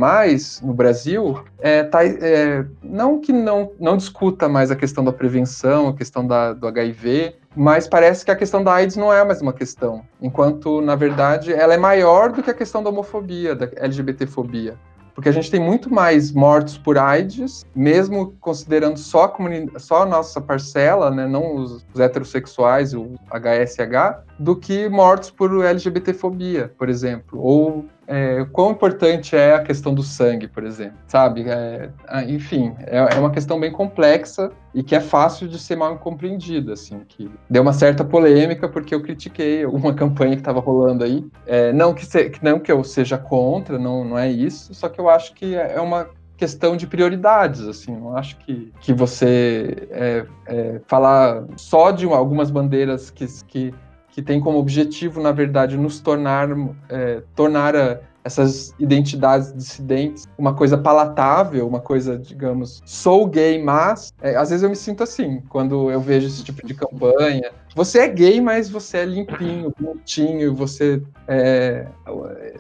no 0.63 0.75
Brasil, 0.75 1.45
é, 1.61 1.85
tá, 1.85 2.05
é, 2.05 2.65
não 2.83 3.21
que 3.21 3.33
não, 3.33 3.71
não 3.79 3.97
discuta 3.97 4.49
mais 4.49 4.71
a 4.71 4.77
questão 4.77 5.05
da 5.05 5.13
prevenção, 5.13 5.89
a 5.89 5.95
questão 5.95 6.27
da, 6.27 6.53
do 6.53 6.67
HIV, 6.67 7.37
mas 7.57 7.87
parece 7.87 8.25
que 8.25 8.31
a 8.31 8.37
questão 8.37 8.63
da 8.63 8.75
AIDS 8.75 8.97
não 8.97 9.13
é 9.13 9.25
mais 9.25 9.43
uma 9.43 9.53
questão, 9.53 10.03
enquanto, 10.21 10.81
na 10.81 10.95
verdade, 10.95 11.53
ela 11.53 11.75
é 11.75 11.79
maior 11.79 12.33
do 12.33 12.43
que 12.43 12.51
a 12.51 12.55
questão 12.55 12.83
da 12.83 12.91
homofobia, 12.91 13.55
da 13.55 13.69
LGBTfobia. 13.77 14.77
Porque 15.15 15.29
a 15.29 15.33
gente 15.33 15.51
tem 15.51 15.61
muito 15.61 15.93
mais 15.93 16.33
mortos 16.33 16.79
por 16.79 16.97
AIDS, 16.97 17.67
mesmo 17.75 18.35
considerando 18.41 18.99
só 18.99 19.25
a, 19.25 19.79
só 19.79 20.03
a 20.03 20.07
nossa 20.07 20.41
parcela, 20.41 21.11
né, 21.11 21.27
não 21.27 21.57
os, 21.57 21.85
os 21.93 22.01
heterossexuais, 22.01 22.95
o 22.95 23.15
HSH, 23.31 24.25
do 24.39 24.57
que 24.57 24.89
mortos 24.89 25.31
por 25.31 25.65
LGBTfobia, 25.65 26.73
por 26.79 26.89
exemplo, 26.89 27.39
ou 27.41 27.85
é, 28.13 28.45
quão 28.53 28.73
importante 28.73 29.35
é 29.35 29.55
a 29.55 29.63
questão 29.63 29.95
do 29.95 30.03
sangue, 30.03 30.47
por 30.47 30.65
exemplo, 30.65 30.99
sabe? 31.07 31.47
É, 31.49 31.89
enfim, 32.29 32.75
é, 32.81 32.99
é, 32.99 33.19
uma 33.19 33.31
questão 33.31 33.59
bem 33.59 33.73
complexa 33.73 34.51
e 34.75 34.83
que 34.83 34.95
é 34.95 35.01
fácil 35.01 35.49
de 35.49 35.59
ser 35.59 35.77
mal 35.77 35.97
compreendida, 35.97 36.75
assim, 36.75 37.01
que 37.09 37.31
deu 37.49 37.63
uma 37.63 37.73
certa 37.73 38.05
polêmica 38.05 38.69
porque 38.69 38.95
eu 38.95 39.01
critiquei 39.01 39.65
alguma 39.65 39.95
campanha 39.97 40.35
que 40.35 40.43
estava 40.43 40.61
rolando 40.61 41.03
aí. 41.03 41.25
É, 41.47 41.73
não, 41.73 41.95
que 41.95 42.05
se, 42.05 42.31
não 42.43 42.61
que 42.61 42.71
eu 42.71 42.85
seja 42.85 43.17
contra, 43.17 43.79
não, 43.79 44.05
não 44.05 44.19
é 44.19 44.31
isso, 44.31 44.75
só 44.75 44.91
que 44.91 45.01
eu 45.01 45.09
acho 45.09 45.33
que 45.33 45.55
é 45.55 45.81
uma 45.81 46.11
questão 46.37 46.77
de 46.77 46.87
prioridades, 46.87 47.67
assim, 47.67 47.97
não 47.97 48.15
acho 48.15 48.37
que, 48.39 48.73
que 48.81 48.93
você 48.93 49.89
é, 49.91 50.27
é, 50.47 50.81
falar 50.87 51.45
só 51.57 51.91
de 51.91 52.05
algumas 52.05 52.51
bandeiras 52.51 53.11
que, 53.11 53.27
que 53.47 53.73
que 54.13 54.23
tem 54.23 54.39
como 54.39 54.59
objetivo, 54.59 55.21
na 55.21 55.33
verdade, 55.33 55.77
nos 55.77 55.99
tornar, 55.99 56.49
é, 56.89 57.23
tornar 57.35 57.75
a, 57.75 57.99
essas 58.25 58.75
identidades 58.79 59.53
dissidentes 59.53 60.29
uma 60.39 60.55
coisa 60.55 60.79
palatável, 60.79 61.67
uma 61.67 61.81
coisa, 61.81 62.19
digamos, 62.19 62.81
sou 62.85 63.27
gay, 63.27 63.61
mas 63.61 64.13
é, 64.21 64.37
às 64.37 64.51
vezes 64.51 64.63
eu 64.63 64.71
me 64.71 64.77
sinto 64.77 65.03
assim 65.03 65.43
quando 65.49 65.91
eu 65.91 66.01
vejo 66.01 66.27
esse 66.27 66.45
tipo 66.45 66.65
de 66.65 66.75
campanha. 66.75 67.51
Você 67.75 68.01
é 68.01 68.09
gay, 68.09 68.41
mas 68.41 68.69
você 68.69 68.99
é 68.99 69.05
limpinho, 69.07 69.73
bonitinho, 69.81 70.55
você 70.55 71.03
é, 71.27 71.87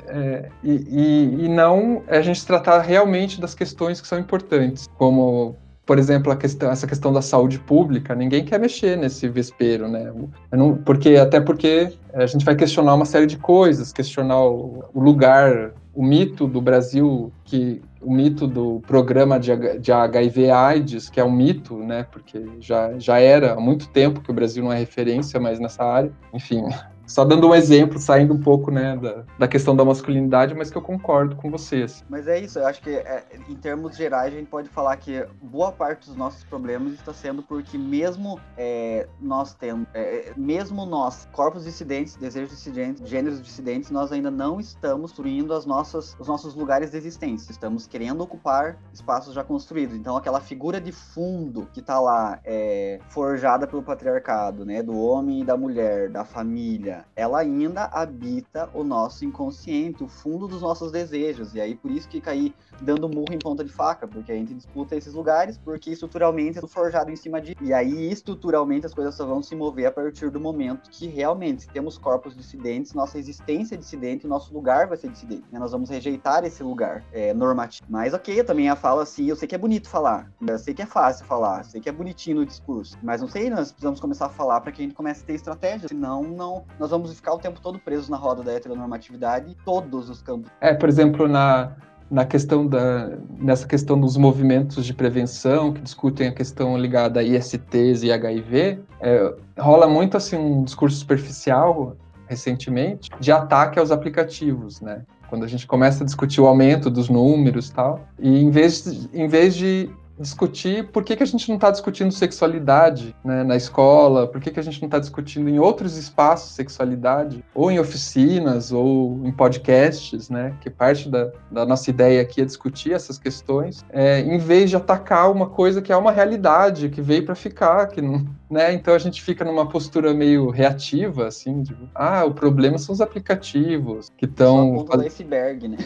é, 0.08 0.48
e, 0.64 0.72
e, 0.72 1.44
e 1.44 1.48
não 1.48 2.02
a 2.08 2.22
gente 2.22 2.44
tratar 2.46 2.80
realmente 2.80 3.40
das 3.40 3.54
questões 3.54 4.00
que 4.00 4.08
são 4.08 4.18
importantes, 4.18 4.88
como 4.96 5.54
por 5.84 5.98
exemplo, 5.98 6.34
questão, 6.36 6.70
essa 6.70 6.86
questão 6.86 7.12
da 7.12 7.20
saúde 7.20 7.58
pública, 7.58 8.14
ninguém 8.14 8.44
quer 8.44 8.58
mexer 8.58 8.96
nesse 8.96 9.28
vespeiro, 9.28 9.88
né? 9.88 10.12
Não, 10.50 10.76
porque, 10.76 11.16
até 11.16 11.40
porque 11.40 11.92
a 12.14 12.26
gente 12.26 12.44
vai 12.44 12.54
questionar 12.54 12.94
uma 12.94 13.04
série 13.04 13.26
de 13.26 13.36
coisas, 13.36 13.92
questionar 13.92 14.44
o, 14.44 14.84
o 14.94 15.00
lugar, 15.00 15.72
o 15.92 16.04
mito 16.04 16.46
do 16.46 16.60
Brasil, 16.60 17.32
que 17.44 17.82
o 18.00 18.12
mito 18.12 18.46
do 18.46 18.80
programa 18.86 19.38
de, 19.38 19.78
de 19.78 19.92
HIV/AIDS, 19.92 21.08
que 21.08 21.18
é 21.18 21.24
um 21.24 21.32
mito, 21.32 21.76
né? 21.78 22.06
Porque 22.10 22.44
já, 22.60 22.96
já 22.98 23.18
era 23.18 23.54
há 23.54 23.60
muito 23.60 23.88
tempo 23.88 24.20
que 24.20 24.30
o 24.30 24.34
Brasil 24.34 24.62
não 24.62 24.72
é 24.72 24.78
referência 24.78 25.40
mais 25.40 25.58
nessa 25.58 25.84
área. 25.84 26.12
Enfim, 26.32 26.64
só 27.06 27.24
dando 27.24 27.48
um 27.48 27.54
exemplo, 27.54 27.98
saindo 27.98 28.34
um 28.34 28.40
pouco 28.40 28.70
né, 28.70 28.96
da, 28.96 29.24
da 29.38 29.48
questão 29.48 29.76
da 29.76 29.84
masculinidade, 29.84 30.54
mas 30.54 30.70
que 30.70 30.76
eu 30.76 30.82
concordo 30.82 31.36
com 31.36 31.50
vocês. 31.50 32.04
Mas 32.08 32.26
é 32.26 32.38
isso, 32.38 32.58
eu 32.58 32.66
acho 32.66 32.82
que 32.82 32.90
é, 32.90 33.24
em 33.48 33.54
termos 33.54 33.96
gerais 33.96 34.32
a 34.32 34.36
gente 34.36 34.48
pode 34.48 34.68
falar 34.68 34.96
que 34.96 35.24
boa 35.40 35.70
parte 35.70 36.08
dos 36.08 36.16
nossos 36.16 36.42
problemas 36.44 36.94
está 36.94 37.12
sendo 37.12 37.42
porque 37.42 37.78
mesmo 37.78 38.40
é, 38.56 39.06
nós 39.20 39.54
tendo, 39.54 39.86
é, 39.94 40.32
mesmo 40.36 40.84
nós, 40.84 41.28
corpos 41.32 41.64
dissidentes, 41.64 42.16
desejos 42.16 42.50
dissidentes, 42.50 43.08
gêneros 43.08 43.40
dissidentes, 43.40 43.90
nós 43.90 44.10
ainda 44.10 44.30
não 44.30 44.58
estamos 44.58 45.12
construindo 45.12 45.52
as 45.52 45.66
nossas, 45.66 46.16
os 46.18 46.26
nossos 46.26 46.54
lugares 46.54 46.90
de 46.90 46.96
existência. 46.96 47.52
Estamos 47.52 47.86
querendo 47.86 48.22
ocupar 48.22 48.78
espaços 48.92 49.34
já 49.34 49.44
construídos. 49.44 49.94
Então 49.94 50.16
aquela 50.16 50.40
figura 50.40 50.80
de 50.80 50.90
fundo 50.90 51.68
que 51.72 51.80
está 51.80 52.00
lá, 52.00 52.40
é, 52.44 52.98
forjada 53.08 53.66
pelo 53.66 53.82
patriarcado, 53.82 54.64
né, 54.64 54.82
do 54.82 54.98
homem 54.98 55.42
e 55.42 55.44
da 55.44 55.54
mulher, 55.54 56.08
da 56.08 56.24
família, 56.24 56.91
ela 57.14 57.38
ainda 57.38 57.84
habita 57.84 58.70
o 58.74 58.84
nosso 58.84 59.24
inconsciente, 59.24 60.04
o 60.04 60.08
fundo 60.08 60.46
dos 60.46 60.62
nossos 60.62 60.90
desejos. 60.90 61.54
E 61.54 61.60
aí 61.60 61.74
por 61.74 61.90
isso 61.90 62.08
que 62.08 62.20
cair 62.20 62.54
dando 62.80 63.08
murro 63.08 63.32
em 63.32 63.38
ponta 63.38 63.64
de 63.64 63.72
faca, 63.72 64.06
porque 64.06 64.32
a 64.32 64.34
gente 64.34 64.54
disputa 64.54 64.96
esses 64.96 65.14
lugares, 65.14 65.58
porque 65.58 65.90
estruturalmente 65.90 66.58
é 66.58 66.66
forjado 66.66 67.10
em 67.10 67.16
cima 67.16 67.40
de. 67.40 67.56
E 67.60 67.72
aí, 67.72 68.10
estruturalmente, 68.10 68.86
as 68.86 68.94
coisas 68.94 69.14
só 69.14 69.26
vão 69.26 69.42
se 69.42 69.54
mover 69.54 69.86
a 69.86 69.92
partir 69.92 70.30
do 70.30 70.40
momento 70.40 70.90
que 70.90 71.06
realmente 71.06 71.68
temos 71.68 71.98
corpos 71.98 72.36
dissidentes, 72.36 72.92
nossa 72.92 73.18
existência 73.18 73.74
é 73.74 73.78
dissidente, 73.78 74.26
nosso 74.26 74.52
lugar 74.52 74.86
vai 74.86 74.96
ser 74.96 75.10
dissidente. 75.10 75.44
Né? 75.50 75.58
Nós 75.58 75.72
vamos 75.72 75.90
rejeitar 75.90 76.44
esse 76.44 76.62
lugar 76.62 77.04
é, 77.12 77.32
normativo. 77.32 77.86
Mas 77.88 78.14
ok, 78.14 78.42
também 78.44 78.68
a 78.68 78.76
falo 78.76 79.00
assim, 79.00 79.26
eu 79.26 79.36
sei 79.36 79.46
que 79.46 79.54
é 79.54 79.58
bonito 79.58 79.88
falar, 79.88 80.30
eu 80.46 80.58
sei 80.58 80.74
que 80.74 80.82
é 80.82 80.86
fácil 80.86 81.24
falar, 81.26 81.64
sei 81.64 81.80
que 81.80 81.88
é 81.88 81.92
bonitinho 81.92 82.36
no 82.36 82.46
discurso, 82.46 82.98
mas 83.02 83.20
não 83.20 83.28
sei, 83.28 83.48
nós 83.50 83.70
precisamos 83.70 84.00
começar 84.00 84.26
a 84.26 84.30
falar 84.30 84.60
para 84.60 84.72
que 84.72 84.82
a 84.82 84.84
gente 84.84 84.94
comece 84.94 85.22
a 85.22 85.26
ter 85.26 85.34
estratégia, 85.34 85.88
senão 85.88 86.22
não, 86.22 86.64
nós 86.82 86.90
vamos 86.90 87.14
ficar 87.14 87.32
o 87.32 87.38
tempo 87.38 87.60
todo 87.60 87.78
presos 87.78 88.08
na 88.08 88.16
roda 88.16 88.42
da 88.42 88.52
heteronormatividade, 88.52 89.56
todos 89.64 90.10
os 90.10 90.20
campos. 90.20 90.50
É, 90.60 90.74
por 90.74 90.88
exemplo, 90.88 91.28
na 91.28 91.76
na 92.10 92.26
questão 92.26 92.66
da, 92.66 93.16
nessa 93.38 93.66
questão 93.66 93.98
dos 93.98 94.18
movimentos 94.18 94.84
de 94.84 94.92
prevenção 94.92 95.72
que 95.72 95.80
discutem 95.80 96.28
a 96.28 96.32
questão 96.32 96.76
ligada 96.76 97.20
a 97.20 97.22
ISTs 97.22 98.02
e 98.02 98.12
HIV, 98.12 98.80
é, 99.00 99.34
rola 99.58 99.88
muito 99.88 100.18
assim 100.18 100.36
um 100.36 100.62
discurso 100.62 100.98
superficial 100.98 101.96
recentemente 102.26 103.08
de 103.18 103.32
ataque 103.32 103.78
aos 103.78 103.90
aplicativos, 103.90 104.82
né? 104.82 105.06
Quando 105.30 105.44
a 105.44 105.48
gente 105.48 105.66
começa 105.66 106.02
a 106.02 106.06
discutir 106.06 106.42
o 106.42 106.46
aumento 106.46 106.90
dos 106.90 107.08
números 107.08 107.70
tal, 107.70 108.00
e 108.18 108.42
em 108.42 108.50
vez, 108.50 109.08
em 109.14 109.26
vez 109.26 109.54
de 109.54 109.88
discutir 110.22 110.88
por 110.88 111.04
que, 111.04 111.16
que 111.16 111.22
a 111.22 111.26
gente 111.26 111.48
não 111.48 111.56
está 111.56 111.70
discutindo 111.70 112.10
sexualidade 112.12 113.14
né, 113.24 113.42
na 113.44 113.56
escola, 113.56 114.26
por 114.26 114.40
que, 114.40 114.50
que 114.50 114.60
a 114.60 114.62
gente 114.62 114.80
não 114.80 114.86
está 114.86 114.98
discutindo 114.98 115.48
em 115.48 115.58
outros 115.58 115.96
espaços 115.96 116.52
sexualidade, 116.52 117.44
ou 117.54 117.70
em 117.70 117.78
oficinas, 117.78 118.72
ou 118.72 119.20
em 119.24 119.32
podcasts, 119.32 120.30
né, 120.30 120.54
que 120.60 120.70
parte 120.70 121.08
da, 121.08 121.30
da 121.50 121.66
nossa 121.66 121.90
ideia 121.90 122.22
aqui 122.22 122.40
é 122.40 122.44
discutir 122.44 122.92
essas 122.92 123.18
questões, 123.18 123.84
é, 123.90 124.20
em 124.20 124.38
vez 124.38 124.70
de 124.70 124.76
atacar 124.76 125.30
uma 125.30 125.48
coisa 125.48 125.82
que 125.82 125.92
é 125.92 125.96
uma 125.96 126.12
realidade, 126.12 126.88
que 126.88 127.02
veio 127.02 127.24
para 127.24 127.34
ficar, 127.34 127.86
que 127.88 128.00
não, 128.00 128.24
né, 128.50 128.72
então 128.72 128.94
a 128.94 128.98
gente 128.98 129.22
fica 129.22 129.44
numa 129.44 129.68
postura 129.68 130.14
meio 130.14 130.50
reativa, 130.50 131.26
assim, 131.26 131.62
de, 131.62 131.76
ah, 131.94 132.24
o 132.24 132.32
problema 132.32 132.78
são 132.78 132.92
os 132.92 133.00
aplicativos 133.00 134.10
que 134.16 134.26
estão... 134.26 134.68
Só 134.68 134.74
a 134.74 134.76
ponta 134.78 134.96
do 134.98 135.04
iceberg, 135.04 135.68
né? 135.68 135.78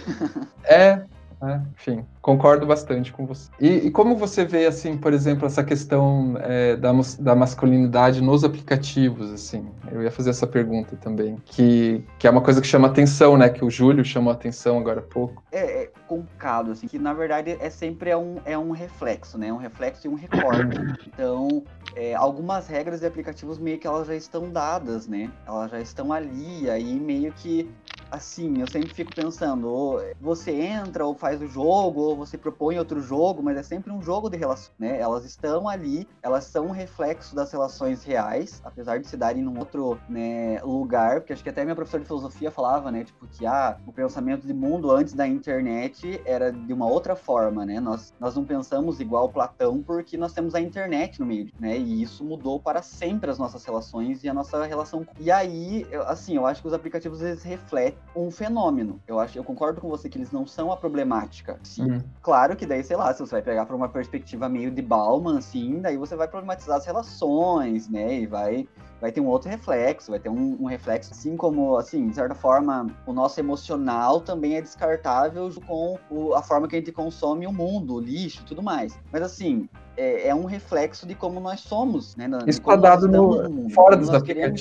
é, 0.65 1.03
é, 1.43 1.61
enfim, 1.75 2.05
concordo 2.23 2.67
bastante 2.67 3.13
com 3.13 3.27
você. 3.27 3.51
E, 3.61 3.87
e, 3.87 3.91
como 3.91 4.17
você 4.17 4.45
vê, 4.45 4.67
assim, 4.67 4.97
por 4.97 5.13
exemplo, 5.13 5.47
essa 5.47 5.63
questão 5.63 6.35
é, 6.41 6.77
da, 6.77 6.93
da 7.19 7.35
masculinidade 7.35 8.23
nos 8.23 8.43
aplicativos, 8.43 9.31
assim? 9.31 9.69
Eu 9.93 10.03
ia 10.03 10.11
fazer 10.11 10.31
essa 10.31 10.47
pergunta 10.47 10.97
também, 10.97 11.37
que, 11.45 12.03
que 12.19 12.27
é 12.27 12.31
uma 12.31 12.41
coisa 12.41 12.61
que 12.61 12.67
chama 12.67 12.89
atenção, 12.89 13.37
né? 13.37 13.51
Que 13.51 13.65
o 13.65 13.71
Júlio 13.71 14.05
chamou 14.05 14.33
atenção 14.33 14.79
agora 14.79 15.01
há 15.01 15.03
pouco. 15.03 15.43
É, 15.53 15.83
é 15.83 15.91
complicado, 16.09 16.71
assim, 16.71 16.87
que 16.87 16.99
na 16.99 17.13
verdade 17.13 17.57
é 17.61 17.69
sempre 17.69 18.11
é 18.11 18.17
um, 18.17 18.37
é 18.45 18.57
um 18.57 18.71
reflexo, 18.71 19.37
né? 19.37 19.53
Um 19.53 19.59
reflexo 19.59 20.07
e 20.07 20.11
um 20.11 20.15
recorte. 20.15 20.77
Então, 21.17 21.63
é, 21.95 22.15
algumas 22.15 22.67
regras 22.67 23.01
de 23.01 23.07
aplicativos 23.07 23.59
meio 23.59 23.79
que 23.79 23.87
elas 23.87 24.07
já 24.07 24.15
estão 24.15 24.51
dadas, 24.51 25.09
né? 25.09 25.31
Elas 25.47 25.71
já 25.71 25.81
estão 25.81 26.13
ali, 26.13 26.69
aí 26.69 27.01
meio 27.01 27.33
que 27.33 27.71
assim, 28.11 28.61
eu 28.61 28.67
sempre 28.67 28.93
fico 28.93 29.15
pensando, 29.15 29.69
ou 29.69 30.01
você 30.21 30.53
entra 30.53 31.05
ou 31.05 31.15
faz 31.15 31.41
o 31.41 31.47
jogo, 31.47 32.01
ou 32.01 32.17
você 32.17 32.39
propõe 32.39 32.79
outro 32.79 33.01
jogo, 33.01 33.43
mas 33.43 33.57
é 33.57 33.63
sempre 33.63 33.93
um 33.93 34.03
jogo 34.03 34.29
de 34.31 34.37
relações, 34.37 34.73
né? 34.79 34.99
Elas 34.99 35.25
estão 35.25 35.69
ali, 35.69 36.09
elas 36.23 36.45
são 36.45 36.67
um 36.67 36.71
reflexo 36.71 37.35
das 37.35 37.51
relações 37.53 38.05
reais, 38.05 38.61
apesar 38.65 38.99
de 38.99 39.07
se 39.07 39.17
darem 39.17 39.43
num 39.43 39.59
outro 39.59 39.99
né, 40.09 40.61
lugar, 40.63 41.21
porque 41.21 41.33
acho 41.33 41.43
que 41.43 41.49
até 41.49 41.65
minha 41.65 41.75
professora 41.75 42.03
de 42.03 42.07
filosofia 42.07 42.51
falava, 42.51 42.91
né, 42.91 43.05
tipo, 43.05 43.27
que 43.27 43.47
ah, 43.47 43.77
o 43.87 43.93
pensamento 43.93 44.47
de 44.47 44.55
mundo 44.55 44.91
antes 44.91 45.15
da 45.15 45.27
internet 45.27 46.21
era 46.25 46.53
de 46.53 46.73
uma 46.73 46.87
outra 46.87 47.17
forma, 47.17 47.65
né? 47.65 47.81
Nós, 47.81 48.15
nós 48.21 48.35
não 48.35 48.45
pensamos 48.45 49.01
igual 49.01 49.29
Platão 49.29 49.83
porque 49.83 50.17
nós 50.17 50.33
temos 50.33 50.55
a 50.55 50.61
internet 50.61 51.21
no 51.21 51.27
meio, 51.27 51.51
né? 51.59 51.77
E 51.77 52.03
isso 52.03 52.25
mudou 52.25 52.61
para 52.61 52.83
sempre 52.83 53.31
as 53.31 53.39
nossas 53.39 53.65
relações 53.65 54.23
e 54.25 54.29
a 54.29 54.35
nossa 54.35 54.65
relação. 54.65 55.07
E 55.19 55.31
aí, 55.31 55.87
eu, 55.91 56.03
assim, 56.03 56.37
eu 56.37 56.47
acho 56.47 56.63
que 56.63 56.69
os 56.69 56.75
aplicativos 56.75 57.21
eles 57.21 57.43
refletem 57.43 57.96
um 58.15 58.31
fenômeno. 58.31 59.01
Eu 59.07 59.21
acho, 59.21 59.39
eu 59.39 59.45
concordo 59.45 59.81
com 59.81 59.89
você 59.89 60.09
que 60.09 60.17
eles 60.17 60.33
não 60.33 60.47
são 60.47 60.73
a 60.73 60.77
problemática. 60.77 61.59
Sim. 61.63 61.91
Uhum. 61.91 62.03
Claro 62.23 62.57
que 62.57 62.65
daí, 62.65 62.83
sei 62.83 62.97
lá, 62.97 63.13
se 63.13 63.21
você 63.21 63.33
vai 63.33 63.43
pegar 63.43 63.67
para 63.67 63.77
uma 63.77 63.89
perspectiva 63.89 64.49
meio 64.49 64.71
de 64.71 64.81
Bauman, 64.83 65.39
assim, 65.39 65.81
daí 65.81 65.97
você 65.97 66.17
vai 66.17 66.27
problematizar 66.27 66.79
as 66.79 66.87
relações, 66.87 67.89
né? 67.89 68.21
E 68.21 68.27
vai 68.27 68.67
vai 69.01 69.13
ter 69.13 69.21
um 69.21 69.27
outro 69.27 69.49
reflexo, 69.49 70.11
vai 70.11 70.21
ter 70.21 70.29
um, 70.29 70.57
um, 70.61 70.67
reflexo, 70.67 71.13
assim 71.13 71.37
como, 71.37 71.77
assim, 71.77 72.09
de 72.09 72.15
certa 72.15 72.35
forma, 72.35 72.87
o 73.07 73.13
nosso 73.13 73.39
emocional 73.39 74.21
também 74.21 74.57
é 74.57 74.61
descartável 74.61 75.51
com 75.67 75.99
o, 76.11 76.35
a 76.35 76.43
forma 76.43 76.67
que 76.69 76.77
a 76.77 76.79
gente 76.79 76.93
consome 76.93 77.47
o 77.47 77.53
mundo, 77.53 77.95
o 77.95 78.01
lixo 78.01 78.43
e 78.43 78.45
tudo 78.45 78.63
mais. 78.63 78.99
Mas, 79.13 79.23
assim, 79.23 79.69
é, 79.97 80.29
é, 80.29 80.35
um 80.35 80.45
reflexo 80.45 81.07
de 81.07 81.15
como 81.15 81.41
nós 81.41 81.61
somos, 81.61 82.15
né? 82.17 82.29
Esquadrado 82.47 83.09
no, 83.09 83.43
no 83.43 83.51
mundo, 83.51 83.71
fora 83.71 83.97
dos 83.97 84.11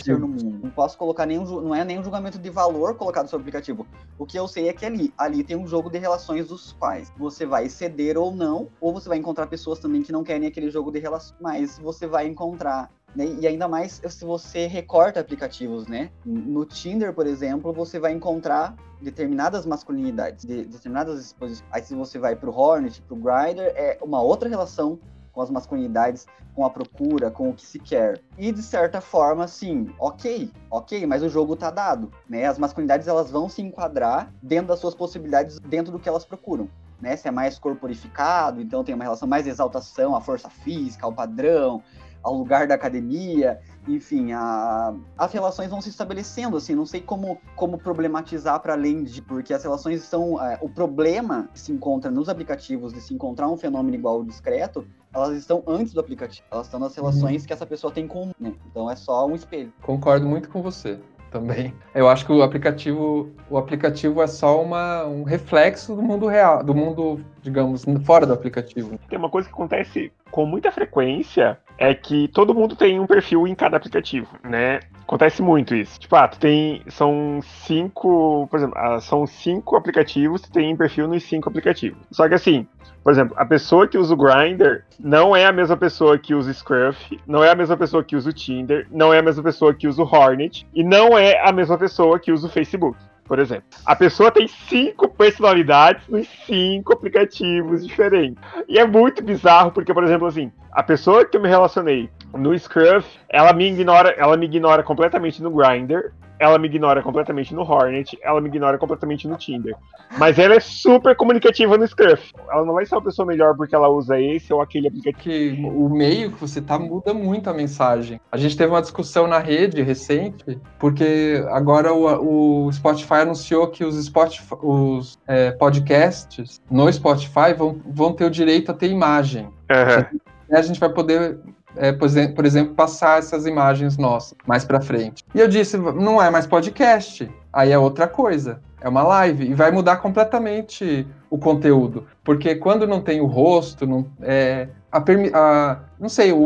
ser 0.01 0.17
no 0.17 0.27
mundo. 0.27 0.59
Não 0.63 0.69
posso 0.69 0.97
colocar 0.97 1.25
nenhum, 1.25 1.43
não 1.61 1.75
é 1.75 1.83
nenhum 1.83 2.03
julgamento 2.03 2.39
de 2.39 2.49
valor 2.49 2.95
colocado 2.95 3.27
sobre 3.27 3.41
o 3.41 3.43
aplicativo. 3.43 3.85
O 4.17 4.25
que 4.25 4.39
eu 4.39 4.47
sei 4.47 4.69
é 4.69 4.73
que 4.73 4.85
ali, 4.85 5.13
ali 5.17 5.43
tem 5.43 5.57
um 5.57 5.67
jogo 5.67 5.89
de 5.89 5.97
relações 5.97 6.47
dos 6.47 6.71
pais. 6.73 7.11
Você 7.17 7.45
vai 7.45 7.67
ceder 7.67 8.17
ou 8.17 8.33
não, 8.33 8.69
ou 8.79 8.93
você 8.93 9.09
vai 9.09 9.17
encontrar 9.17 9.47
pessoas 9.47 9.79
também 9.79 10.01
que 10.01 10.11
não 10.11 10.23
querem 10.23 10.47
aquele 10.47 10.69
jogo 10.69 10.91
de 10.91 10.99
relações, 10.99 11.35
mas 11.41 11.77
você 11.79 12.07
vai 12.07 12.27
encontrar 12.27 12.89
né? 13.15 13.25
E 13.39 13.47
ainda 13.47 13.67
mais 13.67 14.01
se 14.05 14.25
você 14.25 14.67
recorta 14.67 15.19
aplicativos, 15.19 15.87
né? 15.87 16.11
No 16.25 16.65
Tinder, 16.65 17.13
por 17.13 17.25
exemplo, 17.25 17.71
você 17.73 17.99
vai 17.99 18.11
encontrar 18.11 18.75
determinadas 19.01 19.65
masculinidades, 19.65 20.45
de, 20.45 20.65
determinadas 20.65 21.19
exposições. 21.19 21.63
Aí 21.71 21.81
se 21.83 21.95
você 21.95 22.19
vai 22.19 22.35
para 22.35 22.49
o 22.49 22.57
Hornet, 22.57 23.01
para 23.01 23.15
o 23.15 23.17
Grindr, 23.17 23.71
é 23.75 23.97
uma 24.01 24.21
outra 24.21 24.49
relação 24.49 24.99
com 25.31 25.41
as 25.41 25.49
masculinidades, 25.49 26.25
com 26.55 26.65
a 26.65 26.69
procura, 26.69 27.29
com 27.29 27.49
o 27.49 27.53
que 27.53 27.65
se 27.65 27.77
quer. 27.77 28.21
E 28.37 28.51
de 28.51 28.63
certa 28.63 29.01
forma, 29.01 29.47
sim, 29.47 29.93
ok, 29.99 30.49
ok, 30.71 31.05
mas 31.05 31.21
o 31.21 31.29
jogo 31.29 31.57
tá 31.57 31.69
dado, 31.69 32.09
né? 32.27 32.45
As 32.45 32.57
masculinidades 32.57 33.07
elas 33.07 33.29
vão 33.29 33.49
se 33.49 33.61
enquadrar 33.61 34.33
dentro 34.41 34.67
das 34.67 34.79
suas 34.79 34.95
possibilidades, 34.95 35.59
dentro 35.59 35.91
do 35.91 35.99
que 35.99 36.07
elas 36.07 36.25
procuram. 36.25 36.69
Né, 37.01 37.17
se 37.17 37.27
é 37.27 37.31
mais 37.31 37.59
corporificado, 37.59 38.61
então 38.61 38.81
tem 38.81 38.95
uma 38.95 39.03
relação 39.03 39.27
mais 39.27 39.45
exaltação 39.45 40.15
à 40.15 40.21
força 40.21 40.49
física, 40.49 41.05
ao 41.05 41.11
padrão, 41.11 41.83
ao 42.25 42.33
lugar 42.33 42.65
da 42.65 42.73
academia, 42.73 43.59
enfim, 43.87 44.33
a, 44.33 44.95
as 45.15 45.31
relações 45.31 45.69
vão 45.69 45.79
se 45.79 45.89
estabelecendo, 45.89 46.57
assim, 46.57 46.73
não 46.73 46.85
sei 46.85 46.99
como, 46.99 47.39
como 47.55 47.77
problematizar 47.77 48.59
para 48.59 48.73
além 48.73 49.03
de, 49.03 49.21
porque 49.21 49.53
as 49.53 49.63
relações 49.63 50.01
são, 50.01 50.41
é, 50.41 50.57
o 50.59 50.67
problema 50.67 51.47
que 51.53 51.59
se 51.59 51.71
encontra 51.71 52.09
nos 52.09 52.27
aplicativos 52.27 52.91
de 52.91 52.99
se 52.99 53.13
encontrar 53.13 53.47
um 53.47 53.55
fenômeno 53.55 53.95
igual 53.95 54.15
ao 54.15 54.23
discreto, 54.23 54.87
elas 55.13 55.37
estão 55.37 55.63
antes 55.67 55.93
do 55.93 55.99
aplicativo, 55.99 56.47
elas 56.51 56.65
estão 56.65 56.79
nas 56.79 56.95
relações 56.95 57.43
uhum. 57.43 57.47
que 57.47 57.53
essa 57.53 57.65
pessoa 57.65 57.93
tem 57.93 58.07
com, 58.07 58.31
né? 58.39 58.53
Então 58.71 58.89
é 58.89 58.95
só 58.95 59.27
um 59.27 59.35
espelho. 59.35 59.71
Concordo 59.83 60.25
muito 60.25 60.49
com 60.49 60.63
você 60.63 60.99
também. 61.29 61.73
Eu 61.93 62.07
acho 62.09 62.25
que 62.25 62.31
o 62.31 62.41
aplicativo, 62.41 63.29
o 63.49 63.57
aplicativo 63.57 64.21
é 64.21 64.27
só 64.27 64.61
uma, 64.61 65.05
um 65.05 65.23
reflexo 65.23 65.95
do 65.95 66.01
mundo 66.01 66.27
real, 66.27 66.63
do 66.63 66.73
mundo, 66.73 67.23
digamos, 67.41 67.85
fora 68.03 68.25
do 68.25 68.33
aplicativo. 68.33 68.97
Tem 69.09 69.19
uma 69.19 69.29
coisa 69.29 69.47
que 69.47 69.53
acontece 69.53 70.11
com 70.31 70.45
muita 70.45 70.71
frequência 70.71 71.59
é 71.77 71.93
que 71.93 72.27
todo 72.29 72.53
mundo 72.53 72.75
tem 72.75 72.99
um 72.99 73.05
perfil 73.05 73.47
em 73.47 73.55
cada 73.55 73.77
aplicativo, 73.77 74.27
né? 74.43 74.79
Acontece 75.03 75.41
muito 75.41 75.75
isso. 75.75 75.99
Tipo, 75.99 76.15
ah, 76.15 76.27
tu 76.27 76.39
tem. 76.39 76.81
São 76.87 77.39
cinco. 77.65 78.47
Por 78.49 78.57
exemplo, 78.57 78.77
ah, 78.77 78.99
são 78.99 79.27
cinco 79.27 79.75
aplicativos, 79.75 80.41
tu 80.41 80.51
tem 80.51 80.75
perfil 80.75 81.07
nos 81.07 81.23
cinco 81.23 81.49
aplicativos. 81.49 81.99
Só 82.11 82.27
que 82.27 82.33
assim, 82.33 82.67
por 83.03 83.11
exemplo, 83.11 83.35
a 83.37 83.45
pessoa 83.45 83.87
que 83.87 83.97
usa 83.97 84.13
o 84.13 84.17
Grindr 84.17 84.83
não 84.99 85.35
é 85.35 85.45
a 85.45 85.51
mesma 85.51 85.77
pessoa 85.77 86.17
que 86.17 86.33
usa 86.33 86.49
o 86.49 86.53
Scruff, 86.53 87.19
não 87.27 87.43
é 87.43 87.51
a 87.51 87.55
mesma 87.55 87.77
pessoa 87.77 88.03
que 88.03 88.15
usa 88.15 88.29
o 88.29 88.33
Tinder, 88.33 88.87
não 88.91 89.13
é 89.13 89.19
a 89.19 89.23
mesma 89.23 89.43
pessoa 89.43 89.73
que 89.73 89.87
usa 89.87 90.01
o 90.01 90.05
Hornet, 90.05 90.65
e 90.73 90.83
não 90.83 91.15
é 91.15 91.39
a 91.47 91.51
mesma 91.51 91.77
pessoa 91.77 92.19
que 92.19 92.31
usa 92.31 92.47
o 92.47 92.49
Facebook 92.49 92.97
por 93.25 93.39
exemplo. 93.39 93.65
A 93.85 93.95
pessoa 93.95 94.31
tem 94.31 94.47
cinco 94.47 95.09
personalidades 95.09 96.07
nos 96.07 96.27
cinco 96.45 96.93
aplicativos 96.93 97.85
diferentes. 97.85 98.41
E 98.67 98.79
é 98.79 98.85
muito 98.85 99.23
bizarro, 99.23 99.71
porque, 99.71 99.93
por 99.93 100.03
exemplo, 100.03 100.27
assim, 100.27 100.51
a 100.71 100.83
pessoa 100.83 101.25
que 101.25 101.35
eu 101.35 101.41
me 101.41 101.49
relacionei 101.49 102.09
no 102.33 102.57
Scruff, 102.57 103.07
ela 103.29 103.51
me 103.53 103.71
ignora, 103.71 104.11
ela 104.17 104.37
me 104.37 104.45
ignora 104.45 104.83
completamente 104.83 105.41
no 105.41 105.51
Grindr. 105.51 106.11
Ela 106.39 106.57
me 106.57 106.67
ignora 106.67 107.01
completamente 107.01 107.53
no 107.53 107.61
Hornet, 107.61 108.17
ela 108.21 108.41
me 108.41 108.49
ignora 108.49 108.77
completamente 108.77 109.27
no 109.27 109.37
Tinder. 109.37 109.75
Mas 110.17 110.37
ela 110.37 110.55
é 110.55 110.59
super 110.59 111.15
comunicativa 111.15 111.77
no 111.77 111.87
Scruff. 111.87 112.33
Ela 112.49 112.65
não 112.65 112.73
vai 112.73 112.85
ser 112.85 112.95
uma 112.95 113.03
pessoa 113.03 113.25
melhor 113.25 113.55
porque 113.55 113.75
ela 113.75 113.89
usa 113.89 114.19
esse 114.19 114.53
ou 114.53 114.61
aquele 114.61 114.87
aplicativo. 114.87 115.15
Que 115.15 115.65
o 115.65 115.89
meio 115.89 116.31
que 116.31 116.39
você 116.39 116.61
tá 116.61 116.77
muda 116.77 117.13
muito 117.13 117.49
a 117.49 117.53
mensagem. 117.53 118.19
A 118.31 118.37
gente 118.37 118.55
teve 118.55 118.71
uma 118.71 118.81
discussão 118.81 119.27
na 119.27 119.39
rede 119.39 119.81
recente, 119.81 120.59
porque 120.77 121.43
agora 121.49 121.93
o, 121.93 122.67
o 122.67 122.71
Spotify 122.71 123.15
anunciou 123.15 123.67
que 123.67 123.83
os, 123.83 124.03
Spotify, 124.05 124.55
os 124.61 125.17
é, 125.27 125.51
podcasts 125.51 126.61
no 126.69 126.91
Spotify 126.91 127.53
vão, 127.57 127.79
vão 127.85 128.13
ter 128.13 128.25
o 128.25 128.29
direito 128.29 128.71
a 128.71 128.73
ter 128.73 128.89
imagem. 128.89 129.45
Uhum. 129.45 130.19
A 130.51 130.61
gente 130.61 130.79
vai 130.79 130.89
poder 130.89 131.39
é, 131.77 131.91
por 131.91 132.45
exemplo, 132.45 132.73
passar 132.73 133.19
essas 133.19 133.45
imagens 133.45 133.97
nossas 133.97 134.37
mais 134.47 134.63
para 134.65 134.81
frente. 134.81 135.23
E 135.33 135.39
eu 135.39 135.47
disse, 135.47 135.77
não 135.77 136.21
é 136.21 136.29
mais 136.29 136.47
podcast, 136.47 137.29
aí 137.51 137.71
é 137.71 137.77
outra 137.77 138.07
coisa. 138.07 138.61
É 138.81 138.89
uma 138.89 139.01
live 139.01 139.45
e 139.45 139.53
vai 139.53 139.71
mudar 139.71 139.97
completamente 139.97 141.07
o 141.29 141.39
conteúdo. 141.39 142.05
Porque 142.23 142.55
quando 142.55 142.85
não 142.85 143.01
tem 143.01 143.19
o 143.19 143.25
rosto, 143.25 143.87
não, 143.87 144.05
é, 144.21 144.67
a, 144.91 145.03
a, 145.33 145.79
não 145.99 146.07
sei, 146.07 146.31
o, 146.31 146.39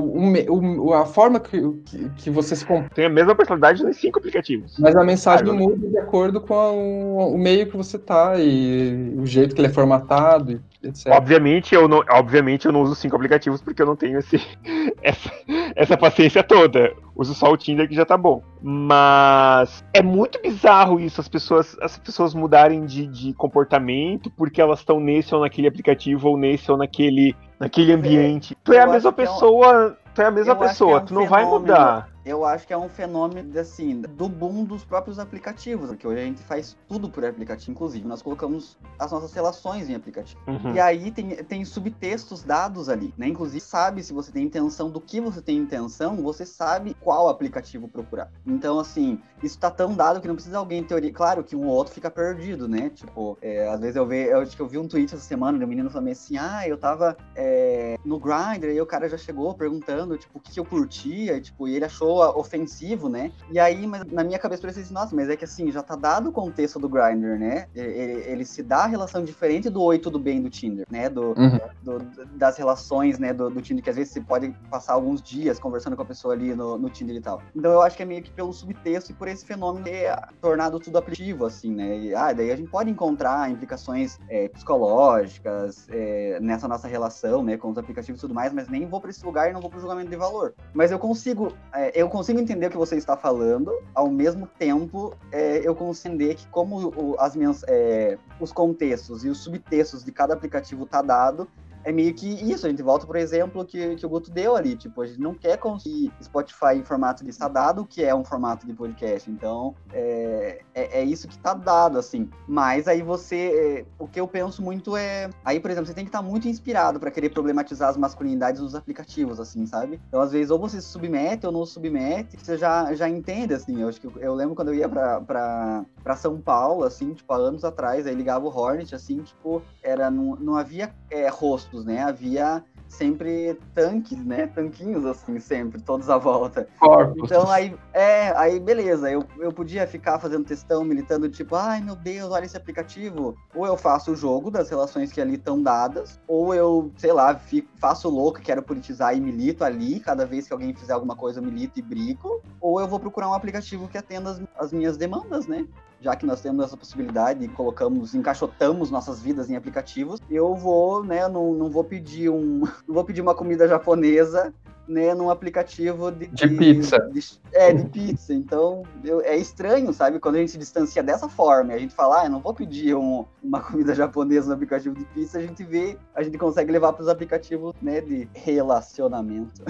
o, 0.49 0.93
a 0.93 1.05
forma 1.05 1.39
que, 1.39 1.61
que, 1.85 2.09
que 2.17 2.29
você 2.29 2.55
se. 2.55 2.65
Tem 2.95 3.05
a 3.05 3.09
mesma 3.09 3.35
personalidade 3.35 3.83
nos 3.83 3.97
cinco 3.97 4.19
aplicativos. 4.19 4.77
Mas 4.79 4.95
a 4.95 5.03
mensagem 5.03 5.49
ah, 5.49 5.53
muda 5.53 5.87
de 5.87 5.97
acordo 5.97 6.41
com 6.41 6.53
a, 6.53 6.71
o, 6.71 7.35
o, 7.35 7.37
meio 7.37 7.67
que 7.67 7.77
você 7.77 7.99
tá 7.99 8.35
e 8.39 9.13
o 9.17 9.25
jeito 9.25 9.53
que 9.53 9.61
ele 9.61 9.67
é 9.67 9.71
formatado, 9.71 10.61
etc. 10.83 11.07
Obviamente 11.13 11.75
eu 11.75 11.87
não, 11.87 12.03
obviamente 12.09 12.65
eu 12.65 12.71
não 12.71 12.81
uso 12.81 12.95
cinco 12.95 13.15
aplicativos 13.15 13.61
porque 13.61 13.81
eu 13.81 13.85
não 13.85 13.95
tenho 13.95 14.19
esse, 14.19 14.41
essa, 15.01 15.31
essa 15.75 15.97
paciência 15.97 16.43
toda. 16.43 16.93
Uso 17.15 17.33
só 17.33 17.51
o 17.51 17.57
Tinder 17.57 17.87
que 17.87 17.95
já 17.95 18.05
tá 18.05 18.17
bom. 18.17 18.41
Mas 18.61 19.83
é 19.93 20.01
muito 20.01 20.41
bizarro 20.41 20.99
isso, 20.99 21.19
as 21.19 21.27
pessoas, 21.27 21.77
as 21.81 21.97
pessoas 21.97 22.33
mudarem 22.33 22.85
de, 22.85 23.07
de 23.07 23.33
comportamento 23.33 24.29
porque 24.31 24.61
elas 24.61 24.79
estão 24.79 24.99
nesse 24.99 25.35
ou 25.35 25.41
naquele 25.41 25.67
aplicativo 25.67 26.29
ou 26.29 26.37
nesse 26.37 26.71
ou 26.71 26.77
naquele 26.77 27.35
naquele 27.59 27.91
ambiente. 27.91 28.57
Tu 28.63 28.73
é 28.73 28.79
a 28.79 28.87
mesma 28.87 29.11
pessoa, 29.11 29.97
tu 30.15 30.21
é 30.21 30.25
a 30.25 30.31
mesma 30.31 30.55
pessoa, 30.55 30.99
é 30.99 31.01
um 31.01 31.05
tu 31.05 31.13
não 31.13 31.25
vai 31.25 31.43
mudar 31.43 32.08
eu 32.25 32.45
acho 32.45 32.67
que 32.67 32.73
é 32.73 32.77
um 32.77 32.89
fenômeno, 32.89 33.57
assim, 33.59 34.01
do 34.01 34.27
boom 34.27 34.63
dos 34.63 34.83
próprios 34.83 35.19
aplicativos, 35.19 35.89
porque 35.89 36.07
hoje 36.07 36.21
a 36.21 36.25
gente 36.25 36.41
faz 36.41 36.77
tudo 36.87 37.09
por 37.09 37.25
aplicativo, 37.25 37.71
inclusive 37.71 38.07
nós 38.07 38.21
colocamos 38.21 38.77
as 38.97 39.11
nossas 39.11 39.33
relações 39.33 39.89
em 39.89 39.95
aplicativo. 39.95 40.39
Uhum. 40.47 40.73
E 40.73 40.79
aí 40.79 41.11
tem, 41.11 41.29
tem 41.43 41.65
subtextos 41.65 42.43
dados 42.43 42.89
ali, 42.89 43.13
né? 43.17 43.27
Inclusive, 43.27 43.59
sabe 43.59 44.03
se 44.03 44.13
você 44.13 44.31
tem 44.31 44.45
intenção 44.45 44.89
do 44.89 44.99
que 44.99 45.21
você 45.21 45.41
tem 45.41 45.57
intenção, 45.57 46.17
você 46.17 46.45
sabe 46.45 46.95
qual 46.99 47.29
aplicativo 47.29 47.87
procurar. 47.87 48.31
Então, 48.45 48.79
assim, 48.79 49.19
isso 49.41 49.57
tá 49.57 49.71
tão 49.71 49.93
dado 49.93 50.21
que 50.21 50.27
não 50.27 50.35
precisa 50.35 50.57
alguém 50.57 50.83
teoria. 50.83 51.11
Claro 51.11 51.43
que 51.43 51.55
um 51.55 51.65
ou 51.65 51.73
outro 51.73 51.93
fica 51.93 52.09
perdido, 52.09 52.67
né? 52.67 52.89
Tipo, 52.89 53.37
é, 53.41 53.67
às 53.67 53.79
vezes 53.79 53.95
eu, 53.95 54.05
ve, 54.05 54.25
eu 54.25 54.39
acho 54.39 54.55
que 54.55 54.61
eu 54.61 54.67
vi 54.67 54.77
um 54.77 54.87
tweet 54.87 55.13
essa 55.13 55.23
semana 55.23 55.57
de 55.57 55.63
um 55.63 55.67
menino 55.67 55.89
falando 55.89 56.09
assim, 56.09 56.37
ah, 56.37 56.67
eu 56.67 56.77
tava 56.77 57.17
é, 57.35 57.97
no 58.03 58.19
Grindr 58.19 58.67
e 58.67 58.81
o 58.81 58.85
cara 58.85 59.07
já 59.07 59.17
chegou 59.17 59.53
perguntando, 59.53 60.17
tipo, 60.17 60.37
o 60.37 60.41
que, 60.41 60.51
que 60.51 60.59
eu 60.59 60.65
curtia, 60.65 61.37
e, 61.37 61.41
tipo, 61.41 61.67
e 61.67 61.75
ele 61.75 61.85
achou 61.85 62.08
ofensivo, 62.09 63.09
né? 63.09 63.31
E 63.51 63.59
aí, 63.59 63.85
mas 63.87 64.03
na 64.05 64.23
minha 64.23 64.39
cabeça, 64.39 64.63
eu 64.63 64.67
pensei 64.67 64.83
assim, 64.83 64.93
nossa, 64.93 65.15
mas 65.15 65.29
é 65.29 65.35
que 65.35 65.45
assim, 65.45 65.71
já 65.71 65.81
tá 65.81 65.95
dado 65.95 66.29
o 66.29 66.31
contexto 66.31 66.79
do 66.79 66.89
Grindr, 66.89 67.37
né? 67.37 67.67
Ele, 67.75 68.23
ele, 68.25 68.45
se 68.45 68.63
dá 68.63 68.83
a 68.83 68.87
relação 68.87 69.23
diferente 69.23 69.69
do 69.69 69.81
oi, 69.81 69.99
tudo 69.99 70.19
bem 70.19 70.41
do 70.41 70.49
Tinder, 70.49 70.85
né? 70.89 71.09
Do, 71.09 71.33
uhum. 71.37 71.59
do 71.83 71.99
das 72.35 72.57
relações, 72.57 73.19
né, 73.19 73.33
do, 73.33 73.49
do, 73.49 73.61
Tinder, 73.61 73.83
que 73.83 73.89
às 73.89 73.95
vezes 73.95 74.13
você 74.13 74.21
pode 74.21 74.49
passar 74.69 74.93
alguns 74.93 75.21
dias 75.21 75.59
conversando 75.59 75.95
com 75.95 76.01
a 76.01 76.05
pessoa 76.05 76.33
ali 76.33 76.55
no, 76.55 76.77
no 76.77 76.89
Tinder 76.89 77.15
e 77.15 77.21
tal. 77.21 77.41
Então 77.55 77.71
eu 77.71 77.81
acho 77.81 77.97
que 77.97 78.03
é 78.03 78.05
meio 78.05 78.21
que 78.21 78.31
pelo 78.31 78.53
subtexto 78.53 79.11
e 79.11 79.15
por 79.15 79.27
esse 79.27 79.45
fenômeno 79.45 79.83
ter 79.83 80.15
tornado 80.41 80.79
tudo 80.79 80.97
aplicativo, 80.97 81.45
assim, 81.45 81.73
né? 81.73 81.97
E, 81.97 82.15
ah, 82.15 82.31
daí 82.33 82.51
a 82.51 82.55
gente 82.55 82.69
pode 82.69 82.89
encontrar 82.89 83.49
implicações 83.49 84.19
é, 84.29 84.47
psicológicas 84.49 85.87
é, 85.89 86.39
nessa 86.41 86.67
nossa 86.67 86.87
relação, 86.87 87.43
né, 87.43 87.57
com 87.57 87.69
os 87.69 87.77
aplicativos 87.77 88.19
e 88.19 88.21
tudo 88.21 88.33
mais, 88.33 88.53
mas 88.53 88.67
nem 88.67 88.85
vou 88.85 89.01
para 89.01 89.09
esse 89.09 89.25
lugar 89.25 89.49
e 89.49 89.53
não 89.53 89.61
vou 89.61 89.69
pro 89.69 89.79
julgamento 89.79 90.09
de 90.09 90.15
valor. 90.15 90.53
Mas 90.73 90.91
eu 90.91 90.99
consigo, 90.99 91.53
é, 91.73 91.98
eu 91.99 92.07
consigo 92.07 92.39
entender 92.39 92.67
o 92.67 92.69
que 92.69 92.77
você 92.77 92.95
está 92.95 93.17
falando, 93.17 93.77
ao 93.93 94.09
mesmo 94.09 94.47
tempo 94.47 95.13
é, 95.31 95.59
eu 95.67 95.75
consigo 95.75 96.15
entender 96.15 96.35
que 96.35 96.47
como 96.47 96.93
o, 96.95 97.15
as 97.19 97.35
minhas, 97.35 97.63
é, 97.67 98.17
os 98.39 98.53
contextos 98.53 99.25
e 99.25 99.29
os 99.29 99.39
subtextos 99.39 100.03
de 100.03 100.11
cada 100.11 100.33
aplicativo 100.33 100.85
tá 100.85 101.01
dado, 101.01 101.45
é 101.83 101.91
meio 101.91 102.13
que 102.13 102.27
isso. 102.27 102.65
A 102.65 102.69
gente 102.69 102.81
volta, 102.81 103.05
por 103.05 103.15
exemplo, 103.15 103.65
que, 103.65 103.95
que 103.95 104.05
o 104.05 104.09
Guto 104.09 104.31
deu 104.31 104.55
ali. 104.55 104.75
Tipo, 104.75 105.01
a 105.01 105.07
gente 105.07 105.19
não 105.19 105.33
quer 105.33 105.57
conseguir 105.57 106.11
Spotify 106.21 106.75
em 106.75 106.83
formato 106.83 107.23
de 107.23 107.29
está 107.29 107.47
dado, 107.47 107.85
que 107.85 108.03
é 108.03 108.13
um 108.13 108.23
formato 108.23 108.65
de 108.65 108.73
podcast. 108.73 109.29
Então, 109.29 109.75
é, 109.93 110.61
é, 110.73 110.99
é 110.99 111.03
isso 111.03 111.27
que 111.27 111.35
está 111.35 111.53
dado, 111.53 111.97
assim. 111.97 112.29
Mas 112.47 112.87
aí 112.87 113.01
você. 113.01 113.85
É, 113.89 114.03
o 114.03 114.07
que 114.07 114.19
eu 114.19 114.27
penso 114.27 114.61
muito 114.61 114.95
é. 114.97 115.29
Aí, 115.43 115.59
por 115.59 115.71
exemplo, 115.71 115.87
você 115.87 115.93
tem 115.93 116.03
que 116.03 116.09
estar 116.09 116.21
tá 116.21 116.27
muito 116.27 116.47
inspirado 116.47 116.99
para 116.99 117.11
querer 117.11 117.29
problematizar 117.29 117.89
as 117.89 117.97
masculinidades 117.97 118.61
nos 118.61 118.75
aplicativos, 118.75 119.39
assim, 119.39 119.65
sabe? 119.65 120.01
Então, 120.07 120.21
às 120.21 120.31
vezes, 120.31 120.51
ou 120.51 120.59
você 120.59 120.81
se 120.81 120.87
submete 120.87 121.45
ou 121.45 121.51
não 121.51 121.65
se 121.65 121.73
submete, 121.73 122.37
você 122.37 122.57
já, 122.57 122.93
já 122.93 123.07
entende, 123.07 123.53
assim. 123.53 123.81
Eu 123.81 123.89
acho 123.89 124.01
que 124.01 124.07
eu, 124.19 124.33
lembro 124.33 124.55
quando 124.55 124.69
eu 124.69 124.75
ia 124.75 124.89
pra 124.89 126.15
São 126.15 126.39
Paulo, 126.41 126.83
assim, 126.83 127.13
tipo, 127.13 127.31
há 127.33 127.37
anos 127.37 127.63
atrás, 127.63 128.05
aí 128.05 128.13
ligava 128.13 128.45
o 128.45 128.55
Hornet, 128.55 128.93
assim, 128.93 129.21
tipo, 129.21 129.61
era. 129.81 130.09
Não, 130.09 130.35
não 130.35 130.55
havia 130.55 130.93
é, 131.09 131.29
rosto 131.69 131.83
né? 131.83 132.01
Havia 132.03 132.63
sempre 132.87 133.55
tanques, 133.75 134.17
né? 134.25 134.47
Tanquinhos 134.47 135.05
assim, 135.05 135.39
sempre, 135.39 135.79
todos 135.79 136.09
à 136.09 136.17
volta. 136.17 136.67
Corpos. 136.79 137.23
Então 137.23 137.49
aí, 137.49 137.75
é, 137.93 138.35
aí 138.35 138.59
beleza, 138.59 139.11
eu, 139.11 139.23
eu 139.37 139.53
podia 139.53 139.85
ficar 139.85 140.17
fazendo 140.17 140.45
testão, 140.45 140.83
militando, 140.83 141.29
tipo, 141.29 141.55
ai 141.55 141.81
meu 141.81 141.95
Deus, 141.95 142.31
olha 142.31 142.45
esse 142.45 142.57
aplicativo. 142.57 143.37
Ou 143.53 143.65
eu 143.65 143.77
faço 143.77 144.11
o 144.11 144.15
jogo 144.15 144.49
das 144.49 144.69
relações 144.69 145.11
que 145.11 145.21
ali 145.21 145.35
estão 145.35 145.61
dadas, 145.61 146.19
ou 146.27 146.53
eu, 146.53 146.91
sei 146.97 147.13
lá, 147.13 147.35
fico, 147.35 147.69
faço 147.77 148.09
louco, 148.09 148.41
quero 148.41 148.63
politizar 148.63 149.15
e 149.15 149.21
milito 149.21 149.63
ali, 149.63 149.99
cada 149.99 150.25
vez 150.25 150.47
que 150.47 150.53
alguém 150.53 150.73
fizer 150.73 150.93
alguma 150.93 151.15
coisa 151.15 151.39
eu 151.39 151.43
milito 151.43 151.77
e 151.77 151.83
brigo, 151.83 152.41
ou 152.59 152.81
eu 152.81 152.87
vou 152.87 152.99
procurar 152.99 153.29
um 153.29 153.33
aplicativo 153.35 153.87
que 153.87 153.99
atenda 153.99 154.31
as, 154.31 154.41
as 154.57 154.73
minhas 154.73 154.97
demandas, 154.97 155.45
né? 155.45 155.67
Já 156.01 156.15
que 156.15 156.25
nós 156.25 156.41
temos 156.41 156.63
essa 156.63 156.77
possibilidade 156.77 157.43
e 157.43 157.47
colocamos, 157.47 158.15
encaixotamos 158.15 158.89
nossas 158.89 159.21
vidas 159.21 159.49
em 159.49 159.55
aplicativos, 159.55 160.19
eu 160.29 160.55
vou, 160.55 161.03
né, 161.03 161.27
não, 161.27 161.53
não 161.53 161.69
vou 161.69 161.83
pedir 161.83 162.29
um, 162.29 162.61
não 162.87 162.95
vou 162.95 163.03
pedir 163.03 163.21
uma 163.21 163.35
comida 163.35 163.67
japonesa 163.67 164.53
né, 164.89 165.13
num 165.13 165.29
aplicativo 165.29 166.11
de, 166.11 166.27
de 166.27 166.47
pizza. 166.47 166.97
De, 167.13 167.21
é, 167.53 167.71
de 167.71 167.85
pizza. 167.85 168.33
Então, 168.33 168.83
eu, 169.03 169.21
é 169.21 169.37
estranho, 169.37 169.93
sabe? 169.93 170.19
Quando 170.19 170.35
a 170.35 170.39
gente 170.39 170.51
se 170.51 170.57
distancia 170.57 171.03
dessa 171.03 171.29
forma, 171.29 171.73
a 171.73 171.77
gente 171.77 171.93
fala, 171.93 172.21
ah, 172.21 172.25
eu 172.25 172.31
não 172.31 172.39
vou 172.39 172.53
pedir 172.53 172.95
um, 172.95 173.23
uma 173.43 173.61
comida 173.61 173.93
japonesa 173.93 174.47
no 174.47 174.53
aplicativo 174.53 174.95
de 174.95 175.05
pizza, 175.05 175.37
a 175.37 175.41
gente 175.41 175.63
vê, 175.63 175.95
a 176.15 176.23
gente 176.23 176.37
consegue 176.37 176.71
levar 176.71 176.93
para 176.93 177.03
os 177.03 177.07
aplicativos, 177.07 177.73
né, 177.81 178.01
de 178.01 178.27
relacionamento. 178.33 179.61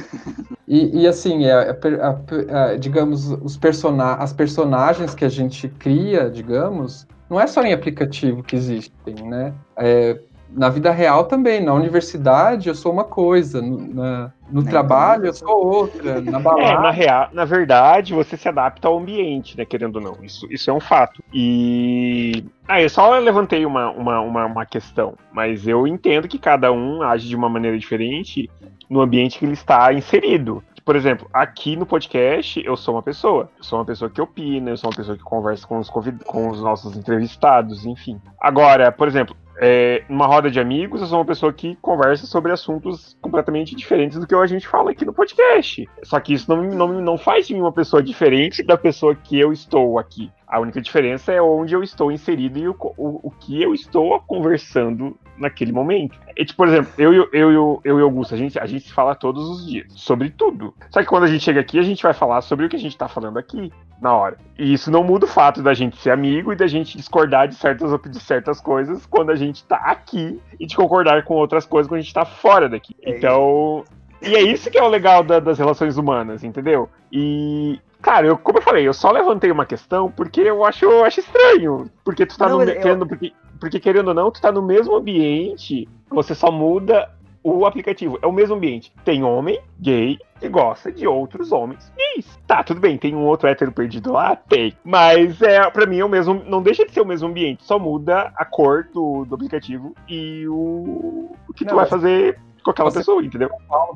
E, 0.67 1.01
e 1.01 1.07
assim, 1.07 1.45
é, 1.45 1.51
a, 1.51 2.71
a, 2.71 2.75
digamos, 2.77 3.31
os 3.31 3.57
persona 3.57 4.13
as 4.13 4.31
personagens 4.31 5.15
que 5.15 5.25
a 5.25 5.29
gente 5.29 5.67
cria, 5.67 6.29
digamos, 6.29 7.07
não 7.29 7.39
é 7.39 7.45
só 7.45 7.61
em 7.61 7.73
aplicativo 7.73 8.41
que 8.43 8.55
existem, 8.55 9.15
né? 9.27 9.53
É, 9.75 10.19
na 10.51 10.69
vida 10.69 10.91
real 10.91 11.25
também. 11.25 11.63
Na 11.63 11.73
universidade 11.73 12.69
eu 12.69 12.75
sou 12.75 12.91
uma 12.91 13.03
coisa, 13.03 13.61
no, 13.61 13.93
na, 13.93 14.31
no 14.51 14.63
trabalho 14.63 15.27
eu 15.27 15.33
sou 15.33 15.49
outra, 15.49 16.21
na 16.21 16.39
balada. 16.39 16.63
É, 16.63 16.81
na, 16.81 16.91
real, 16.91 17.29
na 17.31 17.45
verdade, 17.45 18.13
você 18.13 18.35
se 18.35 18.47
adapta 18.47 18.87
ao 18.87 18.97
ambiente, 18.97 19.57
né? 19.57 19.65
Querendo 19.65 19.97
ou 19.97 20.01
não. 20.01 20.17
Isso, 20.23 20.47
isso 20.51 20.69
é 20.69 20.73
um 20.73 20.79
fato. 20.79 21.23
E. 21.33 22.43
Ah, 22.67 22.81
eu 22.81 22.89
só 22.89 23.17
levantei 23.17 23.65
uma, 23.65 23.89
uma, 23.91 24.21
uma, 24.21 24.45
uma 24.45 24.65
questão, 24.65 25.15
mas 25.31 25.67
eu 25.67 25.87
entendo 25.87 26.27
que 26.27 26.37
cada 26.37 26.71
um 26.71 27.01
age 27.01 27.27
de 27.27 27.35
uma 27.35 27.49
maneira 27.49 27.77
diferente 27.77 28.49
no 28.89 29.01
ambiente 29.01 29.39
que 29.39 29.45
ele 29.45 29.53
está 29.53 29.91
inserido. 29.93 30.63
Por 30.83 30.95
exemplo, 30.95 31.29
aqui 31.31 31.75
no 31.75 31.85
podcast 31.85 32.63
eu 32.65 32.75
sou 32.75 32.95
uma 32.95 33.03
pessoa. 33.03 33.49
Eu 33.57 33.63
sou 33.63 33.77
uma 33.77 33.85
pessoa 33.85 34.09
que 34.09 34.19
opina, 34.19 34.71
eu 34.71 34.77
sou 34.77 34.89
uma 34.89 34.95
pessoa 34.95 35.15
que 35.15 35.23
conversa 35.23 35.67
com 35.67 35.77
os, 35.77 35.89
com 36.25 36.49
os 36.49 36.61
nossos 36.61 36.97
entrevistados, 36.97 37.85
enfim. 37.85 38.19
Agora, 38.39 38.91
por 38.91 39.07
exemplo, 39.07 39.35
é, 39.61 40.03
numa 40.07 40.25
roda 40.25 40.49
de 40.49 40.59
amigos, 40.59 41.01
eu 41.01 41.07
sou 41.07 41.19
uma 41.19 41.25
pessoa 41.25 41.51
que 41.51 41.75
conversa 41.81 42.25
sobre 42.25 42.51
assuntos 42.51 43.17
completamente 43.21 43.75
diferentes 43.75 44.17
do 44.17 44.25
que 44.25 44.33
a 44.33 44.47
gente 44.47 44.67
fala 44.67 44.91
aqui 44.91 45.05
no 45.05 45.13
podcast. 45.13 45.87
Só 46.03 46.19
que 46.19 46.33
isso 46.33 46.49
não, 46.49 46.63
não, 46.63 47.01
não 47.01 47.17
faz 47.17 47.47
de 47.47 47.53
mim 47.53 47.59
uma 47.59 47.73
pessoa 47.73 48.01
diferente 48.01 48.63
da 48.63 48.77
pessoa 48.77 49.13
que 49.13 49.37
eu 49.37 49.51
estou 49.51 49.99
aqui. 49.99 50.31
A 50.49 50.59
única 50.59 50.81
diferença 50.81 51.31
é 51.31 51.39
onde 51.39 51.75
eu 51.75 51.83
estou 51.83 52.11
inserido 52.11 52.57
e 52.57 52.67
o, 52.67 52.75
o, 52.97 53.27
o 53.27 53.31
que 53.39 53.61
eu 53.61 53.71
estou 53.71 54.19
conversando 54.21 55.15
naquele 55.37 55.71
momento. 55.71 56.19
E, 56.35 56.43
tipo, 56.43 56.57
por 56.57 56.67
exemplo, 56.67 56.91
eu, 56.97 57.13
eu, 57.13 57.29
eu, 57.31 57.81
eu 57.83 57.99
e 57.99 58.01
Augusto, 58.01 58.33
a 58.33 58.37
gente, 58.37 58.57
a 58.57 58.65
gente 58.65 58.91
fala 58.91 59.13
todos 59.13 59.47
os 59.47 59.67
dias 59.67 59.85
sobre 59.93 60.31
tudo. 60.31 60.73
Só 60.89 61.01
que 61.01 61.05
quando 61.05 61.25
a 61.25 61.27
gente 61.27 61.43
chega 61.43 61.59
aqui, 61.59 61.77
a 61.77 61.83
gente 61.83 62.01
vai 62.01 62.15
falar 62.15 62.41
sobre 62.41 62.65
o 62.65 62.69
que 62.69 62.75
a 62.75 62.79
gente 62.79 62.93
está 62.93 63.07
falando 63.07 63.37
aqui 63.37 63.71
na 64.01 64.11
hora. 64.15 64.37
E 64.57 64.73
isso 64.73 64.89
não 64.89 65.03
muda 65.03 65.25
o 65.25 65.29
fato 65.29 65.61
da 65.61 65.75
gente 65.75 65.97
ser 65.97 66.09
amigo 66.09 66.51
e 66.51 66.55
da 66.55 66.65
gente 66.65 66.97
discordar 66.97 67.47
de 67.47 67.53
certas, 67.53 67.91
de 68.01 68.19
certas 68.19 68.59
coisas 68.59 69.05
quando 69.05 69.31
a 69.31 69.35
gente 69.35 69.63
tá 69.65 69.77
aqui 69.77 70.41
e 70.59 70.65
de 70.65 70.75
concordar 70.75 71.23
com 71.25 71.35
outras 71.35 71.63
coisas 71.63 71.87
quando 71.87 71.99
a 71.99 72.01
gente 72.01 72.13
tá 72.13 72.25
fora 72.25 72.67
daqui. 72.67 72.95
É 73.03 73.11
então. 73.11 73.83
E 74.19 74.35
é 74.35 74.41
isso 74.41 74.71
que 74.71 74.79
é 74.79 74.83
o 74.83 74.89
legal 74.89 75.23
da, 75.23 75.39
das 75.39 75.59
relações 75.59 75.95
humanas, 75.95 76.43
entendeu? 76.43 76.89
E 77.11 77.79
Cara, 78.01 78.27
eu, 78.27 78.37
como 78.37 78.57
eu 78.59 78.61
falei, 78.61 78.87
eu 78.87 78.93
só 78.93 79.11
levantei 79.11 79.51
uma 79.51 79.65
questão 79.65 80.09
porque 80.09 80.41
eu 80.41 80.63
acho, 80.65 80.85
eu 80.85 81.03
acho 81.05 81.19
estranho. 81.19 81.89
Porque 82.03 82.25
tu 82.25 82.37
tá 82.37 82.47
Não, 82.47 82.57
no, 82.57 82.63
eu- 82.63 82.81
querendo, 82.81 83.05
porque, 83.07 83.33
porque 83.59 83.79
querendo 83.79 84.07
ou 84.09 84.13
não, 84.13 84.31
tu 84.31 84.41
tá 84.41 84.51
no 84.51 84.61
mesmo 84.61 84.95
ambiente, 84.95 85.87
você 86.09 86.33
só 86.33 86.51
muda 86.51 87.11
o 87.43 87.65
aplicativo. 87.65 88.17
É 88.21 88.27
o 88.27 88.31
mesmo 88.31 88.55
ambiente. 88.55 88.93
Tem 89.03 89.23
homem 89.23 89.59
gay 89.79 90.17
que 90.39 90.47
gosta 90.49 90.91
de 90.91 91.05
outros 91.07 91.51
homens 91.51 91.91
gays. 91.97 92.39
Tá, 92.47 92.63
tudo 92.63 92.79
bem, 92.81 92.97
tem 92.97 93.13
um 93.15 93.25
outro 93.25 93.47
hétero 93.47 93.71
perdido 93.71 94.11
lá? 94.13 94.35
Tem. 94.35 94.73
Mas 94.83 95.41
é, 95.41 95.69
pra 95.69 95.85
mim 95.85 95.99
é 95.99 96.05
o 96.05 96.09
mesmo. 96.09 96.41
Não 96.45 96.61
deixa 96.61 96.85
de 96.85 96.91
ser 96.93 97.01
o 97.01 97.05
mesmo 97.05 97.27
ambiente. 97.27 97.63
Só 97.65 97.77
muda 97.79 98.31
a 98.35 98.45
cor 98.45 98.87
do, 98.93 99.25
do 99.25 99.35
aplicativo 99.35 99.93
e 100.07 100.45
o, 100.47 101.31
o 101.47 101.53
que 101.53 101.63
tu 101.65 101.69
Não, 101.69 101.75
vai 101.75 101.83
mas- 101.83 101.89
fazer 101.89 102.39
com 102.69 102.71
aquela 102.71 102.91
Você- 102.91 102.99
pessoa, 102.99 103.23
entendeu? 103.23 103.49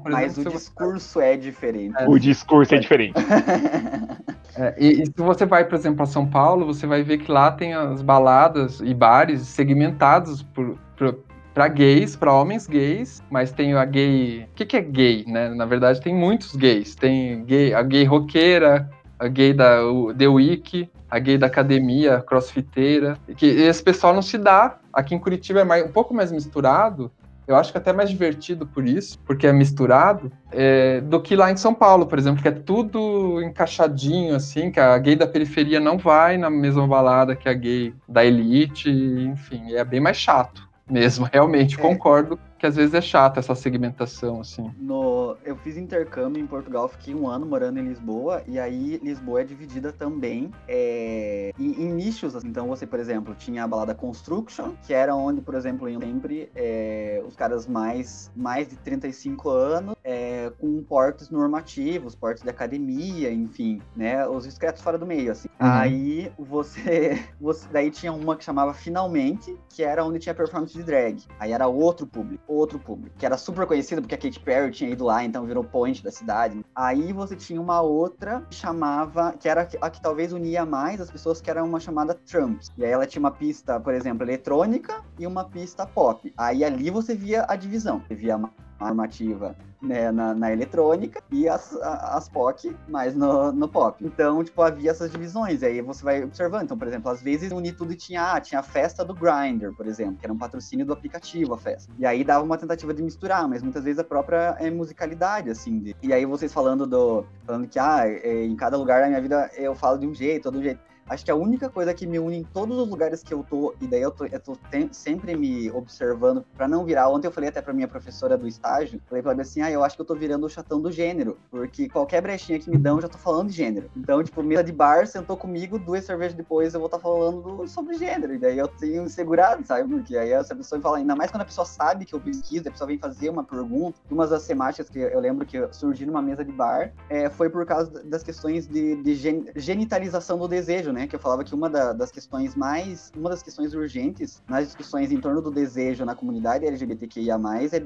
Mas 0.03 0.13
o 0.13 0.17
exemplo, 0.17 0.33
se 0.33 0.43
você- 0.43 0.49
discurso 0.57 1.21
é 1.21 1.37
diferente. 1.37 1.95
É. 1.97 2.09
O 2.09 2.17
discurso 2.17 2.73
é 2.75 2.79
diferente. 2.79 3.13
É, 4.55 4.75
e, 4.77 5.01
e 5.01 5.05
se 5.07 5.13
você 5.17 5.47
vai, 5.47 5.65
por 5.65 5.73
exemplo, 5.73 6.03
a 6.03 6.05
São 6.05 6.27
Paulo, 6.27 6.67
você 6.67 6.85
vai 6.85 7.01
ver 7.01 7.17
que 7.17 7.31
lá 7.31 7.51
tem 7.51 7.73
as 7.73 8.03
baladas 8.03 8.81
e 8.81 8.93
bares 8.93 9.41
segmentados 9.47 10.43
por, 10.43 10.77
por, 10.95 11.17
para 11.55 11.67
gays, 11.67 12.15
para 12.15 12.31
homens 12.31 12.67
gays, 12.67 13.19
mas 13.31 13.51
tem 13.51 13.73
a 13.73 13.83
gay. 13.83 14.43
O 14.51 14.53
que, 14.53 14.63
que 14.67 14.77
é 14.77 14.81
gay, 14.81 15.25
né? 15.27 15.49
Na 15.49 15.65
verdade, 15.65 15.99
tem 16.01 16.13
muitos 16.13 16.55
gays. 16.55 16.93
Tem 16.93 17.43
gay, 17.45 17.73
a 17.73 17.81
gay 17.81 18.03
roqueira, 18.03 18.87
a 19.17 19.27
gay 19.27 19.53
da 19.55 19.83
o, 19.87 20.13
The 20.13 20.27
Week, 20.27 20.87
a 21.09 21.17
gay 21.17 21.35
da 21.39 21.47
academia, 21.47 22.21
crossfiteira. 22.21 23.17
e 23.27 23.33
Que 23.33 23.47
esse 23.47 23.81
pessoal 23.81 24.13
não 24.13 24.21
se 24.21 24.37
dá. 24.37 24.77
Aqui 24.93 25.15
em 25.15 25.19
Curitiba 25.19 25.61
é 25.61 25.63
mais, 25.63 25.83
um 25.83 25.91
pouco 25.91 26.13
mais 26.13 26.31
misturado. 26.31 27.11
Eu 27.47 27.55
acho 27.55 27.71
que 27.71 27.77
até 27.77 27.91
mais 27.91 28.09
divertido 28.09 28.65
por 28.65 28.87
isso, 28.87 29.19
porque 29.25 29.45
é 29.45 29.51
misturado, 29.53 30.31
é, 30.51 31.01
do 31.01 31.21
que 31.21 31.35
lá 31.35 31.51
em 31.51 31.57
São 31.57 31.73
Paulo, 31.73 32.05
por 32.05 32.17
exemplo, 32.17 32.41
que 32.41 32.47
é 32.47 32.51
tudo 32.51 33.41
encaixadinho, 33.41 34.35
assim, 34.35 34.71
que 34.71 34.79
a 34.79 34.97
gay 34.97 35.15
da 35.15 35.27
periferia 35.27 35.79
não 35.79 35.97
vai 35.97 36.37
na 36.37 36.49
mesma 36.49 36.87
balada 36.87 37.35
que 37.35 37.49
a 37.49 37.53
gay 37.53 37.93
da 38.07 38.23
elite, 38.23 38.89
enfim, 38.89 39.73
é 39.73 39.83
bem 39.83 39.99
mais 39.99 40.17
chato 40.17 40.67
mesmo, 40.89 41.27
realmente, 41.31 41.75
É. 41.77 41.81
concordo 41.81 42.39
que 42.63 42.67
às 42.67 42.77
vezes 42.77 42.93
é 42.93 43.01
chato 43.01 43.39
essa 43.39 43.53
segmentação, 43.53 44.39
assim. 44.39 44.71
No, 44.79 45.35
eu 45.43 45.57
fiz 45.57 45.75
intercâmbio 45.75 46.41
em 46.41 46.47
Portugal, 46.47 46.87
fiquei 46.87 47.13
um 47.13 47.27
ano 47.27 47.45
morando 47.45 47.77
em 47.77 47.83
Lisboa, 47.89 48.41
e 48.47 48.57
aí 48.57 49.01
Lisboa 49.03 49.41
é 49.41 49.43
dividida 49.43 49.91
também 49.91 50.49
é, 50.65 51.51
em, 51.59 51.71
em 51.73 51.91
nichos. 51.91 52.37
assim. 52.37 52.47
Então 52.47 52.65
você, 52.67 52.87
por 52.87 53.01
exemplo, 53.01 53.35
tinha 53.35 53.65
a 53.65 53.67
balada 53.67 53.93
Construction, 53.93 54.75
que 54.81 54.93
era 54.93 55.13
onde, 55.13 55.41
por 55.41 55.55
exemplo, 55.55 55.89
iam 55.89 55.99
sempre 55.99 56.49
é, 56.55 57.21
os 57.27 57.35
caras 57.35 57.67
mais, 57.67 58.31
mais 58.33 58.69
de 58.69 58.77
35 58.77 59.49
anos, 59.49 59.95
é, 60.01 60.49
com 60.57 60.81
portes 60.83 61.29
normativos, 61.29 62.15
portes 62.15 62.43
de 62.43 62.49
academia, 62.49 63.29
enfim, 63.29 63.81
né? 63.93 64.25
Os 64.25 64.45
discretos 64.45 64.81
fora 64.81 64.97
do 64.97 65.05
meio, 65.05 65.33
assim. 65.33 65.49
Uhum. 65.59 65.67
Aí 65.67 66.31
você, 66.39 67.21
você. 67.41 67.67
Daí 67.73 67.91
tinha 67.91 68.13
uma 68.13 68.37
que 68.37 68.43
chamava 68.45 68.73
Finalmente, 68.73 69.57
que 69.67 69.83
era 69.83 70.05
onde 70.05 70.19
tinha 70.19 70.33
performance 70.33 70.73
de 70.73 70.83
drag. 70.83 71.25
Aí 71.37 71.51
era 71.51 71.67
outro 71.67 72.07
público 72.07 72.52
outro 72.53 72.79
público, 72.79 73.15
que 73.17 73.25
era 73.25 73.37
super 73.37 73.65
conhecido 73.65 74.01
porque 74.01 74.15
a 74.15 74.17
Katy 74.17 74.39
Perry 74.39 74.71
tinha 74.71 74.89
ido 74.89 75.05
lá, 75.05 75.23
então 75.23 75.45
virou 75.45 75.63
point 75.63 76.03
da 76.03 76.11
cidade. 76.11 76.63
Aí 76.75 77.11
você 77.13 77.35
tinha 77.35 77.61
uma 77.61 77.81
outra 77.81 78.41
que 78.49 78.55
chamava, 78.55 79.33
que 79.33 79.47
era 79.47 79.67
a 79.81 79.89
que 79.89 80.01
talvez 80.01 80.33
unia 80.33 80.65
mais 80.65 81.01
as 81.01 81.09
pessoas, 81.11 81.41
que 81.41 81.49
era 81.49 81.63
uma 81.63 81.79
chamada 81.79 82.13
Trumps. 82.13 82.71
E 82.77 82.85
aí 82.85 82.91
ela 82.91 83.05
tinha 83.05 83.19
uma 83.19 83.31
pista, 83.31 83.79
por 83.79 83.93
exemplo, 83.93 84.25
eletrônica 84.25 85.03
e 85.19 85.27
uma 85.27 85.45
pista 85.45 85.85
pop. 85.85 86.33
Aí 86.37 86.63
ali 86.63 86.89
você 86.89 87.15
via 87.15 87.45
a 87.47 87.55
divisão. 87.55 88.01
Você 88.07 88.15
via 88.15 88.37
normativa 88.83 89.55
né, 89.81 90.11
na, 90.11 90.33
na 90.33 90.51
eletrônica 90.51 91.21
e 91.31 91.47
as, 91.47 91.75
as 91.81 92.29
POC 92.29 92.75
mais 92.87 93.15
no, 93.15 93.51
no 93.51 93.67
pop. 93.67 94.03
Então, 94.03 94.43
tipo, 94.43 94.61
havia 94.61 94.91
essas 94.91 95.11
divisões. 95.11 95.61
Aí 95.61 95.81
você 95.81 96.03
vai 96.03 96.23
observando. 96.23 96.63
Então, 96.63 96.77
por 96.77 96.87
exemplo, 96.87 97.11
às 97.11 97.21
vezes 97.21 97.51
unir 97.51 97.75
tudo 97.75 97.91
e 97.91 97.95
tinha, 97.95 98.33
ah, 98.33 98.39
tinha 98.39 98.59
a 98.59 98.63
festa 98.63 99.03
do 99.03 99.13
Grindr, 99.13 99.73
por 99.75 99.85
exemplo, 99.85 100.15
que 100.17 100.25
era 100.25 100.33
um 100.33 100.37
patrocínio 100.37 100.85
do 100.85 100.93
aplicativo, 100.93 101.53
a 101.53 101.57
festa. 101.57 101.91
E 101.99 102.05
aí 102.05 102.23
dava 102.23 102.45
uma 102.45 102.57
tentativa 102.57 102.93
de 102.93 103.03
misturar, 103.03 103.47
mas 103.47 103.61
muitas 103.61 103.83
vezes 103.83 103.99
a 103.99 104.03
própria 104.03 104.55
é, 104.59 104.69
musicalidade, 104.71 105.49
assim. 105.49 105.79
de- 105.79 105.95
E 106.01 106.13
aí 106.13 106.25
vocês 106.25 106.53
falando 106.53 106.87
do. 106.87 107.25
Falando 107.45 107.67
que, 107.67 107.77
ah, 107.77 108.03
é, 108.07 108.45
em 108.45 108.55
cada 108.55 108.77
lugar 108.77 109.01
da 109.01 109.07
minha 109.07 109.21
vida 109.21 109.51
eu 109.57 109.75
falo 109.75 109.97
de 109.97 110.07
um 110.07 110.13
jeito, 110.13 110.49
de 110.51 110.57
um 110.57 110.63
jeito. 110.63 110.79
Acho 111.07 111.25
que 111.25 111.31
a 111.31 111.35
única 111.35 111.69
coisa 111.69 111.93
que 111.93 112.07
me 112.07 112.19
une 112.19 112.37
em 112.37 112.43
todos 112.43 112.77
os 112.77 112.87
lugares 112.89 113.21
que 113.21 113.33
eu 113.33 113.43
tô, 113.47 113.73
e 113.81 113.87
daí 113.87 114.01
eu 114.01 114.11
tô, 114.11 114.25
eu 114.25 114.39
tô 114.39 114.57
sempre 114.91 115.35
me 115.35 115.69
observando 115.71 116.43
pra 116.55 116.67
não 116.67 116.85
virar. 116.85 117.09
Ontem 117.09 117.27
eu 117.27 117.31
falei 117.31 117.49
até 117.49 117.61
pra 117.61 117.73
minha 117.73 117.87
professora 117.87 118.37
do 118.37 118.47
estágio, 118.47 118.99
falei 119.07 119.21
pra 119.21 119.31
ela 119.33 119.41
assim, 119.41 119.61
ah, 119.61 119.69
eu 119.71 119.83
acho 119.83 119.95
que 119.95 120.01
eu 120.01 120.05
tô 120.05 120.15
virando 120.15 120.45
o 120.45 120.49
chatão 120.49 120.81
do 120.81 120.91
gênero, 120.91 121.37
porque 121.51 121.89
qualquer 121.89 122.21
brechinha 122.21 122.59
que 122.59 122.69
me 122.69 122.77
dão, 122.77 122.95
eu 122.97 123.01
já 123.01 123.09
tô 123.09 123.17
falando 123.17 123.49
de 123.49 123.53
gênero. 123.55 123.89
Então, 123.95 124.23
tipo, 124.23 124.41
mesa 124.41 124.63
de 124.63 124.71
bar, 124.71 125.05
sentou 125.07 125.35
comigo, 125.35 125.77
duas 125.77 126.05
cervejas 126.05 126.33
depois 126.33 126.73
eu 126.73 126.79
vou 126.79 126.87
estar 126.87 126.99
falando 126.99 127.41
do- 127.41 127.67
sobre 127.67 127.95
gênero, 127.97 128.33
e 128.33 128.37
daí 128.39 128.57
eu 128.57 128.67
tenho 128.67 129.07
segurado, 129.09 129.65
sabe? 129.65 129.87
Porque 129.89 130.15
aí 130.17 130.31
essa 130.31 130.55
pessoa 130.55 130.79
fala, 130.81 130.97
ainda 130.97 131.15
mais 131.15 131.29
quando 131.29 131.41
a 131.41 131.45
pessoa 131.45 131.65
sabe 131.65 132.05
que 132.05 132.13
eu 132.15 132.19
pesquiso, 132.19 132.67
a 132.67 132.71
pessoa 132.71 132.87
vem 132.87 132.97
fazer 132.97 133.29
uma 133.29 133.43
pergunta. 133.43 133.99
Uma 134.09 134.25
das 134.27 134.45
temáticas 134.45 134.89
que 134.89 134.99
eu 134.99 135.19
lembro 135.19 135.45
que 135.45 135.67
surgiu 135.73 136.07
numa 136.07 136.21
mesa 136.21 136.43
de 136.45 136.51
bar 136.51 136.93
é, 137.09 137.29
foi 137.29 137.49
por 137.49 137.65
causa 137.65 138.03
das 138.03 138.23
questões 138.23 138.67
de, 138.67 138.95
de 139.03 139.15
gen- 139.15 139.45
genitalização 139.55 140.37
do 140.37 140.47
desejo, 140.47 140.92
né? 140.93 141.07
Que 141.07 141.15
eu 141.15 141.19
falava 141.19 141.43
que 141.43 141.53
uma 141.53 141.69
da- 141.69 141.91
das 141.93 142.11
questões 142.11 142.55
mais. 142.55 143.11
Uma 143.17 143.29
das 143.29 143.43
questões 143.43 143.73
urgentes 143.73 144.41
nas 144.47 144.67
discussões 144.67 145.11
em 145.11 145.19
torno 145.19 145.41
do 145.41 145.51
desejo 145.51 146.05
na 146.05 146.15
comunidade 146.15 146.65
LGBTQIA, 146.65 147.37
é 147.73 147.79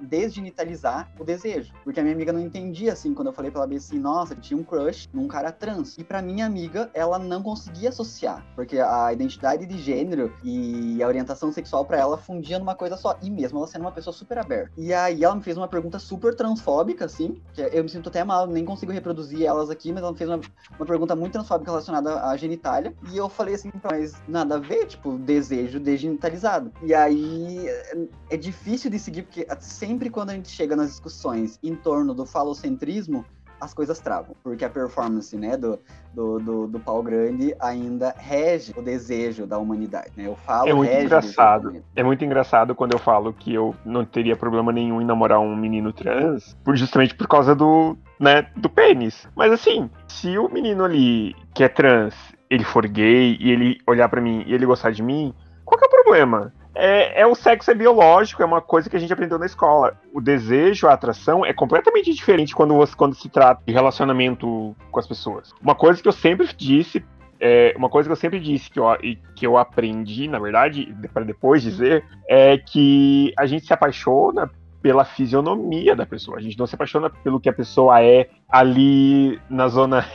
desgenitalizar 0.00 1.10
o 1.18 1.24
desejo. 1.24 1.72
Porque 1.84 2.00
a 2.00 2.02
minha 2.02 2.14
amiga 2.14 2.32
não 2.32 2.40
entendia, 2.40 2.92
assim, 2.92 3.14
quando 3.14 3.28
eu 3.28 3.32
falei 3.32 3.50
pra 3.50 3.62
ela 3.62 3.74
assim, 3.74 3.98
nossa, 3.98 4.34
tinha 4.34 4.58
um 4.58 4.64
crush 4.64 5.08
num 5.12 5.28
cara 5.28 5.52
trans. 5.52 5.96
E 5.98 6.04
pra 6.04 6.20
minha 6.20 6.46
amiga, 6.46 6.90
ela 6.92 7.18
não 7.18 7.42
conseguia 7.42 7.88
associar. 7.90 8.44
Porque 8.54 8.78
a 8.78 9.12
identidade 9.12 9.64
de 9.66 9.78
gênero 9.78 10.32
e 10.42 11.02
a 11.02 11.06
orientação 11.06 11.52
sexual 11.52 11.84
pra 11.84 11.98
ela 11.98 12.18
fundia 12.18 12.58
numa 12.58 12.74
coisa 12.74 12.96
só. 12.96 13.16
E 13.22 13.30
mesmo 13.30 13.58
ela 13.58 13.66
sendo 13.66 13.82
uma 13.82 13.92
pessoa 13.92 14.12
super 14.12 14.38
aberta. 14.38 14.70
E 14.76 14.92
aí 14.92 15.22
ela 15.24 15.34
me 15.34 15.42
fez 15.42 15.56
uma 15.56 15.68
pergunta 15.68 15.98
super 15.98 16.34
transfóbica, 16.34 17.04
assim, 17.04 17.40
que 17.54 17.60
eu 17.60 17.82
me 17.82 17.88
sinto 17.88 18.08
até 18.08 18.24
mal, 18.24 18.46
nem 18.46 18.64
consigo 18.64 18.92
reproduzir 18.92 19.44
elas 19.44 19.70
aqui, 19.70 19.92
mas 19.92 20.02
ela 20.02 20.12
me 20.12 20.18
fez 20.18 20.28
uma, 20.28 20.40
uma 20.78 20.86
pergunta 20.86 21.14
muito 21.14 21.32
transfóbica 21.32 21.70
relacionada 21.70 22.20
à 22.20 22.36
genitália. 22.40 22.94
E 23.12 23.16
eu 23.16 23.28
falei 23.28 23.54
assim, 23.54 23.70
mas 23.82 24.14
nada 24.26 24.56
a 24.56 24.58
ver, 24.58 24.86
tipo, 24.86 25.18
desejo 25.18 25.78
desgenitalizado. 25.78 26.72
E 26.82 26.94
aí 26.94 27.68
é- 27.68 28.08
é 28.30 28.36
difícil 28.36 28.90
de 28.90 28.98
seguir, 28.98 29.22
porque 29.22 29.46
sempre 29.60 30.10
quando 30.10 30.30
a 30.30 30.34
gente 30.34 30.48
chega 30.48 30.74
nas 30.74 30.90
discussões 30.90 31.58
em 31.62 31.74
torno 31.74 32.14
do 32.14 32.26
falocentrismo, 32.26 33.24
as 33.60 33.74
coisas 33.74 33.98
travam. 33.98 34.34
Porque 34.42 34.64
a 34.64 34.70
performance, 34.70 35.36
né, 35.36 35.56
do, 35.56 35.78
do, 36.14 36.38
do, 36.38 36.66
do 36.66 36.80
pau 36.80 37.02
grande 37.02 37.54
ainda 37.60 38.14
rege 38.16 38.72
o 38.76 38.82
desejo 38.82 39.46
da 39.46 39.58
humanidade, 39.58 40.10
né? 40.16 40.26
Eu 40.26 40.36
falo 40.36 40.68
É 40.68 40.72
muito 40.72 40.92
engraçado. 40.92 41.82
É 41.94 42.02
muito 42.02 42.24
engraçado 42.24 42.74
quando 42.74 42.92
eu 42.92 42.98
falo 42.98 43.32
que 43.32 43.52
eu 43.52 43.74
não 43.84 44.04
teria 44.04 44.36
problema 44.36 44.72
nenhum 44.72 45.00
em 45.00 45.04
namorar 45.04 45.40
um 45.40 45.54
menino 45.54 45.92
trans, 45.92 46.56
por, 46.64 46.76
justamente 46.76 47.14
por 47.14 47.28
causa 47.28 47.54
do, 47.54 47.96
né, 48.18 48.46
do 48.56 48.68
pênis. 48.68 49.28
Mas 49.34 49.52
assim, 49.52 49.90
se 50.08 50.38
o 50.38 50.48
menino 50.48 50.84
ali 50.84 51.34
que 51.54 51.62
é 51.62 51.68
trans, 51.68 52.14
ele 52.48 52.64
for 52.64 52.86
gay 52.86 53.36
e 53.40 53.50
ele 53.50 53.78
olhar 53.86 54.08
pra 54.08 54.20
mim 54.20 54.42
e 54.46 54.54
ele 54.54 54.66
gostar 54.66 54.90
de 54.90 55.02
mim, 55.02 55.34
qual 55.64 55.78
que 55.78 55.84
é 55.84 55.88
o 55.88 56.02
problema? 56.02 56.52
É, 56.74 57.22
é 57.22 57.26
o 57.26 57.34
sexo 57.34 57.70
é 57.70 57.74
biológico, 57.74 58.42
é 58.42 58.46
uma 58.46 58.60
coisa 58.60 58.88
que 58.88 58.96
a 58.96 59.00
gente 59.00 59.12
aprendeu 59.12 59.38
na 59.38 59.46
escola. 59.46 59.98
O 60.12 60.20
desejo, 60.20 60.86
a 60.86 60.92
atração 60.92 61.44
é 61.44 61.52
completamente 61.52 62.12
diferente 62.12 62.54
quando, 62.54 62.74
você, 62.74 62.94
quando 62.94 63.14
se 63.14 63.28
trata 63.28 63.62
de 63.66 63.72
relacionamento 63.72 64.74
com 64.90 65.00
as 65.00 65.06
pessoas. 65.06 65.52
Uma 65.60 65.74
coisa 65.74 66.00
que 66.00 66.08
eu 66.08 66.12
sempre 66.12 66.48
disse 66.56 67.04
é, 67.40 67.72
uma 67.74 67.88
coisa 67.88 68.06
que 68.06 68.12
eu 68.12 68.16
sempre 68.16 68.38
disse 68.38 68.70
que 68.70 68.78
eu, 68.78 68.86
que 69.34 69.46
eu 69.46 69.56
aprendi, 69.56 70.28
na 70.28 70.38
verdade, 70.38 70.94
para 71.12 71.24
depois 71.24 71.62
dizer, 71.62 72.04
é 72.28 72.58
que 72.58 73.32
a 73.38 73.46
gente 73.46 73.64
se 73.64 73.72
apaixona 73.72 74.50
pela 74.82 75.04
fisionomia 75.04 75.96
da 75.96 76.04
pessoa. 76.04 76.38
A 76.38 76.40
gente 76.40 76.58
não 76.58 76.66
se 76.66 76.74
apaixona 76.74 77.08
pelo 77.08 77.40
que 77.40 77.48
a 77.48 77.52
pessoa 77.52 78.02
é 78.02 78.28
ali 78.48 79.40
na 79.48 79.68
zona 79.68 80.06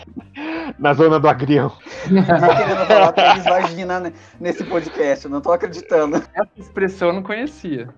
na 0.78 0.94
zona 0.94 1.20
do 1.20 1.28
agrião. 1.28 1.70
Tô 1.70 2.56
querendo 2.56 2.86
falar 2.88 3.14
pênis 3.14 3.44
vagina 3.44 4.14
nesse 4.40 4.64
podcast, 4.64 5.26
eu 5.26 5.32
não 5.32 5.42
tô 5.42 5.52
acreditando. 5.52 6.18
Essa 6.18 6.50
expressão 6.58 7.10
eu 7.10 7.14
não 7.14 7.24
conhecia. 7.24 7.90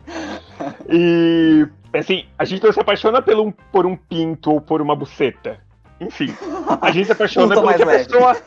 E 0.89 1.68
assim, 1.94 2.26
a 2.38 2.45
gente 2.45 2.64
não 2.64 2.72
se 2.72 2.80
apaixona 2.80 3.22
pelo, 3.22 3.52
por 3.72 3.85
um 3.85 3.95
pinto 3.95 4.52
ou 4.52 4.61
por 4.61 4.81
uma 4.81 4.95
buceta. 4.95 5.60
Enfim, 5.99 6.34
a 6.81 6.91
gente 6.91 7.07
se 7.07 7.11
apaixona 7.11 7.56
pelo 7.56 7.73
que 7.73 7.81
a 7.81 7.85
leve. 7.85 8.06
pessoa 8.06 8.38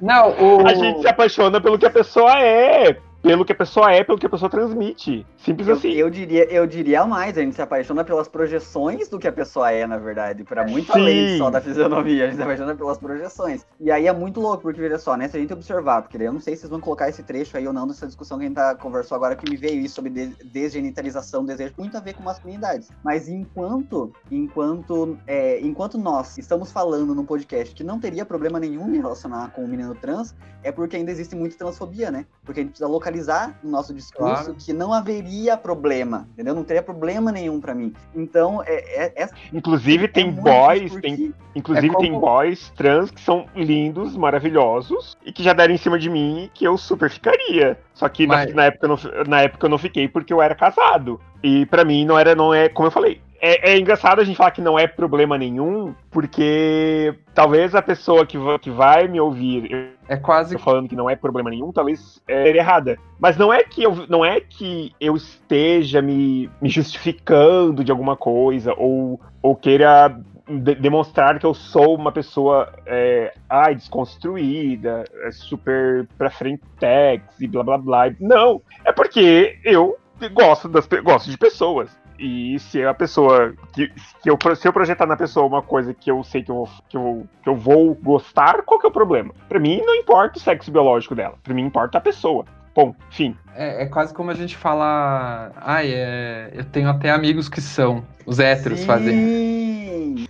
Não, 0.00 0.30
o... 0.38 0.66
a 0.66 0.74
gente 0.74 1.00
se 1.00 1.08
apaixona 1.08 1.60
pelo 1.60 1.78
que 1.78 1.86
a 1.86 1.90
pessoa 1.90 2.38
é. 2.40 2.98
Pelo 3.24 3.42
que 3.42 3.52
a 3.52 3.54
pessoa 3.54 3.90
é, 3.90 4.04
pelo 4.04 4.18
que 4.18 4.26
a 4.26 4.28
pessoa 4.28 4.50
transmite. 4.50 5.26
Simples 5.38 5.66
Eu, 5.66 5.74
assim. 5.74 5.92
eu 5.92 6.10
diria, 6.10 6.44
eu 6.52 6.66
diria 6.66 7.06
mais, 7.06 7.38
a 7.38 7.40
gente 7.40 7.54
se 7.54 7.62
apaixona 7.62 8.04
pelas 8.04 8.28
projeções 8.28 9.08
do 9.08 9.18
que 9.18 9.26
a 9.26 9.32
pessoa 9.32 9.70
é, 9.70 9.86
na 9.86 9.96
verdade. 9.96 10.44
Pra 10.44 10.66
muito 10.66 10.92
Sim. 10.92 11.00
além 11.00 11.38
só 11.38 11.50
da 11.50 11.58
fisionomia, 11.58 12.24
a 12.24 12.26
gente 12.26 12.36
se 12.36 12.42
apaixona 12.42 12.74
pelas 12.74 12.98
projeções. 12.98 13.64
E 13.80 13.90
aí 13.90 14.06
é 14.06 14.12
muito 14.12 14.40
louco, 14.40 14.60
porque 14.62 14.78
veja 14.78 14.98
só, 14.98 15.16
né? 15.16 15.26
Se 15.26 15.38
a 15.38 15.40
gente 15.40 15.54
observar, 15.54 16.02
porque 16.02 16.18
eu 16.18 16.32
não 16.34 16.38
sei 16.40 16.54
se 16.54 16.60
vocês 16.60 16.70
vão 16.70 16.80
colocar 16.80 17.08
esse 17.08 17.22
trecho 17.22 17.56
aí 17.56 17.66
ou 17.66 17.72
não 17.72 17.86
dessa 17.86 18.06
discussão 18.06 18.36
que 18.36 18.44
a 18.44 18.46
gente 18.46 18.56
tá, 18.56 18.74
conversou 18.74 19.16
agora, 19.16 19.34
que 19.34 19.50
me 19.50 19.56
veio 19.56 19.80
isso 19.80 19.94
sobre 19.94 20.10
de- 20.10 20.36
desgenitalização, 20.44 21.46
desejo, 21.46 21.72
muito 21.78 21.96
a 21.96 22.00
ver 22.00 22.12
com 22.12 22.22
masculinidades. 22.22 22.90
Mas 23.02 23.26
enquanto, 23.26 24.12
enquanto, 24.30 25.18
é, 25.26 25.60
enquanto 25.60 25.96
nós 25.96 26.36
estamos 26.36 26.70
falando 26.70 27.14
num 27.14 27.24
podcast 27.24 27.74
que 27.74 27.82
não 27.82 27.98
teria 27.98 28.26
problema 28.26 28.60
nenhum 28.60 28.84
me 28.86 28.98
relacionar 28.98 29.50
com 29.52 29.64
o 29.64 29.68
menino 29.68 29.94
trans, 29.94 30.34
é 30.62 30.70
porque 30.70 30.96
ainda 30.96 31.10
existe 31.10 31.34
muita 31.34 31.56
transfobia, 31.56 32.10
né? 32.10 32.26
Porque 32.44 32.60
a 32.60 32.62
gente 32.62 32.72
precisa 32.72 32.88
localizar 32.88 33.13
no 33.62 33.70
nosso 33.70 33.94
discurso 33.94 34.44
Claro. 34.44 34.56
que 34.58 34.72
não 34.72 34.92
haveria 34.92 35.56
problema, 35.56 36.28
entendeu? 36.32 36.54
Não 36.54 36.64
teria 36.64 36.82
problema 36.82 37.30
nenhum 37.32 37.60
pra 37.60 37.74
mim. 37.74 37.92
Então, 38.14 38.62
é, 38.66 39.06
é, 39.06 39.22
é- 39.24 39.28
Inclusive, 39.52 40.04
é 40.04 40.08
tem 40.08 40.30
boys, 40.30 40.94
tem 40.96 41.34
Inclusive, 41.56 41.86
É 41.86 41.90
como- 41.90 42.00
tem 42.00 42.12
boys 42.18 42.70
trans 42.70 43.10
que 43.12 43.20
são 43.20 43.46
lindos, 43.54 44.16
maravilhosos, 44.16 45.16
e 45.24 45.32
que 45.32 45.40
já 45.42 45.52
deram 45.52 45.72
em 45.72 45.76
cima 45.78 45.98
de 45.98 46.10
mim 46.10 46.50
que 46.52 46.64
eu 46.64 46.76
super 46.76 47.08
ficaria. 47.08 47.78
Só 47.94 48.08
que 48.08 48.26
na- 48.26 48.34
Mas- 48.34 48.54
na, 48.54 48.64
época 48.64 48.86
eu 48.86 48.88
não, 48.88 48.98
na 49.28 49.42
época 49.42 49.66
eu 49.66 49.70
não 49.70 49.78
fiquei 49.78 50.08
porque 50.08 50.32
eu 50.32 50.42
era 50.42 50.54
casado. 50.56 51.20
E 51.42 51.64
pra 51.66 51.84
mim 51.84 52.04
não 52.04 52.18
era, 52.18 52.34
não 52.34 52.52
é, 52.52 52.68
como 52.68 52.88
eu 52.88 52.90
falei. 52.92 53.20
É, 53.40 53.72
é 53.72 53.78
engraçado 53.78 54.20
a 54.20 54.24
gente 54.24 54.36
falar 54.36 54.50
que 54.52 54.62
não 54.62 54.78
é 54.78 54.86
problema 54.86 55.36
nenhum, 55.38 55.94
porque 56.10 57.14
talvez 57.34 57.74
a 57.74 57.82
pessoa 57.82 58.24
que, 58.24 58.38
que 58.60 58.70
vai 58.70 59.06
me 59.06 59.20
ouvir 59.20 59.93
É 60.08 60.16
quase 60.16 60.56
tô 60.56 60.62
falando 60.62 60.88
que 60.88 60.96
não 60.96 61.08
é 61.08 61.16
problema 61.16 61.50
nenhum, 61.50 61.72
talvez 61.72 62.22
é 62.28 62.48
errada. 62.48 62.98
Mas 63.18 63.36
não 63.36 63.52
é 63.52 63.62
que 63.62 63.82
eu, 63.82 64.06
não 64.08 64.24
é 64.24 64.40
que 64.40 64.92
eu 65.00 65.16
esteja 65.16 66.02
me, 66.02 66.50
me 66.60 66.68
justificando 66.68 67.82
de 67.82 67.90
alguma 67.90 68.16
coisa 68.16 68.74
ou, 68.76 69.20
ou 69.42 69.56
queira 69.56 70.20
de- 70.46 70.74
demonstrar 70.74 71.38
que 71.38 71.46
eu 71.46 71.54
sou 71.54 71.94
uma 71.94 72.12
pessoa 72.12 72.70
é, 72.86 73.32
ai, 73.48 73.74
desconstruída, 73.74 75.04
é 75.22 75.30
super 75.30 76.06
pra 76.18 76.30
frentex 76.30 77.40
e 77.40 77.48
blá 77.48 77.62
blá 77.62 77.78
blá. 77.78 78.04
Não, 78.20 78.60
é 78.84 78.92
porque 78.92 79.58
eu 79.64 79.96
gosto, 80.32 80.68
das, 80.68 80.86
gosto 80.86 81.30
de 81.30 81.38
pessoas. 81.38 81.90
E 82.18 82.58
se 82.60 82.84
a 82.84 82.94
pessoa. 82.94 83.54
Que, 83.72 83.88
que 84.22 84.30
eu, 84.30 84.38
se 84.56 84.68
eu 84.68 84.72
projetar 84.72 85.06
na 85.06 85.16
pessoa 85.16 85.46
uma 85.46 85.62
coisa 85.62 85.92
que 85.92 86.10
eu 86.10 86.22
sei 86.22 86.42
que 86.42 86.50
eu, 86.50 86.54
vou- 86.56 86.68
que, 86.88 86.96
eu, 86.96 87.26
que 87.42 87.48
eu 87.48 87.56
vou 87.56 87.94
gostar, 87.96 88.62
qual 88.62 88.78
que 88.78 88.86
é 88.86 88.88
o 88.88 88.92
problema? 88.92 89.34
Pra 89.48 89.58
mim 89.58 89.82
não 89.84 89.94
importa 89.96 90.38
o 90.38 90.40
sexo 90.40 90.70
biológico 90.70 91.14
dela. 91.14 91.34
Pra 91.42 91.52
mim 91.54 91.62
importa 91.62 91.98
a 91.98 92.00
pessoa. 92.00 92.44
Bom, 92.74 92.94
enfim. 93.08 93.36
É, 93.54 93.82
é 93.82 93.86
quase 93.86 94.12
como 94.14 94.30
a 94.30 94.34
gente 94.34 94.56
falar. 94.56 95.52
Ai, 95.56 95.92
é, 95.92 96.50
eu 96.54 96.64
tenho 96.64 96.88
até 96.88 97.10
amigos 97.10 97.48
que 97.48 97.60
são. 97.60 98.04
Os 98.26 98.38
héteros 98.40 98.80
Sim. 98.80 98.86
fazem. 98.86 99.14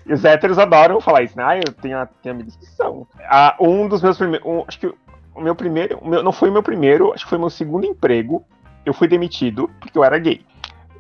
E 0.06 0.12
os 0.12 0.24
héteros 0.24 0.59
adoram 0.59 1.01
falar 1.01 1.23
isso, 1.23 1.36
né? 1.36 1.44
Ah, 1.47 1.56
eu 1.56 1.73
tenho, 1.73 2.06
tenho 2.23 2.35
amigos 2.35 2.56
que 2.56 2.66
são. 2.66 3.06
Ah, 3.28 3.56
um 3.61 3.89
dos 3.89 4.02
meus 4.02 4.16
primeiros. 4.19 4.47
um- 4.47 4.65
acho 4.66 4.78
que 4.78 4.86
o 5.35 5.40
meu 5.40 5.55
primeiro. 5.55 5.98
o 5.98 6.09
meu- 6.09 6.23
não 6.23 6.32
foi 6.32 6.48
o 6.51 6.52
meu 6.52 6.62
primeiro, 6.62 7.12
acho 7.12 7.24
que 7.24 7.31
foi 7.31 7.39
meu 7.39 7.51
segundo 7.51 7.86
emprego. 7.86 8.44
Eu 8.85 8.93
fui 8.93 9.09
demitido 9.09 9.70
porque 9.81 9.97
eu 9.97 10.05
era 10.05 10.19
gay. 10.19 10.44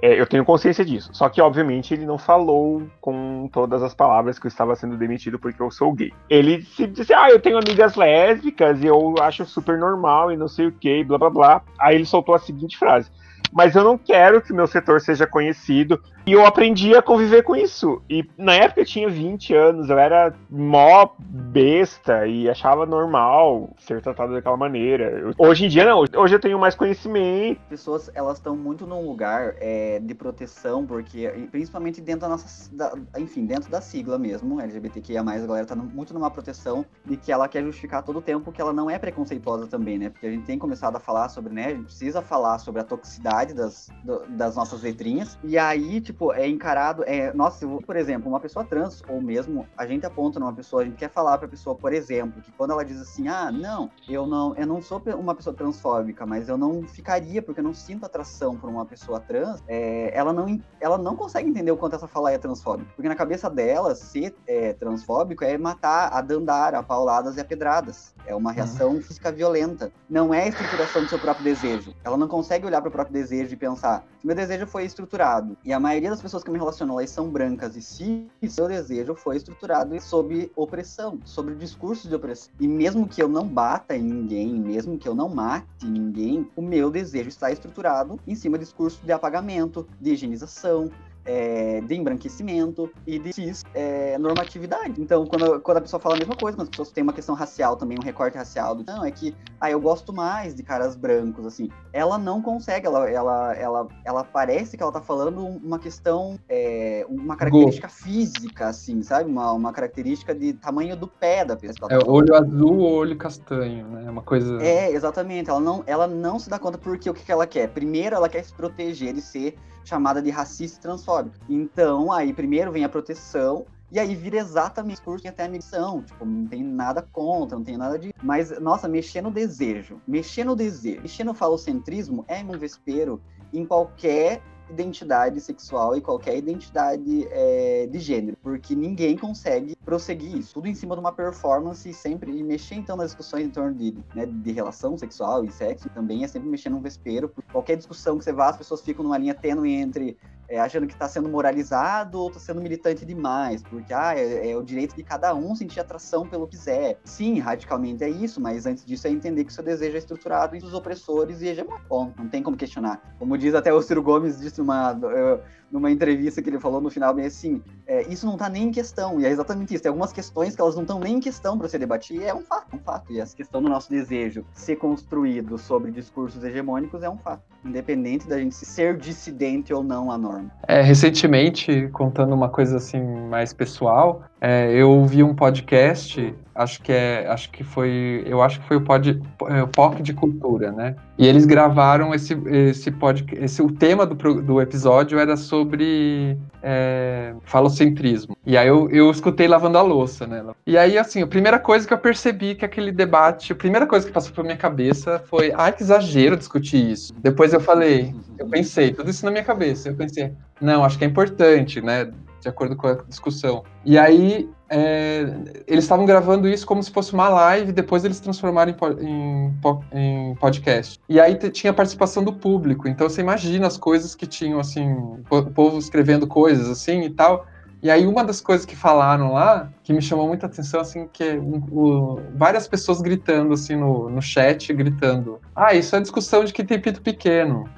É, 0.04 0.20
eu 0.20 0.26
tenho 0.26 0.44
consciência 0.44 0.84
disso. 0.84 1.08
Só 1.14 1.30
que, 1.30 1.40
obviamente, 1.40 1.94
ele 1.94 2.04
não 2.04 2.18
falou 2.18 2.82
com 3.00 3.48
todas 3.50 3.82
as 3.82 3.94
palavras 3.94 4.38
que 4.38 4.46
eu 4.46 4.50
estava 4.50 4.76
sendo 4.76 4.98
demitido 4.98 5.38
porque 5.38 5.62
eu 5.62 5.70
sou 5.70 5.94
gay. 5.94 6.12
Ele 6.28 6.60
se 6.60 6.86
disse, 6.86 7.14
ah, 7.14 7.30
eu 7.30 7.40
tenho 7.40 7.56
amigas 7.56 7.94
lésbicas 7.96 8.82
e 8.82 8.86
eu 8.86 9.14
acho 9.22 9.46
super 9.46 9.78
normal 9.78 10.30
e 10.30 10.36
não 10.36 10.46
sei 10.46 10.66
o 10.66 10.72
que, 10.72 11.02
blá 11.04 11.16
blá 11.16 11.30
blá. 11.30 11.62
Aí 11.80 11.94
ele 11.94 12.04
soltou 12.04 12.34
a 12.34 12.38
seguinte 12.38 12.76
frase. 12.76 13.10
Mas 13.50 13.74
eu 13.74 13.82
não 13.82 13.96
quero 13.96 14.42
que 14.42 14.52
meu 14.52 14.66
setor 14.66 15.00
seja 15.00 15.26
conhecido. 15.26 15.98
E 16.26 16.32
eu 16.32 16.46
aprendi 16.46 16.94
a 16.96 17.02
conviver 17.02 17.42
com 17.42 17.54
isso. 17.54 18.00
E 18.08 18.24
na 18.38 18.54
época 18.54 18.80
eu 18.80 18.86
tinha 18.86 19.08
20 19.10 19.54
anos, 19.54 19.90
eu 19.90 19.98
era 19.98 20.32
mó 20.48 21.06
besta 21.18 22.26
e 22.26 22.48
achava 22.48 22.86
normal 22.86 23.70
ser 23.78 24.00
tratado 24.00 24.32
daquela 24.32 24.56
maneira. 24.56 25.04
Eu- 25.10 25.34
hoje 25.36 25.66
em 25.66 25.68
dia 25.68 25.84
não, 25.84 25.98
hoje 26.16 26.34
eu 26.34 26.40
tenho 26.40 26.58
mais 26.58 26.74
conhecimento. 26.74 27.60
pessoas 27.68 28.10
elas 28.14 28.38
estão 28.38 28.56
muito 28.56 28.86
num 28.86 29.06
lugar 29.06 29.54
é, 29.58 29.98
de 30.00 30.14
proteção, 30.14 30.86
porque 30.86 31.28
principalmente 31.50 32.00
dentro 32.00 32.22
da 32.22 32.28
nossa, 32.28 32.74
da- 32.74 32.94
enfim, 33.18 33.44
dentro 33.44 33.70
da 33.70 33.80
sigla 33.80 34.18
mesmo, 34.18 34.60
LGBTQIA+, 34.60 35.20
a 35.20 35.38
galera 35.46 35.66
tá 35.66 35.76
muito 35.76 36.14
numa 36.14 36.30
proteção 36.30 36.84
de 37.04 37.16
que 37.16 37.30
ela 37.32 37.48
quer 37.48 37.62
justificar 37.62 38.02
todo 38.02 38.18
o 38.18 38.22
tempo 38.22 38.50
que 38.50 38.60
ela 38.60 38.72
não 38.72 38.88
é 38.88 38.98
preconceituosa 38.98 39.66
também, 39.66 39.98
né? 39.98 40.08
Porque 40.10 40.26
a 40.26 40.30
gente 40.30 40.44
tem 40.44 40.58
começado 40.58 40.96
a 40.96 41.00
falar 41.00 41.28
sobre, 41.28 41.52
né? 41.52 41.66
A 41.66 41.70
gente 41.70 41.84
precisa 41.84 42.22
falar 42.22 42.58
sobre 42.58 42.80
a 42.80 42.84
toxicidade 42.84 43.52
das, 43.52 43.88
do- 44.02 44.24
das 44.30 44.56
nossas 44.56 44.82
letrinhas, 44.82 45.38
e 45.44 45.58
aí, 45.58 46.00
tipo, 46.00 46.13
é 46.34 46.48
encarado, 46.48 47.02
é, 47.06 47.32
nossa, 47.32 47.64
eu- 47.64 47.82
por 47.84 47.96
exemplo, 47.96 48.28
uma 48.28 48.40
pessoa 48.40 48.64
trans, 48.64 49.02
ou 49.08 49.20
mesmo 49.20 49.66
a 49.76 49.86
gente 49.86 50.06
aponta 50.06 50.38
numa 50.38 50.52
pessoa, 50.52 50.82
a 50.82 50.84
gente 50.84 50.96
quer 50.96 51.10
falar 51.10 51.38
pra 51.38 51.48
pessoa, 51.48 51.74
por 51.74 51.92
exemplo, 51.92 52.40
que 52.42 52.52
quando 52.52 52.72
ela 52.72 52.84
diz 52.84 53.00
assim, 53.00 53.28
ah, 53.28 53.50
não, 53.50 53.90
eu 54.08 54.26
não, 54.26 54.54
eu 54.56 54.66
não 54.66 54.80
sou 54.80 55.02
uma 55.18 55.34
pessoa 55.34 55.54
transfóbica, 55.54 56.26
mas 56.26 56.48
eu 56.48 56.56
não 56.56 56.82
ficaria 56.86 57.42
porque 57.42 57.60
eu 57.60 57.64
não 57.64 57.74
sinto 57.74 58.04
atração 58.04 58.56
por 58.56 58.68
uma 58.70 58.84
pessoa 58.86 59.20
trans, 59.20 59.62
é, 59.66 60.10
ela, 60.16 60.32
não, 60.32 60.60
ela 60.80 60.98
não 60.98 61.16
consegue 61.16 61.48
entender 61.48 61.70
o 61.70 61.76
quanto 61.76 61.96
essa 61.96 62.06
fala 62.06 62.32
é 62.32 62.38
transfóbica. 62.38 62.90
Porque 62.94 63.08
na 63.08 63.14
cabeça 63.14 63.48
dela, 63.50 63.94
ser 63.94 64.34
é, 64.46 64.72
transfóbico 64.72 65.44
é 65.44 65.56
matar 65.58 66.12
a 66.12 66.20
dandara, 66.20 66.78
a 66.78 66.82
pauladas 66.82 67.36
e 67.36 67.40
a 67.40 67.44
pedradas. 67.44 68.14
É 68.26 68.34
uma 68.34 68.52
reação 68.52 69.00
física 69.02 69.30
violenta. 69.30 69.92
Não 70.08 70.32
é 70.32 70.44
a 70.44 70.48
estruturação 70.48 71.02
do 71.02 71.08
seu 71.08 71.18
próprio 71.18 71.44
desejo. 71.44 71.94
Ela 72.02 72.16
não 72.16 72.26
consegue 72.26 72.64
olhar 72.66 72.80
para 72.80 72.88
o 72.88 72.92
próprio 72.92 73.12
desejo 73.12 73.52
e 73.52 73.56
pensar: 73.56 74.04
se 74.18 74.26
meu 74.26 74.34
desejo 74.34 74.66
foi 74.66 74.84
estruturado, 74.84 75.56
e 75.64 75.72
a 75.72 75.80
maioria 75.80 76.03
das 76.10 76.22
pessoas 76.22 76.42
que 76.42 76.50
me 76.50 76.58
relaciono, 76.58 76.92
elas 76.92 77.10
são 77.10 77.28
brancas, 77.28 77.76
e 77.76 77.82
se 77.82 78.28
seu 78.48 78.68
desejo 78.68 79.14
foi 79.14 79.36
estruturado 79.36 79.98
sob 80.00 80.50
opressão, 80.56 81.18
sobre 81.24 81.54
discursos 81.54 82.08
de 82.08 82.14
opressão. 82.14 82.52
E 82.60 82.68
mesmo 82.68 83.08
que 83.08 83.22
eu 83.22 83.28
não 83.28 83.46
bata 83.46 83.96
em 83.96 84.02
ninguém, 84.02 84.54
mesmo 84.54 84.98
que 84.98 85.08
eu 85.08 85.14
não 85.14 85.28
mate 85.28 85.84
ninguém, 85.84 86.48
o 86.56 86.62
meu 86.62 86.90
desejo 86.90 87.28
está 87.28 87.50
estruturado 87.50 88.18
em 88.26 88.34
cima 88.34 88.58
de 88.58 88.64
discurso 88.64 89.04
de 89.04 89.12
apagamento, 89.12 89.86
de 90.00 90.12
higienização, 90.12 90.90
é, 91.24 91.80
de 91.80 91.94
embranquecimento 91.94 92.90
e 93.06 93.18
de 93.18 93.32
cis, 93.32 93.64
é, 93.74 94.18
normatividade. 94.18 95.00
Então, 95.00 95.26
quando, 95.26 95.60
quando 95.60 95.78
a 95.78 95.80
pessoa 95.80 96.00
fala 96.00 96.16
a 96.16 96.18
mesma 96.18 96.36
coisa, 96.36 96.56
quando 96.56 96.66
as 96.66 96.70
pessoas 96.70 96.90
têm 96.90 97.02
uma 97.02 97.12
questão 97.12 97.34
racial 97.34 97.76
também, 97.76 97.98
um 97.98 98.04
recorte 98.04 98.36
racial, 98.36 98.74
do, 98.74 98.84
não, 98.84 99.04
é 99.04 99.10
que 99.10 99.34
ah, 99.60 99.70
eu 99.70 99.80
gosto 99.80 100.12
mais 100.12 100.54
de 100.54 100.62
caras 100.62 100.94
brancos, 100.94 101.46
assim, 101.46 101.70
ela 101.92 102.18
não 102.18 102.42
consegue, 102.42 102.86
ela, 102.86 103.08
ela, 103.08 103.54
ela, 103.54 103.88
ela 104.04 104.24
parece 104.24 104.76
que 104.76 104.82
ela 104.82 104.92
tá 104.92 105.00
falando 105.00 105.44
uma 105.46 105.78
questão, 105.78 106.38
é, 106.48 107.06
uma 107.08 107.36
característica 107.36 107.88
física, 107.88 108.68
assim, 108.68 109.02
sabe? 109.02 109.30
Uma, 109.30 109.52
uma 109.52 109.72
característica 109.72 110.34
de 110.34 110.52
tamanho 110.52 110.96
do 110.96 111.08
pé 111.08 111.44
da 111.44 111.56
pessoa. 111.56 111.90
É 111.90 111.98
olho 112.06 112.34
azul 112.34 112.78
ou 112.78 112.92
olho 112.94 113.16
castanho, 113.16 113.86
né? 113.88 114.10
Uma 114.10 114.22
coisa. 114.22 114.62
É, 114.62 114.90
exatamente. 114.90 115.50
Ela 115.50 115.60
não, 115.60 115.82
ela 115.86 116.06
não 116.06 116.38
se 116.38 116.48
dá 116.48 116.58
conta 116.58 116.78
porque 116.78 117.08
o 117.08 117.14
que, 117.14 117.24
que 117.24 117.32
ela 117.32 117.46
quer. 117.46 117.68
Primeiro, 117.68 118.14
ela 118.16 118.28
quer 118.28 118.44
se 118.44 118.52
proteger 118.52 119.14
de 119.14 119.22
ser 119.22 119.56
chamada 119.84 120.20
de 120.20 120.30
racista 120.30 120.78
e 120.78 120.82
transfóbica. 120.82 121.38
Então, 121.48 122.10
aí 122.10 122.32
primeiro 122.32 122.72
vem 122.72 122.84
a 122.84 122.88
proteção. 122.88 123.66
E 123.92 123.98
aí 123.98 124.14
vira 124.16 124.38
exatamente 124.38 124.94
o 124.94 124.96
discurso 124.96 125.26
e 125.26 125.28
até 125.28 125.44
a 125.44 125.48
missão. 125.48 126.02
Tipo, 126.02 126.24
não 126.24 126.46
tem 126.46 126.64
nada 126.64 127.00
contra, 127.00 127.56
não 127.56 127.64
tem 127.64 127.76
nada 127.76 127.96
de. 127.96 128.12
Mas, 128.22 128.58
nossa, 128.60 128.88
mexer 128.88 129.20
no 129.20 129.30
desejo. 129.30 130.00
Mexer 130.06 130.42
no 130.42 130.56
desejo. 130.56 131.02
Mexer 131.02 131.22
no 131.22 131.32
falocentrismo 131.32 132.24
é 132.26 132.42
um 132.42 132.58
vespeiro 132.58 133.20
em 133.52 133.64
qualquer 133.64 134.42
identidade 134.70 135.40
sexual 135.40 135.96
e 135.96 136.00
qualquer 136.00 136.36
identidade 136.36 137.26
é, 137.30 137.86
de 137.86 137.98
gênero, 137.98 138.36
porque 138.42 138.74
ninguém 138.74 139.16
consegue 139.16 139.76
prosseguir 139.84 140.36
isso. 140.36 140.54
Tudo 140.54 140.68
em 140.68 140.74
cima 140.74 140.94
de 140.94 141.00
uma 141.00 141.12
performance 141.12 141.88
e 141.88 141.94
sempre 141.94 142.30
e 142.30 142.42
mexer 142.42 142.76
então 142.76 142.96
nas 142.96 143.08
discussões 143.08 143.44
em 143.44 143.50
torno 143.50 143.74
de, 143.74 143.94
né, 144.14 144.26
de 144.26 144.52
relação 144.52 144.96
sexual 144.96 145.44
e 145.44 145.50
sexo 145.50 145.88
também 145.90 146.24
é 146.24 146.28
sempre 146.28 146.48
mexer 146.48 146.70
num 146.70 146.80
vespeiro. 146.80 147.32
Qualquer 147.52 147.76
discussão 147.76 148.18
que 148.18 148.24
você 148.24 148.32
vá, 148.32 148.48
as 148.48 148.56
pessoas 148.56 148.80
ficam 148.80 149.04
numa 149.04 149.18
linha 149.18 149.34
tênue 149.34 149.72
entre 149.72 150.16
é, 150.54 150.60
achando 150.60 150.86
que 150.86 150.92
está 150.92 151.08
sendo 151.08 151.28
moralizado 151.28 152.20
ou 152.20 152.28
está 152.28 152.38
sendo 152.38 152.60
militante 152.60 153.04
demais, 153.04 153.60
porque 153.62 153.92
ah, 153.92 154.16
é, 154.16 154.50
é, 154.50 154.56
o 154.56 154.62
direito 154.62 154.94
de 154.94 155.02
cada 155.02 155.34
um 155.34 155.54
sentir 155.56 155.80
atração 155.80 156.28
pelo 156.28 156.46
que 156.46 156.56
quiser. 156.56 157.00
Sim, 157.04 157.40
radicalmente 157.40 158.04
é 158.04 158.08
isso, 158.08 158.40
mas 158.40 158.64
antes 158.64 158.84
disso 158.84 159.08
é 159.08 159.10
entender 159.10 159.44
que 159.44 159.50
o 159.50 159.52
seu 159.52 159.64
desejo 159.64 159.96
é 159.96 159.98
estruturado 159.98 160.54
entre 160.54 160.68
os 160.68 160.72
opressores 160.72 161.42
e 161.42 161.48
hegemônicos. 161.48 161.88
Bom, 161.88 162.12
não 162.16 162.28
tem 162.28 162.40
como 162.40 162.56
questionar. 162.56 163.02
Como 163.18 163.36
diz 163.36 163.52
até 163.52 163.72
o 163.72 163.82
Ciro 163.82 164.00
Gomes, 164.00 164.38
disse 164.38 164.60
numa, 164.60 164.92
uh, 164.92 165.40
numa 165.74 165.90
entrevista 165.90 166.40
que 166.40 166.48
ele 166.48 166.60
falou 166.60 166.80
no 166.80 166.88
final, 166.88 167.12
bem 167.12 167.26
assim, 167.26 167.60
é, 167.84 168.02
isso 168.02 168.24
não 168.24 168.34
está 168.34 168.48
nem 168.48 168.68
em 168.68 168.70
questão, 168.70 169.20
e 169.20 169.26
é 169.26 169.28
exatamente 169.28 169.74
isso. 169.74 169.82
Tem 169.82 169.90
algumas 169.90 170.12
questões 170.12 170.54
que 170.54 170.60
elas 170.62 170.76
não 170.76 170.82
estão 170.82 171.00
nem 171.00 171.16
em 171.16 171.20
questão 171.20 171.58
para 171.58 171.68
se 171.68 171.76
debater, 171.76 172.16
e 172.16 172.24
é 172.24 172.32
um 172.32 172.42
fato, 172.42 172.68
é 172.72 172.76
um 172.76 172.78
fato. 172.78 173.12
E 173.12 173.20
essa 173.20 173.36
questão 173.36 173.60
do 173.60 173.68
nosso 173.68 173.90
desejo 173.90 174.46
ser 174.52 174.76
construído 174.76 175.58
sobre 175.58 175.90
discursos 175.90 176.44
hegemônicos 176.44 177.02
é 177.02 177.10
um 177.10 177.18
fato, 177.18 177.42
independente 177.64 178.28
da 178.28 178.38
gente 178.38 178.54
ser 178.54 178.96
dissidente 178.96 179.74
ou 179.74 179.82
não 179.82 180.12
à 180.12 180.16
norma. 180.16 180.48
É, 180.68 180.80
recentemente, 180.80 181.88
contando 181.92 182.32
uma 182.32 182.48
coisa 182.48 182.76
assim 182.76 183.02
mais 183.28 183.52
pessoal, 183.52 184.22
é, 184.46 184.70
eu 184.74 184.90
ouvi 184.90 185.22
um 185.22 185.34
podcast, 185.34 186.34
acho 186.54 186.82
que 186.82 186.92
é, 186.92 187.26
acho 187.28 187.50
que 187.50 187.64
foi, 187.64 188.22
eu 188.26 188.42
acho 188.42 188.60
que 188.60 188.68
foi 188.68 188.76
o 188.76 188.82
pod, 188.82 189.22
é, 189.48 189.62
o 189.62 189.68
POC 189.68 190.02
de 190.02 190.12
cultura, 190.12 190.70
né? 190.70 190.96
E 191.16 191.26
eles 191.26 191.46
gravaram 191.46 192.12
esse 192.12 192.34
esse 192.46 192.90
podcast, 192.90 193.42
esse 193.42 193.62
o 193.62 193.72
tema 193.72 194.04
do, 194.04 194.42
do 194.42 194.60
episódio 194.60 195.18
era 195.18 195.34
sobre 195.34 196.36
é, 196.62 197.32
falocentrismo. 197.44 198.36
E 198.44 198.54
aí 198.58 198.68
eu, 198.68 198.90
eu 198.90 199.10
escutei 199.10 199.48
lavando 199.48 199.78
a 199.78 199.82
louça, 199.82 200.26
né? 200.26 200.44
E 200.66 200.76
aí 200.76 200.98
assim, 200.98 201.22
a 201.22 201.26
primeira 201.26 201.58
coisa 201.58 201.88
que 201.88 201.94
eu 201.94 201.98
percebi 201.98 202.54
que 202.54 202.66
aquele 202.66 202.92
debate, 202.92 203.54
a 203.54 203.56
primeira 203.56 203.86
coisa 203.86 204.06
que 204.06 204.12
passou 204.12 204.34
pela 204.34 204.44
minha 204.44 204.58
cabeça 204.58 205.24
foi, 205.26 205.54
ai 205.56 205.72
que 205.72 205.82
exagero 205.82 206.36
discutir 206.36 206.90
isso. 206.90 207.14
Depois 207.18 207.54
eu 207.54 207.60
falei, 207.60 208.14
eu 208.38 208.46
pensei 208.46 208.92
tudo 208.92 209.08
isso 209.08 209.24
na 209.24 209.30
minha 209.30 209.44
cabeça, 209.44 209.88
eu 209.88 209.94
pensei, 209.94 210.34
não, 210.60 210.84
acho 210.84 210.98
que 210.98 211.04
é 211.04 211.08
importante, 211.08 211.80
né? 211.80 212.10
De 212.44 212.48
acordo 212.50 212.76
com 212.76 212.86
a 212.86 212.94
discussão. 213.08 213.64
E 213.84 213.98
aí, 213.98 214.48
é, 214.68 215.24
eles 215.66 215.84
estavam 215.84 216.04
gravando 216.04 216.46
isso 216.46 216.66
como 216.66 216.82
se 216.82 216.90
fosse 216.90 217.14
uma 217.14 217.28
live, 217.28 217.72
depois 217.72 218.04
eles 218.04 218.20
transformaram 218.20 218.70
em, 218.70 219.06
em, 219.06 219.52
em, 219.92 220.34
podcast. 220.34 221.00
E 221.08 221.18
aí 221.18 221.36
tinha 221.50 221.70
a 221.70 221.74
participação 221.74 222.22
do 222.22 222.34
público, 222.34 222.86
então 222.86 223.08
você 223.08 223.22
imagina 223.22 223.66
as 223.66 223.78
coisas 223.78 224.14
que 224.14 224.26
tinham, 224.26 224.60
assim, 224.60 224.92
o 225.30 225.50
povo 225.54 225.78
escrevendo 225.78 226.26
coisas 226.26 226.68
assim 226.68 227.02
e 227.02 227.10
tal. 227.10 227.46
E 227.82 227.90
aí 227.90 228.06
uma 228.06 228.24
das 228.24 228.40
coisas 228.40 228.64
que 228.64 228.74
falaram 228.74 229.32
lá, 229.32 229.70
que 229.82 229.92
me 229.92 230.00
chamou 230.00 230.26
muita 230.26 230.46
atenção, 230.46 230.80
assim, 230.80 231.08
que 231.12 231.22
é 231.22 231.34
um, 231.34 231.62
o, 231.70 232.20
várias 232.34 232.68
pessoas 232.68 233.00
gritando, 233.00 233.52
assim, 233.52 233.76
no, 233.76 234.08
no 234.08 234.22
chat, 234.22 234.72
gritando, 234.72 235.38
ah, 235.54 235.74
isso 235.74 235.94
é 235.94 236.00
discussão 236.00 236.44
de 236.44 236.52
que 236.52 236.64
tem 236.64 236.80
pito 236.80 237.02
pequeno. 237.02 237.68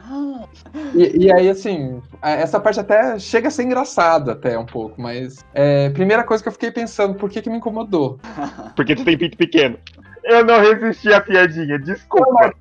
E, 0.95 1.25
e, 1.25 1.33
aí, 1.33 1.49
assim, 1.49 2.01
essa 2.23 2.61
parte 2.61 2.81
até 2.81 3.19
chega 3.19 3.49
a 3.49 3.51
ser 3.51 3.65
engraçado 3.65 4.31
até 4.31 4.59
um 4.59 4.67
pouco, 4.67 5.01
mas 5.01 5.45
é, 5.55 5.91
primeira 5.91 6.25
coisa 6.25 6.43
que 6.43 6.49
eu 6.49 6.53
fiquei 6.53 6.71
pensando, 6.71 7.15
por 7.15 7.31
que 7.31 7.43
que 7.43 7.51
me 7.51 7.59
incomodou? 7.59 8.19
Porque 8.75 8.95
tu 8.95 9.05
tem 9.05 9.19
pinto 9.19 9.37
pequeno. 9.37 9.79
Eu 10.25 10.45
não 10.45 10.59
resisti 10.59 11.13
à 11.13 11.21
piadinha, 11.21 11.79
desculpa. 11.79 12.53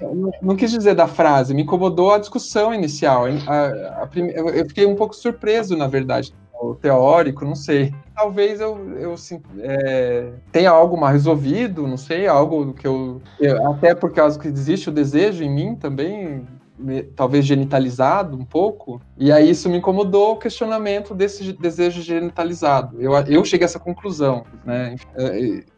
Não, 0.00 0.32
não, 0.40 0.56
quis 0.56 0.70
dizer 0.70 0.94
da 0.94 1.06
frase, 1.06 1.52
me 1.52 1.62
incomodou 1.62 2.14
a 2.14 2.18
discussão 2.18 2.72
inicial. 2.72 3.26
A, 3.46 4.02
a, 4.02 4.06
prime... 4.06 4.32
Eu 4.34 4.66
fiquei 4.66 4.86
um 4.86 4.96
pouco 4.96 5.14
surpreso, 5.14 5.76
na 5.76 5.86
verdade, 5.86 6.32
o 6.60 6.74
teórico, 6.74 7.44
não 7.44 7.54
sei. 7.54 7.92
Talvez 8.14 8.60
eu, 8.60 8.78
eu 8.98 9.14
é, 9.58 10.30
tenha 10.52 10.70
algo 10.70 10.96
mal 10.96 11.10
resolvido, 11.10 11.86
não 11.86 11.96
sei, 11.96 12.26
algo 12.26 12.72
que 12.74 12.86
eu, 12.86 13.20
eu. 13.38 13.72
Até 13.72 13.94
por 13.94 14.12
causa 14.12 14.38
que 14.38 14.48
existe 14.48 14.88
o 14.88 14.92
desejo 14.92 15.42
em 15.42 15.50
mim 15.50 15.74
também, 15.74 16.46
talvez 17.14 17.44
genitalizado 17.44 18.36
um 18.36 18.44
pouco, 18.44 19.00
e 19.16 19.30
aí 19.30 19.50
isso 19.50 19.68
me 19.68 19.78
incomodou 19.78 20.32
o 20.32 20.36
questionamento 20.38 21.14
desse 21.14 21.52
desejo 21.52 22.02
genitalizado. 22.02 23.00
Eu, 23.00 23.12
eu 23.26 23.44
cheguei 23.44 23.64
a 23.64 23.68
essa 23.68 23.78
conclusão, 23.78 24.44
né? 24.64 24.96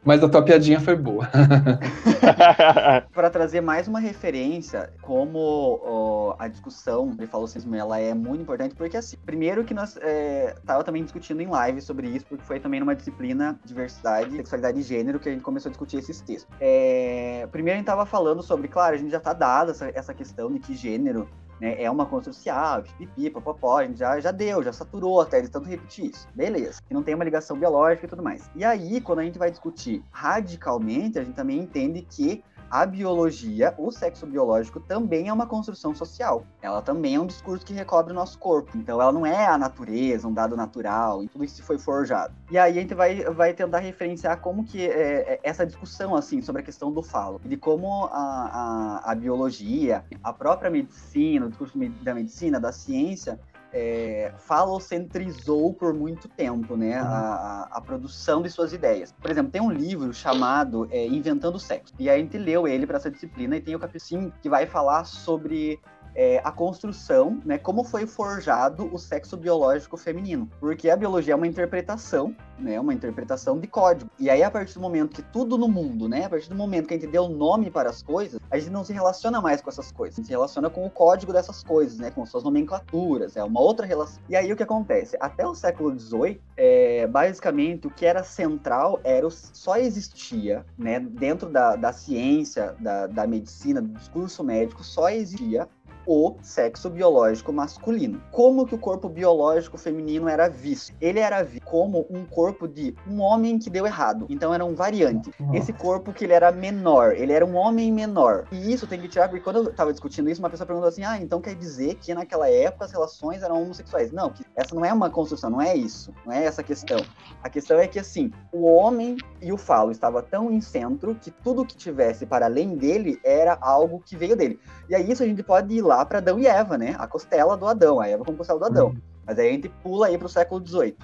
Mas 0.05 0.23
a 0.23 0.29
tua 0.29 0.43
piadinha 0.43 0.81
foi 0.81 0.97
boa. 0.97 1.29
Para 3.15 3.31
trazer 3.31 3.61
mais 3.61 3.87
uma 3.87 4.01
referência, 4.01 4.93
como 5.01 6.35
a 6.39 6.49
discussão 6.49 7.11
de 7.11 7.27
falocismo 7.27 7.75
ela 7.77 7.99
é 7.99 8.13
muito 8.13 8.43
importante, 8.43 8.75
porque 8.75 8.97
assim, 8.97 9.17
primeiro 9.25 9.65
que 9.65 9.73
nós 9.73 9.97
é, 10.01 10.57
tava 10.67 10.83
também 10.83 11.05
discutindo 11.05 11.41
em 11.41 11.47
live 11.47 11.81
sobre 11.81 12.09
isso, 12.09 12.27
porque 12.27 12.45
foi 12.45 12.59
também 12.59 12.81
numa 12.81 12.97
disciplina 12.97 13.59
diversidade, 13.65 14.35
sexualidade 14.37 14.81
e 14.81 14.83
gênero 14.83 15.21
que 15.21 15.29
a 15.29 15.33
gente 15.33 15.43
começou 15.43 15.69
a 15.69 15.71
discutir 15.71 15.99
esses 15.99 16.21
textos. 16.21 16.53
É, 16.61 17.47
primeiro 17.53 17.77
a 17.77 17.79
gente 17.79 17.87
tava 17.87 18.05
falando 18.05 18.43
sobre, 18.43 18.67
claro, 18.67 18.97
a 18.97 18.99
gente 18.99 19.11
já 19.11 19.21
tá 19.21 19.33
dado 19.33 19.71
essa, 19.71 19.89
essa 19.95 20.13
questão 20.13 20.51
de 20.51 20.59
que 20.59 20.75
gênero 20.75 21.29
né, 21.61 21.83
é 21.83 21.91
uma 21.91 22.07
construção 22.07 22.33
social, 22.33 22.83
pipipi, 22.83 23.31
popopó, 23.31 23.79
a 23.79 23.87
gente 23.87 23.99
já, 23.99 24.19
já 24.21 24.31
deu, 24.31 24.63
já 24.63 24.73
saturou 24.73 25.21
até 25.21 25.41
de 25.41 25.49
tanto 25.49 25.69
repetir 25.69 26.11
isso. 26.11 26.29
Beleza, 26.35 26.81
que 26.87 26.95
não 26.95 27.03
tem 27.03 27.15
uma 27.15 27.25
ligação 27.25 27.57
biológica 27.57 28.07
e 28.07 28.09
tudo 28.09 28.23
mais. 28.23 28.51
E 28.55 28.65
aí, 28.65 29.01
quando 29.01 29.21
a 29.21 29.25
gente 29.25 29.39
vai 29.39 29.51
discutir 29.51 30.03
radicalmente, 30.11 31.19
a 31.19 31.25
gente 31.25 31.35
também 31.35 31.59
entende 31.59 32.03
que 32.03 32.43
a 32.73 32.87
biologia, 32.87 33.75
o 33.77 33.91
sexo 33.91 34.27
biológico 34.27 34.81
também 34.81 35.29
é 35.29 35.33
uma 35.33 35.47
construção 35.47 35.95
social. 35.95 36.47
Ela 36.63 36.81
também 36.81 37.17
é 37.17 37.21
um 37.21 37.27
discurso 37.27 37.67
que 37.67 37.75
recobre 37.75 38.13
o 38.13 38.15
nosso 38.15 38.39
corpo. 38.39 38.79
Então 38.79 38.99
ela 38.99 39.13
não 39.13 39.27
é 39.27 39.47
a 39.47 39.59
natureza, 39.59 40.27
um 40.27 40.33
dado 40.33 40.57
natural, 40.57 41.23
e 41.23 41.29
tudo 41.29 41.45
isso 41.45 41.63
foi 41.63 41.79
forjado. 41.79 42.33
E 42.51 42.57
aí 42.57 42.79
a 42.79 42.81
gente 42.81 42.95
vai, 42.95 43.25
vai 43.25 43.53
tentar 43.53 43.81
referenciar 43.81 44.41
como 44.41 44.65
que 44.65 44.89
é, 44.89 45.35
é 45.35 45.41
essa 45.43 45.67
discussão, 45.67 46.17
assim, 46.17 46.41
sobre 46.41 46.63
a 46.63 46.65
questão 46.65 46.91
do 46.91 47.03
falo. 47.03 47.43
De 47.45 47.59
como 47.59 48.07
a, 48.07 49.03
a, 49.05 49.13
a 49.13 49.15
biologia, 49.15 50.03
a 50.25 50.33
própria 50.33 50.71
medicina, 50.71 51.45
o 51.45 51.49
discurso 51.51 51.79
da 52.03 52.15
medicina, 52.15 52.59
da 52.59 52.73
ciência, 52.73 53.39
é, 53.73 54.33
falocentrizou 54.39 55.73
por 55.73 55.95
muito 55.95 56.29
tempo, 56.29 56.77
né, 56.77 57.01
uhum. 57.01 57.09
a, 57.09 57.69
a, 57.73 57.81
produção 57.81 58.43
de 58.43 58.51
suas 58.51 58.73
ideias. 58.73 59.13
Por 59.13 59.31
exemplo, 59.31 59.51
tem 59.51 59.63
um 59.63 59.71
livro 59.71 60.13
chamado 60.13 60.87
é, 60.91 61.07
Inventando 61.07 61.55
o 61.57 61.61
Sexo, 61.61 61.95
e 61.99 62.11
a 62.11 62.19
gente 62.19 62.37
leu 62.37 62.69
ele 62.69 62.87
para 62.87 62.99
essa 62.99 63.11
disciplina, 63.11 63.57
e 63.57 63.61
tem 63.61 63.75
o 63.75 63.79
capítulo 63.79 64.33
que 64.43 64.49
vai 64.49 64.67
falar 64.67 65.05
sobre 65.05 65.81
é, 66.15 66.41
a 66.45 66.51
construção, 66.51 67.41
né, 67.45 67.59
como 67.59 67.85
foi 67.85 68.07
forjado 68.07 68.89
o 68.93 68.99
sexo 68.99 69.37
biológico 69.37 69.97
feminino. 69.97 70.49
Porque 70.61 70.91
a 70.91 70.97
biologia 70.97 71.35
é 71.35 71.37
uma 71.37 71.47
interpretação, 71.47 72.35
né, 72.59 72.79
uma 72.79 72.95
interpretação 72.95 73.59
de 73.59 73.67
código. 73.67 74.11
E 74.19 74.29
aí, 74.31 74.43
a 74.43 74.51
partir 74.51 74.75
do 74.75 74.81
momento 74.81 75.15
que 75.17 75.23
tudo 75.23 75.57
no 75.57 75.69
mundo, 75.69 76.09
né, 76.09 76.25
a 76.25 76.31
partir 76.31 76.49
do 76.49 76.55
momento 76.55 76.87
que 76.87 76.95
a 76.95 76.99
gente 76.99 77.11
deu 77.11 77.29
nome 77.29 77.71
para 77.71 77.91
as 77.91 78.03
coisas, 78.03 78.41
a 78.51 78.59
gente 78.59 78.71
não 78.71 78.85
se 78.85 78.93
relaciona 78.93 79.41
mais 79.41 79.61
com 79.61 79.71
essas 79.71 79.91
coisas, 79.91 80.15
a 80.15 80.21
gente 80.21 80.27
se 80.27 80.33
relaciona 80.33 80.69
com 80.69 80.85
o 80.85 80.91
código 80.91 81.33
dessas 81.33 81.63
coisas, 81.63 81.99
né, 81.99 82.11
com 82.11 82.25
suas 82.27 82.45
nomenclaturas, 82.45 83.37
é 83.37 83.45
uma 83.45 83.61
outra 83.61 83.87
relação. 83.87 84.23
E 84.29 84.37
aí, 84.37 84.53
o 84.53 84.57
que 84.57 84.63
acontece? 84.63 85.17
Até 85.21 85.47
o 85.47 85.55
século 85.55 85.99
XVIII, 85.99 86.41
é, 86.57 87.07
basicamente, 87.07 87.87
o 87.87 87.91
que 87.91 88.05
era 88.05 88.23
central 88.23 89.01
era 89.05 89.27
o, 89.27 89.31
só 89.31 89.77
existia, 89.77 90.65
né, 90.79 91.01
dentro 91.01 91.49
da, 91.49 91.77
da 91.77 91.93
ciência, 91.93 92.75
da, 92.79 93.07
da 93.07 93.27
medicina, 93.27 93.81
do 93.81 93.89
discurso 93.89 94.45
médico, 94.45 94.85
só 94.85 95.09
existia 95.09 95.69
o 96.07 96.37
sexo 96.43 96.91
biológico 96.91 97.53
masculino. 97.53 98.23
Como 98.31 98.67
que 98.67 98.75
o 98.75 98.79
corpo 98.79 99.09
biológico 99.09 99.79
feminino 99.79 100.29
era 100.29 100.49
visto? 100.49 100.95
Ele 101.01 101.21
era 101.21 101.43
visto 101.43 101.65
como 101.65 102.07
um 102.11 102.25
corpo 102.25 102.67
de 102.67 102.95
um 103.09 103.21
homem 103.21 103.59
que 103.59 103.71
deu 103.71 103.87
errado. 103.87 104.27
Então 104.29 104.53
era 104.53 104.65
um 104.65 104.75
variante. 104.75 105.31
Esse 105.53 105.73
corpo 105.73 106.13
que 106.13 106.25
ele 106.25 106.33
era 106.33 106.51
menor, 106.51 107.13
ele 107.13 107.33
era 107.33 107.45
um 107.45 107.55
homem 107.57 107.93
menor. 107.93 108.47
E 108.51 108.73
isso 108.73 108.87
tem 108.87 109.01
que 109.01 109.09
tirar, 109.09 109.29
porque 109.29 109.43
quando 109.43 109.57
eu 109.57 109.73
tava 109.73 109.93
discutindo 109.93 110.29
isso, 110.29 110.41
uma 110.41 110.51
pessoa 110.51 110.67
perguntou 110.67 110.89
assim: 110.89 111.05
"Ah, 111.05 111.19
então 111.19 111.41
quer 111.41 111.55
dizer 111.55 111.95
que 111.97 112.15
naquela 112.15 112.49
época 112.49 112.85
as 112.85 112.93
relações 112.93 113.43
eram 113.43 113.63
homossexuais?". 113.63 114.11
Não, 114.13 114.31
que 114.31 114.45
essa 114.57 114.75
não 114.75 114.85
é 114.85 114.93
uma 114.93 115.11
construção, 115.11 115.51
não 115.51 115.61
é 115.61 115.75
isso. 115.75 116.13
Não 116.27 116.33
é 116.33 116.45
essa 116.45 116.61
a 116.61 116.65
questão. 116.65 116.99
A 117.43 117.49
questão 117.49 117.79
é 117.79 117.87
que 117.87 117.99
assim, 117.99 118.33
o 118.53 118.65
homem 118.65 119.17
e 119.41 119.53
o 119.53 119.57
falo 119.57 119.91
estava 119.91 120.23
tão 120.23 120.51
em 120.51 120.61
centro 120.61 121.15
que 121.15 121.31
tudo 121.31 121.65
que 121.65 121.77
tivesse 121.77 122.27
para 122.27 122.47
além 122.47 122.77
dele 122.77 123.21
era 123.25 123.57
algo 123.61 124.03
que 124.05 124.17
veio 124.17 124.37
dele. 124.37 124.59
E 124.89 124.95
aí 124.95 125.11
isso 125.11 125.23
a 125.23 125.27
gente 125.27 125.43
pode 125.43 125.75
ir 125.75 125.83
lá 125.83 125.92
lá 125.97 126.05
para 126.05 126.19
Adão 126.19 126.39
e 126.39 126.47
Eva, 126.47 126.77
né? 126.79 126.95
A 126.99 127.07
costela 127.07 127.57
do 127.57 127.67
Adão, 127.67 128.01
a 128.01 128.09
Eva 128.09 128.25
como 128.25 128.39
costela 128.39 128.59
do 128.59 128.65
Adão. 128.67 128.89
Uhum. 128.89 129.01
Mas 129.27 129.39
aí 129.39 129.49
a 129.49 129.53
gente 129.53 129.69
pula 129.69 130.07
aí 130.07 130.19
para 130.19 130.27
o 130.27 130.31
século 130.31 130.67
XVIII. 130.67 130.97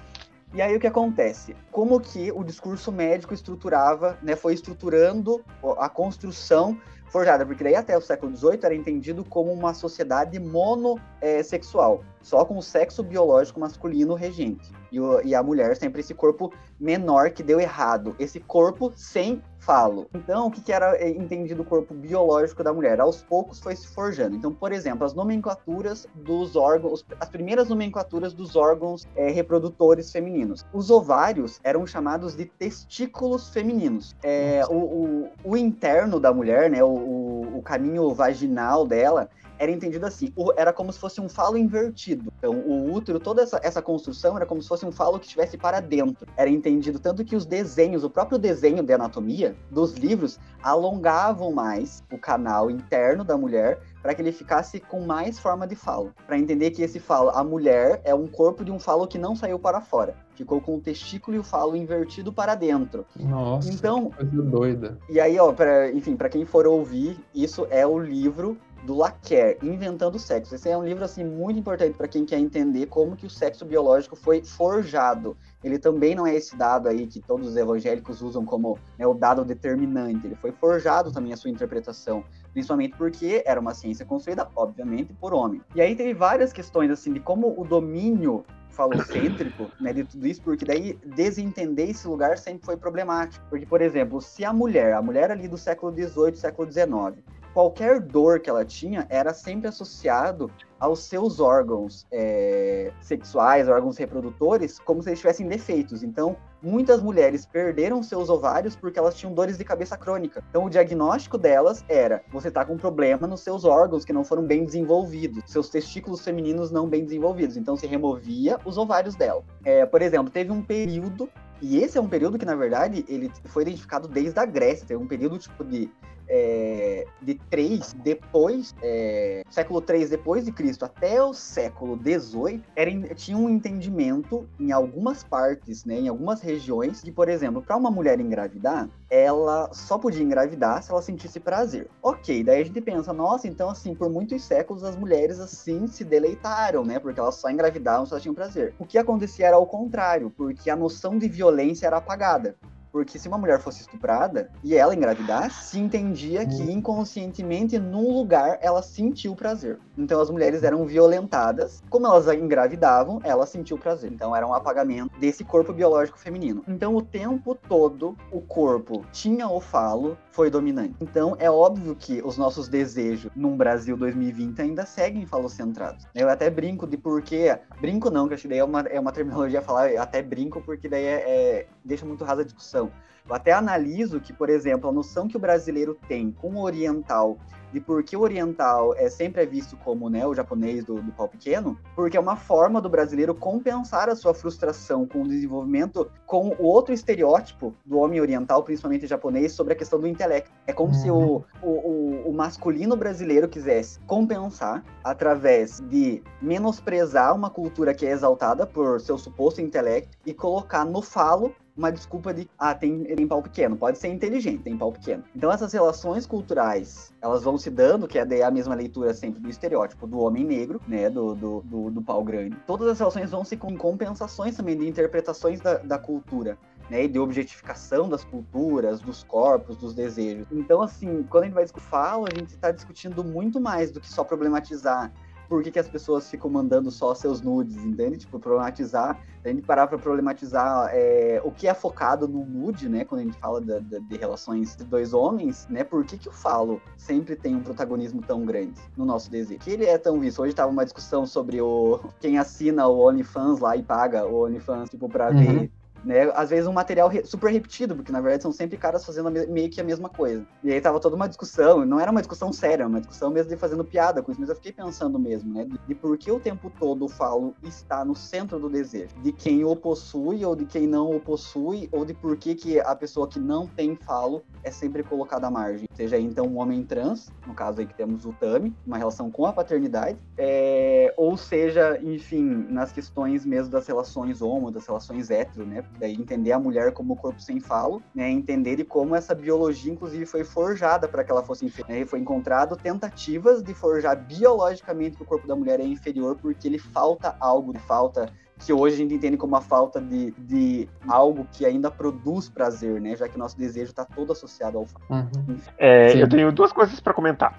E 0.53 0.61
aí 0.61 0.75
o 0.75 0.79
que 0.79 0.87
acontece? 0.87 1.55
Como 1.71 1.99
que 1.99 2.31
o 2.31 2.43
discurso 2.43 2.91
médico 2.91 3.33
estruturava, 3.33 4.17
né, 4.21 4.35
foi 4.35 4.53
estruturando 4.55 5.43
a 5.77 5.87
construção 5.87 6.77
forjada, 7.09 7.45
porque 7.45 7.63
daí 7.63 7.75
até 7.75 7.97
o 7.97 8.01
século 8.01 8.35
XVIII 8.35 8.59
era 8.63 8.75
entendido 8.75 9.23
como 9.23 9.51
uma 9.51 9.73
sociedade 9.73 10.39
monossexual, 10.39 12.03
é, 12.03 12.19
só 12.21 12.45
com 12.45 12.57
o 12.57 12.61
sexo 12.61 13.03
biológico 13.03 13.59
masculino 13.59 14.13
regente. 14.13 14.71
E, 14.91 14.99
o, 14.99 15.21
e, 15.21 15.35
a 15.35 15.43
mulher 15.43 15.75
sempre 15.75 16.01
esse 16.01 16.13
corpo 16.13 16.51
menor 16.79 17.31
que 17.31 17.43
deu 17.43 17.59
errado, 17.59 18.15
esse 18.17 18.39
corpo 18.39 18.91
sem 18.95 19.41
falo. 19.59 20.07
Então, 20.13 20.47
o 20.47 20.51
que, 20.51 20.61
que 20.61 20.71
era 20.71 20.95
é, 20.95 21.09
entendido 21.09 21.61
o 21.61 21.65
corpo 21.65 21.93
biológico 21.93 22.63
da 22.63 22.73
mulher? 22.73 22.99
Aos 22.99 23.21
poucos 23.21 23.59
foi 23.59 23.75
se 23.75 23.87
forjando. 23.87 24.35
Então, 24.35 24.53
por 24.53 24.71
exemplo, 24.71 25.05
as 25.05 25.13
nomenclaturas 25.13 26.07
dos 26.15 26.55
órgãos, 26.55 27.05
as 27.19 27.29
primeiras 27.29 27.69
nomenclaturas 27.69 28.33
dos 28.33 28.55
órgãos 28.55 29.07
é, 29.15 29.29
reprodutores 29.29 30.11
femininos. 30.11 30.65
Os 30.73 30.89
ovários 30.89 31.59
eram 31.63 31.85
chamados 31.85 32.35
de 32.35 32.45
testículos 32.45 33.49
femininos. 33.49 34.15
É, 34.23 34.63
o, 34.69 34.73
o, 34.73 35.29
o, 35.43 35.57
interno 35.57 36.19
da 36.19 36.33
mulher, 36.33 36.69
né, 36.69 36.83
o, 36.83 36.87
o 36.99 37.61
caminho 37.61 38.13
vaginal 38.13 38.87
dela, 38.87 39.29
era 39.59 39.69
entendido 39.69 40.05
assim, 40.05 40.33
era 40.55 40.71
como 40.71 40.91
se 40.93 40.97
fosse 40.97 41.19
um 41.19 41.27
falo 41.27 41.57
invertido. 41.57 42.31
Então, 42.37 42.53
o 42.53 42.93
útero, 42.93 43.19
toda 43.19 43.41
essa, 43.41 43.59
essa 43.61 43.81
construção 43.81 44.37
era 44.37 44.45
como 44.45 44.61
se 44.61 44.67
fosse 44.69 44.85
um 44.85 44.91
falo 44.91 45.19
que 45.19 45.25
estivesse 45.25 45.57
para 45.57 45.81
dentro. 45.81 46.25
Era 46.37 46.49
entendido 46.49 46.97
tanto 46.97 47.25
que 47.25 47.35
os 47.35 47.45
desenhos, 47.45 48.05
o 48.05 48.09
próprio 48.09 48.37
desenho 48.37 48.81
de 48.81 48.93
anatomia 48.93 49.55
dos 49.69 49.93
livros, 49.95 50.39
alongavam 50.63 51.51
mais 51.51 52.01
o 52.09 52.17
canal 52.17 52.71
interno 52.71 53.25
da 53.25 53.37
mulher 53.37 53.81
para 54.01 54.13
que 54.13 54.21
ele 54.21 54.31
ficasse 54.31 54.79
com 54.79 55.05
mais 55.05 55.39
forma 55.39 55.67
de 55.67 55.75
falo. 55.75 56.13
Para 56.25 56.37
entender 56.37 56.71
que 56.71 56.81
esse 56.81 56.99
falo, 56.99 57.29
a 57.29 57.43
mulher 57.43 58.01
é 58.03 58.13
um 58.13 58.27
corpo 58.27 58.63
de 58.63 58.71
um 58.71 58.79
falo 58.79 59.07
que 59.07 59.17
não 59.17 59.35
saiu 59.35 59.59
para 59.59 59.81
fora. 59.81 60.15
Ficou 60.35 60.61
com 60.61 60.75
o 60.75 60.79
testículo 60.79 61.35
e 61.35 61.39
o 61.39 61.43
falo 61.43 61.75
invertido 61.75 62.31
para 62.31 62.55
dentro. 62.55 63.05
Nossa, 63.17 63.69
então, 63.71 64.11
coisa 64.11 64.41
doida. 64.41 64.97
E 65.09 65.19
aí, 65.19 65.37
ó, 65.37 65.51
pra, 65.51 65.91
enfim, 65.91 66.15
para 66.15 66.29
quem 66.29 66.45
for 66.45 66.65
ouvir, 66.65 67.19
isso 67.33 67.67
é 67.69 67.85
o 67.85 67.99
livro 67.99 68.57
do 68.83 68.95
Laquer, 68.95 69.57
Inventando 69.61 70.15
o 70.15 70.19
Sexo. 70.19 70.55
Esse 70.55 70.69
é 70.69 70.77
um 70.77 70.83
livro 70.83 71.03
assim 71.03 71.23
muito 71.23 71.59
importante 71.59 71.97
para 71.97 72.07
quem 72.07 72.25
quer 72.25 72.39
entender 72.39 72.85
como 72.87 73.15
que 73.15 73.25
o 73.25 73.29
sexo 73.29 73.65
biológico 73.65 74.15
foi 74.15 74.43
forjado. 74.43 75.37
Ele 75.63 75.77
também 75.77 76.15
não 76.15 76.25
é 76.25 76.35
esse 76.35 76.55
dado 76.55 76.87
aí 76.87 77.05
que 77.05 77.19
todos 77.19 77.49
os 77.49 77.55
evangélicos 77.57 78.21
usam 78.21 78.45
como 78.45 78.77
né, 78.97 79.05
o 79.05 79.13
dado 79.13 79.43
determinante. 79.43 80.25
Ele 80.25 80.35
foi 80.35 80.51
forjado 80.51 81.11
também 81.11 81.33
a 81.33 81.37
sua 81.37 81.49
interpretação, 81.49 82.23
principalmente 82.51 82.95
porque 82.97 83.43
era 83.45 83.59
uma 83.59 83.73
ciência 83.73 84.05
construída, 84.05 84.47
obviamente, 84.55 85.13
por 85.13 85.33
homem. 85.33 85.61
E 85.75 85.81
aí 85.81 85.95
teve 85.95 86.13
várias 86.13 86.51
questões 86.51 86.89
assim 86.91 87.13
de 87.13 87.19
como 87.19 87.59
o 87.59 87.63
domínio 87.63 88.45
falocêntrico, 88.69 89.69
né, 89.79 89.91
de 89.91 90.03
tudo 90.03 90.25
isso, 90.25 90.41
porque 90.41 90.65
daí 90.65 90.97
desentender 91.05 91.89
esse 91.89 92.07
lugar 92.07 92.37
sempre 92.37 92.65
foi 92.65 92.77
problemático. 92.77 93.43
Porque, 93.49 93.65
por 93.65 93.81
exemplo, 93.81 94.21
se 94.21 94.45
a 94.45 94.53
mulher, 94.53 94.93
a 94.93 95.01
mulher 95.01 95.31
ali 95.31 95.47
do 95.47 95.57
século 95.57 95.91
XVIII, 95.91 96.35
século 96.35 96.71
XIX, 96.71 97.23
qualquer 97.59 97.99
dor 97.99 98.39
que 98.39 98.49
ela 98.49 98.63
tinha 98.63 99.05
era 99.09 99.33
sempre 99.33 99.67
associado 99.67 100.49
aos 100.79 100.99
seus 100.99 101.41
órgãos 101.41 102.07
é, 102.09 102.89
sexuais, 103.01 103.67
órgãos 103.67 103.97
reprodutores, 103.97 104.79
como 104.79 105.03
se 105.03 105.09
eles 105.09 105.19
tivessem 105.19 105.45
defeitos. 105.45 106.01
Então, 106.01 106.37
muitas 106.63 107.03
mulheres 107.03 107.45
perderam 107.45 108.01
seus 108.01 108.29
ovários 108.29 108.77
porque 108.77 108.97
elas 108.97 109.13
tinham 109.15 109.33
dores 109.33 109.57
de 109.57 109.65
cabeça 109.65 109.97
crônica. 109.97 110.41
Então, 110.49 110.63
o 110.63 110.69
diagnóstico 110.69 111.37
delas 111.37 111.83
era: 111.89 112.23
você 112.31 112.47
está 112.47 112.63
com 112.63 112.77
problema 112.77 113.27
nos 113.27 113.41
seus 113.41 113.65
órgãos 113.65 114.05
que 114.05 114.13
não 114.13 114.23
foram 114.23 114.43
bem 114.47 114.63
desenvolvidos, 114.63 115.43
seus 115.45 115.69
testículos 115.69 116.23
femininos 116.23 116.71
não 116.71 116.87
bem 116.87 117.03
desenvolvidos. 117.03 117.57
Então, 117.57 117.75
se 117.75 117.85
removia 117.85 118.57
os 118.63 118.77
ovários 118.77 119.15
dela. 119.15 119.43
É, 119.65 119.85
por 119.85 120.01
exemplo, 120.01 120.31
teve 120.31 120.49
um 120.49 120.61
período 120.61 121.29
e 121.61 121.83
esse 121.83 121.97
é 121.97 122.01
um 122.01 122.07
período 122.07 122.39
que, 122.39 122.45
na 122.45 122.55
verdade, 122.55 123.03
ele 123.09 123.29
foi 123.43 123.63
identificado 123.63 124.07
desde 124.07 124.39
a 124.39 124.45
Grécia. 124.45 124.87
Tem 124.87 124.95
um 124.95 125.07
período 125.07 125.37
tipo 125.37 125.65
de 125.65 125.91
é, 126.29 127.05
de 127.21 127.35
3 127.49 127.93
depois, 128.03 128.75
é, 128.81 129.43
século 129.49 129.81
3 129.81 130.11
depois 130.11 130.45
de 130.45 130.51
Cristo 130.51 130.85
até 130.85 131.21
o 131.21 131.33
século 131.33 131.97
18, 131.97 132.63
era, 132.75 132.91
tinha 133.15 133.37
um 133.37 133.49
entendimento 133.49 134.47
em 134.59 134.71
algumas 134.71 135.23
partes, 135.23 135.83
né, 135.83 135.95
em 135.95 136.07
algumas 136.07 136.41
regiões, 136.41 137.01
que, 137.01 137.11
por 137.11 137.27
exemplo, 137.27 137.61
para 137.61 137.75
uma 137.75 137.89
mulher 137.89 138.19
engravidar, 138.19 138.87
ela 139.09 139.69
só 139.73 139.97
podia 139.97 140.23
engravidar 140.23 140.83
se 140.83 140.91
ela 140.91 141.01
sentisse 141.01 141.39
prazer. 141.39 141.89
Ok, 142.01 142.43
daí 142.43 142.61
a 142.61 142.65
gente 142.65 142.79
pensa, 142.81 143.11
nossa, 143.11 143.47
então 143.47 143.69
assim, 143.69 143.95
por 143.95 144.09
muitos 144.09 144.43
séculos 144.43 144.83
as 144.83 144.95
mulheres 144.95 145.39
assim 145.39 145.87
se 145.87 146.03
deleitaram, 146.03 146.85
né, 146.85 146.99
porque 146.99 147.19
elas 147.19 147.35
só 147.35 147.49
engravidavam 147.49 148.05
se 148.05 148.13
elas 148.13 148.21
tinham 148.21 148.35
prazer. 148.35 148.73
O 148.77 148.85
que 148.85 148.97
acontecia 148.97 149.47
era 149.47 149.55
ao 149.55 149.65
contrário, 149.65 150.29
porque 150.29 150.69
a 150.69 150.75
noção 150.75 151.17
de 151.17 151.27
violência 151.27 151.87
era 151.87 151.97
apagada. 151.97 152.55
Porque 152.99 153.17
se 153.17 153.29
uma 153.29 153.37
mulher 153.37 153.61
fosse 153.61 153.79
estuprada 153.79 154.51
e 154.61 154.75
ela 154.75 154.93
engravidasse, 154.93 155.69
se 155.69 155.79
entendia 155.79 156.45
que 156.45 156.61
hum. 156.61 156.71
inconscientemente, 156.71 157.79
num 157.79 158.11
lugar, 158.11 158.59
ela 158.61 158.81
sentiu 158.81 159.33
prazer. 159.37 159.79
Então 159.97 160.19
as 160.19 160.29
mulheres 160.29 160.63
eram 160.63 160.85
violentadas. 160.85 161.81
Como 161.89 162.05
elas 162.05 162.27
engravidavam, 162.27 163.21
ela 163.23 163.45
sentiu 163.45 163.77
prazer. 163.77 164.11
Então 164.11 164.35
era 164.35 164.45
um 164.45 164.53
apagamento 164.53 165.17
desse 165.17 165.45
corpo 165.45 165.71
biológico 165.71 166.19
feminino. 166.19 166.61
Então 166.67 166.93
o 166.93 167.01
tempo 167.01 167.55
todo, 167.55 168.17
o 168.33 168.41
corpo 168.41 169.05
tinha 169.13 169.47
o 169.47 169.61
falo, 169.61 170.17
foi 170.29 170.49
dominante. 170.49 170.95
Então 170.99 171.37
é 171.39 171.49
óbvio 171.49 171.95
que 171.95 172.21
os 172.21 172.37
nossos 172.37 172.67
desejos 172.67 173.31
num 173.33 173.55
Brasil 173.55 173.95
2020 173.95 174.61
ainda 174.61 174.85
seguem 174.85 175.25
falocentrados. 175.25 176.05
Eu 176.13 176.29
até 176.29 176.49
brinco 176.49 176.85
de 176.85 176.97
porquê. 176.97 177.57
Brinco 177.79 178.09
não, 178.09 178.27
que 178.27 178.33
acho 178.33 178.43
que 178.43 178.49
daí 178.49 178.59
é 178.59 178.63
uma, 178.63 178.81
é 178.81 178.99
uma 178.99 179.13
terminologia 179.13 179.61
falar, 179.61 179.89
eu 179.89 180.01
até 180.01 180.21
brinco 180.21 180.61
porque 180.61 180.89
daí 180.89 181.05
é, 181.05 181.29
é 181.29 181.67
deixa 181.83 182.05
muito 182.05 182.25
rasa 182.25 182.41
a 182.41 182.45
discussão 182.45 182.88
Eu 183.27 183.35
até 183.35 183.51
analiso 183.51 184.19
que, 184.19 184.33
por 184.33 184.49
exemplo, 184.49 184.89
a 184.89 184.93
noção 184.93 185.27
que 185.27 185.37
o 185.37 185.39
brasileiro 185.39 185.95
tem 186.07 186.31
com 186.31 186.55
o 186.55 186.63
oriental, 186.63 187.37
de 187.71 187.79
por 187.79 188.03
que 188.03 188.17
o 188.17 188.21
oriental 188.21 188.95
é 188.95 189.07
sempre 189.07 189.43
é 189.43 189.45
visto 189.45 189.77
como 189.77 190.09
né, 190.09 190.25
o 190.25 190.33
japonês 190.33 190.83
do, 190.83 190.95
do 190.95 191.11
pau 191.11 191.27
pequeno, 191.27 191.77
porque 191.95 192.17
é 192.17 192.19
uma 192.19 192.35
forma 192.35 192.81
do 192.81 192.89
brasileiro 192.89 193.35
compensar 193.35 194.09
a 194.09 194.15
sua 194.15 194.33
frustração 194.33 195.05
com 195.05 195.21
o 195.21 195.27
desenvolvimento 195.27 196.09
com 196.25 196.49
o 196.57 196.63
outro 196.63 196.91
estereótipo 196.91 197.73
do 197.85 197.99
homem 197.99 198.19
oriental, 198.19 198.63
principalmente 198.63 199.05
japonês, 199.05 199.51
sobre 199.51 199.73
a 199.73 199.75
questão 199.75 199.99
do 199.99 200.07
intelecto. 200.07 200.51
É 200.65 200.73
como 200.73 200.93
se 200.95 201.11
o, 201.11 201.15
uhum. 201.15 201.43
o, 201.61 201.69
o, 201.69 202.29
o 202.29 202.33
masculino 202.33 202.95
brasileiro 202.95 203.47
quisesse 203.47 203.99
compensar 204.01 204.83
através 205.03 205.79
de 205.81 206.23
menosprezar 206.41 207.35
uma 207.35 207.51
cultura 207.51 207.93
que 207.93 208.07
é 208.07 208.11
exaltada 208.11 208.65
por 208.65 208.99
seu 208.99 209.17
suposto 209.17 209.61
intelecto 209.61 210.17
e 210.25 210.33
colocar 210.33 210.83
no 210.83 211.01
falo 211.01 211.53
uma 211.79 211.91
desculpa 211.91 212.33
de, 212.33 212.47
ah, 212.59 212.75
tem, 212.75 213.05
tem 213.05 213.25
pau 213.25 213.41
pequeno. 213.41 213.77
Pode 213.77 213.97
ser 213.97 214.09
inteligente, 214.09 214.63
tem 214.63 214.77
pau 214.77 214.91
pequeno. 214.91 215.23
Então 215.33 215.49
essas 215.51 215.71
relações 215.71 216.25
culturais, 216.25 217.13
elas 217.21 217.41
vão 217.41 217.57
se 217.57 217.69
dando, 217.69 218.07
que 218.07 218.19
é 218.19 218.43
a 218.43 218.51
mesma 218.51 218.75
leitura 218.75 219.13
sempre 219.13 219.39
do 219.39 219.49
estereótipo 219.49 220.05
do 220.05 220.19
homem 220.19 220.43
negro, 220.43 220.81
né, 220.85 221.09
do, 221.09 221.33
do, 221.33 221.61
do, 221.61 221.89
do 221.89 222.01
pau 222.01 222.21
grande. 222.23 222.57
Todas 222.67 222.89
as 222.89 222.99
relações 222.99 223.31
vão 223.31 223.45
se 223.45 223.55
com 223.55 223.75
compensações 223.77 224.57
também 224.57 224.77
de 224.77 224.87
interpretações 224.87 225.61
da, 225.61 225.77
da 225.77 225.97
cultura. 225.97 226.57
Né, 226.89 227.07
de 227.07 227.19
objetificação 227.19 228.09
das 228.09 228.23
culturas, 228.23 228.99
dos 228.99 229.21
corpos, 229.21 229.77
dos 229.77 229.93
desejos. 229.93 230.47
Então, 230.51 230.81
assim, 230.81 231.21
quando 231.29 231.43
a 231.43 231.45
gente 231.45 231.53
vai 231.53 231.63
discutir 231.63 231.85
falo, 231.85 232.25
a 232.25 232.35
gente 232.35 232.49
está 232.49 232.71
discutindo 232.71 233.23
muito 233.23 233.61
mais 233.61 233.91
do 233.91 234.01
que 234.01 234.09
só 234.09 234.23
problematizar 234.23 235.13
por 235.49 235.63
que, 235.63 235.71
que, 235.71 235.79
as 235.79 235.89
pessoas 235.89 236.29
ficam 236.29 236.49
mandando 236.49 236.91
só 236.91 237.15
seus 237.15 237.41
nudes, 237.41 237.75
entende? 237.77 238.19
Tipo, 238.19 238.39
problematizar, 238.39 239.19
a 239.43 239.47
gente 239.49 239.63
parar 239.63 239.87
para 239.87 239.97
problematizar 239.97 240.91
é, 240.93 241.41
o 241.43 241.51
que 241.51 241.67
é 241.67 241.73
focado 241.73 242.27
no 242.27 242.45
nude, 242.45 242.87
né? 242.87 243.03
Quando 243.03 243.21
a 243.21 243.23
gente 243.23 243.37
fala 243.37 243.59
de, 243.59 244.17
relações 244.17 244.75
de 244.75 244.83
dois 244.83 245.11
homens, 245.11 245.67
né? 245.67 245.83
Por 245.83 246.05
que, 246.05 246.19
que 246.19 246.27
eu 246.27 246.33
falo 246.33 246.79
sempre 246.95 247.35
tem 247.35 247.55
um 247.55 247.63
protagonismo 247.63 248.21
tão 248.21 248.45
grande 248.45 248.79
no 248.95 249.05
nosso 249.05 249.31
desejo? 249.31 249.59
Que 249.59 249.71
ele 249.71 249.85
é 249.85 249.97
tão 249.97 250.19
visto. 250.19 250.41
Hoje 250.41 250.53
tava 250.53 250.71
uma 250.71 250.83
discussão 250.83 251.25
sobre 251.25 251.59
o 251.59 251.99
quem 252.19 252.37
assina 252.37 252.87
o 252.87 252.99
OnlyFans 252.99 253.59
lá 253.59 253.75
e 253.75 253.81
paga 253.81 254.25
o 254.27 254.45
OnlyFans, 254.45 254.89
tipo, 254.89 255.09
pra 255.09 255.31
uhum. 255.31 255.39
ver 255.39 255.71
né? 256.03 256.31
Às 256.33 256.49
vezes 256.49 256.67
um 256.67 256.73
material 256.73 257.07
re 257.07 257.23
super 257.25 257.51
repetido, 257.51 257.95
porque 257.95 258.11
na 258.11 258.21
verdade 258.21 258.43
são 258.43 258.51
sempre 258.51 258.77
caras 258.77 259.05
fazendo 259.05 259.29
meio 259.31 259.69
que 259.69 259.81
a 259.81 259.83
mesma 259.83 260.09
coisa. 260.09 260.45
E 260.63 260.71
aí 260.71 260.81
tava 260.81 260.99
toda 260.99 261.15
uma 261.15 261.27
discussão, 261.27 261.85
não 261.85 261.99
era 261.99 262.11
uma 262.11 262.21
discussão 262.21 262.51
séria, 262.51 262.87
uma 262.87 262.99
discussão 262.99 263.29
mesmo 263.29 263.49
de 263.49 263.57
fazendo 263.57 263.83
piada 263.83 264.21
com 264.21 264.31
isso, 264.31 264.39
mas 264.39 264.49
eu 264.49 264.55
fiquei 264.55 264.71
pensando 264.71 265.19
mesmo, 265.19 265.53
né? 265.53 265.67
De, 265.87 265.95
por 265.95 266.17
que 266.17 266.31
o 266.31 266.39
tempo 266.39 266.71
todo 266.79 267.05
o 267.05 267.09
falo 267.09 267.53
está 267.63 268.03
no 268.05 268.15
centro 268.15 268.59
do 268.59 268.69
desejo, 268.69 269.15
de 269.21 269.31
quem 269.31 269.63
o 269.63 269.75
possui 269.75 270.45
ou 270.45 270.55
de 270.55 270.65
quem 270.65 270.87
não 270.87 271.15
o 271.15 271.19
possui, 271.19 271.89
ou 271.91 272.05
de 272.05 272.13
por 272.13 272.37
que, 272.37 272.55
que 272.55 272.79
a 272.79 272.95
pessoa 272.95 273.27
que 273.27 273.39
não 273.39 273.67
tem 273.67 273.95
falo 273.95 274.43
é 274.63 274.71
sempre 274.71 275.03
colocada 275.03 275.47
à 275.47 275.51
margem. 275.51 275.87
Seja 275.93 276.15
aí, 276.15 276.23
então 276.23 276.45
um 276.45 276.59
homem 276.59 276.83
trans, 276.83 277.29
no 277.45 277.53
caso 277.53 277.79
aí 277.79 277.87
que 277.87 277.93
temos 277.93 278.25
o 278.25 278.33
Tami, 278.33 278.75
uma 278.85 278.97
relação 278.97 279.29
com 279.29 279.45
a 279.45 279.53
paternidade, 279.53 280.17
é... 280.37 281.13
ou 281.17 281.35
seja, 281.37 281.99
enfim, 282.01 282.65
nas 282.69 282.91
questões 282.91 283.45
mesmo 283.45 283.71
das 283.71 283.87
relações 283.87 284.41
homo, 284.41 284.71
das 284.71 284.85
relações 284.85 285.29
hétero, 285.29 285.65
né? 285.65 285.83
Daí 285.97 286.13
entender 286.13 286.51
a 286.51 286.59
mulher 286.59 286.91
como 286.91 287.15
corpo 287.15 287.41
sem 287.41 287.59
falo, 287.59 288.01
né, 288.13 288.29
entender 288.29 288.75
de 288.75 288.83
como 288.83 289.15
essa 289.15 289.33
biologia, 289.33 289.91
inclusive, 289.91 290.25
foi 290.25 290.43
forjada 290.43 291.07
para 291.07 291.23
que 291.23 291.31
ela 291.31 291.43
fosse 291.43 291.65
inferior. 291.65 291.89
Né, 291.89 292.05
foi 292.05 292.19
encontrado 292.19 292.75
tentativas 292.75 293.63
de 293.63 293.73
forjar 293.73 294.15
biologicamente 294.15 295.17
que 295.17 295.23
o 295.23 295.25
corpo 295.25 295.47
da 295.47 295.55
mulher 295.55 295.79
é 295.79 295.85
inferior 295.85 296.37
porque 296.41 296.67
ele 296.67 296.77
falta 296.77 297.35
algo, 297.39 297.77
falta 297.79 298.31
que 298.59 298.73
hoje 298.73 298.95
a 298.95 298.97
gente 298.97 299.13
entende 299.13 299.37
como 299.37 299.55
a 299.55 299.61
falta 299.61 300.01
de, 300.01 300.31
de 300.31 300.89
algo 301.07 301.47
que 301.51 301.65
ainda 301.65 301.89
produz 301.89 302.49
prazer, 302.49 302.99
né? 302.99 303.15
Já 303.15 303.27
que 303.27 303.35
o 303.35 303.39
nosso 303.39 303.57
desejo 303.57 303.91
está 303.91 304.03
todo 304.03 304.33
associado 304.33 304.77
ao 304.77 304.85
fato. 304.85 305.05
Uhum. 305.09 305.57
É, 305.77 306.21
eu 306.21 306.27
tenho 306.27 306.51
duas 306.51 306.73
coisas 306.73 306.99
para 306.99 307.13
comentar. 307.13 307.57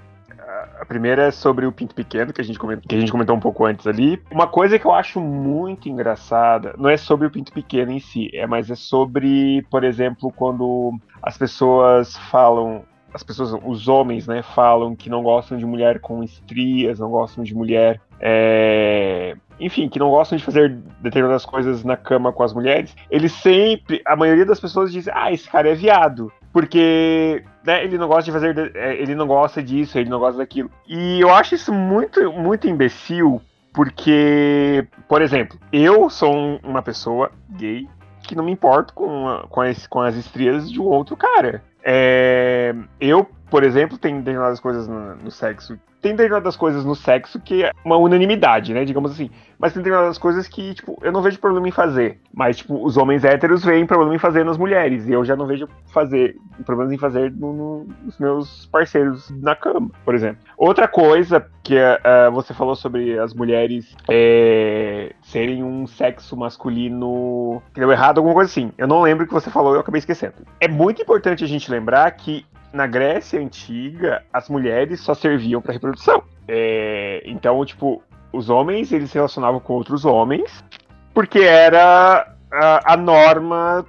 A 0.80 0.84
primeira 0.84 1.24
é 1.24 1.30
sobre 1.30 1.66
o 1.66 1.72
pinto 1.72 1.94
pequeno, 1.94 2.32
que 2.32 2.40
a, 2.40 2.44
gente 2.44 2.58
comentou, 2.58 2.88
que 2.88 2.94
a 2.94 3.00
gente 3.00 3.12
comentou 3.12 3.36
um 3.36 3.40
pouco 3.40 3.64
antes 3.64 3.86
ali. 3.86 4.20
Uma 4.30 4.46
coisa 4.46 4.78
que 4.78 4.86
eu 4.86 4.92
acho 4.92 5.20
muito 5.20 5.88
engraçada, 5.88 6.74
não 6.78 6.88
é 6.88 6.96
sobre 6.96 7.26
o 7.26 7.30
pinto 7.30 7.52
pequeno 7.52 7.92
em 7.92 8.00
si, 8.00 8.30
é 8.34 8.46
mas 8.46 8.70
é 8.70 8.74
sobre, 8.74 9.62
por 9.70 9.84
exemplo, 9.84 10.32
quando 10.34 10.92
as 11.22 11.36
pessoas 11.36 12.16
falam 12.30 12.84
as 13.12 13.22
pessoas, 13.22 13.52
os 13.64 13.88
homens, 13.88 14.26
né, 14.26 14.42
falam 14.42 14.94
que 14.94 15.10
não 15.10 15.22
gostam 15.22 15.58
de 15.58 15.66
mulher 15.66 16.00
com 16.00 16.22
estrias, 16.22 16.98
não 16.98 17.10
gostam 17.10 17.42
de 17.42 17.54
mulher, 17.54 18.00
é... 18.20 19.36
enfim, 19.58 19.88
que 19.88 19.98
não 19.98 20.10
gostam 20.10 20.38
de 20.38 20.44
fazer 20.44 20.78
determinadas 21.00 21.44
coisas 21.44 21.82
na 21.82 21.96
cama 21.96 22.32
com 22.32 22.42
as 22.42 22.52
mulheres, 22.52 22.94
eles 23.10 23.32
sempre, 23.32 24.00
a 24.06 24.14
maioria 24.14 24.46
das 24.46 24.60
pessoas 24.60 24.92
diz, 24.92 25.08
ah, 25.08 25.32
esse 25.32 25.48
cara 25.48 25.70
é 25.70 25.74
viado 25.74 26.32
porque 26.52 27.44
né, 27.64 27.84
ele 27.84 27.98
não 27.98 28.08
gosta 28.08 28.24
de 28.24 28.32
fazer, 28.32 28.76
é, 28.76 28.94
ele 29.00 29.14
não 29.14 29.26
gosta 29.26 29.62
disso, 29.62 29.98
ele 29.98 30.10
não 30.10 30.18
gosta 30.18 30.38
daquilo. 30.38 30.70
E 30.86 31.20
eu 31.20 31.32
acho 31.32 31.54
isso 31.54 31.72
muito, 31.72 32.32
muito 32.32 32.68
imbecil, 32.68 33.40
porque, 33.72 34.86
por 35.08 35.22
exemplo, 35.22 35.58
eu 35.72 36.10
sou 36.10 36.58
uma 36.62 36.82
pessoa 36.82 37.30
gay 37.50 37.88
que 38.22 38.34
não 38.34 38.44
me 38.44 38.52
importo 38.52 38.94
com, 38.94 39.42
com, 39.48 39.60
as, 39.60 39.86
com 39.86 40.00
as 40.00 40.16
estrias 40.16 40.70
de 40.70 40.80
um 40.80 40.84
outro 40.84 41.16
cara. 41.16 41.62
É, 41.82 42.74
eu, 43.00 43.24
por 43.50 43.64
exemplo, 43.64 43.98
tenho 43.98 44.18
determinadas 44.18 44.60
coisas 44.60 44.86
no, 44.86 45.16
no, 45.16 45.30
sexo 45.30 45.78
tem 46.00 46.12
determinadas 46.12 46.56
coisas 46.56 46.84
no 46.84 46.94
sexo 46.94 47.38
que 47.40 47.64
é 47.64 47.72
uma 47.84 47.96
unanimidade, 47.96 48.72
né? 48.72 48.84
Digamos 48.84 49.12
assim. 49.12 49.30
Mas 49.58 49.74
tem 49.74 49.82
determinadas 49.82 50.16
coisas 50.16 50.48
que, 50.48 50.74
tipo, 50.74 50.98
eu 51.02 51.12
não 51.12 51.20
vejo 51.20 51.38
problema 51.38 51.68
em 51.68 51.72
fazer. 51.72 52.18
Mas, 52.32 52.58
tipo, 52.58 52.82
os 52.82 52.96
homens 52.96 53.24
héteros 53.24 53.62
veem 53.62 53.86
problema 53.86 54.14
em 54.14 54.18
fazer 54.18 54.44
nas 54.44 54.56
mulheres. 54.56 55.06
E 55.06 55.12
eu 55.12 55.24
já 55.24 55.36
não 55.36 55.46
vejo 55.46 55.68
fazer 55.92 56.36
problemas 56.64 56.92
em 56.94 56.98
fazer 56.98 57.30
no, 57.32 57.52
no, 57.52 57.86
nos 58.02 58.18
meus 58.18 58.66
parceiros 58.66 59.30
na 59.42 59.54
cama, 59.54 59.90
por 60.04 60.14
exemplo. 60.14 60.42
Outra 60.56 60.88
coisa 60.88 61.46
que 61.62 61.76
uh, 61.76 62.32
você 62.32 62.54
falou 62.54 62.74
sobre 62.74 63.18
as 63.18 63.34
mulheres 63.34 63.94
é, 64.08 65.12
serem 65.22 65.62
um 65.62 65.86
sexo 65.86 66.36
masculino 66.36 67.62
que 67.74 67.80
deu 67.80 67.92
errado, 67.92 68.18
alguma 68.18 68.34
coisa 68.34 68.50
assim. 68.50 68.72
Eu 68.78 68.86
não 68.86 69.02
lembro 69.02 69.24
o 69.24 69.26
que 69.26 69.34
você 69.34 69.50
falou, 69.50 69.74
eu 69.74 69.80
acabei 69.80 69.98
esquecendo. 69.98 70.34
É 70.58 70.68
muito 70.68 71.02
importante 71.02 71.44
a 71.44 71.46
gente 71.46 71.70
lembrar 71.70 72.10
que 72.12 72.46
na 72.72 72.86
Grécia 72.86 73.40
Antiga, 73.40 74.22
as 74.32 74.48
mulheres 74.48 75.00
só 75.00 75.14
serviam 75.14 75.60
para 75.60 75.72
reprodução. 75.72 76.22
É, 76.46 77.22
então, 77.24 77.64
tipo, 77.64 78.02
os 78.32 78.48
homens 78.48 78.92
eles 78.92 79.10
se 79.10 79.16
relacionavam 79.16 79.60
com 79.60 79.74
outros 79.74 80.04
homens 80.04 80.64
porque 81.12 81.40
era 81.40 82.34
a, 82.52 82.94
a 82.94 82.96
norma 82.96 83.84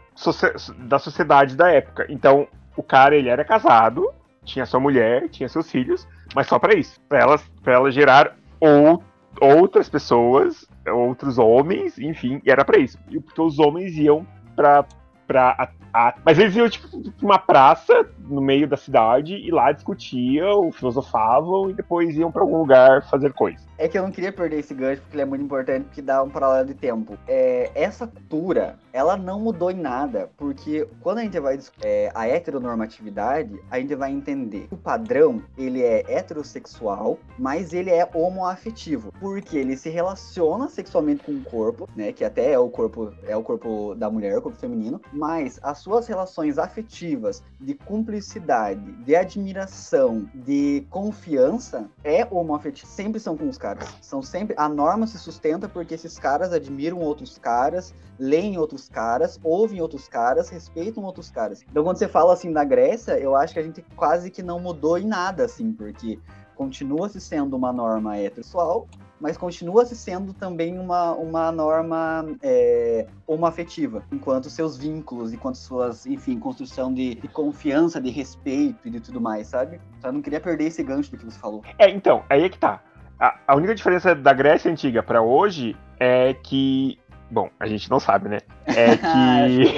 da 0.79 0.99
sociedade 0.99 1.55
da 1.55 1.69
época. 1.69 2.05
Então, 2.09 2.47
o 2.75 2.83
cara 2.83 3.15
ele 3.15 3.29
era 3.29 3.43
casado, 3.43 4.11
tinha 4.43 4.65
sua 4.65 4.79
mulher, 4.79 5.29
tinha 5.29 5.47
seus 5.47 5.69
filhos, 5.69 6.07
mas 6.35 6.47
só 6.47 6.57
para 6.57 6.75
isso, 6.75 6.99
para 7.07 7.19
ela, 7.65 7.91
gerar 7.91 8.35
ou, 8.59 9.03
outras 9.39 9.89
pessoas, 9.89 10.67
outros 10.87 11.37
homens, 11.37 11.97
enfim, 11.99 12.41
era 12.45 12.65
para 12.65 12.79
isso. 12.79 12.97
Porque 13.25 13.41
os 13.41 13.59
homens 13.59 13.95
iam 13.97 14.25
para 14.55 14.85
pra. 15.31 15.55
A, 15.57 15.69
a, 15.93 16.15
mas 16.25 16.37
eles 16.37 16.55
iam, 16.55 16.69
tipo, 16.69 16.87
uma 17.21 17.39
praça 17.39 18.05
no 18.19 18.41
meio 18.41 18.67
da 18.67 18.77
cidade 18.77 19.35
e 19.35 19.51
lá 19.51 19.71
discutiam, 19.71 20.71
filosofavam 20.71 21.69
e 21.69 21.73
depois 21.73 22.15
iam 22.15 22.31
para 22.31 22.41
algum 22.41 22.57
lugar 22.57 23.07
fazer 23.09 23.33
coisas. 23.33 23.65
É 23.77 23.87
que 23.87 23.97
eu 23.97 24.03
não 24.03 24.11
queria 24.11 24.31
perder 24.31 24.59
esse 24.59 24.73
gancho 24.73 25.01
porque 25.01 25.15
ele 25.15 25.23
é 25.23 25.25
muito 25.25 25.43
importante, 25.43 25.85
porque 25.85 26.01
dá 26.01 26.21
um 26.21 26.29
paralelo 26.29 26.67
de 26.67 26.75
tempo. 26.75 27.17
É, 27.27 27.71
essa 27.73 28.05
cultura, 28.05 28.77
ela 28.93 29.17
não 29.17 29.39
mudou 29.39 29.71
em 29.71 29.79
nada, 29.79 30.29
porque 30.37 30.87
quando 31.01 31.17
a 31.17 31.21
gente 31.23 31.39
vai 31.39 31.59
é, 31.81 32.11
a 32.13 32.27
heteronormatividade, 32.27 33.59
a 33.69 33.79
gente 33.79 33.95
vai 33.95 34.11
entender 34.11 34.67
que 34.67 34.73
o 34.75 34.77
padrão, 34.77 35.41
ele 35.57 35.81
é 35.81 36.05
heterossexual, 36.07 37.17
mas 37.39 37.73
ele 37.73 37.89
é 37.89 38.07
homoafetivo, 38.13 39.11
porque 39.19 39.57
ele 39.57 39.75
se 39.75 39.89
relaciona 39.89 40.67
sexualmente 40.67 41.23
com 41.23 41.31
o 41.31 41.41
corpo, 41.41 41.89
né, 41.95 42.11
que 42.11 42.23
até 42.23 42.51
é 42.51 42.59
o 42.59 42.69
corpo 42.69 43.11
é 43.27 43.35
o 43.35 43.43
corpo 43.43 43.95
da 43.95 44.09
mulher, 44.09 44.37
o 44.37 44.41
corpo 44.41 44.57
feminino, 44.57 45.01
mas 45.22 45.60
as 45.64 45.80
suas 45.80 46.07
relações 46.07 46.57
afetivas 46.57 47.43
de 47.60 47.73
cumplicidade, 47.73 48.91
de 49.03 49.15
admiração, 49.15 50.30
de 50.34 50.85
confiança 50.89 51.89
é 52.03 52.27
homoafetivo, 52.30 52.88
sempre 52.88 53.19
são 53.19 53.35
com 53.35 53.48
os 53.48 53.57
caras 53.57 53.72
caras. 53.72 53.98
São 54.02 54.22
sempre. 54.22 54.56
A 54.57 54.68
norma 54.68 55.07
se 55.07 55.18
sustenta 55.18 55.68
porque 55.68 55.93
esses 55.93 56.18
caras 56.19 56.52
admiram 56.52 56.99
outros 56.99 57.38
caras, 57.38 57.93
leem 58.19 58.57
outros 58.57 58.89
caras, 58.89 59.39
ouvem 59.43 59.81
outros 59.81 60.07
caras, 60.07 60.49
respeitam 60.49 61.03
outros 61.03 61.30
caras. 61.30 61.64
Então, 61.69 61.84
quando 61.84 61.98
você 61.98 62.07
fala 62.07 62.34
assim 62.34 62.52
da 62.52 62.64
Grécia, 62.64 63.18
eu 63.19 63.35
acho 63.35 63.53
que 63.53 63.60
a 63.60 63.64
gente 63.64 63.84
quase 63.95 64.30
que 64.30 64.43
não 64.43 64.60
mudou 64.60 64.98
em 64.98 65.06
nada, 65.06 65.45
assim, 65.45 65.72
porque 65.72 66.19
continua 66.56 67.10
se 67.10 67.19
sendo 67.19 67.56
uma 67.56 67.72
norma 67.72 68.18
heterossexual, 68.18 68.88
mas 69.22 69.38
continua 69.38 69.85
se 69.85 69.95
sendo 69.95 70.34
também 70.34 70.80
uma, 70.80 71.14
uma 71.14 71.52
norma 71.52 72.26
é, 72.41 73.06
homoafetiva, 73.27 74.03
enquanto 74.11 74.49
seus 74.49 74.77
vínculos, 74.77 75.31
enquanto 75.31 75.56
suas, 75.56 76.06
enfim, 76.06 76.39
construção 76.39 76.93
de, 76.93 77.15
de, 77.15 77.27
confiança, 77.27 78.02
de 78.02 78.10
respeito 78.10 78.88
e 78.88 78.89
de 78.89 78.99
tudo 78.99 79.22
mais, 79.22 79.48
sabe? 79.48 79.80
Só 80.02 80.07
eu 80.07 80.14
não 80.14 80.22
queria 80.22 80.41
perder 80.41 80.65
esse 80.65 80.84
gancho 80.84 81.11
do 81.11 81.18
que 81.18 81.26
você 81.26 81.39
falou. 81.39 81.64
É, 81.77 81.89
então, 81.89 82.23
aí 82.30 82.43
é 82.43 82.49
que 82.49 82.57
tá. 82.57 82.81
A, 83.19 83.38
a 83.48 83.56
única 83.56 83.76
diferença 83.76 84.15
da 84.15 84.34
Grécia 84.34 84.72
Antiga 84.72 85.03
para 85.03 85.22
hoje 85.22 85.77
é 85.99 86.34
que 86.34 86.99
Bom, 87.30 87.49
a 87.61 87.65
gente 87.65 87.89
não 87.89 87.98
sabe, 87.98 88.27
né? 88.27 88.39
É 88.65 88.98
que. 88.99 89.73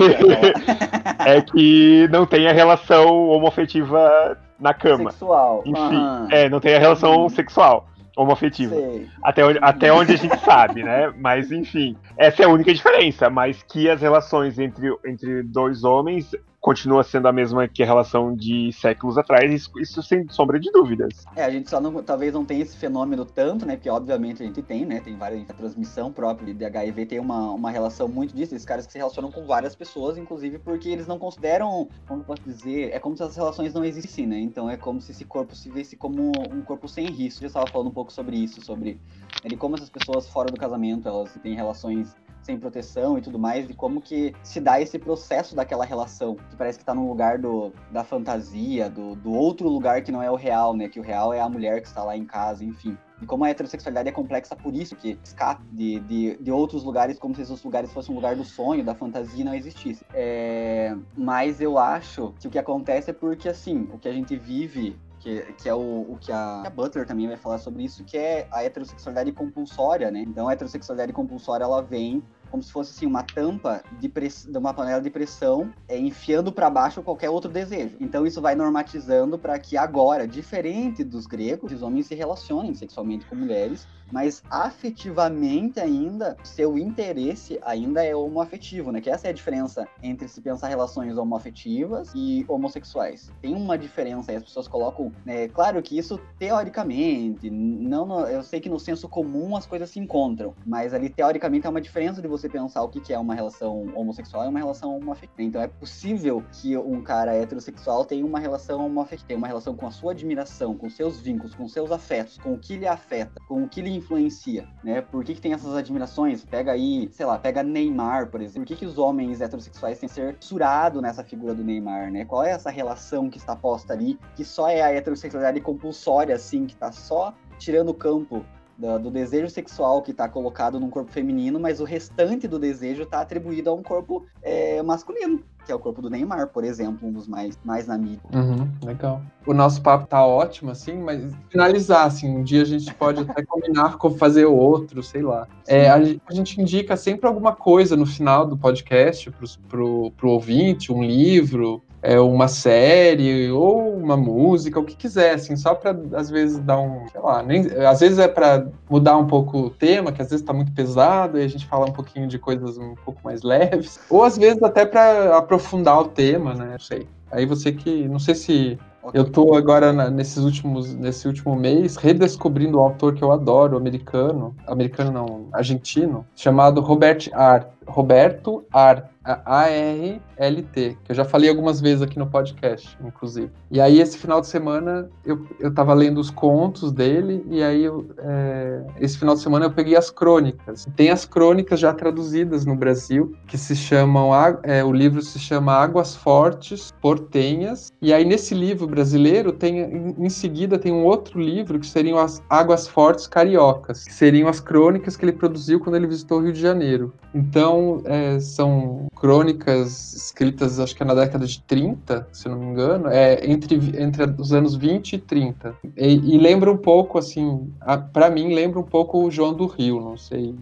é 1.23 1.41
que 1.41 2.07
não 2.11 2.25
tem 2.25 2.47
a 2.47 2.51
relação 2.51 3.27
homoafetiva 3.27 4.39
na 4.59 4.73
cama. 4.73 5.11
Sexual. 5.11 5.61
Enfim, 5.63 5.97
uhum. 5.97 6.27
é, 6.31 6.49
não 6.49 6.59
tem 6.59 6.73
a 6.73 6.79
relação 6.79 7.23
uhum. 7.23 7.29
sexual 7.29 7.87
homoafetiva. 8.15 8.75
Até 9.23 9.45
onde, 9.45 9.59
até 9.61 9.93
onde 9.93 10.13
a 10.13 10.17
gente 10.17 10.37
sabe, 10.39 10.83
né? 10.83 11.13
Mas, 11.17 11.51
enfim, 11.51 11.95
essa 12.17 12.43
é 12.43 12.45
a 12.45 12.49
única 12.49 12.73
diferença. 12.73 13.29
Mas 13.29 13.63
que 13.63 13.89
as 13.89 14.01
relações 14.01 14.59
entre, 14.59 14.95
entre 15.05 15.43
dois 15.43 15.83
homens 15.83 16.31
continua 16.63 17.03
sendo 17.03 17.27
a 17.27 17.33
mesma 17.33 17.67
que 17.67 17.83
a 17.83 17.85
relação 17.85 18.33
de 18.33 18.71
séculos 18.71 19.17
atrás, 19.17 19.51
isso, 19.51 19.69
isso, 19.77 20.01
sem 20.01 20.25
sombra 20.29 20.57
de 20.57 20.71
dúvidas. 20.71 21.25
É, 21.35 21.43
a 21.43 21.49
gente 21.49 21.69
só 21.69 21.81
não, 21.81 22.01
talvez 22.01 22.33
não 22.33 22.45
tenha 22.45 22.63
esse 22.63 22.77
fenômeno 22.77 23.25
tanto, 23.25 23.65
né? 23.65 23.75
Porque 23.75 23.89
obviamente 23.89 24.41
a 24.41 24.45
gente 24.45 24.61
tem, 24.61 24.85
né? 24.85 25.01
Tem 25.01 25.17
várias 25.17 25.43
a 25.49 25.53
transmissão 25.53 26.09
própria 26.09 26.53
de 26.53 26.63
HIV 26.63 27.05
tem 27.05 27.19
uma, 27.19 27.51
uma 27.51 27.69
relação 27.69 28.07
muito 28.07 28.33
disso, 28.33 28.55
esses 28.55 28.65
caras 28.65 28.85
que 28.85 28.93
se 28.93 28.97
relacionam 28.97 29.29
com 29.29 29.45
várias 29.45 29.75
pessoas, 29.75 30.17
inclusive 30.17 30.57
porque 30.57 30.87
eles 30.87 31.05
não 31.05 31.19
consideram, 31.19 31.89
como 32.07 32.21
eu 32.21 32.25
posso 32.25 32.43
dizer, 32.43 32.93
é 32.93 32.99
como 32.99 33.17
se 33.17 33.23
as 33.23 33.35
relações 33.35 33.73
não 33.73 33.83
existissem, 33.83 34.25
né? 34.25 34.39
Então 34.39 34.69
é 34.69 34.77
como 34.77 35.01
se 35.01 35.11
esse 35.11 35.25
corpo 35.25 35.53
se 35.53 35.69
visse 35.69 35.97
como 35.97 36.31
um 36.49 36.61
corpo 36.61 36.87
sem 36.87 37.07
risco. 37.07 37.39
Eu 37.39 37.49
já 37.49 37.59
estava 37.59 37.67
falando 37.67 37.87
um 37.87 37.93
pouco 37.93 38.13
sobre 38.13 38.37
isso, 38.37 38.63
sobre 38.63 39.01
ele 39.43 39.57
como 39.57 39.75
essas 39.75 39.89
pessoas 39.89 40.29
fora 40.29 40.49
do 40.49 40.57
casamento, 40.57 41.09
elas 41.09 41.33
têm 41.43 41.55
relações 41.55 42.15
sem 42.43 42.59
proteção 42.59 43.17
e 43.17 43.21
tudo 43.21 43.39
mais, 43.39 43.67
de 43.67 43.73
como 43.73 44.01
que 44.01 44.33
se 44.43 44.59
dá 44.59 44.79
esse 44.79 44.99
processo 44.99 45.55
daquela 45.55 45.85
relação, 45.85 46.35
que 46.35 46.55
parece 46.55 46.79
que 46.79 46.85
tá 46.85 46.93
no 46.93 47.07
lugar 47.07 47.39
do, 47.39 47.71
da 47.91 48.03
fantasia, 48.03 48.89
do, 48.89 49.15
do 49.15 49.31
outro 49.31 49.67
lugar 49.69 50.01
que 50.03 50.11
não 50.11 50.21
é 50.21 50.29
o 50.29 50.35
real, 50.35 50.75
né? 50.75 50.87
Que 50.87 50.99
o 50.99 51.03
real 51.03 51.33
é 51.33 51.39
a 51.39 51.49
mulher 51.49 51.81
que 51.81 51.87
está 51.87 52.03
lá 52.03 52.15
em 52.15 52.25
casa, 52.25 52.63
enfim. 52.63 52.97
E 53.21 53.25
como 53.25 53.45
a 53.45 53.49
heterossexualidade 53.49 54.09
é 54.09 54.11
complexa 54.11 54.53
por 54.55 54.75
isso, 54.75 54.95
que 54.97 55.17
escapa 55.23 55.63
de, 55.71 55.99
de, 56.01 56.37
de 56.37 56.51
outros 56.51 56.83
lugares 56.83 57.17
como 57.17 57.33
se 57.33 57.41
esses 57.41 57.63
lugares 57.63 57.91
fossem 57.93 58.11
um 58.11 58.15
lugar 58.15 58.35
do 58.35 58.43
sonho, 58.43 58.83
da 58.83 58.93
fantasia 58.93 59.45
não 59.45 59.55
existisse. 59.55 60.03
É... 60.13 60.93
Mas 61.15 61.61
eu 61.61 61.77
acho 61.77 62.33
que 62.39 62.47
o 62.47 62.51
que 62.51 62.59
acontece 62.59 63.11
é 63.11 63.13
porque, 63.13 63.47
assim, 63.47 63.87
o 63.93 63.97
que 63.97 64.09
a 64.09 64.13
gente 64.13 64.35
vive 64.35 64.97
que, 65.23 65.53
que 65.53 65.69
é 65.69 65.73
o, 65.73 66.01
o 66.09 66.17
que 66.19 66.31
a, 66.31 66.63
a, 66.65 66.69
Butler 66.69 67.07
também 67.07 67.27
vai 67.27 67.37
falar 67.37 67.57
sobre 67.57 67.83
isso, 67.83 68.03
que 68.03 68.17
é 68.17 68.45
a 68.51 68.63
heterossexualidade 68.63 69.31
compulsória, 69.31 70.11
né? 70.11 70.19
Então, 70.19 70.49
a 70.49 70.53
heterossexualidade 70.53 71.13
compulsória, 71.13 71.63
ela 71.63 71.81
vem 71.81 72.21
como 72.53 72.61
se 72.61 72.71
fosse 72.71 72.91
assim 72.91 73.07
uma 73.07 73.23
tampa 73.23 73.83
de, 73.99 74.07
press... 74.07 74.45
de 74.45 74.55
uma 74.55 74.75
panela 74.75 75.01
de 75.01 75.09
pressão, 75.09 75.73
é, 75.89 75.97
enfiando 75.97 76.51
para 76.51 76.69
baixo 76.69 77.01
qualquer 77.01 77.31
outro 77.31 77.49
desejo. 77.49 77.97
Então 77.99 78.27
isso 78.27 78.39
vai 78.39 78.53
normatizando 78.53 79.39
para 79.39 79.57
que 79.57 79.75
agora, 79.75 80.27
diferente 80.27 81.03
dos 81.03 81.25
gregos, 81.25 81.71
os 81.71 81.81
homens 81.81 82.05
se 82.05 82.13
relacionem 82.13 82.75
sexualmente 82.75 83.25
com 83.25 83.35
mulheres 83.35 83.87
mas 84.13 84.43
afetivamente 84.47 85.79
ainda, 85.79 86.37
seu 86.43 86.77
interesse 86.77 87.59
ainda 87.63 88.03
é 88.03 88.15
homoafetivo, 88.15 88.91
né? 88.91 89.01
Que 89.01 89.09
essa 89.09 89.25
é 89.25 89.31
a 89.31 89.33
diferença 89.33 89.87
entre 90.03 90.27
se 90.27 90.39
pensar 90.39 90.67
relações 90.67 91.17
homoafetivas 91.17 92.11
e 92.13 92.45
homossexuais. 92.47 93.31
Tem 93.41 93.55
uma 93.55 93.75
diferença 93.75 94.31
aí, 94.31 94.37
as 94.37 94.43
pessoas 94.43 94.67
colocam, 94.67 95.11
né? 95.25 95.47
Claro 95.47 95.81
que 95.81 95.97
isso 95.97 96.19
teoricamente, 96.37 97.49
não, 97.49 98.05
no, 98.05 98.19
eu 98.27 98.43
sei 98.43 98.59
que 98.59 98.69
no 98.69 98.79
senso 98.79 99.09
comum 99.09 99.55
as 99.55 99.65
coisas 99.65 99.89
se 99.89 99.99
encontram, 99.99 100.53
mas 100.63 100.93
ali 100.93 101.09
teoricamente 101.09 101.65
é 101.65 101.69
uma 101.69 101.81
diferença 101.81 102.21
de 102.21 102.27
você 102.27 102.42
pensar 102.49 102.83
o 102.83 102.89
que, 102.89 102.99
que 102.99 103.13
é 103.13 103.19
uma 103.19 103.33
relação 103.35 103.85
homossexual 103.95 104.45
e 104.45 104.47
uma 104.47 104.59
relação 104.59 104.97
homoafetiva. 104.97 105.43
Então 105.43 105.61
é 105.61 105.67
possível 105.67 106.43
que 106.51 106.77
um 106.77 107.01
cara 107.01 107.33
heterossexual 107.33 108.05
tenha 108.05 108.25
uma 108.25 108.39
relação 108.39 108.85
homoafetiva, 108.85 109.27
tenha 109.27 109.37
uma 109.37 109.47
relação 109.47 109.75
com 109.75 109.87
a 109.87 109.91
sua 109.91 110.11
admiração, 110.11 110.75
com 110.75 110.89
seus 110.89 111.19
vínculos, 111.19 111.55
com 111.55 111.67
seus 111.67 111.91
afetos, 111.91 112.37
com 112.37 112.53
o 112.53 112.59
que 112.59 112.77
lhe 112.77 112.87
afeta, 112.87 113.33
com 113.47 113.63
o 113.63 113.69
que 113.69 113.81
lhe 113.81 113.95
influencia, 113.95 114.67
né? 114.83 115.01
Por 115.01 115.23
que, 115.23 115.33
que 115.35 115.41
tem 115.41 115.53
essas 115.53 115.75
admirações? 115.75 116.43
Pega 116.45 116.71
aí, 116.71 117.09
sei 117.11 117.25
lá, 117.25 117.37
pega 117.37 117.63
Neymar, 117.63 118.29
por 118.29 118.41
exemplo. 118.41 118.61
Por 118.61 118.67
que, 118.67 118.75
que 118.75 118.85
os 118.85 118.97
homens 118.97 119.41
heterossexuais 119.41 119.99
têm 119.99 120.09
que 120.09 120.15
ser 120.15 120.37
surados 120.39 121.01
nessa 121.01 121.23
figura 121.23 121.53
do 121.53 121.63
Neymar, 121.63 122.11
né? 122.11 122.25
Qual 122.25 122.43
é 122.43 122.51
essa 122.51 122.69
relação 122.69 123.29
que 123.29 123.37
está 123.37 123.55
posta 123.55 123.93
ali, 123.93 124.19
que 124.35 124.43
só 124.43 124.67
é 124.67 124.81
a 124.81 124.91
heterossexualidade 124.91 125.59
compulsória, 125.61 126.35
assim, 126.35 126.65
que 126.65 126.75
tá 126.75 126.91
só 126.91 127.33
tirando 127.57 127.89
o 127.89 127.93
campo 127.93 128.45
do, 128.77 128.99
do, 128.99 129.11
desejo 129.11 129.49
sexual 129.49 130.01
que 130.01 130.11
está 130.11 130.27
colocado 130.27 130.79
num 130.79 130.89
corpo 130.89 131.11
feminino, 131.11 131.59
mas 131.59 131.79
o 131.79 131.83
restante 131.83 132.47
do 132.47 132.59
desejo 132.59 133.03
está 133.03 133.21
atribuído 133.21 133.69
a 133.69 133.73
um 133.73 133.83
corpo 133.83 134.25
é, 134.41 134.81
masculino, 134.81 135.43
que 135.65 135.71
é 135.71 135.75
o 135.75 135.79
corpo 135.79 136.01
do 136.01 136.09
Neymar, 136.09 136.47
por 136.47 136.63
exemplo, 136.63 137.07
um 137.07 137.11
dos 137.11 137.27
mais, 137.27 137.57
mais 137.63 137.87
na 137.87 137.97
mídia. 137.97 138.21
Uhum, 138.33 138.69
legal. 138.83 139.21
O 139.45 139.53
nosso 139.53 139.81
papo 139.81 140.07
tá 140.07 140.25
ótimo, 140.25 140.71
assim, 140.71 140.97
mas 140.97 141.33
finalizar, 141.49 142.05
assim, 142.05 142.29
um 142.29 142.43
dia 142.43 142.61
a 142.63 142.65
gente 142.65 142.93
pode 142.93 143.21
até 143.21 143.43
combinar 143.45 143.97
com 143.97 144.11
fazer 144.11 144.45
outro, 144.45 145.01
sei 145.03 145.21
lá. 145.21 145.47
É, 145.67 145.89
a, 145.89 145.95
a, 145.95 146.33
gente 146.33 146.61
indica 146.61 146.97
sempre 146.97 147.27
alguma 147.27 147.55
coisa 147.55 147.95
no 147.95 148.05
final 148.05 148.45
do 148.45 148.57
podcast 148.57 149.31
pro, 149.31 149.47
pro, 149.69 150.11
pro 150.11 150.29
ouvinte, 150.29 150.91
um 150.91 151.03
livro, 151.03 151.81
é, 152.03 152.19
uma 152.19 152.49
série 152.49 153.49
ou 153.49 153.95
uma 153.95 154.17
música, 154.17 154.77
o 154.77 154.83
que 154.83 154.95
quiser, 154.95 155.35
assim, 155.35 155.55
só 155.55 155.73
para 155.73 155.97
às 156.13 156.29
vezes 156.29 156.59
dar 156.59 156.77
um, 156.77 157.07
sei 157.07 157.21
lá, 157.21 157.41
nem, 157.41 157.65
às 157.87 158.01
vezes 158.01 158.19
é 158.19 158.27
para 158.27 158.67
mudar 158.89 159.17
um 159.17 159.25
pouco 159.25 159.57
o 159.57 159.69
tema, 159.69 160.11
que 160.11 160.21
às 160.21 160.29
vezes 160.29 160.41
está 160.41 160.51
muito 160.51 160.73
pesado 160.73 161.39
e 161.39 161.43
a 161.43 161.47
gente 161.47 161.65
fala 161.65 161.85
um 161.85 161.93
pouquinho 161.93 162.27
de 162.27 162.37
coisas 162.37 162.77
um 162.77 162.93
pouco 163.05 163.21
mais 163.23 163.41
leves, 163.43 164.01
ou 164.09 164.21
às 164.21 164.37
vezes 164.37 164.61
até 164.61 164.85
para 164.85 165.37
aprofundar 165.37 165.97
o 166.01 166.09
tema, 166.09 166.53
né? 166.53 166.71
Não 166.73 166.79
sei. 166.79 167.07
Aí 167.33 167.45
você 167.45 167.71
que, 167.71 168.07
não 168.07 168.19
sei 168.19 168.35
se. 168.35 168.79
Eu 169.13 169.29
tô 169.29 169.53
agora 169.55 169.91
na, 169.91 170.09
nesses 170.09 170.37
últimos, 170.37 170.93
nesse 170.93 171.27
último 171.27 171.55
mês 171.55 171.97
redescobrindo 171.97 172.77
um 172.77 172.81
autor 172.81 173.13
que 173.15 173.21
eu 173.21 173.33
adoro, 173.33 173.75
americano, 173.75 174.55
americano 174.65 175.11
não, 175.11 175.47
argentino, 175.51 176.25
chamado 176.35 176.79
Robert 176.79 177.29
Art. 177.33 177.67
Roberto 177.87 178.63
Ar, 178.71 179.11
A-R-L-T, 179.23 180.97
que 181.03 181.11
eu 181.11 181.15
já 181.15 181.23
falei 181.23 181.49
algumas 181.49 181.79
vezes 181.79 182.01
aqui 182.01 182.19
no 182.19 182.27
podcast, 182.27 182.97
inclusive. 183.03 183.49
E 183.71 183.79
aí, 183.79 184.01
esse 184.01 184.17
final 184.17 184.41
de 184.41 184.47
semana, 184.47 185.09
eu, 185.25 185.47
eu 185.59 185.73
tava 185.73 185.93
lendo 185.93 186.19
os 186.19 186.29
contos 186.29 186.91
dele, 186.91 187.45
e 187.49 187.63
aí, 187.63 187.85
eu, 187.85 188.05
é, 188.17 188.83
esse 188.99 189.17
final 189.17 189.35
de 189.35 189.41
semana, 189.41 189.65
eu 189.65 189.71
peguei 189.71 189.95
as 189.95 190.09
crônicas. 190.09 190.85
Tem 190.95 191.09
as 191.09 191.25
crônicas 191.25 191.79
já 191.79 191.93
traduzidas 191.93 192.65
no 192.65 192.75
Brasil, 192.75 193.33
que 193.47 193.57
se 193.57 193.75
chamam, 193.75 194.31
é, 194.63 194.83
o 194.83 194.91
livro 194.91 195.21
se 195.21 195.39
chama 195.39 195.71
Águas 195.73 196.15
Fortes, 196.15 196.93
Portenhas, 197.01 197.93
e 198.01 198.13
aí, 198.13 198.25
nesse 198.25 198.53
livro 198.53 198.87
brasileiro, 198.87 199.53
tem, 199.53 199.79
em, 199.79 200.15
em 200.17 200.29
seguida, 200.29 200.77
tem 200.77 200.91
um 200.91 201.05
outro 201.05 201.39
livro, 201.39 201.79
que 201.79 201.87
seriam 201.87 202.17
as 202.19 202.43
Águas 202.49 202.87
Fortes 202.87 203.25
Cariocas, 203.27 204.03
que 204.03 204.13
seriam 204.13 204.49
as 204.49 204.59
crônicas 204.59 205.15
que 205.15 205.23
ele 205.23 205.31
produziu 205.31 205.79
quando 205.79 205.95
ele 205.95 206.07
visitou 206.07 206.39
o 206.39 206.43
Rio 206.43 206.51
de 206.51 206.59
Janeiro. 206.59 207.13
Então, 207.33 208.01
é, 208.05 208.39
são 208.39 209.07
crônicas 209.15 210.13
escritas, 210.13 210.79
acho 210.79 210.95
que 210.95 211.01
é 211.01 211.05
na 211.05 211.15
década 211.15 211.45
de 211.45 211.61
30, 211.61 212.27
se 212.31 212.49
não 212.49 212.59
me 212.59 212.65
engano, 212.65 213.07
é 213.07 213.39
entre, 213.49 213.75
entre 213.97 214.23
os 214.37 214.51
anos 214.51 214.75
20 214.75 215.13
e 215.13 215.17
30. 215.17 215.75
E, 215.97 216.35
e 216.35 216.37
lembra 216.37 216.71
um 216.71 216.77
pouco, 216.77 217.17
assim, 217.17 217.71
para 218.11 218.29
mim, 218.29 218.53
lembra 218.53 218.79
um 218.79 218.83
pouco 218.83 219.23
o 219.23 219.31
João 219.31 219.53
do 219.53 219.65
Rio, 219.65 220.01
não 220.01 220.17
sei. 220.17 220.55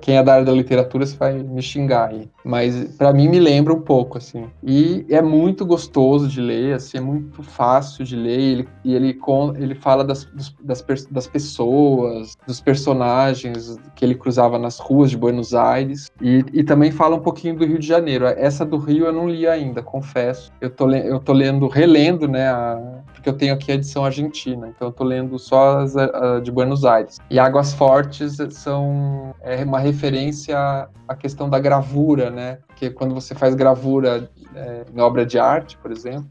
Quem 0.00 0.16
é 0.16 0.22
da 0.22 0.34
área 0.34 0.44
da 0.44 0.52
literatura 0.52 1.04
se 1.06 1.16
vai 1.16 1.34
me 1.42 1.62
xingar 1.62 2.08
aí. 2.08 2.28
Mas 2.44 2.96
para 2.96 3.12
mim 3.12 3.28
me 3.28 3.38
lembra 3.38 3.74
um 3.74 3.80
pouco, 3.80 4.18
assim. 4.18 4.46
E 4.62 5.04
é 5.10 5.20
muito 5.20 5.66
gostoso 5.66 6.28
de 6.28 6.40
ler, 6.40 6.76
assim, 6.76 6.98
é 6.98 7.00
muito 7.00 7.42
fácil 7.42 8.04
de 8.04 8.16
ler. 8.16 8.38
Ele, 8.38 8.68
e 8.84 8.94
ele, 8.94 9.18
ele 9.58 9.74
fala 9.74 10.04
das, 10.04 10.26
das, 10.62 10.84
das 11.10 11.26
pessoas, 11.26 12.36
dos 12.46 12.60
personagens 12.60 13.76
que 13.94 14.04
ele 14.04 14.14
cruzava 14.14 14.58
nas 14.58 14.78
ruas 14.78 15.10
de 15.10 15.16
Buenos 15.16 15.54
Aires. 15.54 16.07
E, 16.20 16.44
e, 16.52 16.64
também 16.64 16.90
fala 16.90 17.14
um 17.14 17.20
pouquinho 17.20 17.56
do 17.56 17.64
Rio 17.64 17.78
de 17.78 17.86
Janeiro. 17.86 18.26
Essa 18.26 18.64
do 18.64 18.76
Rio 18.76 19.06
eu 19.06 19.12
não 19.12 19.28
li 19.28 19.46
ainda, 19.46 19.82
confesso. 19.82 20.50
Eu 20.60 20.68
tô, 20.68 20.90
eu 20.90 21.20
tô 21.20 21.32
lendo, 21.32 21.68
relendo, 21.68 22.26
né, 22.26 22.48
a, 22.48 23.02
porque 23.14 23.28
eu 23.28 23.32
tenho 23.32 23.54
aqui 23.54 23.70
a 23.70 23.74
edição 23.74 24.04
argentina, 24.04 24.68
então 24.68 24.88
eu 24.88 24.92
tô 24.92 25.04
lendo 25.04 25.38
só 25.38 25.78
as 25.78 25.96
a, 25.96 26.40
de 26.40 26.50
Buenos 26.50 26.84
Aires. 26.84 27.18
E 27.30 27.38
Águas 27.38 27.72
Fortes 27.72 28.36
são 28.50 29.34
é 29.40 29.62
uma 29.64 29.78
referência 29.78 30.88
à 31.06 31.14
questão 31.14 31.48
da 31.48 31.58
gravura, 31.58 32.30
né? 32.30 32.58
Que 32.74 32.90
quando 32.90 33.14
você 33.14 33.34
faz 33.34 33.54
gravura 33.54 34.28
é, 34.54 34.84
em 34.92 35.00
obra 35.00 35.24
de 35.24 35.38
arte, 35.38 35.78
por 35.78 35.92
exemplo, 35.92 36.28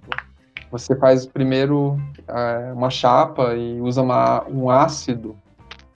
você 0.70 0.96
faz 0.98 1.26
primeiro 1.26 1.98
é, 2.28 2.74
uma 2.74 2.90
chapa 2.90 3.54
e 3.56 3.80
usa 3.80 4.02
uma, 4.02 4.46
um 4.50 4.70
ácido 4.70 5.38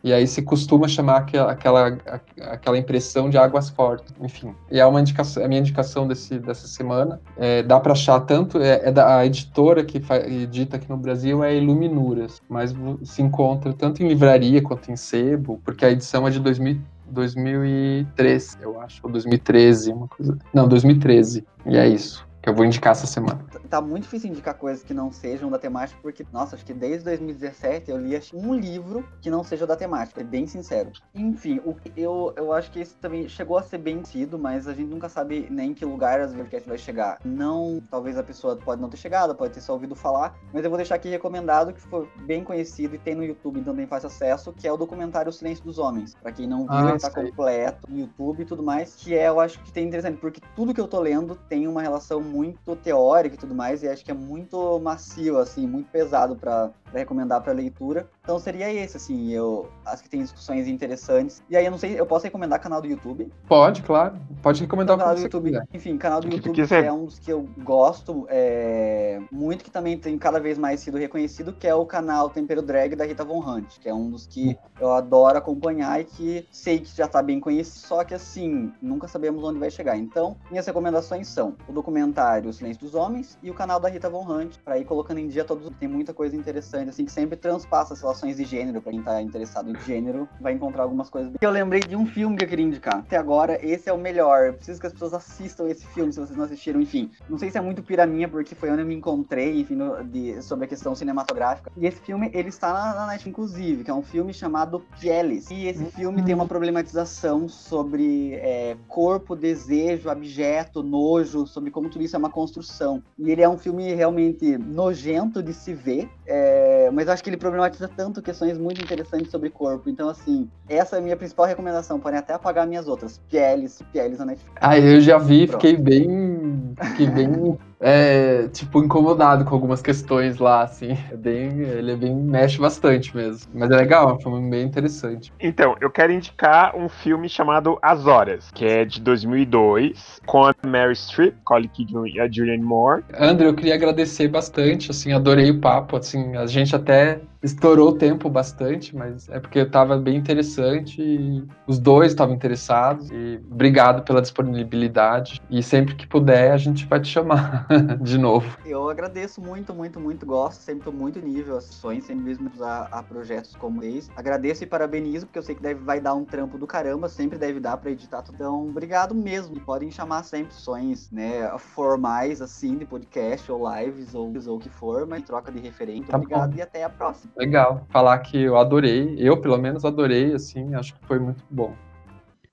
e 0.04 0.12
aí 0.12 0.26
se 0.26 0.42
costuma 0.42 0.88
chamar 0.88 1.18
aquela, 1.18 1.52
aquela, 1.52 1.98
aquela 2.42 2.78
impressão 2.78 3.30
de 3.30 3.38
águas 3.38 3.70
fortes, 3.70 4.14
enfim. 4.22 4.54
E 4.72 4.80
é 4.80 4.86
uma 4.86 5.00
indicação, 5.00 5.44
a 5.44 5.48
minha 5.48 5.60
indicação 5.60 6.08
desse, 6.08 6.40
dessa 6.40 6.68
semana. 6.68 7.22
É, 7.38 7.62
dá 7.62 7.80
para 7.80 7.94
achar 7.94 8.20
tanto, 8.22 8.58
é, 8.58 8.88
é, 8.88 8.92
da 8.92 9.18
a 9.18 9.26
editora 9.26 9.84
que 9.84 10.02
edita 10.26 10.78
aqui 10.78 10.90
no 10.90 10.98
Brasil 10.98 11.44
é 11.44 11.56
Iluminuras, 11.56 12.42
mas 12.50 12.74
se 13.04 13.22
encontra 13.22 13.74
tanto 13.74 14.02
em 14.02 14.08
livraria 14.08 14.62
quanto 14.62 14.92
em 14.92 14.96
sebo, 14.96 15.60
porque 15.64 15.86
a 15.86 15.92
edição 15.92 16.28
é 16.28 16.32
de 16.32 16.40
2000, 16.40 16.80
2003, 17.08 18.58
eu 18.62 18.80
acho, 18.80 19.02
ou 19.04 19.12
2013, 19.12 19.92
uma 19.92 20.08
coisa. 20.08 20.38
Não, 20.54 20.68
2013. 20.68 21.46
E 21.66 21.78
é 21.78 21.88
isso 21.88 22.31
que 22.42 22.50
eu 22.50 22.54
vou 22.54 22.66
indicar 22.66 22.92
essa 22.92 23.08
semana. 23.08 23.44
Tá 23.70 23.80
muito 23.82 24.04
difícil 24.04 24.30
indicar 24.30 24.56
coisas 24.56 24.84
que 24.84 24.94
não 24.94 25.12
sejam 25.12 25.50
da 25.50 25.58
temática, 25.58 26.00
porque, 26.02 26.26
nossa, 26.32 26.56
acho 26.56 26.66
que 26.66 26.74
desde 26.74 27.06
2017 27.06 27.90
eu 27.90 27.98
li 27.98 28.20
um 28.34 28.54
livro 28.54 29.08
que 29.22 29.30
não 29.30 29.44
seja 29.44 29.66
da 29.66 29.76
temática, 29.76 30.22
é 30.22 30.24
bem 30.24 30.46
sincero. 30.46 30.92
Enfim, 31.16 31.62
o, 31.66 31.76
eu, 31.96 32.34
eu 32.36 32.54
acho 32.54 32.72
que 32.72 32.80
esse 32.80 32.96
também 32.96 33.28
chegou 33.30 33.58
a 33.58 33.64
ser 33.64 33.78
bem 33.78 34.04
sido, 34.04 34.38
mas 34.38 34.68
a 34.68 34.74
gente 34.74 34.90
nunca 34.90 35.08
sabe 35.08 35.48
nem 35.50 35.72
em 35.72 35.74
que 35.74 35.86
lugar 35.86 36.20
as 36.20 36.34
podcast 36.34 36.68
vai 36.68 36.78
chegar. 36.78 37.20
Não, 37.24 37.82
talvez 37.90 38.18
a 38.18 38.24
pessoa 38.24 38.56
pode 38.56 38.82
não 38.82 38.90
ter 38.90 38.98
chegado, 38.98 39.36
pode 39.36 39.54
ter 39.54 39.62
só 39.62 39.74
ouvido 39.74 39.96
falar, 39.96 40.36
mas 40.54 40.64
eu 40.64 40.70
vou 40.70 40.78
deixar 40.78 40.96
aqui 40.96 41.10
recomendado, 41.10 41.74
que 41.74 41.82
foi 41.82 42.10
bem 42.26 42.44
conhecido 42.44 42.96
e 42.96 42.98
tem 42.98 43.16
no 43.16 43.24
YouTube, 43.24 43.60
então 43.60 43.76
tem 43.76 43.88
fácil 43.88 44.08
acesso, 44.08 44.52
que 44.52 44.68
é 44.68 44.72
o 44.72 44.78
documentário 44.78 45.30
O 45.30 45.34
Silêncio 45.34 45.64
dos 45.64 45.78
Homens. 45.78 46.16
Pra 46.16 46.32
quem 46.32 46.48
não 46.48 46.62
viu, 46.62 46.72
ah, 46.72 46.90
ele 46.90 47.00
tá 47.00 47.12
sei. 47.12 47.24
completo 47.24 47.90
no 47.90 48.00
YouTube 48.00 48.42
e 48.42 48.46
tudo 48.46 48.64
mais, 48.64 48.96
que 48.96 49.16
é, 49.16 49.28
eu 49.30 49.40
acho 49.40 49.60
que 49.64 49.72
tem 49.72 49.88
interessante, 49.88 50.18
porque 50.18 50.42
tudo 50.56 50.74
que 50.74 50.82
eu 50.82 50.88
tô 50.88 51.00
lendo 51.00 51.36
tem 51.36 51.68
uma 51.68 51.82
relação 51.82 52.22
muito 52.32 52.76
teórica 52.78 53.36
e 53.36 53.38
tudo 53.38 53.54
mais, 53.54 53.84
e 53.84 53.88
acho 53.88 54.04
que 54.04 54.12
é 54.12 54.14
muito 54.14 54.80
macio, 54.80 55.38
assim, 55.38 55.68
muito 55.68 55.92
pesado 55.92 56.36
para 56.36 56.72
recomendar 57.00 57.42
para 57.42 57.54
leitura. 57.54 58.10
Então 58.22 58.40
seria 58.40 58.72
esse, 58.72 58.98
assim, 58.98 59.32
eu 59.32 59.70
acho 59.86 60.04
que 60.04 60.10
tem 60.10 60.22
discussões 60.22 60.68
interessantes. 60.68 61.44
E 61.50 61.56
aí 61.56 61.66
eu 61.66 61.72
não 61.72 61.78
sei, 61.78 62.00
eu 62.00 62.06
posso 62.06 62.26
recomendar 62.26 62.60
canal 62.60 62.82
do 62.82 62.88
YouTube? 62.88 63.32
Pode, 63.48 63.82
claro. 63.82 64.16
Pode 64.42 64.62
recomendar 64.62 64.96
então, 64.96 65.06
o 65.06 65.10
canal 65.10 65.16
do 65.16 65.22
YouTube. 65.22 65.50
Quiser. 65.52 65.68
Enfim, 65.74 65.98
canal 65.98 66.22
do 66.22 66.28
que 66.28 66.36
YouTube 66.36 66.68
que 66.68 66.74
é 66.74 66.92
um 66.92 67.06
dos 67.06 67.20
que 67.20 67.32
eu 67.32 67.48
gosto 67.60 68.26
é, 68.30 69.20
muito, 69.32 69.64
que 69.64 69.72
também 69.72 69.98
tem 69.98 70.18
cada 70.18 70.40
vez 70.40 70.58
mais 70.58 70.80
sido 70.80 70.98
reconhecido, 70.98 71.54
que 71.54 71.68
é 71.68 71.76
o 71.76 71.86
canal 71.86 72.30
Tempero 72.30 72.62
Drag 72.62 72.96
da 72.96 73.06
Rita 73.06 73.24
Von 73.24 73.40
Hunt, 73.40 73.80
que 73.80 73.90
é 73.90 73.94
um 73.94 74.10
dos 74.10 74.26
que 74.28 74.58
eu 74.80 74.92
adoro 74.92 75.38
acompanhar 75.38 76.00
e 76.02 76.06
que 76.06 76.48
sei 76.52 76.80
que 76.80 76.96
já 76.96 77.08
tá 77.08 77.22
bem 77.22 77.40
conhecido, 77.40 77.88
só 77.88 78.04
que 78.04 78.14
assim, 78.14 78.72
nunca 78.82 79.08
sabemos 79.08 79.44
onde 79.44 79.60
vai 79.60 79.70
chegar. 79.70 79.98
Então, 79.98 80.36
minhas 80.50 80.66
recomendações 80.66 81.28
são 81.28 81.56
o 81.68 81.72
documentário 81.72 82.50
O 82.50 82.54
Silêncio 82.54 82.82
dos 82.82 82.96
Homens 82.96 83.38
e 83.42 83.50
o 83.50 83.54
canal 83.54 83.80
da 83.80 83.90
Rita 83.90 84.10
Von 84.10 84.28
Hunt, 84.28 84.58
para 84.64 84.78
ir 84.78 84.86
colocando 84.86 85.20
em 85.20 85.28
dia 85.28 85.44
todos. 85.44 85.72
Tem 85.80 85.88
muita 85.88 86.14
coisa 86.14 86.36
interessante, 86.36 86.81
assim, 86.90 87.06
que 87.06 87.12
sempre 87.12 87.38
transpassa 87.38 87.94
as 87.94 88.02
relações 88.02 88.38
de 88.38 88.44
gênero, 88.44 88.82
para 88.82 88.92
quem 88.92 89.02
tá 89.02 89.22
interessado 89.22 89.70
em 89.70 89.80
gênero, 89.82 90.28
vai 90.40 90.54
encontrar 90.54 90.84
algumas 90.84 91.10
coisas. 91.10 91.34
Eu 91.42 91.52
lembrei 91.52 91.80
de 91.82 91.96
um 91.96 92.06
filme 92.06 92.38
que 92.38 92.46
eu 92.46 92.50
queria 92.50 92.66
indicar. 92.66 93.00
Até 93.00 93.18
agora, 93.18 93.58
esse 93.66 93.90
é 93.90 93.94
o 93.94 93.98
melhor. 93.98 94.48
Eu 94.48 94.54
preciso 94.54 94.80
que 94.80 94.88
as 94.88 94.94
pessoas 94.94 95.14
assistam 95.14 95.68
esse 95.68 95.86
filme, 95.88 96.12
se 96.12 96.20
vocês 96.20 96.38
não 96.38 96.46
assistiram, 96.46 96.82
enfim. 96.82 97.12
Não 97.30 97.38
sei 97.38 97.50
se 97.50 97.58
é 97.58 97.62
muito 97.62 97.82
piraminha, 97.82 98.28
porque 98.28 98.56
foi 98.56 98.70
onde 98.70 98.82
eu 98.82 98.86
me 98.86 98.96
encontrei, 98.96 99.60
enfim, 99.60 99.76
no, 99.76 100.04
de, 100.04 100.42
sobre 100.42 100.66
a 100.66 100.68
questão 100.68 100.94
cinematográfica. 100.94 101.72
E 101.78 101.86
esse 101.86 102.00
filme, 102.02 102.30
ele 102.34 102.50
está 102.50 102.74
na, 102.74 102.94
na 102.94 103.08
Netflix, 103.08 103.32
inclusive, 103.32 103.84
que 103.84 103.92
é 103.92 103.94
um 103.94 104.02
filme 104.02 104.34
chamado 104.34 104.84
Pieles. 105.00 105.50
E 105.50 105.68
esse 105.68 105.86
filme 105.86 106.24
tem 106.24 106.36
uma 106.36 106.46
problematização 106.46 107.48
sobre 107.48 108.34
é, 108.36 108.76
corpo, 108.88 109.36
desejo, 109.36 110.10
abjeto, 110.10 110.84
nojo, 110.84 111.48
sobre 111.48 111.72
como 111.72 111.90
tudo 111.90 112.04
isso 112.04 112.16
é 112.16 112.20
uma 112.20 112.30
construção. 112.30 113.02
E 113.18 113.32
ele 113.32 113.42
é 113.42 113.50
um 113.50 113.58
filme 113.58 113.94
realmente 113.94 114.58
nojento 114.58 115.42
de 115.42 115.54
se 115.54 115.74
ver, 115.74 116.10
é, 116.26 116.71
mas 116.92 117.08
eu 117.08 117.14
acho 117.14 117.24
que 117.24 117.30
ele 117.30 117.38
problematiza 117.38 117.88
tanto 117.88 118.22
questões 118.22 118.58
muito 118.58 118.82
interessantes 118.82 119.32
sobre 119.32 119.50
corpo. 119.50 119.90
Então, 119.90 120.10
assim, 120.10 120.50
essa 120.68 120.96
é 120.96 121.00
a 121.00 121.02
minha 121.02 121.16
principal 121.16 121.46
recomendação. 121.46 122.00
Podem 122.00 122.20
até 122.20 122.34
apagar 122.34 122.68
minhas 122.68 122.88
outras. 122.88 123.20
Pieles, 123.30 123.82
Pieles 123.92 124.20
na 124.20 124.26
Netflix. 124.26 124.56
Ah, 124.62 124.78
eu 124.78 125.02
já 125.02 125.18
vi, 125.18 125.48
Pronto. 125.48 125.62
fiquei 125.62 125.78
bem. 125.78 126.74
Fiquei 126.82 127.08
bem 127.08 127.58
é, 127.82 128.48
tipo, 128.50 128.84
incomodado 128.84 129.44
com 129.44 129.56
algumas 129.56 129.82
questões 129.82 130.38
lá, 130.38 130.62
assim. 130.62 130.96
É 131.12 131.18
bem, 131.18 131.60
ele 131.62 131.92
é 131.92 131.96
bem, 131.96 132.16
mexe 132.16 132.60
bastante 132.60 133.16
mesmo. 133.16 133.52
Mas 133.54 133.72
é 133.72 133.76
legal, 133.76 134.10
é 134.10 134.14
um 134.14 134.20
filme 134.20 134.50
bem 134.50 134.64
interessante. 134.64 135.34
Então, 135.40 135.76
eu 135.82 135.90
quero 135.90 136.14
indicar 136.14 136.76
um 136.76 136.88
filme 136.88 137.28
chamado 137.28 137.80
As 137.82 138.06
Horas, 138.06 138.52
que 138.54 138.66
é 138.66 138.86
de 138.86 139.02
2002, 139.02 140.22
com 140.28 140.46
a 140.46 140.54
Mary 140.66 140.96
Streep, 140.96 141.36
Colin 141.44 141.68
Kidman 141.68 142.12
e 142.14 142.20
a 142.20 142.30
Julianne 142.32 142.64
Moore. 142.64 143.04
André, 143.18 143.48
eu 143.48 143.56
queria 143.56 143.74
agradecer 143.74 144.28
bastante, 144.28 144.92
assim, 144.92 145.12
adorei 145.12 145.50
o 145.50 145.60
papo, 145.60 145.98
assim, 145.98 146.38
a 146.38 146.46
gente 146.46 146.61
até 146.76 147.22
estourou 147.44 147.90
o 147.90 147.98
tempo 147.98 148.30
bastante, 148.30 148.96
mas 148.96 149.28
é 149.30 149.40
porque 149.40 149.60
estava 149.60 149.98
bem 149.98 150.16
interessante 150.16 151.02
e 151.02 151.44
os 151.68 151.80
dois 151.80 152.12
estavam 152.12 152.36
interessados 152.36 153.10
e 153.10 153.40
obrigado 153.50 154.04
pela 154.04 154.22
disponibilidade 154.22 155.42
e 155.50 155.64
sempre 155.64 155.96
que 155.96 156.06
puder 156.06 156.52
a 156.52 156.58
gente 156.58 156.86
vai 156.86 157.00
te 157.00 157.08
chamar 157.08 157.68
de 158.02 158.18
novo. 158.18 158.58
Eu 158.66 158.90
agradeço 158.90 159.42
muito, 159.42 159.74
muito, 159.74 160.00
muito, 160.00 160.26
gosto, 160.26 160.62
sempre 160.62 160.82
estou 160.82 160.94
muito 160.94 161.20
nível 161.20 161.58
as 161.58 161.66
sessões, 161.66 162.06
sempre 162.06 162.24
mesmo 162.24 162.52
a, 162.62 163.00
a, 163.00 163.04
projetos 163.04 163.56
como 163.56 163.84
esse. 163.84 164.12
Agradeço 164.16 164.64
e 164.64 164.68
parabenizo, 164.68 165.26
porque 165.26 165.40
eu 165.40 165.44
sei 165.44 165.56
que 165.56 165.62
deve, 165.62 165.84
vai 165.84 166.00
dar 166.00 166.14
um 166.14 166.24
trampo 166.24 166.58
do 166.58 166.68
caramba, 166.68 167.10
sempre 167.10 167.38
deve 167.38 167.60
dar 167.60 167.78
para 167.78 167.92
editar 167.92 168.22
tudo. 168.22 168.36
Então, 168.36 168.70
obrigado 168.70 169.16
mesmo. 169.16 169.60
Podem 169.62 169.90
chamar 169.90 170.24
sempre 170.24 170.54
sessões, 170.54 171.10
né, 171.12 171.52
formais, 171.58 172.42
assim, 172.42 172.78
de 172.78 172.86
podcast 172.86 173.52
ou 173.52 173.68
lives 173.76 174.14
ou, 174.14 174.32
ou 174.48 174.58
o 174.58 174.60
que 174.60 174.70
for, 174.70 175.08
mas 175.08 175.24
troca 175.24 175.52
de 175.52 175.60
referente. 175.60 176.08
Tá 176.08 176.18
obrigado 176.18 176.52
bom. 176.52 176.58
e 176.58 176.62
até 176.62 176.84
a 176.84 176.90
próxima. 176.90 177.31
Legal. 177.38 177.86
Falar 177.90 178.20
que 178.20 178.38
eu 178.38 178.58
adorei, 178.58 179.16
eu 179.18 179.40
pelo 179.40 179.58
menos 179.58 179.86
adorei, 179.86 180.34
assim, 180.34 180.74
acho 180.76 180.94
que 180.94 181.06
foi 181.06 181.20
muito 181.20 181.44
bom. 181.50 181.76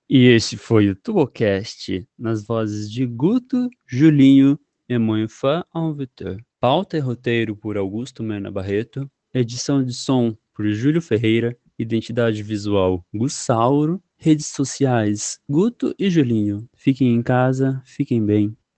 E 0.09 0.27
esse 0.27 0.57
foi 0.57 0.89
o 0.89 0.97
Tubocast, 0.97 2.07
nas 2.19 2.47
vozes 2.47 2.91
de 2.91 3.05
Guto, 3.05 3.69
Julinho 3.87 4.59
e 4.89 4.97
Moinfã 4.97 5.63
Vitor. 5.95 6.39
Pauta 6.59 6.97
e 6.97 7.01
roteiro 7.01 7.55
por 7.55 7.77
Augusto 7.77 8.23
Mena 8.23 8.51
Barreto. 8.51 9.09
Edição 9.35 9.85
de 9.85 9.93
som 9.93 10.35
por 10.55 10.67
Júlio 10.71 11.03
Ferreira. 11.03 11.57
Identidade 11.79 12.43
visual 12.43 13.05
Gussauro. 13.15 14.03
Redes 14.17 14.47
sociais 14.47 15.39
Guto 15.49 15.95
e 15.99 16.11
Julinho. 16.11 16.69
Fiquem 16.75 17.15
em 17.15 17.23
casa, 17.23 17.81
fiquem 17.85 18.25
bem. 18.25 18.57